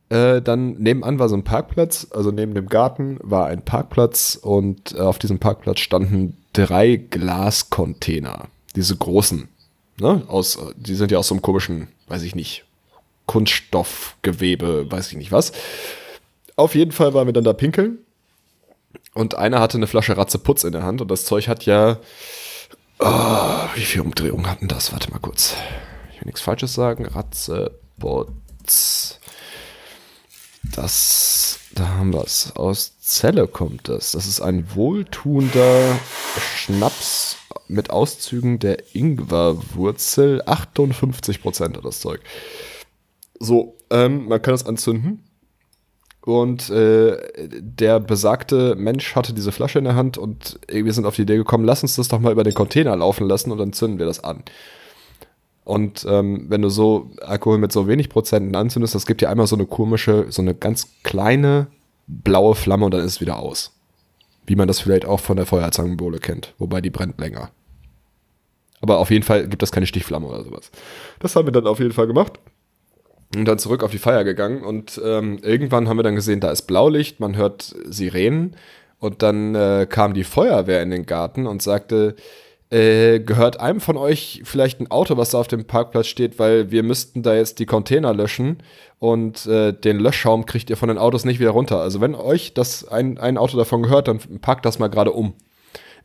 äh, 0.10 0.42
dann 0.42 0.74
nebenan 0.74 1.20
war 1.20 1.30
so 1.30 1.36
ein 1.36 1.44
Parkplatz, 1.44 2.08
also 2.12 2.32
neben 2.32 2.54
dem 2.54 2.68
Garten 2.68 3.18
war 3.22 3.48
ein 3.48 3.64
Parkplatz 3.64 4.36
und 4.36 4.94
äh, 4.94 5.00
auf 5.00 5.20
diesem 5.20 5.40
Parkplatz 5.40 5.80
standen 5.80 6.38
drei 6.56 6.96
Glascontainer. 6.96 8.48
Diese 8.76 8.96
großen. 8.96 9.48
Ne? 10.00 10.24
Aus, 10.28 10.58
die 10.76 10.96
sind 10.96 11.12
ja 11.12 11.20
aus 11.20 11.28
so 11.28 11.36
einem 11.36 11.42
komischen, 11.42 11.90
weiß 12.08 12.24
ich 12.24 12.36
nicht, 12.36 12.66
Kunststoffgewebe, 13.26 14.92
weiß 14.92 15.12
ich 15.12 15.18
nicht 15.18 15.32
was. 15.32 15.52
Auf 16.56 16.76
jeden 16.76 16.92
Fall 16.92 17.14
waren 17.14 17.28
wir 17.28 17.34
dann 17.34 17.44
da 17.44 17.54
pinkeln. 17.54 18.00
Und 19.14 19.36
einer 19.36 19.60
hatte 19.60 19.78
eine 19.78 19.88
Flasche 19.88 20.18
Ratzeputz 20.18 20.64
in 20.64 20.72
der 20.74 20.84
Hand 20.84 21.02
und 21.02 21.10
das 21.10 21.26
Zeug 21.26 21.48
hat 21.48 21.66
ja. 21.66 22.00
Oh, 23.00 23.68
wie 23.76 23.86
viel 23.86 24.02
Umdrehungen 24.02 24.48
hatten 24.48 24.68
das? 24.68 24.92
Warte 24.92 25.10
mal 25.12 25.20
kurz. 25.20 25.56
Ich 26.12 26.20
will 26.20 26.26
nichts 26.26 26.42
Falsches 26.42 26.74
sagen. 26.74 27.06
Ratzeputz. 27.06 27.80
Das. 30.64 31.60
Da 31.76 31.90
haben 31.90 32.14
wir 32.14 32.24
es. 32.24 32.56
Aus 32.56 32.98
Zelle 33.00 33.48
kommt 33.48 33.90
das. 33.90 34.14
Das 34.14 34.28
ist 34.28 34.40
ein 34.40 34.74
wohltuender 34.76 36.00
Schnaps 36.56 37.38
mit 37.68 37.90
Auszügen 37.90 38.60
der 38.60 38.96
Ingwerwurzel. 38.96 40.42
58 40.46 41.42
Prozent 41.42 41.76
hat 41.76 41.84
das 41.84 42.00
Zeug. 42.00 42.22
So, 43.40 43.76
ähm, 43.90 44.30
man 44.30 44.42
kann 44.42 44.54
das 44.54 44.66
anzünden. 44.66 45.26
Und 46.22 46.70
äh, 46.70 47.18
der 47.60 48.00
besagte 48.00 48.76
Mensch 48.76 49.14
hatte 49.14 49.34
diese 49.34 49.52
Flasche 49.52 49.78
in 49.78 49.86
der 49.86 49.96
Hand 49.96 50.18
und 50.18 50.60
wir 50.68 50.92
sind 50.92 51.06
auf 51.06 51.16
die 51.16 51.22
Idee 51.22 51.38
gekommen, 51.38 51.66
lass 51.66 51.84
uns 51.84 51.98
das 51.98 52.08
doch 52.08 52.20
mal 52.20 52.32
über 52.32 52.44
den 52.44 52.56
Container 52.56 52.96
laufen 52.96 53.28
lassen 53.28 53.52
und 53.52 53.60
dann 53.60 53.74
zünden 53.74 54.00
wir 54.00 54.08
das 54.08 54.24
an. 54.24 54.44
Und 55.66 56.06
ähm, 56.08 56.46
wenn 56.48 56.62
du 56.62 56.70
so 56.70 57.10
Alkohol 57.22 57.58
mit 57.58 57.72
so 57.72 57.88
wenig 57.88 58.10
Prozenten 58.10 58.56
anzündest, 58.56 58.94
das 58.94 59.08
gibt 59.08 59.24
ja 59.24 59.30
einmal 59.30 59.48
so 59.48 59.56
eine 59.56 59.66
komische, 59.66 60.28
so 60.30 60.42
eine 60.42 60.54
ganz 60.54 60.94
kleine 61.04 61.68
blaue 62.08 62.54
Flamme 62.54 62.86
und 62.86 62.94
dann 62.94 63.02
ist 63.02 63.14
es 63.14 63.22
wieder 63.22 63.40
aus. 63.40 63.74
Wie 64.46 64.56
man 64.56 64.68
das 64.68 64.80
vielleicht 64.80 65.06
auch 65.06 65.20
von 65.20 65.38
der 65.38 65.48
Feuerzangenbowle 65.48 66.20
kennt, 66.20 66.54
wobei 66.60 66.82
die 66.82 66.92
brennt 66.92 67.20
länger. 67.20 67.50
Aber 68.80 69.00
auf 69.00 69.10
jeden 69.10 69.24
Fall 69.24 69.48
gibt 69.48 69.64
das 69.64 69.72
keine 69.72 69.88
Stichflamme 69.88 70.28
oder 70.28 70.44
sowas. 70.44 70.70
Das 71.20 71.36
haben 71.36 71.48
wir 71.48 71.52
dann 71.52 71.66
auf 71.66 71.80
jeden 71.80 71.94
Fall 71.94 72.06
gemacht 72.06 72.40
und 73.36 73.46
dann 73.46 73.58
zurück 73.58 73.84
auf 73.84 73.90
die 73.90 73.98
Feier 73.98 74.24
gegangen 74.24 74.62
und 74.62 75.02
ähm, 75.04 75.40
irgendwann 75.42 75.90
haben 75.90 75.98
wir 75.98 76.04
dann 76.04 76.16
gesehen, 76.16 76.42
da 76.42 76.52
ist 76.52 76.64
Blaulicht, 76.64 77.20
man 77.20 77.36
hört 77.36 77.76
Sirenen 77.86 78.56
und 79.00 79.24
dann 79.24 79.56
äh, 79.56 79.88
kam 79.90 80.14
die 80.14 80.24
Feuerwehr 80.24 80.84
in 80.84 80.92
den 80.92 81.08
Garten 81.08 81.48
und 81.48 81.64
sagte, 81.64 82.16
äh, 82.72 83.20
gehört 83.20 83.60
einem 83.60 83.80
von 83.80 83.96
euch 83.96 84.42
vielleicht 84.44 84.80
ein 84.80 84.90
Auto, 84.90 85.18
was 85.18 85.30
da 85.32 85.40
auf 85.40 85.48
dem 85.48 85.66
Parkplatz 85.66 86.08
steht, 86.08 86.40
weil 86.40 86.72
wir 86.72 86.84
müssten 86.84 87.22
da 87.22 87.36
jetzt 87.36 87.60
die 87.60 87.66
Container 87.66 88.14
löschen 88.14 88.64
und 89.00 89.46
äh, 89.46 89.72
den 89.72 90.00
Löschschaum 90.00 90.46
kriegt 90.46 90.70
ihr 90.70 90.78
von 90.78 90.90
den 90.90 90.98
Autos 90.98 91.26
nicht 91.26 91.40
wieder 91.40 91.52
runter. 91.52 91.80
Also 91.80 92.02
wenn 92.02 92.16
euch 92.16 92.54
das 92.54 92.88
ein, 92.88 93.18
ein 93.18 93.38
Auto 93.38 93.58
davon 93.58 93.84
gehört, 93.84 94.08
dann 94.08 94.20
packt 94.42 94.66
das 94.66 94.80
mal 94.80 94.88
gerade 94.88 95.12
um. 95.12 95.34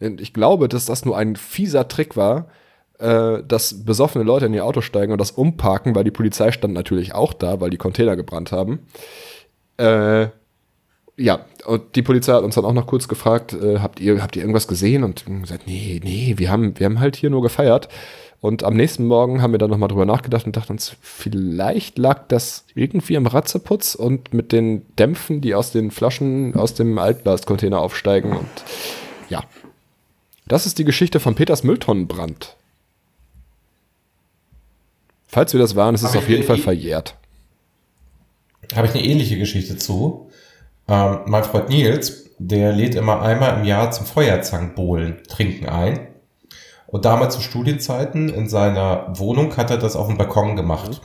Und 0.00 0.20
ich 0.20 0.32
glaube, 0.32 0.68
dass 0.68 0.86
das 0.86 1.04
nur 1.04 1.16
ein 1.16 1.36
fieser 1.36 1.88
Trick 1.88 2.16
war, 2.16 2.48
äh, 2.98 3.42
dass 3.42 3.84
besoffene 3.84 4.24
Leute 4.24 4.46
in 4.46 4.54
ihr 4.54 4.64
Auto 4.66 4.82
steigen 4.82 5.12
und 5.12 5.20
das 5.20 5.30
umparken, 5.30 5.94
weil 5.94 6.04
die 6.04 6.10
Polizei 6.10 6.52
stand 6.52 6.74
natürlich 6.74 7.14
auch 7.14 7.32
da, 7.32 7.60
weil 7.60 7.70
die 7.70 7.78
Container 7.78 8.16
gebrannt 8.16 8.52
haben. 8.52 8.86
Äh, 9.78 10.28
ja, 11.16 11.44
und 11.66 11.96
die 11.96 12.02
Polizei 12.02 12.32
hat 12.32 12.42
uns 12.42 12.54
dann 12.54 12.64
auch 12.64 12.72
noch 12.72 12.86
kurz 12.86 13.08
gefragt, 13.08 13.52
äh, 13.52 13.78
habt 13.78 14.00
ihr, 14.00 14.22
habt 14.22 14.36
ihr 14.36 14.42
irgendwas 14.42 14.68
gesehen? 14.68 15.04
Und 15.04 15.24
gesagt, 15.26 15.66
nee, 15.66 16.00
nee, 16.02 16.34
wir 16.36 16.50
haben, 16.50 16.78
wir 16.78 16.86
haben 16.86 17.00
halt 17.00 17.16
hier 17.16 17.30
nur 17.30 17.42
gefeiert. 17.42 17.88
Und 18.40 18.62
am 18.62 18.74
nächsten 18.74 19.06
Morgen 19.06 19.42
haben 19.42 19.52
wir 19.52 19.58
dann 19.58 19.68
nochmal 19.68 19.90
drüber 19.90 20.06
nachgedacht 20.06 20.46
und 20.46 20.56
dachten 20.56 20.72
uns, 20.72 20.96
vielleicht 21.02 21.98
lag 21.98 22.26
das 22.28 22.64
irgendwie 22.74 23.18
am 23.18 23.26
Ratzeputz 23.26 23.94
und 23.94 24.32
mit 24.32 24.50
den 24.52 24.86
Dämpfen, 24.96 25.42
die 25.42 25.54
aus 25.54 25.72
den 25.72 25.90
Flaschen 25.90 26.54
aus 26.54 26.72
dem 26.72 26.98
Altglascontainer 26.98 27.78
aufsteigen. 27.78 28.32
Und 28.32 28.48
ja, 29.28 29.44
das 30.46 30.64
ist 30.64 30.78
die 30.78 30.84
Geschichte 30.84 31.20
von 31.20 31.34
Peters 31.34 31.64
Mülltonnenbrand. 31.64 32.56
Falls 35.28 35.52
wir 35.52 35.60
das 35.60 35.76
waren, 35.76 35.94
es 35.94 36.02
ist 36.02 36.16
auf 36.16 36.28
jeden 36.28 36.42
Fall 36.42 36.58
verjährt. 36.58 37.14
Habe 38.74 38.86
ich 38.86 38.94
eine 38.94 39.04
ähnliche 39.04 39.38
Geschichte 39.38 39.76
zu. 39.76 40.29
Ähm, 40.90 41.20
mein 41.26 41.44
Freund 41.44 41.68
Nils, 41.68 42.30
der 42.38 42.72
lädt 42.72 42.96
immer 42.96 43.22
einmal 43.22 43.58
im 43.58 43.64
Jahr 43.64 43.90
zum 43.92 44.06
Feuerzangenbowlen 44.06 45.22
trinken 45.28 45.68
ein. 45.68 46.08
Und 46.86 47.04
damals 47.04 47.36
zu 47.36 47.40
Studienzeiten 47.40 48.28
in 48.28 48.48
seiner 48.48 49.06
Wohnung 49.16 49.56
hat 49.56 49.70
er 49.70 49.78
das 49.78 49.94
auf 49.94 50.08
dem 50.08 50.18
Balkon 50.18 50.56
gemacht. 50.56 51.00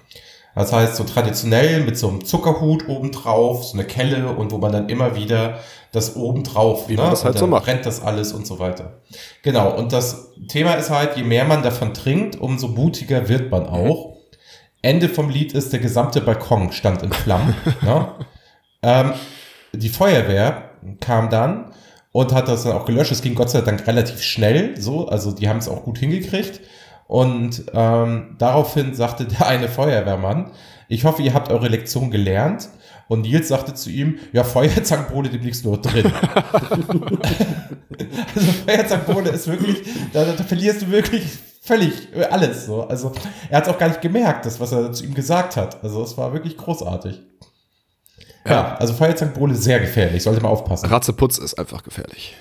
Das 0.55 0.71
heißt, 0.71 0.95
so 0.95 1.03
traditionell 1.03 1.81
mit 1.81 1.97
so 1.97 2.07
einem 2.07 2.23
Zuckerhut 2.23 2.87
obendrauf, 2.87 3.65
so 3.65 3.77
eine 3.77 3.85
Kelle 3.85 4.29
und 4.29 4.51
wo 4.51 4.57
man 4.57 4.71
dann 4.71 4.89
immer 4.89 5.15
wieder 5.15 5.59
das 5.91 6.15
obendrauf, 6.15 6.87
Wie 6.87 6.95
man 6.95 7.11
das 7.11 7.25
halt 7.25 7.37
so 7.37 7.45
macht. 7.45 7.65
brennt 7.65 7.85
das 7.85 8.01
alles 8.01 8.31
und 8.31 8.47
so 8.47 8.57
weiter. 8.57 9.01
Genau. 9.43 9.75
Und 9.75 9.91
das 9.91 10.31
Thema 10.47 10.73
ist 10.73 10.89
halt, 10.89 11.17
je 11.17 11.23
mehr 11.23 11.45
man 11.45 11.61
davon 11.61 11.93
trinkt, 11.93 12.39
umso 12.39 12.69
mutiger 12.69 13.27
wird 13.27 13.51
man 13.51 13.67
auch. 13.67 14.15
Ende 14.81 15.09
vom 15.09 15.29
Lied 15.29 15.53
ist, 15.53 15.73
der 15.73 15.79
gesamte 15.79 16.21
Balkon 16.21 16.71
stand 16.71 17.03
in 17.03 17.11
Flammen. 17.11 17.53
ne? 17.81 18.07
ähm, 18.81 19.13
die 19.77 19.89
Feuerwehr 19.89 20.69
kam 20.99 21.29
dann 21.29 21.71
und 22.11 22.33
hat 22.33 22.47
das 22.47 22.63
dann 22.63 22.73
auch 22.73 22.85
gelöscht. 22.85 23.11
Es 23.11 23.21
ging 23.21 23.35
Gott 23.35 23.49
sei 23.49 23.61
Dank 23.61 23.85
relativ 23.87 24.21
schnell, 24.21 24.79
so, 24.79 25.07
also 25.07 25.31
die 25.31 25.49
haben 25.49 25.59
es 25.59 25.67
auch 25.67 25.83
gut 25.83 25.97
hingekriegt. 25.97 26.61
Und 27.07 27.65
ähm, 27.73 28.35
daraufhin 28.37 28.95
sagte 28.95 29.25
der 29.25 29.47
eine 29.47 29.67
Feuerwehrmann, 29.67 30.51
ich 30.87 31.03
hoffe, 31.05 31.21
ihr 31.21 31.33
habt 31.33 31.51
eure 31.51 31.67
Lektion 31.67 32.11
gelernt. 32.11 32.69
Und 33.07 33.21
Nils 33.21 33.49
sagte 33.49 33.75
zu 33.75 33.91
ihm, 33.91 34.17
ja, 34.33 34.43
Feuerzangenbowle 34.43 35.29
demnächst 35.29 35.63
nur 35.63 35.79
drin. 35.79 36.11
also 38.35 38.51
Feuerzangenbowle 38.65 39.29
ist 39.29 39.47
wirklich, 39.47 39.83
da, 40.11 40.25
da 40.25 40.43
verlierst 40.43 40.81
du 40.81 40.89
wirklich 40.89 41.23
völlig 41.61 42.09
alles 42.31 42.65
so. 42.65 42.81
Also 42.87 43.11
er 43.49 43.57
hat 43.57 43.67
es 43.67 43.73
auch 43.73 43.77
gar 43.77 43.89
nicht 43.89 44.01
gemerkt, 44.01 44.45
das, 44.45 44.59
was 44.59 44.71
er 44.71 44.91
zu 44.91 45.03
ihm 45.03 45.13
gesagt 45.13 45.55
hat. 45.55 45.83
Also 45.83 46.01
es 46.01 46.17
war 46.17 46.33
wirklich 46.33 46.57
großartig. 46.57 47.21
Ja, 48.45 48.51
Ja. 48.51 48.75
also 48.75 48.93
Feuerzangenbowle 48.93 49.55
sehr 49.55 49.79
gefährlich, 49.79 50.23
sollte 50.23 50.41
man 50.41 50.51
aufpassen. 50.51 50.87
Ratzeputz 50.87 51.37
ist 51.37 51.55
einfach 51.55 51.83
gefährlich. 51.83 52.35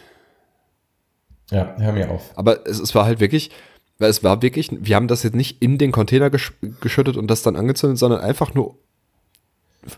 Ja, 1.51 1.75
hör 1.79 1.93
mir 1.93 2.11
auf. 2.11 2.31
Aber 2.37 2.67
es, 2.67 2.79
es 2.79 2.95
war 2.95 3.05
halt 3.05 3.21
wirklich, 3.21 3.51
weil 3.99 4.11
es 4.11 4.25
war 4.25 4.43
wirklich, 4.43 4.71
wir 4.73 4.97
haben 4.97 5.09
das 5.09 5.23
jetzt 5.23 5.35
nicht 5.35 5.63
in 5.63 5.79
den 5.79 5.93
Container 5.93 6.31
gesch 6.31 6.53
geschüttet 6.81 7.17
und 7.17 7.29
das 7.29 7.43
dann 7.43 7.57
angezündet, 7.57 7.99
sondern 7.99 8.21
einfach 8.21 8.55
nur 8.55 8.77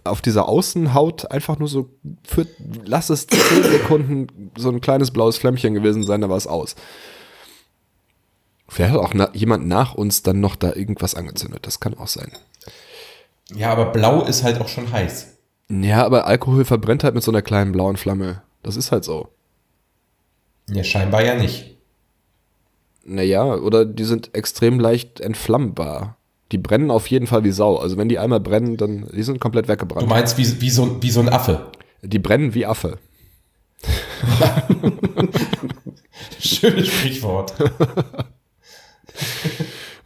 auf 0.02 0.20
dieser 0.20 0.48
Außenhaut 0.48 1.30
einfach 1.30 1.58
nur 1.60 1.68
so 1.68 1.88
für, 2.26 2.46
lass 2.84 3.08
es 3.10 3.26
10 3.28 3.38
Sekunden 3.62 4.50
so 4.56 4.68
ein 4.70 4.80
kleines 4.80 5.12
blaues 5.12 5.38
Flämmchen 5.38 5.74
gewesen 5.74 6.02
sein, 6.02 6.20
da 6.20 6.28
war 6.28 6.36
es 6.36 6.46
aus. 6.48 6.74
Vielleicht 8.68 8.92
hat 8.92 9.00
auch 9.00 9.14
na, 9.14 9.30
jemand 9.32 9.68
nach 9.68 9.94
uns 9.94 10.22
dann 10.24 10.40
noch 10.40 10.56
da 10.56 10.72
irgendwas 10.74 11.14
angezündet, 11.14 11.66
das 11.66 11.78
kann 11.78 11.96
auch 11.96 12.08
sein. 12.08 12.32
Ja, 13.54 13.70
aber 13.70 13.92
blau 13.92 14.24
ist 14.24 14.42
halt 14.42 14.60
auch 14.60 14.66
schon 14.68 14.90
heiß. 14.90 15.35
Ja, 15.68 16.04
aber 16.04 16.26
Alkohol 16.26 16.64
verbrennt 16.64 17.02
halt 17.04 17.14
mit 17.14 17.24
so 17.24 17.30
einer 17.32 17.42
kleinen 17.42 17.72
blauen 17.72 17.96
Flamme. 17.96 18.42
Das 18.62 18.76
ist 18.76 18.92
halt 18.92 19.04
so. 19.04 19.28
Ja, 20.70 20.84
scheinbar 20.84 21.24
ja 21.24 21.34
nicht. 21.34 21.76
Naja, 23.04 23.44
oder 23.54 23.84
die 23.84 24.04
sind 24.04 24.34
extrem 24.34 24.80
leicht 24.80 25.20
entflammbar. 25.20 26.16
Die 26.52 26.58
brennen 26.58 26.90
auf 26.90 27.08
jeden 27.08 27.26
Fall 27.26 27.44
wie 27.44 27.50
Sau. 27.52 27.76
Also 27.76 27.96
wenn 27.96 28.08
die 28.08 28.18
einmal 28.18 28.40
brennen, 28.40 28.76
dann 28.76 29.08
die 29.12 29.22
sind 29.22 29.40
komplett 29.40 29.66
Du 29.66 29.72
weggebrannt. 29.72 30.08
meinst 30.08 30.38
wie, 30.38 30.60
wie, 30.60 30.70
so, 30.70 31.02
wie 31.02 31.10
so 31.10 31.20
ein 31.20 31.28
Affe. 31.28 31.70
Die 32.02 32.18
brennen 32.18 32.54
wie 32.54 32.66
Affe. 32.66 32.98
Schönes 36.40 36.88
Sprichwort. 36.88 37.54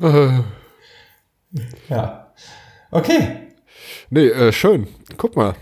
ja. 1.88 2.32
Okay. 2.90 3.49
Nee, 4.10 4.26
äh, 4.26 4.52
schön. 4.52 4.88
Guck 5.16 5.36
mal. 5.36 5.54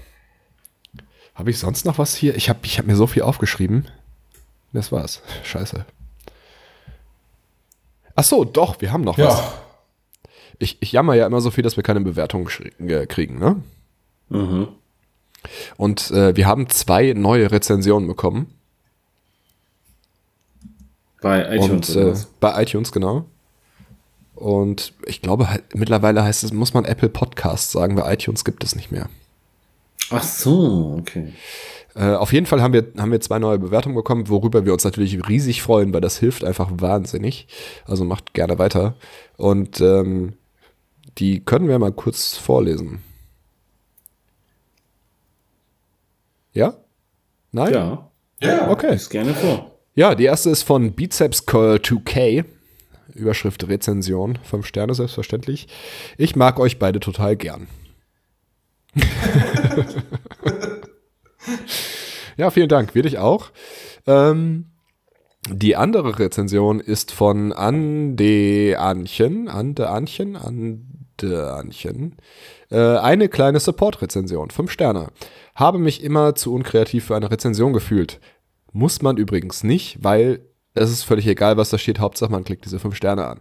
Habe 1.34 1.50
ich 1.50 1.58
sonst 1.58 1.84
noch 1.84 1.98
was 1.98 2.16
hier? 2.16 2.34
Ich 2.34 2.48
habe 2.48 2.60
ich 2.64 2.78
hab 2.78 2.86
mir 2.86 2.96
so 2.96 3.06
viel 3.06 3.22
aufgeschrieben. 3.22 3.86
Das 4.72 4.90
war's. 4.90 5.22
Scheiße. 5.44 5.84
Ach 8.16 8.24
so, 8.24 8.44
doch, 8.44 8.80
wir 8.80 8.90
haben 8.90 9.04
noch 9.04 9.18
was. 9.18 9.38
Ja. 9.38 9.52
Ich, 10.58 10.78
ich 10.80 10.90
jammer 10.90 11.14
ja 11.14 11.26
immer 11.26 11.40
so 11.40 11.52
viel, 11.52 11.62
dass 11.62 11.76
wir 11.76 11.84
keine 11.84 12.00
Bewertung 12.00 12.50
äh, 12.80 13.06
kriegen, 13.06 13.38
ne? 13.38 13.62
Mhm. 14.28 14.68
Und 15.76 16.10
äh, 16.10 16.34
wir 16.36 16.46
haben 16.46 16.68
zwei 16.68 17.12
neue 17.12 17.52
Rezensionen 17.52 18.08
bekommen. 18.08 18.52
Bei 21.20 21.56
iTunes. 21.56 21.90
Und 21.90 21.96
äh, 21.96 22.10
was? 22.10 22.26
bei 22.40 22.62
iTunes, 22.62 22.90
genau. 22.90 23.26
Und 24.38 24.92
ich 25.04 25.20
glaube, 25.20 25.48
mittlerweile 25.74 26.22
heißt 26.22 26.44
es, 26.44 26.52
muss 26.52 26.72
man 26.72 26.84
Apple 26.84 27.08
Podcast 27.08 27.72
sagen, 27.72 27.96
bei 27.96 28.12
iTunes 28.12 28.44
gibt 28.44 28.62
es 28.62 28.76
nicht 28.76 28.92
mehr. 28.92 29.08
Ach 30.10 30.22
so, 30.22 30.96
okay. 31.00 31.32
Äh, 31.96 32.12
auf 32.14 32.32
jeden 32.32 32.46
Fall 32.46 32.62
haben 32.62 32.72
wir, 32.72 32.86
haben 32.98 33.10
wir 33.10 33.20
zwei 33.20 33.40
neue 33.40 33.58
Bewertungen 33.58 33.96
bekommen, 33.96 34.28
worüber 34.28 34.64
wir 34.64 34.72
uns 34.72 34.84
natürlich 34.84 35.28
riesig 35.28 35.60
freuen, 35.60 35.92
weil 35.92 36.00
das 36.00 36.18
hilft 36.18 36.44
einfach 36.44 36.70
wahnsinnig. 36.72 37.48
Also 37.84 38.04
macht 38.04 38.32
gerne 38.32 38.60
weiter. 38.60 38.94
Und 39.36 39.80
ähm, 39.80 40.34
die 41.18 41.40
können 41.40 41.68
wir 41.68 41.78
mal 41.80 41.92
kurz 41.92 42.36
vorlesen. 42.36 43.02
Ja? 46.52 46.74
Nein? 47.50 47.72
Ja, 47.72 48.10
Ja. 48.40 48.70
Okay. 48.70 48.94
ist 48.94 49.10
gerne 49.10 49.34
vor. 49.34 49.72
Ja, 49.96 50.14
die 50.14 50.26
erste 50.26 50.50
ist 50.50 50.62
von 50.62 50.92
Biceps 50.92 51.44
Curl 51.44 51.78
2K. 51.78 52.44
Überschrift 53.18 53.68
Rezension. 53.68 54.38
Fünf 54.42 54.66
Sterne 54.66 54.94
selbstverständlich. 54.94 55.68
Ich 56.16 56.36
mag 56.36 56.58
euch 56.58 56.78
beide 56.78 57.00
total 57.00 57.36
gern. 57.36 57.66
ja, 62.36 62.50
vielen 62.50 62.68
Dank. 62.68 62.94
Wir 62.94 63.02
dich 63.02 63.18
auch. 63.18 63.50
Ähm, 64.06 64.66
die 65.50 65.76
andere 65.76 66.18
Rezension 66.18 66.80
ist 66.80 67.12
von 67.12 67.52
Ande 67.52 68.76
Anchen. 68.78 69.48
Ande 69.48 69.88
Anchen? 69.88 70.36
Ande 70.36 71.52
Anchen. 71.52 72.16
Äh, 72.70 72.98
eine 72.98 73.28
kleine 73.28 73.60
Support-Rezension. 73.60 74.50
Fünf 74.50 74.70
Sterne. 74.70 75.08
Habe 75.54 75.78
mich 75.78 76.02
immer 76.02 76.34
zu 76.34 76.52
unkreativ 76.54 77.06
für 77.06 77.16
eine 77.16 77.30
Rezension 77.30 77.72
gefühlt. 77.72 78.20
Muss 78.72 79.00
man 79.00 79.16
übrigens 79.16 79.64
nicht, 79.64 79.98
weil 80.02 80.40
es 80.78 80.90
ist 80.90 81.02
völlig 81.02 81.26
egal, 81.26 81.56
was 81.56 81.70
da 81.70 81.78
steht. 81.78 81.98
Hauptsache, 81.98 82.30
man 82.30 82.44
klickt 82.44 82.64
diese 82.64 82.78
fünf 82.78 82.96
Sterne 82.96 83.26
an. 83.26 83.40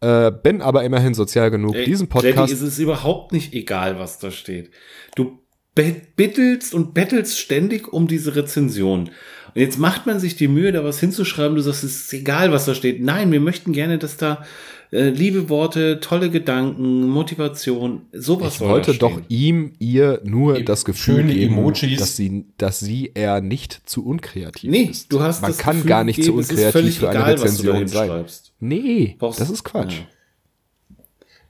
Äh, 0.00 0.32
bin 0.42 0.62
aber 0.62 0.84
immerhin 0.84 1.14
sozial 1.14 1.50
genug, 1.50 1.74
Ey, 1.74 1.84
diesen 1.84 2.08
Podcast. 2.08 2.52
ist 2.52 2.62
es 2.62 2.78
überhaupt 2.78 3.32
nicht 3.32 3.52
egal, 3.52 3.98
was 3.98 4.18
da 4.18 4.30
steht. 4.30 4.70
Du 5.14 5.40
bittelst 5.74 6.74
und 6.74 6.94
bettelst 6.94 7.38
ständig 7.38 7.92
um 7.92 8.06
diese 8.06 8.34
Rezension. 8.34 9.10
Und 9.54 9.60
jetzt 9.60 9.78
macht 9.78 10.06
man 10.06 10.20
sich 10.20 10.36
die 10.36 10.48
Mühe, 10.48 10.72
da 10.72 10.84
was 10.84 11.00
hinzuschreiben. 11.00 11.56
Du 11.56 11.62
sagst, 11.62 11.84
es 11.84 12.02
ist 12.02 12.12
egal, 12.12 12.52
was 12.52 12.66
da 12.66 12.74
steht. 12.74 13.02
Nein, 13.02 13.32
wir 13.32 13.40
möchten 13.40 13.72
gerne, 13.72 13.98
dass 13.98 14.16
da 14.16 14.44
äh, 14.92 15.08
liebe 15.10 15.48
Worte, 15.48 16.00
tolle 16.00 16.30
Gedanken, 16.30 17.08
Motivation, 17.08 18.02
sowas 18.12 18.54
Ich 18.54 18.58
soll 18.58 18.68
da 18.68 18.74
wollte 18.74 18.94
doch 18.94 19.20
ihm, 19.28 19.72
ihr 19.78 20.20
nur 20.24 20.56
Eben 20.56 20.64
das 20.66 20.84
Gefühl 20.84 21.24
geben, 21.24 21.54
Emojis. 21.58 21.98
dass 22.00 22.16
sie, 22.16 22.46
dass 22.58 22.80
sie 22.80 23.12
er 23.14 23.40
nicht 23.40 23.82
zu 23.88 24.04
unkreativ 24.04 24.68
Nee, 24.70 24.88
ist. 24.90 25.12
du 25.12 25.20
hast 25.22 25.42
Man 25.42 25.50
das 25.52 25.58
kann 25.58 25.76
Gefühl 25.76 25.88
gar 25.88 26.04
nicht 26.04 26.22
zu 26.24 26.38
es 26.38 26.46
ist 26.46 26.50
unkreativ 26.50 26.72
völlig 26.72 26.98
für 26.98 27.08
eine 27.10 27.18
egal, 27.20 27.40
was 27.40 27.56
du 27.58 27.62
da 27.66 27.72
Rezension 27.74 27.88
sein. 28.08 28.24
Nee, 28.58 29.16
Brauchst- 29.18 29.40
das 29.40 29.50
ist 29.50 29.62
Quatsch. 29.64 29.94
Ja. 29.98 30.06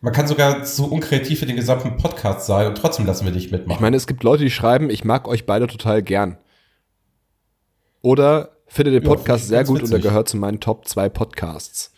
Man 0.02 0.12
kann 0.14 0.27
sogar 0.27 0.64
zu 0.64 0.90
unkreativ 0.90 1.40
für 1.40 1.47
den 1.47 1.56
gesamten 1.56 1.97
Podcast 1.98 2.47
sein 2.47 2.66
und 2.66 2.74
trotzdem 2.77 3.05
lassen 3.05 3.27
wir 3.27 3.32
dich 3.32 3.51
mitmachen. 3.51 3.77
Ich 3.77 3.81
meine, 3.81 3.97
es 3.97 4.06
gibt 4.06 4.22
Leute, 4.22 4.44
die 4.44 4.51
schreiben, 4.51 4.89
ich 4.89 5.05
mag 5.05 5.28
euch 5.28 5.44
beide 5.44 5.66
total 5.66 6.02
gern. 6.02 6.39
Oder 8.02 8.51
finde 8.66 8.93
den 8.93 9.02
Ja, 9.02 9.09
Podcast 9.09 9.44
ich 9.44 9.48
sehr 9.48 9.64
gut 9.64 9.82
und 9.82 9.89
er 9.90 9.98
witzig. 9.98 10.02
gehört 10.05 10.28
zu 10.28 10.36
meinen 10.36 10.60
Top 10.60 10.86
2 10.86 11.09
Podcasts. 11.09 11.93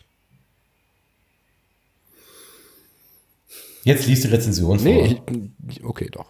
Jetzt 3.85 4.07
liest 4.07 4.25
die 4.25 4.29
Rezension 4.29 4.79
vor. 4.79 4.87
Nee, 4.89 5.21
ich, 5.69 5.85
okay, 5.85 6.09
doch. 6.11 6.27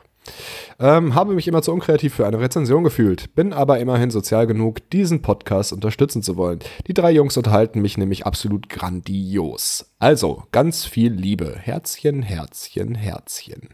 Ähm, 0.78 1.14
habe 1.14 1.34
mich 1.34 1.48
immer 1.48 1.62
zu 1.62 1.72
unkreativ 1.72 2.14
für 2.14 2.26
eine 2.26 2.40
Rezension 2.40 2.84
gefühlt, 2.84 3.34
bin 3.34 3.52
aber 3.52 3.80
immerhin 3.80 4.10
sozial 4.10 4.46
genug, 4.46 4.88
diesen 4.90 5.20
Podcast 5.20 5.72
unterstützen 5.72 6.22
zu 6.22 6.36
wollen. 6.36 6.60
Die 6.86 6.94
drei 6.94 7.10
Jungs 7.10 7.36
unterhalten 7.36 7.82
mich 7.82 7.98
nämlich 7.98 8.24
absolut 8.24 8.68
grandios. 8.68 9.92
Also, 9.98 10.44
ganz 10.52 10.84
viel 10.84 11.12
Liebe. 11.12 11.56
Herzchen, 11.60 12.22
Herzchen, 12.22 12.94
Herzchen. 12.94 13.68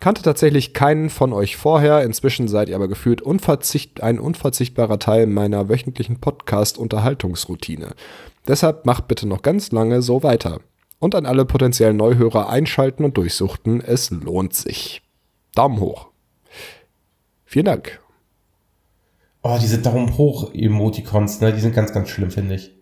Kannte 0.00 0.22
tatsächlich 0.22 0.74
keinen 0.74 1.08
von 1.10 1.32
euch 1.32 1.56
vorher, 1.56 2.02
inzwischen 2.02 2.48
seid 2.48 2.68
ihr 2.68 2.76
aber 2.76 2.88
gefühlt 2.88 3.22
unverzicht, 3.22 4.02
ein 4.02 4.18
unverzichtbarer 4.18 4.98
Teil 4.98 5.26
meiner 5.26 5.68
wöchentlichen 5.68 6.20
Podcast-Unterhaltungsroutine. 6.20 7.94
Deshalb 8.46 8.84
macht 8.84 9.08
bitte 9.08 9.26
noch 9.26 9.42
ganz 9.42 9.72
lange 9.72 10.02
so 10.02 10.22
weiter. 10.22 10.60
Und 10.98 11.14
an 11.14 11.26
alle 11.26 11.44
potenziellen 11.44 11.96
Neuhörer 11.96 12.48
einschalten 12.48 13.04
und 13.04 13.16
durchsuchten, 13.16 13.80
es 13.80 14.10
lohnt 14.10 14.54
sich. 14.54 15.02
Daumen 15.54 15.80
hoch. 15.80 16.08
Vielen 17.44 17.66
Dank. 17.66 18.00
Oh, 19.42 19.58
diese 19.60 19.78
Daumen 19.78 20.16
hoch 20.18 20.52
Emoticons, 20.52 21.40
ne, 21.40 21.52
die 21.52 21.60
sind 21.60 21.74
ganz, 21.74 21.92
ganz 21.92 22.08
schlimm, 22.10 22.30
finde 22.30 22.56
ich. 22.56 22.75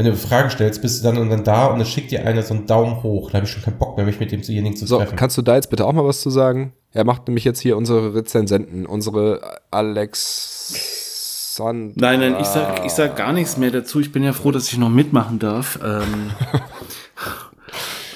Wenn 0.00 0.06
du 0.06 0.12
eine 0.12 0.18
Frage 0.18 0.48
stellst, 0.48 0.80
bist 0.80 1.04
du 1.04 1.08
dann 1.08 1.18
und 1.18 1.28
dann 1.28 1.44
da 1.44 1.66
und 1.66 1.78
dann 1.78 1.86
schickt 1.86 2.10
dir 2.10 2.24
einer 2.26 2.40
so 2.42 2.54
einen 2.54 2.64
Daumen 2.64 3.02
hoch. 3.02 3.30
Da 3.30 3.36
habe 3.36 3.44
ich 3.46 3.52
schon 3.52 3.62
keinen 3.62 3.76
Bock 3.76 3.98
mehr, 3.98 4.06
mich 4.06 4.18
mit 4.18 4.32
demjenigen 4.32 4.74
zu 4.74 4.86
So, 4.86 4.96
treffen. 4.96 5.14
kannst 5.14 5.36
du 5.36 5.42
da 5.42 5.56
jetzt 5.56 5.68
bitte 5.68 5.84
auch 5.84 5.92
mal 5.92 6.06
was 6.06 6.22
zu 6.22 6.30
sagen? 6.30 6.72
Er 6.90 7.04
macht 7.04 7.28
nämlich 7.28 7.44
jetzt 7.44 7.60
hier 7.60 7.76
unsere 7.76 8.14
Rezensenten, 8.14 8.86
unsere 8.86 9.58
Alex. 9.70 11.54
Nein, 11.62 11.92
nein, 11.96 12.36
ich 12.40 12.46
sag, 12.46 12.86
ich 12.86 12.92
sag 12.92 13.14
gar 13.14 13.34
nichts 13.34 13.58
mehr 13.58 13.70
dazu. 13.70 14.00
Ich 14.00 14.10
bin 14.10 14.22
ja 14.22 14.32
froh, 14.32 14.52
dass 14.52 14.72
ich 14.72 14.78
noch 14.78 14.88
mitmachen 14.88 15.38
darf. 15.38 15.78
Ähm, 15.84 16.30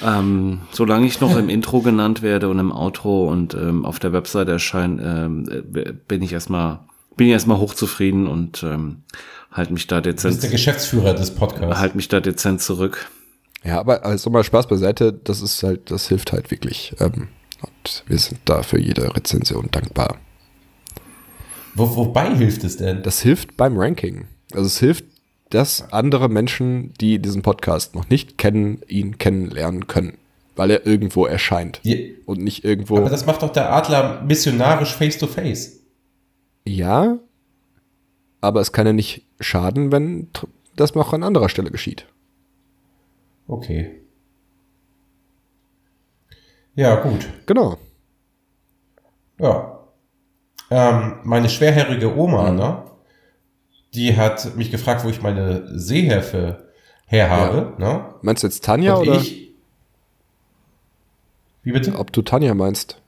ähm, 0.03 0.61
solange 0.71 1.05
ich 1.05 1.21
noch 1.21 1.37
im 1.37 1.49
Intro 1.49 1.81
genannt 1.81 2.23
werde 2.23 2.49
und 2.49 2.57
im 2.57 2.71
Outro 2.71 3.29
und 3.29 3.53
ähm, 3.53 3.85
auf 3.85 3.99
der 3.99 4.11
Website 4.11 4.47
erscheine, 4.47 5.03
ähm, 5.03 5.47
äh, 5.75 5.91
bin 6.07 6.23
ich 6.23 6.33
erstmal, 6.33 6.79
bin 7.15 7.27
ich 7.27 7.33
erstmal 7.33 7.59
hochzufrieden 7.59 8.25
und 8.25 8.63
ähm, 8.63 9.03
halt 9.55 9.71
mich 9.71 9.87
da 9.87 10.01
du 10.01 10.11
bist 10.11 10.23
der 10.23 10.31
dezent, 10.33 10.51
Geschäftsführer 10.51 11.13
des 11.15 11.31
Podcasts. 11.31 11.79
halt 11.79 11.95
mich 11.95 12.07
da 12.07 12.19
dezent 12.19 12.61
zurück. 12.61 13.09
Ja, 13.63 13.79
aber 13.79 14.05
also 14.05 14.29
mal 14.29 14.43
Spaß 14.43 14.67
beiseite, 14.67 15.11
das 15.13 15.41
ist 15.41 15.63
halt, 15.63 15.89
das 15.89 16.07
hilft 16.07 16.31
halt 16.33 16.51
wirklich. 16.51 16.93
Ähm, 16.99 17.29
und 17.61 18.03
wir 18.05 18.19
sind 18.19 18.39
da 18.45 18.61
für 18.61 18.79
jede 18.79 19.15
Rezension 19.15 19.69
dankbar. 19.71 20.17
Wo, 21.73 21.95
wobei 21.95 22.35
hilft 22.35 22.63
es 22.63 22.77
denn? 22.77 23.01
Das 23.01 23.21
hilft 23.21 23.57
beim 23.57 23.77
Ranking. 23.77 24.27
Also 24.53 24.67
es 24.67 24.79
hilft, 24.79 25.05
dass 25.49 25.91
andere 25.91 26.29
Menschen, 26.29 26.93
die 27.01 27.19
diesen 27.19 27.41
Podcast 27.41 27.95
noch 27.95 28.09
nicht 28.09 28.37
kennen, 28.37 28.81
ihn 28.87 29.17
kennenlernen 29.17 29.87
können. 29.87 30.17
Weil 30.55 30.71
er 30.71 30.85
irgendwo 30.85 31.25
erscheint. 31.25 31.81
Die, 31.83 32.15
Und 32.25 32.39
nicht 32.41 32.63
irgendwo. 32.63 32.97
aber 32.97 33.09
das 33.09 33.25
macht 33.25 33.41
doch 33.41 33.51
der 33.51 33.73
Adler 33.73 34.21
missionarisch 34.21 34.93
face 34.95 35.17
to 35.17 35.27
face. 35.27 35.79
ja, 36.65 37.17
aber 38.45 38.61
es 38.61 38.71
kann 38.71 38.85
ja 38.87 38.93
nicht 38.93 39.25
schaden, 39.39 39.91
wenn 39.91 40.29
das 40.75 40.95
noch 40.95 41.13
an 41.13 41.23
anderer 41.23 41.49
Stelle 41.49 41.71
geschieht. 41.71 42.05
Okay. 43.47 44.01
Ja, 46.75 46.95
gut. 46.95 47.27
Genau. 47.45 47.77
Ja. 49.39 49.79
Ähm, 50.71 51.15
meine 51.23 51.49
schwerhörige 51.49 52.15
Oma, 52.17 52.51
ne? 52.51 52.83
Die 53.93 54.17
hat 54.17 54.55
mich 54.57 54.71
gefragt, 54.71 55.05
wo 55.05 55.09
ich 55.09 55.21
meine 55.21 55.67
Sehhilfe 55.77 56.69
her 57.05 57.29
habe, 57.29 57.73
ne? 57.77 58.15
Meinst 58.21 58.43
du 58.43 58.47
jetzt 58.47 58.63
Tanja 58.65 58.95
Und 58.95 59.07
oder 59.07 59.21
ich. 59.21 59.51
Wie 61.63 61.71
bitte? 61.71 61.95
ob 61.97 62.11
du 62.11 62.21
Tanja 62.21 62.53
meinst? 62.53 63.01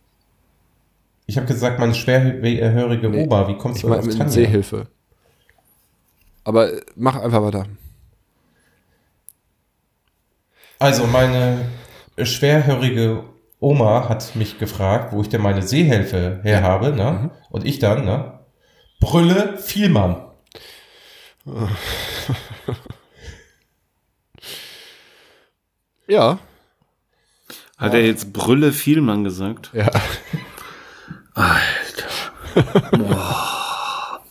Ich 1.26 1.36
habe 1.38 1.48
gesagt, 1.48 1.80
meine 1.80 1.94
schwerhörige 1.94 3.10
Nee, 3.10 3.26
Oma. 3.26 3.48
Wie 3.50 3.58
kommst 3.58 3.78
Ich 3.78 3.82
du 3.82 3.90
meine 3.90 4.00
auf 4.00 4.06
mit 4.06 4.18
Tanja? 4.18 4.32
Sehhilfe. 4.32 4.88
Aber 6.48 6.72
äh, 6.72 6.82
mach 6.96 7.18
einfach 7.18 7.44
weiter. 7.44 7.66
Also 10.80 11.06
meine 11.06 11.66
schwerhörige 12.24 13.26
Oma 13.60 14.08
hat 14.08 14.34
mich 14.38 14.58
gefragt, 14.58 15.12
wo 15.12 15.22
ich 15.22 15.28
denn 15.28 15.42
meine 15.42 15.62
Sehhilfe 15.62 16.40
her 16.44 16.64
habe, 16.64 16.94
ne? 16.94 17.12
Mhm. 17.12 17.32
Und 17.50 17.66
ich 17.66 17.80
dann, 17.80 18.06
ne? 18.06 18.40
Brülle 19.02 19.58
Vielmann. 19.58 20.24
Ja. 26.10 26.40
Hat 27.78 27.94
er 27.94 28.06
jetzt 28.06 28.32
Brülle 28.32 28.72
Vielmann 28.72 29.26
gesagt? 29.26 29.72
Ja. 29.74 29.92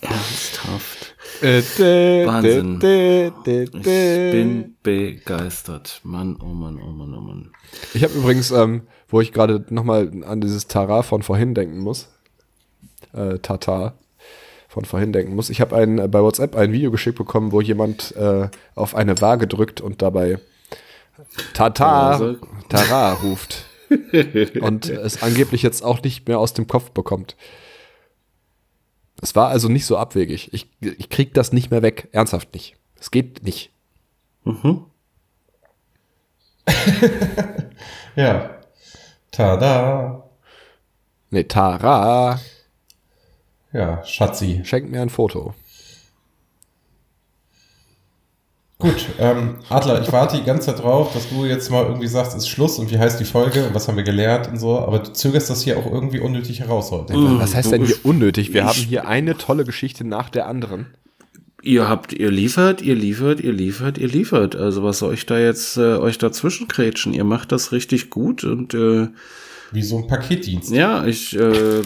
Ernsthaft. 0.00 0.95
Wahnsinn. 1.42 2.26
Wahnsinn. 2.26 3.70
Ich 3.74 3.82
bin 3.82 4.76
begeistert. 4.82 6.00
Mann, 6.04 6.36
oh 6.42 6.46
Mann, 6.46 6.80
oh 6.82 6.90
Mann, 6.90 7.14
oh 7.14 7.20
Mann. 7.20 7.50
Ich 7.94 8.02
habe 8.02 8.14
übrigens, 8.14 8.50
ähm, 8.50 8.82
wo 9.08 9.20
ich 9.20 9.32
gerade 9.32 9.64
nochmal 9.70 10.10
an 10.26 10.40
dieses 10.40 10.66
Tara 10.68 11.02
von 11.02 11.22
vorhin 11.22 11.54
denken 11.54 11.78
muss, 11.78 12.08
äh, 13.12 13.38
Tata 13.38 13.94
von 14.68 14.84
vorhin 14.84 15.12
denken 15.12 15.34
muss. 15.34 15.50
Ich 15.50 15.60
habe 15.60 15.76
äh, 15.80 16.08
bei 16.08 16.22
WhatsApp 16.22 16.54
ein 16.56 16.72
Video 16.72 16.90
geschickt 16.90 17.18
bekommen, 17.18 17.52
wo 17.52 17.60
jemand 17.60 18.14
äh, 18.16 18.48
auf 18.74 18.94
eine 18.94 19.20
Waage 19.20 19.46
drückt 19.46 19.80
und 19.80 20.02
dabei 20.02 20.38
Tata, 21.54 22.10
Also- 22.12 22.36
Tara 22.68 23.12
ruft. 23.14 23.64
und 24.60 24.88
es 24.88 25.22
angeblich 25.22 25.62
jetzt 25.62 25.84
auch 25.84 26.02
nicht 26.02 26.26
mehr 26.26 26.40
aus 26.40 26.52
dem 26.54 26.66
Kopf 26.66 26.90
bekommt. 26.90 27.36
Es 29.22 29.34
war 29.34 29.48
also 29.48 29.68
nicht 29.68 29.86
so 29.86 29.96
abwegig. 29.96 30.52
Ich, 30.52 30.68
ich 30.80 31.08
krieg 31.08 31.32
das 31.34 31.52
nicht 31.52 31.70
mehr 31.70 31.82
weg. 31.82 32.08
Ernsthaft 32.12 32.52
nicht. 32.54 32.76
Es 32.98 33.10
geht 33.10 33.42
nicht. 33.42 33.70
Ja. 38.16 38.50
Tada. 39.30 40.22
Nee, 41.30 41.44
Tara, 41.44 42.40
Ja, 43.72 44.02
Schatzi. 44.04 44.62
schenk 44.64 44.90
mir 44.90 45.02
ein 45.02 45.10
Foto. 45.10 45.54
Gut, 48.78 49.06
ähm, 49.18 49.56
Adler, 49.70 50.02
ich 50.02 50.12
warte 50.12 50.36
die 50.36 50.44
ganze 50.44 50.66
Zeit 50.66 50.82
drauf, 50.82 51.14
dass 51.14 51.30
du 51.30 51.46
jetzt 51.46 51.70
mal 51.70 51.84
irgendwie 51.86 52.08
sagst, 52.08 52.36
ist 52.36 52.46
Schluss 52.46 52.78
und 52.78 52.90
wie 52.90 52.98
heißt 52.98 53.18
die 53.18 53.24
Folge 53.24 53.64
und 53.66 53.74
was 53.74 53.88
haben 53.88 53.96
wir 53.96 54.04
gelernt 54.04 54.48
und 54.48 54.58
so, 54.58 54.78
aber 54.78 54.98
du 54.98 55.12
zögerst 55.14 55.48
das 55.48 55.62
hier 55.62 55.78
auch 55.78 55.90
irgendwie 55.90 56.20
unnötig 56.20 56.60
heraus 56.60 56.90
heute. 56.90 57.14
Was 57.14 57.54
heißt 57.54 57.72
denn 57.72 57.86
hier 57.86 57.96
unnötig? 58.02 58.52
Wir 58.52 58.66
haben 58.66 58.76
hier 58.76 59.08
eine 59.08 59.38
tolle 59.38 59.64
Geschichte 59.64 60.04
nach 60.04 60.28
der 60.28 60.46
anderen. 60.46 60.88
Ihr 61.62 61.88
habt, 61.88 62.12
ihr 62.12 62.30
liefert, 62.30 62.82
ihr 62.82 62.94
liefert, 62.94 63.40
ihr 63.40 63.52
liefert, 63.52 63.96
ihr 63.96 64.08
liefert. 64.08 64.54
Also 64.54 64.82
was 64.82 64.98
soll 64.98 65.14
ich 65.14 65.24
da 65.24 65.38
jetzt 65.38 65.78
äh, 65.78 65.96
euch 65.96 66.18
dazwischen 66.18 66.68
krätschen? 66.68 67.14
Ihr 67.14 67.24
macht 67.24 67.52
das 67.52 67.72
richtig 67.72 68.10
gut 68.10 68.44
und 68.44 68.74
äh, 68.74 69.08
Wie 69.72 69.82
so 69.82 69.96
ein 69.96 70.06
Paketdienst. 70.06 70.70
ja, 70.70 71.06
ich 71.06 71.34
äh, 71.34 71.80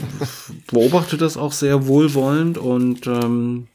beobachte 0.70 1.16
das 1.16 1.36
auch 1.36 1.52
sehr 1.52 1.86
wohlwollend 1.86 2.58
und 2.58 3.06
ähm, 3.06 3.68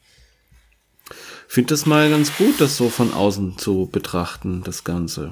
finde 1.56 1.70
das 1.70 1.86
mal 1.86 2.10
ganz 2.10 2.36
gut, 2.36 2.60
das 2.60 2.76
so 2.76 2.90
von 2.90 3.14
außen 3.14 3.58
zu 3.58 3.88
betrachten, 3.90 4.62
das 4.66 4.84
Ganze. 4.84 5.32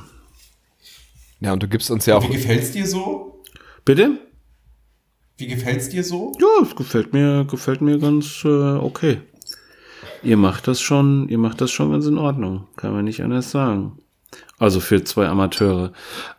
Ja, 1.41 1.51
und 1.51 1.61
du 1.61 1.67
gibst 1.67 1.91
uns 1.91 2.05
ja 2.05 2.15
auch. 2.15 2.23
Wie 2.23 2.31
gefällt's 2.31 2.71
dir 2.71 2.87
so? 2.87 3.43
Bitte? 3.83 4.19
Wie 5.35 5.47
gefällt's 5.47 5.89
dir 5.89 6.01
so? 6.01 6.31
Ja, 6.39 6.63
es 6.65 6.77
gefällt 6.77 7.11
mir, 7.11 7.43
gefällt 7.43 7.81
mir 7.81 7.99
ganz 7.99 8.45
äh, 8.45 8.47
okay. 8.47 9.19
Ihr 10.23 10.37
macht 10.37 10.69
das 10.69 10.79
schon, 10.79 11.27
ihr 11.27 11.37
macht 11.37 11.59
das 11.59 11.71
schon 11.71 11.91
ganz 11.91 12.05
in 12.05 12.17
Ordnung, 12.17 12.69
kann 12.77 12.93
man 12.93 13.03
nicht 13.03 13.21
anders 13.21 13.51
sagen. 13.51 13.99
Also 14.57 14.79
für 14.79 15.03
zwei 15.03 15.27
Amateure. 15.27 15.91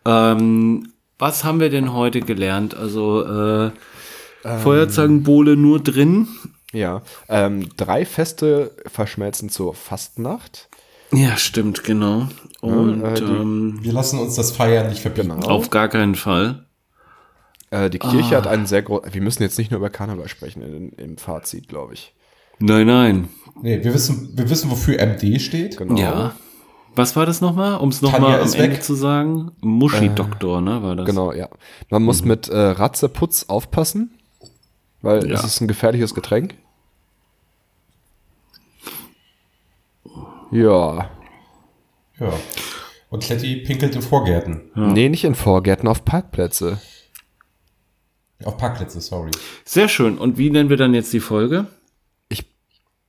Ähm, 0.07 0.95
was 1.19 1.45
haben 1.45 1.61
wir 1.61 1.69
denn 1.69 1.93
heute 1.93 2.23
gelernt? 2.23 2.75
Also 2.75 3.23
äh, 3.23 3.71
Feuerzangenbowle 4.63 5.59
nur 5.59 5.79
drin. 5.81 6.29
Ja. 6.75 7.01
Ähm, 7.29 7.69
drei 7.79 8.05
Feste 8.05 8.73
verschmelzen 8.87 9.49
zur 9.49 9.73
Fastnacht. 9.75 10.69
Ja, 11.13 11.37
stimmt, 11.37 11.85
genau. 11.85 12.27
Und 12.61 13.03
äh, 13.03 13.15
die- 13.15 13.23
ähm, 13.23 13.79
Wir 13.81 13.93
lassen 13.93 14.19
uns 14.19 14.35
das 14.35 14.51
Feiern 14.53 14.89
nicht 14.89 15.01
verbieten. 15.01 15.29
Genau. 15.31 15.47
auf 15.49 15.71
gar 15.71 15.89
keinen 15.89 16.15
Fall. 16.17 16.67
Äh, 17.71 17.89
die 17.91 17.99
Kirche 17.99 18.37
hat 18.37 18.47
einen 18.47 18.67
sehr 18.67 18.83
großen. 18.83 19.15
Wir 19.15 19.23
müssen 19.23 19.43
jetzt 19.43 19.57
nicht 19.59 19.71
nur 19.71 19.79
über 19.79 19.91
Karneval 19.91 20.29
sprechen 20.29 20.63
in, 20.63 20.89
im 20.93 21.17
Fazit, 21.17 21.69
glaube 21.69 21.95
ich. 21.95 22.15
Nein, 22.59 22.87
nein. 22.87 23.29
Nee, 23.63 23.83
wir 23.83 23.95
wissen, 23.95 24.33
wir 24.37 24.49
wissen, 24.51 24.71
wofür 24.71 24.99
MD 25.01 25.41
steht. 25.41 25.77
Genau. 25.77 25.99
Ja. 25.99 26.35
Was 26.97 27.17
war 27.17 27.27
das 27.27 27.41
nochmal? 27.41 27.79
Um 27.79 27.89
es 27.89 28.03
nochmal 28.03 28.41
am 28.41 28.47
Ende 28.53 28.75
weg. 28.77 28.83
zu 28.85 28.95
sagen. 28.95 29.51
Muschi-Doktor, 29.61 30.61
ne, 30.61 30.81
war 30.83 30.95
das? 30.95 31.07
Genau, 31.07 31.33
ja. 31.33 31.49
Man 31.91 32.05
muss 32.05 32.25
mit 32.25 32.49
äh, 32.49 32.57
Ratzeputz 32.57 33.47
aufpassen, 33.49 34.15
weil 35.03 35.29
Ja. 35.29 35.35
es 35.35 35.45
ist 35.45 35.61
ein 35.61 35.67
gefährliches 35.67 36.15
Getränk. 36.15 36.55
Ja. 40.55 41.11
Ja. 42.19 42.33
Und 43.11 43.23
Kletti 43.23 43.57
pinkelt 43.57 43.95
in 43.95 44.03
Vorgärten. 44.03 44.71
Nee, 44.75 45.09
nicht 45.09 45.25
in 45.25 45.35
Vorgärten, 45.35 45.89
auf 45.89 46.05
Parkplätze. 46.05 46.81
Auf 48.45 48.57
Parkplätze, 48.57 49.01
sorry. 49.01 49.31
Sehr 49.65 49.89
schön. 49.89 50.19
Und 50.19 50.39
wie 50.39 50.51
nennen 50.51 50.71
wir 50.71 50.77
dann 50.77 50.95
jetzt 50.95 51.13
die 51.13 51.21
Folge? 51.21 51.67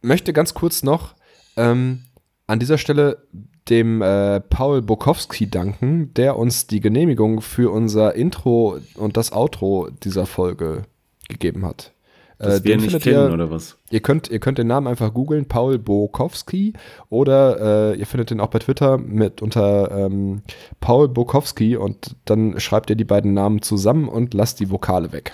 möchte 0.05 0.34
ganz 0.34 0.53
kurz 0.53 0.84
noch 0.84 1.15
ähm, 1.57 2.03
an 2.47 2.59
dieser 2.59 2.77
Stelle 2.77 3.27
dem 3.67 4.01
äh, 4.01 4.39
Paul 4.39 4.84
Bukowski 4.84 5.49
danken, 5.49 6.13
der 6.13 6.38
uns 6.38 6.67
die 6.67 6.80
Genehmigung 6.80 7.41
für 7.41 7.72
unser 7.72 8.13
Intro 8.13 8.77
und 8.95 9.17
das 9.17 9.31
Outro 9.34 9.89
dieser 9.89 10.27
Folge 10.27 10.84
gegeben 11.27 11.65
hat. 11.65 11.94
Das 12.37 12.61
Äh, 12.61 12.63
wir 12.65 12.77
nicht 12.77 13.01
kennen, 13.01 13.27
ihr, 13.29 13.33
oder 13.33 13.49
was? 13.49 13.77
Ihr 13.89 14.01
könnt, 14.01 14.29
ihr 14.29 14.39
könnt 14.39 14.57
den 14.57 14.67
Namen 14.67 14.87
einfach 14.87 15.13
googeln, 15.13 15.47
Paul 15.47 15.79
Bukowski, 15.79 16.73
oder 17.09 17.93
äh, 17.93 17.99
ihr 17.99 18.05
findet 18.05 18.29
den 18.29 18.39
auch 18.41 18.49
bei 18.49 18.59
Twitter 18.59 18.97
mit 18.97 19.41
unter 19.41 19.91
ähm, 19.91 20.41
Paul 20.81 21.07
Bukowski 21.07 21.77
und 21.77 22.15
dann 22.25 22.59
schreibt 22.59 22.89
ihr 22.89 22.95
die 22.95 23.05
beiden 23.05 23.33
Namen 23.33 23.61
zusammen 23.61 24.07
und 24.09 24.33
lasst 24.33 24.59
die 24.59 24.69
Vokale 24.69 25.11
weg. 25.11 25.33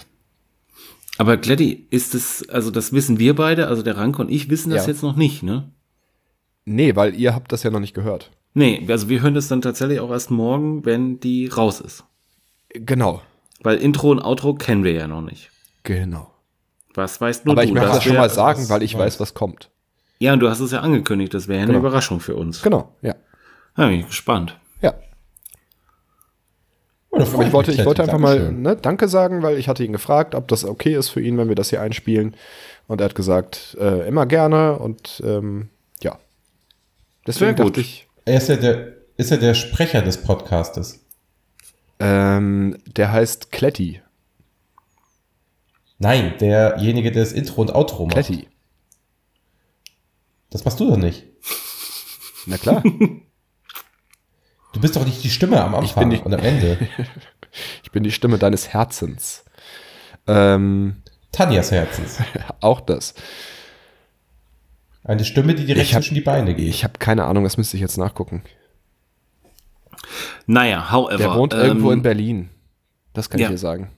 Aber 1.17 1.37
Kletti, 1.37 1.87
ist 1.89 2.15
es, 2.15 2.47
also 2.49 2.71
das 2.71 2.93
wissen 2.93 3.19
wir 3.19 3.35
beide, 3.35 3.67
also 3.67 3.83
der 3.83 3.97
Ranke 3.97 4.21
und 4.21 4.31
ich 4.31 4.49
wissen 4.49 4.69
das 4.71 4.85
Ja. 4.85 4.91
jetzt 4.93 5.03
noch 5.03 5.15
nicht, 5.15 5.43
ne? 5.43 5.71
Nee, 6.65 6.95
weil 6.95 7.15
ihr 7.15 7.33
habt 7.35 7.51
das 7.51 7.63
ja 7.63 7.69
noch 7.71 7.79
nicht 7.79 7.93
gehört. 7.93 8.31
Nee, 8.53 8.85
also 8.87 9.09
wir 9.09 9.21
hören 9.21 9.33
das 9.33 9.47
dann 9.47 9.61
tatsächlich 9.61 9.99
auch 9.99 10.11
erst 10.11 10.29
morgen, 10.31 10.85
wenn 10.85 11.19
die 11.19 11.47
raus 11.47 11.79
ist. 11.79 12.03
Genau. 12.69 13.21
Weil 13.61 13.77
Intro 13.77 14.11
und 14.11 14.19
Outro 14.21 14.53
kennen 14.55 14.83
wir 14.83 14.93
ja 14.93 15.07
noch 15.07 15.21
nicht. 15.21 15.51
Genau. 15.83 16.30
Was 16.95 17.19
weißt 17.21 17.45
nur 17.45 17.53
Aber 17.53 17.61
du? 17.63 17.67
ich 17.67 17.73
möchte 17.73 17.89
das 17.89 18.03
schon 18.03 18.13
wär- 18.13 18.19
mal 18.21 18.29
sagen, 18.29 18.67
weil 18.69 18.83
ich 18.83 18.93
weiß. 18.95 19.13
weiß, 19.13 19.19
was 19.19 19.33
kommt. 19.33 19.69
Ja, 20.19 20.33
und 20.33 20.39
du 20.39 20.49
hast 20.49 20.59
es 20.59 20.71
ja 20.71 20.81
angekündigt, 20.81 21.33
das 21.33 21.47
wäre 21.47 21.57
ja 21.59 21.63
eine 21.63 21.73
Genau. 21.73 21.85
Überraschung 21.87 22.19
für 22.19 22.35
uns. 22.35 22.61
Genau, 22.61 22.93
ja. 23.01 23.15
Ja, 23.77 23.87
bin 23.87 23.99
ich 24.01 24.07
gespannt. 24.07 24.57
Ja. 24.81 24.93
Oder 27.09 27.25
Aber 27.27 27.45
ich 27.45 27.51
wollte, 27.53 27.71
ich 27.71 27.85
wollte 27.85 28.03
einfach 28.03 28.19
mal 28.19 28.51
ne, 28.51 28.75
Danke 28.77 29.07
sagen, 29.07 29.41
weil 29.41 29.57
ich 29.57 29.67
hatte 29.67 29.83
ihn 29.83 29.91
gefragt, 29.91 30.33
ob 30.35 30.47
das 30.47 30.63
okay 30.63 30.95
ist 30.95 31.09
für 31.09 31.21
ihn, 31.21 31.37
wenn 31.37 31.47
wir 31.49 31.55
das 31.55 31.69
hier 31.69 31.81
einspielen. 31.81 32.35
Und 32.87 33.01
er 33.01 33.05
hat 33.05 33.15
gesagt, 33.15 33.75
äh, 33.79 34.07
immer 34.07 34.25
gerne 34.25 34.77
und 34.77 35.21
ähm, 35.25 35.69
ja. 36.01 36.17
Deswegen 37.27 37.55
gut. 37.55 37.67
dachte 37.67 37.81
ich, 37.81 38.07
Er 38.25 38.37
ist 38.37 38.49
ja 38.49 38.55
der, 38.55 38.93
ist 39.17 39.31
ja 39.31 39.37
der 39.37 39.53
Sprecher 39.53 40.01
des 40.01 40.21
Podcastes. 40.23 40.99
ähm, 41.99 42.77
der 42.85 43.11
heißt 43.11 43.51
Kletti. 43.51 44.00
Nein, 46.01 46.33
derjenige, 46.39 47.11
der 47.11 47.21
das 47.21 47.31
Intro 47.31 47.61
und 47.61 47.75
Outro 47.75 48.05
macht. 48.05 48.13
Kletti. 48.13 48.47
Das 50.49 50.65
machst 50.65 50.79
du 50.79 50.89
doch 50.89 50.97
nicht. 50.97 51.27
Na 52.47 52.57
klar. 52.57 52.81
Du 52.81 54.79
bist 54.79 54.95
doch 54.95 55.05
nicht 55.05 55.23
die 55.23 55.29
Stimme 55.29 55.61
am 55.61 55.75
Anfang 55.75 56.09
bin 56.09 56.17
die- 56.17 56.25
und 56.25 56.33
am 56.33 56.39
Ende. 56.39 56.89
ich 57.83 57.91
bin 57.91 58.01
die 58.01 58.11
Stimme 58.11 58.39
deines 58.39 58.69
Herzens. 58.69 59.45
Ähm, 60.25 61.03
Tanjas 61.31 61.69
Herzens. 61.69 62.17
auch 62.61 62.81
das. 62.81 63.13
Eine 65.03 65.23
Stimme, 65.23 65.53
die 65.53 65.65
direkt 65.65 65.93
hab- 65.93 66.01
zwischen 66.01 66.15
die 66.15 66.21
Beine 66.21 66.55
geht. 66.55 66.67
Ich 66.67 66.83
habe 66.83 66.97
keine 66.97 67.25
Ahnung, 67.25 67.43
das 67.43 67.57
müsste 67.57 67.77
ich 67.77 67.81
jetzt 67.81 67.97
nachgucken. 67.97 68.43
Naja, 70.47 70.91
however. 70.91 71.17
Der 71.17 71.35
wohnt 71.35 71.53
ähm, 71.53 71.59
irgendwo 71.59 71.91
in 71.91 72.01
Berlin. 72.01 72.49
Das 73.13 73.29
kann 73.29 73.39
ja. 73.39 73.49
ich 73.49 73.51
dir 73.51 73.59
sagen. 73.59 73.91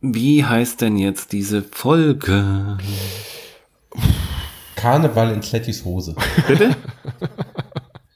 Wie 0.00 0.44
heißt 0.44 0.80
denn 0.80 0.96
jetzt 0.96 1.32
diese 1.32 1.62
Folge? 1.62 2.76
Karneval 4.76 5.32
in 5.32 5.40
Klettis 5.40 5.84
Hose. 5.84 6.14
Bitte? 6.46 6.76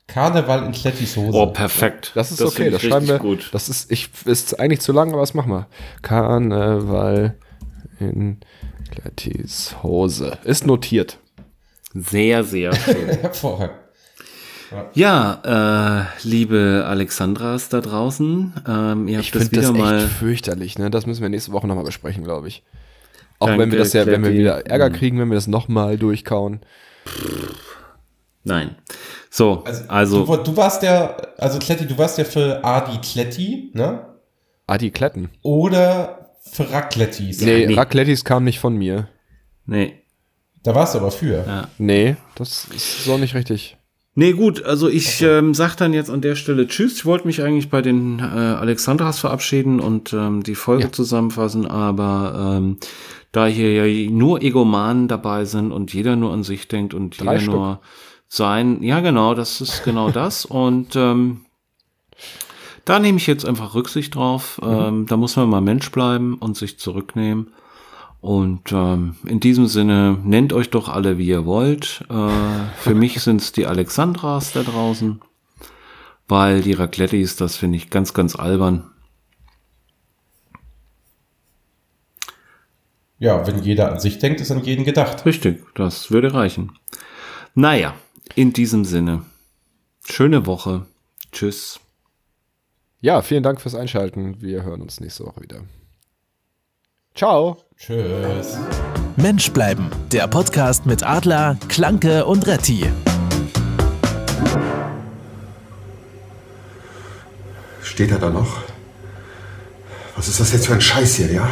Karneval 0.07 0.66
in 0.66 0.73
Klettis 0.73 1.16
Hose. 1.16 1.36
Oh, 1.36 1.47
perfekt. 1.47 2.12
Das 2.15 2.31
ist 2.31 2.43
okay, 2.43 2.65
finde 2.65 2.70
das 2.73 2.82
schreiben 2.82 3.07
wir. 3.07 3.15
richtig 3.15 3.31
gut. 3.31 3.48
Das 3.52 3.69
ist, 3.69 3.90
ich, 3.90 4.11
ist 4.27 4.59
eigentlich 4.61 4.81
zu 4.81 4.93
lang, 4.93 5.11
aber 5.11 5.20
das 5.20 5.35
machen 5.35 5.52
wir. 5.52 5.69
Karneval 6.02 7.36
in 7.98 8.39
Klettis 8.90 9.77
Hose. 9.82 10.39
Ist 10.44 10.66
notiert. 10.66 11.19
Sehr, 11.94 12.44
sehr 12.44 12.74
schön. 12.74 13.09
Hervorragend. 13.20 13.77
Ja, 14.95 16.07
äh, 16.23 16.27
liebe 16.29 16.85
Alexandras 16.87 17.69
da 17.69 17.81
draußen, 17.81 18.55
ähm, 18.67 19.09
ihr 19.09 19.17
habt 19.19 19.27
Ich 19.27 19.33
das 19.33 19.49
finde 19.49 19.61
das 19.61 19.75
wieder 19.75 19.85
echt 19.85 19.93
mal. 19.93 20.01
fürchterlich, 20.09 20.79
ne? 20.79 20.91
Das 20.91 21.07
müssen 21.07 21.23
wir 21.23 21.29
nächste 21.29 21.53
Woche 21.53 21.67
nochmal 21.67 21.85
besprechen, 21.85 22.25
glaube 22.25 22.49
ich. 22.49 22.63
Auch 23.39 23.47
Danke, 23.47 23.63
wenn 23.63 23.73
wir 23.73 23.79
das 23.79 23.93
ja, 23.95 24.07
wenn 24.07 24.23
wir 24.23 24.33
wieder 24.33 24.67
Ärger 24.67 24.91
kriegen, 24.91 25.19
wenn 25.19 25.29
wir 25.29 25.35
das 25.35 25.47
nochmal 25.47 25.97
durchkauen. 25.99 26.61
Nein. 28.45 28.75
So, 29.31 29.65
also, 29.89 30.25
Du, 30.25 30.37
du 30.37 30.57
warst 30.57 30.83
ja, 30.83 31.17
also 31.39 31.59
Kletti, 31.59 31.87
du 31.87 31.97
warst 31.99 32.19
ja 32.19 32.25
für 32.25 32.65
Adi 32.65 32.99
Kletti, 33.01 33.71
ne? 33.75 34.07
Adi 34.67 34.91
Kletten. 34.91 35.31
Oder 35.43 36.31
für 36.43 36.71
Raclettis. 36.71 37.41
Nee, 37.43 37.67
nee. 37.67 37.75
Raclettis 37.75 38.25
kam 38.25 38.45
nicht 38.45 38.59
von 38.61 38.77
mir. 38.77 39.09
nee. 39.67 39.97
Da 40.63 40.75
warst 40.75 40.95
du 40.95 40.99
aber 40.99 41.11
für. 41.11 41.43
Ja. 41.47 41.69
Nee, 41.79 42.17
das 42.35 42.67
ist 42.77 43.05
so 43.07 43.17
nicht 43.17 43.35
richtig. 43.35 43.79
Nee, 44.15 44.32
gut, 44.32 44.65
also 44.65 44.89
ich 44.89 45.23
ähm, 45.23 45.55
sag 45.55 45.77
dann 45.77 45.93
jetzt 45.93 46.11
an 46.11 46.20
der 46.20 46.35
Stelle 46.35 46.66
Tschüss. 46.66 46.97
Ich 46.97 47.07
wollte 47.07 47.27
mich 47.27 47.43
eigentlich 47.43 47.70
bei 47.70 47.81
den 47.81 48.19
äh, 48.19 48.23
Alexandras 48.23 49.20
verabschieden 49.20 49.78
und 49.78 50.12
ähm, 50.12 50.43
die 50.43 50.57
Folge 50.57 50.85
Ja. 50.85 50.93
zusammenfassen, 50.93 51.65
aber 51.66 52.57
ähm, 52.59 52.78
da 53.31 53.47
hier 53.47 53.73
ja 53.73 54.11
nur 54.11 54.43
Egomanen 54.43 55.07
dabei 55.07 55.45
sind 55.45 55.70
und 55.70 55.95
jeder 55.95 56.16
nur 56.16 56.32
an 56.32 56.43
sich 56.43 56.66
denkt 56.66 56.93
und 56.93 57.20
Drei 57.20 57.39
jeder 57.39 57.53
nur 57.53 57.81
sein, 58.27 58.82
ja 58.82 59.01
genau, 59.01 59.35
das 59.35 59.61
ist 59.61 59.85
genau 59.85 60.11
das 60.11 60.45
und 60.45 60.97
ähm, 60.97 61.43
da 62.85 62.99
nehme 62.99 63.19
ich 63.19 63.28
jetzt 63.28 63.45
einfach 63.47 63.74
Rücksicht 63.74 64.16
drauf. 64.16 64.61
Mhm. 64.62 64.69
Ähm, 64.73 65.07
da 65.07 65.16
muss 65.16 65.37
man 65.37 65.49
mal 65.49 65.61
Mensch 65.61 65.91
bleiben 65.93 66.35
und 66.35 66.57
sich 66.57 66.78
zurücknehmen. 66.78 67.53
Und 68.21 68.71
ähm, 68.73 69.17
in 69.27 69.41
diesem 69.41 69.67
Sinne, 69.67 70.19
nennt 70.23 70.53
euch 70.53 70.69
doch 70.71 70.89
alle, 70.89 71.17
wie 71.17 71.27
ihr 71.27 71.47
wollt. 71.47 72.05
Äh, 72.11 72.29
für 72.77 72.95
mich 72.95 73.21
sind 73.21 73.41
es 73.41 73.53
die 73.53 73.67
Alexandras 73.67 74.53
da 74.53 74.63
draußen, 74.63 75.21
weil 76.29 76.61
die 76.61 76.75
Raclettis, 76.75 77.37
das 77.37 77.57
finde 77.57 77.79
ich 77.79 77.89
ganz, 77.89 78.13
ganz 78.13 78.37
albern. 78.37 78.91
Ja, 83.19 83.47
wenn 83.47 83.63
jeder 83.63 83.93
an 83.93 84.01
sich 84.01 84.19
denkt, 84.19 84.41
ist 84.41 84.51
an 84.51 84.65
jeden 84.65 84.85
gedacht. 84.85 85.25
Richtig, 85.27 85.63
das 85.75 86.11
würde 86.11 86.33
reichen. 86.33 86.73
Naja, 87.55 87.95
in 88.35 88.53
diesem 88.53 88.85
Sinne, 88.85 89.25
schöne 90.05 90.47
Woche. 90.47 90.87
Tschüss. 91.33 91.81
Ja, 93.01 93.23
vielen 93.23 93.43
Dank 93.43 93.61
fürs 93.61 93.75
Einschalten. 93.75 94.41
Wir 94.41 94.63
hören 94.63 94.83
uns 94.83 95.01
nächste 95.01 95.25
Woche 95.25 95.43
wieder. 95.43 95.63
Ciao. 97.21 97.59
Tschüss. 97.77 98.57
Mensch 99.17 99.53
bleiben, 99.53 99.91
der 100.11 100.27
Podcast 100.27 100.87
mit 100.87 101.03
Adler, 101.03 101.59
Klanke 101.69 102.25
und 102.25 102.47
Retti. 102.47 102.91
Steht 107.83 108.11
er 108.11 108.19
da 108.19 108.31
noch? 108.31 108.63
Was 110.17 110.29
ist 110.29 110.41
das 110.41 110.55
jetzt 110.55 110.67
für 110.67 110.73
ein 110.73 110.81
Scheiß 110.81 111.17
hier, 111.17 111.31
ja? 111.31 111.47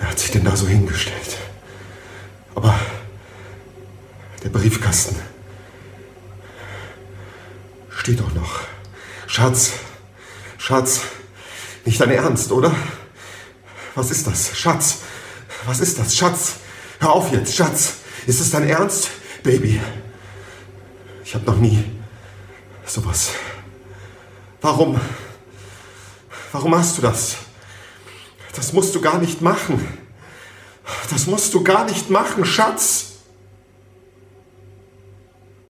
Wer 0.00 0.10
hat 0.10 0.18
sich 0.18 0.32
denn 0.32 0.42
da 0.42 0.56
so 0.56 0.66
hingestellt? 0.66 1.36
Aber 2.56 2.74
der 4.42 4.48
Briefkasten 4.48 5.14
steht 7.90 8.18
doch 8.18 8.34
noch. 8.34 8.62
Schatz, 9.28 9.74
Schatz, 10.56 11.02
nicht 11.88 12.00
dein 12.02 12.10
Ernst, 12.10 12.52
oder? 12.52 12.74
Was 13.94 14.10
ist 14.10 14.26
das? 14.26 14.56
Schatz, 14.56 14.98
was 15.64 15.80
ist 15.80 15.98
das? 15.98 16.14
Schatz, 16.14 16.56
hör 17.00 17.12
auf 17.12 17.32
jetzt, 17.32 17.56
Schatz. 17.56 17.94
Ist 18.26 18.40
es 18.40 18.50
dein 18.50 18.68
Ernst? 18.68 19.08
Baby, 19.42 19.80
ich 21.24 21.34
habe 21.34 21.46
noch 21.46 21.56
nie 21.56 21.82
sowas. 22.84 23.30
Warum? 24.60 25.00
Warum 26.52 26.70
machst 26.72 26.98
du 26.98 27.02
das? 27.02 27.36
Das 28.54 28.74
musst 28.74 28.94
du 28.94 29.00
gar 29.00 29.18
nicht 29.18 29.40
machen. 29.40 29.98
Das 31.10 31.26
musst 31.26 31.54
du 31.54 31.64
gar 31.64 31.86
nicht 31.86 32.10
machen, 32.10 32.44
Schatz. 32.44 33.07